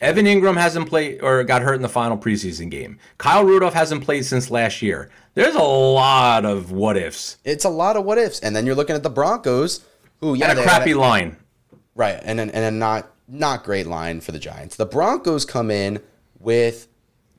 Evan 0.00 0.26
Engram 0.26 0.56
hasn't 0.56 0.88
played 0.88 1.22
or 1.22 1.44
got 1.44 1.62
hurt 1.62 1.74
in 1.74 1.82
the 1.82 1.88
final 1.88 2.18
preseason 2.18 2.70
game. 2.70 2.98
Kyle 3.16 3.44
Rudolph 3.44 3.74
hasn't 3.74 4.02
played 4.04 4.24
since 4.26 4.50
last 4.50 4.82
year. 4.82 5.08
There's 5.34 5.54
a 5.54 5.62
lot 5.62 6.44
of 6.44 6.72
what 6.72 6.96
ifs 6.96 7.38
It's 7.44 7.64
a 7.64 7.68
lot 7.70 7.96
of 7.96 8.04
what 8.04 8.18
ifs, 8.18 8.40
and 8.40 8.54
then 8.56 8.66
you're 8.66 8.74
looking 8.74 8.96
at 8.96 9.02
the 9.02 9.10
Broncos, 9.10 9.84
who 10.20 10.34
yeah 10.34 10.50
and 10.50 10.58
a 10.58 10.62
had 10.62 10.68
crappy 10.68 10.94
line. 10.94 11.36
Right, 11.94 12.18
and 12.22 12.40
and 12.40 12.50
a 12.52 12.70
not 12.70 13.10
not 13.28 13.64
great 13.64 13.86
line 13.86 14.20
for 14.20 14.32
the 14.32 14.38
Giants. 14.38 14.76
The 14.76 14.86
Broncos 14.86 15.44
come 15.44 15.70
in 15.70 16.00
with 16.38 16.88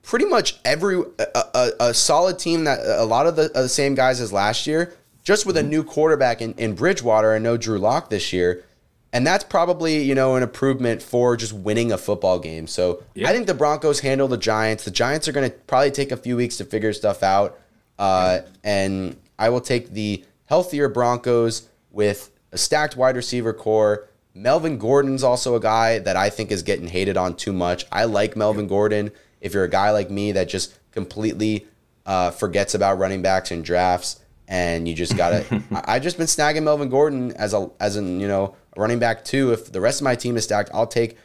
pretty 0.01 0.25
much 0.25 0.59
every 0.65 1.01
a, 1.19 1.43
a, 1.53 1.71
a 1.79 1.93
solid 1.93 2.39
team 2.39 2.63
that 2.63 2.79
a 2.85 3.05
lot 3.05 3.27
of 3.27 3.35
the, 3.35 3.51
uh, 3.55 3.63
the 3.63 3.69
same 3.69 3.95
guys 3.95 4.21
as 4.21 4.31
last 4.31 4.65
year. 4.67 4.93
just 5.23 5.45
with 5.45 5.57
a 5.57 5.63
new 5.63 5.83
quarterback 5.83 6.41
in, 6.41 6.53
in 6.53 6.75
Bridgewater 6.75 7.33
and 7.33 7.43
no 7.43 7.57
Drew 7.57 7.79
Lock 7.79 8.09
this 8.09 8.31
year. 8.31 8.63
And 9.11 9.25
that's 9.25 9.43
probably, 9.43 10.03
you 10.03 10.13
know, 10.13 10.35
an 10.35 10.43
improvement 10.43 11.01
for 11.01 11.35
just 11.35 11.51
winning 11.53 11.91
a 11.91 11.97
football 11.97 12.37
game. 12.37 12.67
So 12.67 13.01
Yeah. 13.15 13.29
I 13.29 13.33
think 13.33 13.47
the 13.47 13.53
Broncos 13.53 14.01
handle 14.01 14.27
the 14.27 14.37
Giants. 14.37 14.83
The 14.85 14.91
Giants 14.91 15.27
are 15.27 15.31
going 15.31 15.49
to 15.49 15.55
probably 15.67 15.89
take 15.91 16.11
a 16.11 16.17
few 16.17 16.35
weeks 16.35 16.57
to 16.57 16.65
figure 16.65 16.93
stuff 16.93 17.23
out. 17.23 17.57
Uh, 17.97 18.41
and 18.63 19.15
I 19.39 19.49
will 19.49 19.61
take 19.61 19.91
the 19.91 20.23
healthier 20.45 20.87
Broncos 20.89 21.67
with 21.91 22.29
a 22.51 22.57
stacked 22.57 22.95
wide 22.95 23.15
receiver 23.15 23.53
corps. 23.53 24.07
Melvin 24.37 24.77
Gordon's 24.77 25.23
also 25.23 25.55
a 25.55 25.59
guy 25.61 25.99
that 25.99 26.17
I 26.17 26.29
think 26.29 26.51
is 26.51 26.61
getting 26.61 26.87
hated 26.87 27.15
on 27.15 27.35
too 27.35 27.53
much. 27.53 27.85
I 27.91 28.03
like 28.03 28.35
Melvin 28.35 28.67
Gordon. 28.67 29.11
If 29.39 29.53
you're 29.53 29.63
a 29.63 29.69
guy 29.69 29.91
like 29.91 30.11
me 30.11 30.33
that 30.33 30.49
just 30.49 30.77
completely 30.91 31.65
uh, 32.05 32.31
forgets 32.31 32.75
about 32.75 32.97
running 32.99 33.21
backs 33.21 33.49
and 33.51 33.63
drafts, 33.63 34.19
and 34.47 34.87
you 34.87 34.93
just 34.93 35.15
gotta, 35.15 35.45
I, 35.71 35.95
I've 35.95 36.03
just 36.03 36.17
been 36.17 36.27
snagging 36.27 36.63
Melvin 36.63 36.89
Gordon 36.89 37.31
as 37.31 37.53
a 37.53 37.69
as 37.79 37.95
an 37.95 38.19
you 38.19 38.27
know 38.27 38.55
running 38.75 38.99
back 38.99 39.23
too. 39.23 39.53
If 39.53 39.71
the 39.71 39.79
rest 39.81 40.01
of 40.01 40.03
my 40.03 40.15
team 40.15 40.35
is 40.35 40.43
stacked, 40.43 40.69
I'll 40.73 40.85
take 40.85 41.17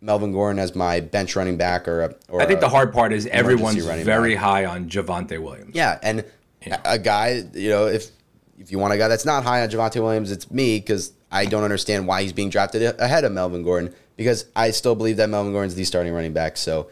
Melvin 0.00 0.32
Gordon 0.32 0.60
as 0.60 0.74
my 0.76 1.00
bench 1.00 1.34
running 1.34 1.56
back 1.56 1.88
or 1.88 2.02
a, 2.02 2.14
or 2.28 2.40
I 2.40 2.46
think 2.46 2.58
a- 2.58 2.60
the 2.60 2.68
hard 2.68 2.92
part 2.92 3.12
is 3.12 3.26
everyone's 3.26 3.84
very 3.84 4.34
back. 4.34 4.42
high 4.44 4.64
on 4.66 4.88
Javonte 4.88 5.42
Williams. 5.42 5.74
yeah, 5.74 5.98
and 6.04 6.24
a 6.66 6.92
a 6.92 6.98
guy, 6.98 7.42
you 7.52 7.70
know, 7.70 7.86
if 7.86 8.10
if 8.60 8.70
you 8.70 8.78
want 8.78 8.94
a 8.94 8.98
guy 8.98 9.08
that's 9.08 9.24
not 9.26 9.42
high 9.42 9.62
on 9.62 9.68
Javonte 9.70 10.00
Williams, 10.00 10.30
it's 10.30 10.50
me 10.52 10.78
because 10.78 11.12
I 11.34 11.46
don't 11.46 11.64
understand 11.64 12.06
why 12.06 12.22
he's 12.22 12.32
being 12.32 12.48
drafted 12.48 12.98
ahead 13.00 13.24
of 13.24 13.32
Melvin 13.32 13.62
Gordon 13.62 13.92
because 14.16 14.46
I 14.54 14.70
still 14.70 14.94
believe 14.94 15.16
that 15.16 15.28
Melvin 15.28 15.52
Gordon's 15.52 15.74
the 15.74 15.84
starting 15.84 16.12
running 16.14 16.32
back. 16.32 16.56
So 16.56 16.88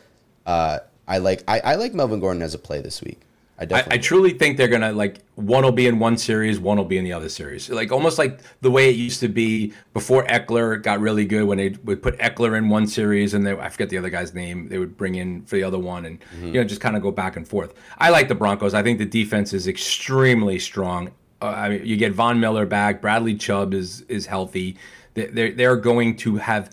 uh, 0.47 0.81
I 1.07 1.19
like 1.19 1.45
I, 1.47 1.61
I 1.61 1.75
like 1.77 1.95
Melvin 1.95 2.21
Gordon 2.21 2.43
as 2.43 2.53
a 2.53 2.59
play 2.59 2.81
this 2.81 3.01
week. 3.01 3.21
I 3.59 3.67
I, 3.71 3.87
I 3.93 3.99
truly 3.99 4.31
think 4.33 4.57
they're 4.57 4.67
gonna 4.67 4.93
like 4.93 5.19
one 5.37 5.63
will 5.63 5.73
be 5.73 5.87
in 5.87 6.01
one 6.01 6.17
series, 6.17 6.59
one 6.59 6.77
will 6.77 6.85
be 6.85 6.99
in 6.99 7.05
the 7.05 7.13
other 7.13 7.29
series. 7.29 7.71
Like 7.71 7.93
almost 7.93 8.19
like 8.19 8.41
the 8.61 8.71
way 8.71 8.91
it 8.91 8.97
used 8.97 9.21
to 9.21 9.29
be 9.29 9.73
before 9.93 10.25
Ekeler 10.27 10.83
got 10.83 11.01
really 11.01 11.25
good 11.25 11.45
when 11.45 11.59
they 11.59 11.71
would 11.85 12.03
put 12.03 12.19
Ekeler 12.19 12.59
in 12.59 12.69
one 12.69 12.87
series 12.87 13.35
and 13.35 13.47
they 13.47 13.53
I 13.53 13.69
forget 13.69 13.91
the 13.91 13.99
other 13.99 14.11
guy's 14.11 14.35
name 14.35 14.69
they 14.69 14.79
would 14.79 14.97
bring 14.97 15.15
in 15.15 15.43
for 15.43 15.55
the 15.57 15.63
other 15.63 15.79
one 15.79 16.05
and 16.07 16.19
you 16.43 16.53
know 16.53 16.65
just 16.65 16.81
kind 16.81 16.97
of 16.97 17.03
go 17.03 17.13
back 17.13 17.37
and 17.37 17.47
forth. 17.47 17.75
I 17.99 18.11
like 18.11 18.27
the 18.29 18.35
Broncos. 18.35 18.75
I 18.75 18.83
think 18.83 18.99
the 18.99 19.07
defense 19.07 19.53
is 19.53 19.69
extremely 19.69 20.59
strong. 20.59 21.13
Uh, 21.43 21.47
I 21.47 21.69
mean, 21.69 21.85
you 21.85 21.97
get 21.97 22.13
Von 22.13 22.39
Miller 22.41 22.65
back. 22.67 23.01
Bradley 23.03 23.35
Chubb 23.35 23.75
is 23.75 24.03
is 24.03 24.27
healthy. 24.27 24.77
They- 25.15 25.27
They're 25.27 25.53
they're 25.53 25.77
going 25.77 26.17
to 26.19 26.37
have. 26.37 26.71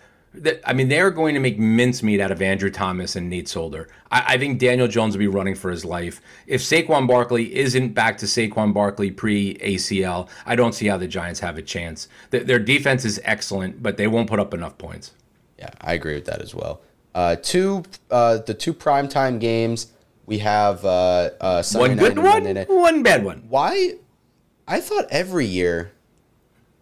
I 0.64 0.74
mean, 0.74 0.90
they're 0.90 1.10
going 1.10 1.34
to 1.34 1.40
make 1.40 1.58
mincemeat 1.58 2.22
out 2.22 2.30
of 2.32 2.40
Andrew 2.40 2.70
Thomas 2.70 3.16
and 3.16 3.32
Nate 3.32 3.50
Solder. 3.50 3.90
I, 4.12 4.36
I 4.36 4.38
think 4.38 4.60
Daniel 4.60 4.88
Jones 4.88 5.16
will 5.16 5.20
be 5.20 5.28
running 5.28 5.56
for 5.56 5.72
his 5.72 5.84
life. 5.84 6.22
If 6.46 6.62
Saquon 6.62 7.08
Barkley 7.08 7.56
isn't 7.58 7.96
back 7.96 8.20
to 8.20 8.28
Saquon 8.28 8.72
Barkley 8.72 9.10
pre 9.10 9.56
ACL, 9.56 10.30
I 10.46 10.56
don't 10.56 10.74
see 10.74 10.86
how 10.86 10.98
the 10.98 11.08
Giants 11.08 11.40
have 11.40 11.58
a 11.58 11.64
chance. 11.64 12.08
Their, 12.30 12.44
their 12.44 12.60
defense 12.60 13.06
is 13.06 13.20
excellent, 13.24 13.82
but 13.82 13.98
they 13.98 14.06
won't 14.06 14.30
put 14.30 14.40
up 14.40 14.54
enough 14.54 14.78
points. 14.78 15.14
Yeah, 15.58 15.72
I 15.82 15.94
agree 15.94 16.14
with 16.14 16.26
that 16.26 16.42
as 16.44 16.54
well. 16.54 16.82
Uh, 17.16 17.36
two, 17.42 17.84
uh, 18.12 18.38
the 18.38 18.54
two 18.54 18.74
primetime 18.76 19.40
games 19.40 19.88
we 20.28 20.38
have 20.38 20.86
uh, 20.86 21.32
uh, 21.42 21.62
Sunday 21.64 21.96
One 21.96 21.98
good 22.14 22.20
one, 22.20 22.44
one 22.68 23.02
bad 23.04 23.26
one. 23.26 23.46
Why? 23.50 23.96
I 24.70 24.80
thought 24.82 25.08
every 25.10 25.48
year, 25.48 25.92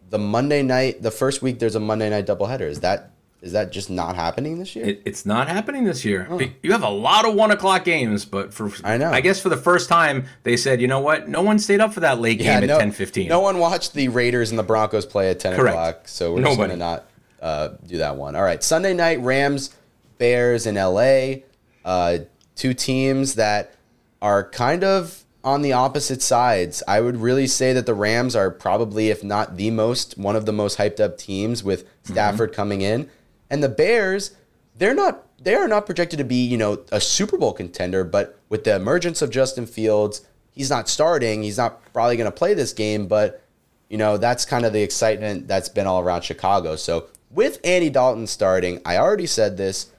the 0.09 0.19
Monday 0.19 0.61
night, 0.61 1.01
the 1.01 1.09
first 1.09 1.41
week, 1.41 1.59
there's 1.59 1.75
a 1.75 1.79
Monday 1.79 2.09
night 2.09 2.27
doubleheader. 2.27 2.69
Is 2.69 2.81
that 2.81 3.11
is 3.41 3.53
that 3.53 3.71
just 3.71 3.89
not 3.89 4.15
happening 4.15 4.59
this 4.59 4.75
year? 4.75 4.85
It, 4.85 5.03
it's 5.05 5.25
not 5.25 5.47
happening 5.47 5.85
this 5.85 6.03
year. 6.03 6.27
You 6.63 6.71
have 6.71 6.83
a 6.83 6.89
lot 6.89 7.25
of 7.25 7.35
one 7.35 7.51
o'clock 7.51 7.85
games, 7.85 8.25
but 8.25 8.53
for 8.53 8.71
I 8.83 8.97
know. 8.97 9.11
I 9.11 9.21
guess 9.21 9.39
for 9.39 9.49
the 9.49 9.57
first 9.57 9.87
time 9.87 10.25
they 10.43 10.57
said, 10.57 10.81
you 10.81 10.87
know 10.87 10.99
what? 10.99 11.29
No 11.29 11.41
one 11.43 11.59
stayed 11.59 11.79
up 11.79 11.93
for 11.93 12.01
that 12.01 12.19
late 12.19 12.39
game 12.39 12.65
no, 12.65 12.73
at 12.73 12.79
ten 12.79 12.91
fifteen. 12.91 13.29
No 13.29 13.39
one 13.39 13.57
watched 13.57 13.93
the 13.93 14.09
Raiders 14.09 14.49
and 14.49 14.59
the 14.59 14.63
Broncos 14.63 15.05
play 15.05 15.29
at 15.29 15.39
ten 15.39 15.55
Correct. 15.55 15.73
o'clock, 15.73 16.07
so 16.07 16.33
we're 16.33 16.43
just 16.43 16.57
gonna 16.57 16.75
not 16.75 17.05
uh, 17.41 17.69
do 17.85 17.99
that 17.99 18.17
one. 18.17 18.35
All 18.35 18.43
right, 18.43 18.61
Sunday 18.61 18.93
night 18.93 19.21
Rams, 19.21 19.73
Bears 20.17 20.65
in 20.65 20.75
L.A. 20.75 21.45
Uh, 21.85 22.19
two 22.55 22.73
teams 22.73 23.35
that 23.35 23.75
are 24.21 24.49
kind 24.49 24.83
of 24.83 25.23
on 25.47 25.61
the 25.61 25.73
opposite 25.73 26.21
sides. 26.21 26.83
I 26.87 26.99
would 27.01 27.17
really 27.17 27.47
say 27.47 27.73
that 27.73 27.85
the 27.85 27.93
Rams 27.93 28.35
are 28.35 28.51
probably, 28.51 29.09
if 29.09 29.23
not 29.23 29.55
the 29.55 29.71
most, 29.71 30.17
one 30.17 30.35
of 30.35 30.45
the 30.45 30.53
most 30.53 30.77
hyped 30.77 30.99
up 30.99 31.17
teams 31.17 31.63
with 31.63 31.85
Mm-hmm. 32.07 32.13
Stafford 32.13 32.53
coming 32.53 32.81
in, 32.81 33.09
and 33.49 33.61
the 33.61 33.69
Bears. 33.69 34.31
They're 34.77 34.93
not. 34.93 35.23
They 35.43 35.55
are 35.55 35.67
not 35.67 35.85
projected 35.85 36.19
to 36.19 36.23
be, 36.23 36.45
you 36.45 36.57
know, 36.57 36.83
a 36.91 37.01
Super 37.01 37.37
Bowl 37.37 37.51
contender. 37.53 38.03
But 38.03 38.39
with 38.49 38.63
the 38.63 38.75
emergence 38.75 39.21
of 39.21 39.29
Justin 39.29 39.65
Fields, 39.65 40.25
he's 40.51 40.69
not 40.69 40.87
starting. 40.87 41.43
He's 41.43 41.57
not 41.57 41.81
probably 41.93 42.15
going 42.15 42.31
to 42.31 42.37
play 42.37 42.53
this 42.53 42.71
game. 42.71 43.07
But 43.07 43.43
you 43.89 43.97
know, 43.97 44.17
that's 44.17 44.45
kind 44.45 44.65
of 44.65 44.71
the 44.73 44.81
excitement 44.81 45.47
that's 45.47 45.69
been 45.69 45.87
all 45.87 46.01
around 46.01 46.21
Chicago. 46.21 46.75
So 46.77 47.07
with 47.29 47.59
Andy 47.63 47.89
Dalton 47.89 48.27
starting, 48.27 48.81
I 48.85 48.97
already 48.97 49.27
said 49.27 49.57
this. 49.57 49.91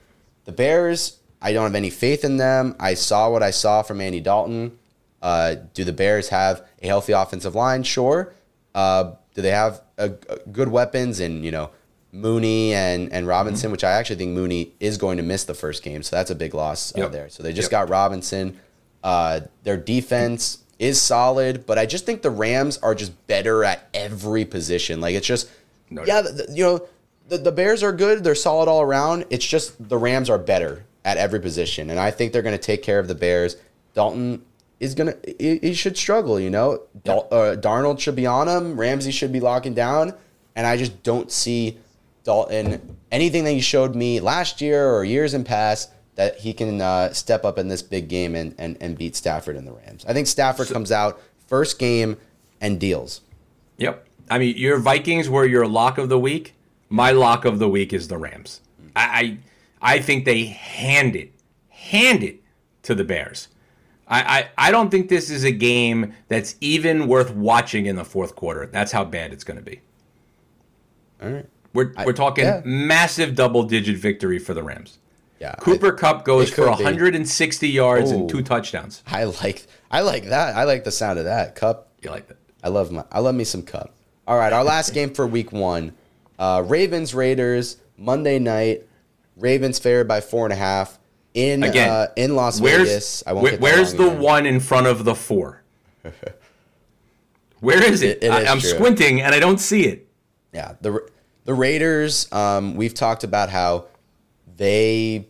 The 0.45 0.51
Bears, 0.51 1.19
I 1.41 1.53
don't 1.53 1.65
have 1.65 1.75
any 1.75 1.91
faith 1.91 2.25
in 2.25 2.37
them. 2.37 2.75
I 2.79 2.95
saw 2.95 3.29
what 3.29 3.43
I 3.43 3.51
saw 3.51 3.83
from 3.83 4.01
Andy 4.01 4.19
Dalton. 4.19 4.78
Uh, 5.21 5.55
do 5.73 5.83
the 5.83 5.93
Bears 5.93 6.29
have 6.29 6.65
a 6.81 6.87
healthy 6.87 7.11
offensive 7.13 7.55
line? 7.55 7.83
Sure. 7.83 8.33
Uh, 8.73 9.13
do 9.33 9.41
they 9.41 9.51
have 9.51 9.81
a, 9.97 10.11
a 10.29 10.37
good 10.51 10.69
weapons 10.69 11.19
and 11.19 11.43
you 11.43 11.51
know 11.51 11.69
Mooney 12.11 12.73
and 12.73 13.11
and 13.11 13.27
Robinson, 13.27 13.71
which 13.71 13.83
I 13.83 13.91
actually 13.91 14.15
think 14.17 14.31
Mooney 14.31 14.73
is 14.79 14.97
going 14.97 15.17
to 15.17 15.23
miss 15.23 15.43
the 15.43 15.53
first 15.53 15.83
game, 15.83 16.01
so 16.03 16.15
that's 16.15 16.31
a 16.31 16.35
big 16.35 16.53
loss 16.53 16.93
Yep. 16.95 17.11
there. 17.11 17.29
So 17.29 17.43
they 17.43 17.53
just 17.53 17.67
Yep. 17.67 17.71
got 17.71 17.89
Robinson. 17.89 18.59
Uh, 19.03 19.41
their 19.63 19.77
defense 19.77 20.59
is 20.79 21.01
solid, 21.01 21.65
but 21.65 21.77
I 21.77 21.85
just 21.85 22.05
think 22.05 22.21
the 22.21 22.29
Rams 22.29 22.77
are 22.77 22.95
just 22.95 23.11
better 23.27 23.63
at 23.63 23.87
every 23.93 24.45
position. 24.45 25.01
Like 25.01 25.15
it's 25.15 25.27
just, 25.27 25.49
No 25.89 26.03
yeah, 26.05 26.21
the- 26.21 26.47
you 26.53 26.63
know, 26.63 26.87
the, 27.27 27.37
the 27.37 27.51
Bears 27.51 27.83
are 27.83 27.91
good. 27.91 28.23
They're 28.23 28.33
solid 28.35 28.67
all 28.69 28.81
around. 28.81 29.25
It's 29.29 29.45
just 29.45 29.89
the 29.89 29.97
Rams 29.97 30.29
are 30.29 30.37
better 30.39 30.85
at 31.05 31.17
every 31.17 31.39
position, 31.39 31.89
and 31.89 31.99
I 31.99 32.11
think 32.11 32.33
they're 32.33 32.41
going 32.41 32.57
to 32.57 32.61
take 32.63 32.81
care 32.81 32.97
of 32.99 33.07
the 33.07 33.15
Bears. 33.15 33.55
Dalton 33.93 34.41
is 34.79 34.95
gonna, 34.95 35.15
he, 35.39 35.57
he 35.59 35.73
should 35.73 35.97
struggle. 35.97 36.39
You 36.39 36.49
know, 36.49 36.83
Dal, 37.03 37.27
uh, 37.31 37.55
Donald 37.55 37.99
should 37.99 38.15
be 38.15 38.25
on 38.25 38.47
him. 38.47 38.79
Ramsey 38.79 39.11
should 39.11 39.31
be 39.31 39.39
locking 39.39 39.73
down, 39.73 40.13
and 40.55 40.65
I 40.65 40.77
just 40.77 41.03
don't 41.03 41.31
see 41.31 41.77
Dalton 42.23 42.97
anything 43.11 43.43
that 43.43 43.51
he 43.51 43.61
showed 43.61 43.95
me 43.95 44.19
last 44.19 44.61
year 44.61 44.89
or 44.91 45.03
years 45.03 45.33
in 45.33 45.43
past 45.43 45.91
that 46.15 46.37
he 46.39 46.53
can 46.53 46.81
uh, 46.81 47.13
step 47.13 47.45
up 47.45 47.57
in 47.57 47.67
this 47.67 47.81
big 47.81 48.09
game 48.09 48.35
and, 48.35 48.53
and, 48.57 48.77
and 48.81 48.97
beat 48.97 49.15
Stafford 49.15 49.55
and 49.55 49.65
the 49.65 49.71
Rams. 49.71 50.05
I 50.07 50.13
think 50.13 50.27
Stafford 50.27 50.67
comes 50.67 50.91
out 50.91 51.19
first 51.47 51.79
game 51.79 52.17
and 52.59 52.79
deals. 52.79 53.21
Yep. 53.77 54.05
I 54.29 54.37
mean, 54.37 54.57
your 54.57 54.79
Vikings 54.79 55.29
were 55.29 55.45
your 55.45 55.65
lock 55.65 55.97
of 55.97 56.09
the 56.09 56.19
week. 56.19 56.55
My 56.89 57.11
lock 57.11 57.45
of 57.45 57.59
the 57.59 57.69
week 57.69 57.93
is 57.93 58.09
the 58.09 58.17
Rams. 58.17 58.61
I 58.95 59.37
I, 59.81 59.95
I 59.95 59.99
think 59.99 60.25
they 60.25 60.45
hand 60.45 61.15
it, 61.15 61.31
hand 61.69 62.23
it 62.23 62.41
to 62.83 62.93
the 62.93 63.03
Bears. 63.03 63.47
I, 64.09 64.39
I, 64.39 64.49
I 64.57 64.71
don't 64.71 64.89
think 64.89 65.07
this 65.07 65.29
is 65.29 65.43
a 65.43 65.51
game 65.51 66.13
that's 66.27 66.55
even 66.61 67.07
worth 67.07 67.31
watching 67.31 67.85
in 67.85 67.95
the 67.95 68.03
fourth 68.03 68.35
quarter. 68.35 68.65
That's 68.65 68.91
how 68.91 69.05
bad 69.05 69.31
it's 69.31 69.43
going 69.43 69.57
to 69.57 69.63
be. 69.63 69.81
All 71.21 71.29
right. 71.29 71.45
We're, 71.73 71.93
we're 72.03 72.13
talking 72.13 72.45
yeah. 72.45 72.61
massive 72.65 73.35
double 73.35 73.63
digit 73.63 73.97
victory 73.97 74.39
for 74.39 74.55
the 74.55 74.63
Rams. 74.63 74.97
Yeah. 75.39 75.53
Cooper 75.55 75.91
Kupp 75.91 76.25
goes 76.25 76.49
for 76.49 76.65
could 76.65 76.79
be. 76.79 76.83
160 76.83 77.69
yards 77.69 78.11
and 78.11 78.29
two 78.29 78.41
touchdowns. 78.41 79.03
I, 79.07 79.21
I 79.21 79.23
like 79.25 79.67
I 79.89 80.01
like 80.01 80.25
that. 80.25 80.55
I 80.55 80.65
like 80.65 80.83
the 80.83 80.91
sound 80.91 81.17
of 81.19 81.25
that. 81.25 81.55
Cup. 81.55 81.91
You 82.01 82.09
like 82.09 82.27
that? 82.27 82.37
I 82.63 82.69
love 82.69 82.91
my 82.91 83.05
I 83.11 83.19
love 83.19 83.35
me 83.35 83.45
some 83.45 83.61
Kupp. 83.63 83.93
All 84.27 84.37
right, 84.37 84.51
our 84.51 84.63
last 84.63 84.93
game 84.93 85.13
for 85.13 85.25
week 85.25 85.51
one. 85.51 85.93
Uh, 86.37 86.63
Ravens 86.65 87.13
Raiders 87.13 87.77
Monday 87.97 88.37
night. 88.37 88.85
Ravens 89.37 89.79
favored 89.79 90.07
by 90.07 90.19
four 90.19 90.45
and 90.45 90.53
a 90.53 90.57
half 90.57 90.98
in 91.33 91.63
Again, 91.63 91.89
uh, 91.89 92.07
in 92.15 92.35
Las 92.35 92.59
Where's 92.59 92.87
Vegas. 92.89 93.23
I 93.27 93.33
won't 93.33 93.51
that 93.51 93.59
where's 93.61 93.93
the 93.93 94.07
again. 94.07 94.19
one 94.19 94.45
in 94.45 94.59
front 94.59 94.87
of 94.87 95.03
the 95.05 95.15
four? 95.15 95.61
Where 97.59 97.83
is 97.83 98.01
it? 98.01 98.17
It- 98.17 98.23
it 98.25 98.31
I, 98.31 98.45
I'm 98.45 98.59
true. 98.59 98.69
squinting 98.69 99.21
and 99.21 99.33
I 99.35 99.39
don't 99.39 99.59
see 99.59 99.85
it. 99.85 100.07
Yeah, 100.53 100.75
the 100.81 101.07
the 101.45 101.53
Raiders. 101.53 102.31
Um, 102.31 102.75
we've 102.75 102.93
talked 102.93 103.23
about 103.23 103.49
how 103.49 103.85
they 104.57 105.27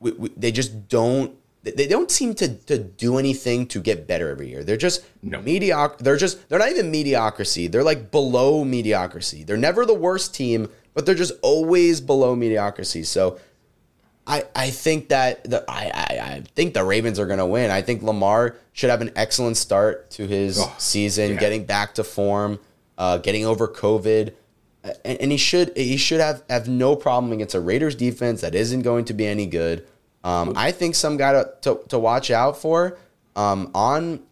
we, 0.00 0.10
we, 0.12 0.28
they 0.36 0.50
just 0.52 0.88
don't 0.88 1.34
they- 1.62 1.70
they 1.72 1.86
don't 1.86 2.10
seem 2.10 2.34
to, 2.34 2.48
to 2.66 2.78
do 2.78 3.18
anything 3.18 3.66
to 3.68 3.80
get 3.80 4.06
better 4.08 4.28
every 4.28 4.48
year. 4.50 4.64
They're 4.64 4.76
just 4.76 5.04
No. 5.22 5.40
mediocre. 5.40 6.02
They're 6.02 6.16
just 6.16 6.48
they're 6.48 6.58
not 6.58 6.70
even 6.70 6.90
mediocrity. 6.90 7.68
They're 7.68 7.84
like 7.84 8.10
below 8.10 8.64
mediocrity. 8.64 9.44
They're 9.44 9.56
never 9.56 9.86
the 9.86 9.94
worst 9.94 10.34
team, 10.34 10.68
but 10.94 11.06
they're 11.06 11.14
just 11.14 11.34
always 11.42 12.00
below 12.00 12.34
mediocrity. 12.34 13.04
So 13.04 13.38
I 14.26 14.44
I 14.54 14.70
think 14.70 15.08
that 15.08 15.44
the 15.44 15.64
I 15.68 15.90
I, 15.94 16.18
I 16.34 16.42
think 16.54 16.74
the 16.74 16.84
Ravens 16.84 17.18
are 17.18 17.26
going 17.26 17.38
to 17.40 17.46
win. 17.46 17.70
I 17.70 17.82
think 17.82 18.02
Lamar 18.02 18.56
should 18.72 18.90
have 18.90 19.00
an 19.00 19.10
excellent 19.16 19.56
start 19.56 20.10
to 20.12 20.26
his 20.26 20.58
Oh, 20.60 20.74
season, 20.78 21.32
yeah. 21.32 21.40
getting 21.40 21.64
back 21.64 21.94
to 21.96 22.04
form, 22.04 22.58
uh, 22.98 23.18
getting 23.18 23.44
over 23.44 23.66
COVID, 23.68 24.32
and, 25.04 25.20
and 25.20 25.30
he 25.32 25.36
should 25.38 25.76
he 25.76 25.96
should 25.96 26.20
have 26.20 26.42
have 26.48 26.68
no 26.68 26.94
problem 26.96 27.32
against 27.32 27.54
a 27.54 27.60
Raiders 27.60 27.94
defense 27.96 28.40
that 28.42 28.54
isn't 28.54 28.82
going 28.82 29.04
to 29.06 29.14
be 29.14 29.26
any 29.26 29.46
good. 29.46 29.86
Um, 30.24 30.52
I 30.54 30.70
think 30.70 30.94
some 30.94 31.16
guy 31.16 31.32
to, 31.32 31.52
to, 31.62 31.80
to 31.88 31.98
watch 31.98 32.30
out 32.30 32.56
for 32.56 32.96
um, 33.34 33.70
on 33.74 34.22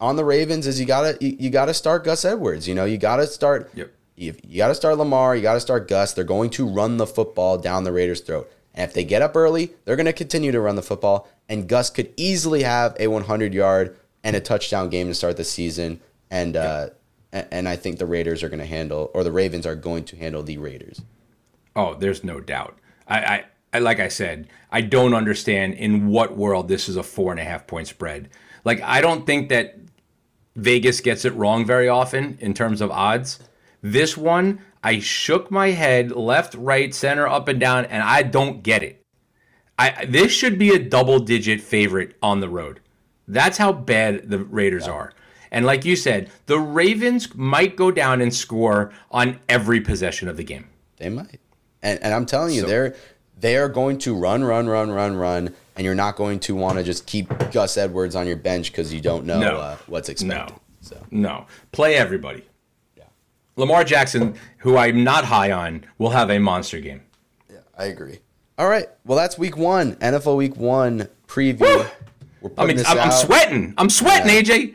on 0.00 0.14
the 0.14 0.24
Ravens 0.24 0.66
is 0.68 0.78
you 0.78 0.86
gotta 0.86 1.18
you, 1.20 1.36
you 1.40 1.50
gotta 1.50 1.74
start 1.74 2.04
Gus 2.04 2.24
Edwards. 2.24 2.68
You 2.68 2.74
know, 2.76 2.84
you 2.84 2.98
gotta 2.98 3.26
start. 3.26 3.68
Yep. 3.74 3.90
You, 4.14 4.34
you 4.46 4.58
gotta 4.58 4.74
start 4.76 4.96
Lamar. 4.98 5.34
You 5.34 5.42
gotta 5.42 5.60
start 5.60 5.88
Gus. 5.88 6.12
They're 6.12 6.22
going 6.24 6.50
to 6.50 6.68
run 6.68 6.98
the 6.98 7.06
football 7.06 7.58
down 7.58 7.82
the 7.84 7.90
Raiders' 7.92 8.20
throat. 8.20 8.48
And 8.80 8.88
if 8.88 8.94
they 8.94 9.04
get 9.04 9.20
up 9.20 9.36
early, 9.36 9.74
they're 9.84 9.94
going 9.94 10.06
to 10.06 10.12
continue 10.14 10.52
to 10.52 10.60
run 10.60 10.74
the 10.74 10.82
football. 10.82 11.28
And 11.50 11.68
Gus 11.68 11.90
could 11.90 12.14
easily 12.16 12.62
have 12.62 12.96
a 12.98 13.08
100 13.08 13.52
yard 13.52 13.94
and 14.24 14.34
a 14.34 14.40
touchdown 14.40 14.88
game 14.88 15.06
to 15.08 15.14
start 15.14 15.36
the 15.36 15.44
season. 15.44 16.00
And 16.30 16.56
uh, 16.56 16.88
and 17.30 17.68
I 17.68 17.76
think 17.76 17.98
the 17.98 18.06
Raiders 18.06 18.42
are 18.42 18.48
going 18.48 18.60
to 18.60 18.64
handle, 18.64 19.10
or 19.12 19.22
the 19.22 19.32
Ravens 19.32 19.66
are 19.66 19.74
going 19.74 20.04
to 20.04 20.16
handle 20.16 20.42
the 20.42 20.56
Raiders. 20.56 21.02
Oh, 21.76 21.92
there's 21.92 22.24
no 22.24 22.40
doubt. 22.40 22.78
I, 23.06 23.18
I, 23.18 23.44
I 23.74 23.78
like 23.80 24.00
I 24.00 24.08
said, 24.08 24.48
I 24.72 24.80
don't 24.80 25.12
understand 25.12 25.74
in 25.74 26.08
what 26.08 26.38
world 26.38 26.68
this 26.68 26.88
is 26.88 26.96
a 26.96 27.02
four 27.02 27.32
and 27.32 27.40
a 27.40 27.44
half 27.44 27.66
point 27.66 27.86
spread. 27.86 28.30
Like 28.64 28.80
I 28.80 29.02
don't 29.02 29.26
think 29.26 29.50
that 29.50 29.76
Vegas 30.56 31.02
gets 31.02 31.26
it 31.26 31.34
wrong 31.34 31.66
very 31.66 31.88
often 31.90 32.38
in 32.40 32.54
terms 32.54 32.80
of 32.80 32.90
odds. 32.90 33.40
This 33.82 34.16
one, 34.16 34.60
I 34.82 34.98
shook 35.00 35.50
my 35.50 35.68
head 35.70 36.12
left, 36.12 36.54
right, 36.54 36.94
center, 36.94 37.26
up 37.26 37.48
and 37.48 37.58
down, 37.60 37.86
and 37.86 38.02
I 38.02 38.22
don't 38.22 38.62
get 38.62 38.82
it. 38.82 39.04
I 39.78 40.04
this 40.06 40.32
should 40.32 40.58
be 40.58 40.70
a 40.70 40.78
double 40.78 41.18
digit 41.20 41.60
favorite 41.60 42.16
on 42.22 42.40
the 42.40 42.48
road. 42.48 42.80
That's 43.26 43.56
how 43.58 43.72
bad 43.72 44.28
the 44.28 44.38
Raiders 44.40 44.86
are. 44.88 45.12
And 45.52 45.64
like 45.64 45.84
you 45.84 45.96
said, 45.96 46.30
the 46.46 46.58
Ravens 46.58 47.34
might 47.34 47.76
go 47.76 47.90
down 47.90 48.20
and 48.20 48.32
score 48.34 48.92
on 49.10 49.40
every 49.48 49.80
possession 49.80 50.28
of 50.28 50.36
the 50.36 50.44
game. 50.44 50.68
They 50.98 51.08
might. 51.08 51.40
And, 51.82 51.98
and 52.02 52.12
I'm 52.14 52.26
telling 52.26 52.54
you, 52.54 52.62
So- 52.62 52.66
they're 52.66 52.94
they 53.38 53.56
are 53.56 53.70
going 53.70 53.96
to 54.00 54.14
run, 54.14 54.44
run, 54.44 54.68
run, 54.68 54.90
run, 54.90 55.16
run, 55.16 55.54
and 55.74 55.84
you're 55.86 55.94
not 55.94 56.14
going 56.16 56.40
to 56.40 56.54
want 56.54 56.76
to 56.76 56.84
just 56.84 57.06
keep 57.06 57.30
Gus 57.52 57.78
Edwards 57.78 58.14
on 58.14 58.26
your 58.26 58.36
bench 58.36 58.70
because 58.70 58.92
you 58.92 59.00
don't 59.00 59.24
know 59.24 59.40
No. 59.40 59.56
uh, 59.56 59.76
what's 59.86 60.10
expected. 60.10 60.52
No. 60.52 60.60
So 60.82 61.02
No. 61.10 61.46
Play 61.72 61.94
everybody. 61.96 62.44
Lamar 63.60 63.84
Jackson, 63.84 64.34
who 64.58 64.76
I'm 64.76 65.04
not 65.04 65.26
high 65.26 65.52
on, 65.52 65.84
will 65.98 66.10
have 66.10 66.30
a 66.30 66.38
monster 66.38 66.80
game. 66.80 67.02
Yeah, 67.50 67.58
I 67.76 67.84
agree. 67.84 68.18
All 68.58 68.68
right. 68.68 68.86
Well, 69.04 69.16
that's 69.16 69.38
week 69.38 69.56
one, 69.56 69.96
NFL 69.96 70.36
week 70.36 70.56
one 70.56 71.08
preview. 71.28 71.88
We're 72.40 72.50
I 72.56 72.64
mean, 72.64 72.78
I'm 72.86 73.12
sweating. 73.12 73.74
I'm 73.76 73.90
sweating, 73.90 74.28
AJ. 74.28 74.74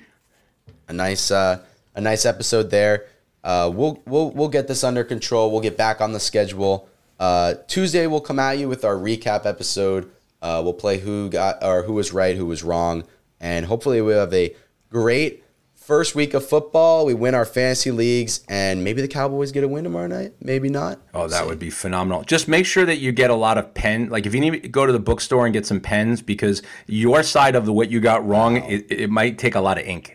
a 0.87 0.93
nice 0.93 1.31
uh, 1.31 1.63
a 1.95 2.01
nice 2.01 2.25
episode 2.25 2.69
there. 2.69 3.05
Uh, 3.43 3.71
we'll 3.73 4.01
we'll 4.05 4.31
we'll 4.31 4.49
get 4.49 4.67
this 4.67 4.83
under 4.83 5.03
control. 5.03 5.51
We'll 5.51 5.61
get 5.61 5.77
back 5.77 5.99
on 5.99 6.13
the 6.13 6.19
schedule. 6.19 6.87
Uh, 7.19 7.55
Tuesday 7.67 8.05
we'll 8.07 8.21
come 8.21 8.39
at 8.39 8.59
you 8.59 8.67
with 8.67 8.85
our 8.85 8.95
recap 8.95 9.45
episode. 9.47 10.11
Uh, 10.41 10.61
we'll 10.63 10.73
play 10.73 10.99
who 10.99 11.29
got 11.29 11.63
or 11.63 11.81
who 11.83 11.93
was 11.93 12.13
right, 12.13 12.35
who 12.35 12.45
was 12.45 12.63
wrong, 12.63 13.03
and 13.39 13.65
hopefully 13.65 13.99
we'll 14.01 14.19
have 14.19 14.33
a 14.33 14.55
great 14.91 15.43
first 15.85 16.15
week 16.15 16.33
of 16.33 16.47
football. 16.47 17.05
We 17.05 17.13
win 17.13 17.35
our 17.35 17.45
fantasy 17.45 17.91
leagues, 17.91 18.41
and 18.49 18.83
maybe 18.83 19.01
the 19.01 19.07
Cowboys 19.07 19.51
get 19.51 19.63
a 19.63 19.67
win 19.67 19.83
tomorrow 19.83 20.07
night. 20.07 20.33
Maybe 20.41 20.69
not. 20.69 20.99
Oh, 21.13 21.27
that 21.27 21.45
would 21.45 21.59
be 21.59 21.69
phenomenal. 21.69 22.23
Just 22.23 22.47
make 22.47 22.65
sure 22.65 22.85
that 22.85 22.97
you 22.97 23.11
get 23.11 23.29
a 23.29 23.35
lot 23.35 23.57
of 23.57 23.73
pen. 23.73 24.09
Like 24.09 24.25
if 24.25 24.33
you 24.33 24.41
need 24.41 24.63
to 24.63 24.69
go 24.69 24.85
to 24.85 24.91
the 24.91 24.99
bookstore 24.99 25.45
and 25.45 25.53
get 25.53 25.65
some 25.65 25.79
pens, 25.79 26.21
because 26.21 26.61
your 26.87 27.23
side 27.23 27.55
of 27.55 27.65
the 27.65 27.73
what 27.73 27.91
you 27.91 27.99
got 27.99 28.25
wrong, 28.25 28.57
it, 28.57 28.91
it 28.91 29.09
might 29.09 29.37
take 29.37 29.55
a 29.55 29.61
lot 29.61 29.77
of 29.77 29.85
ink. 29.85 30.14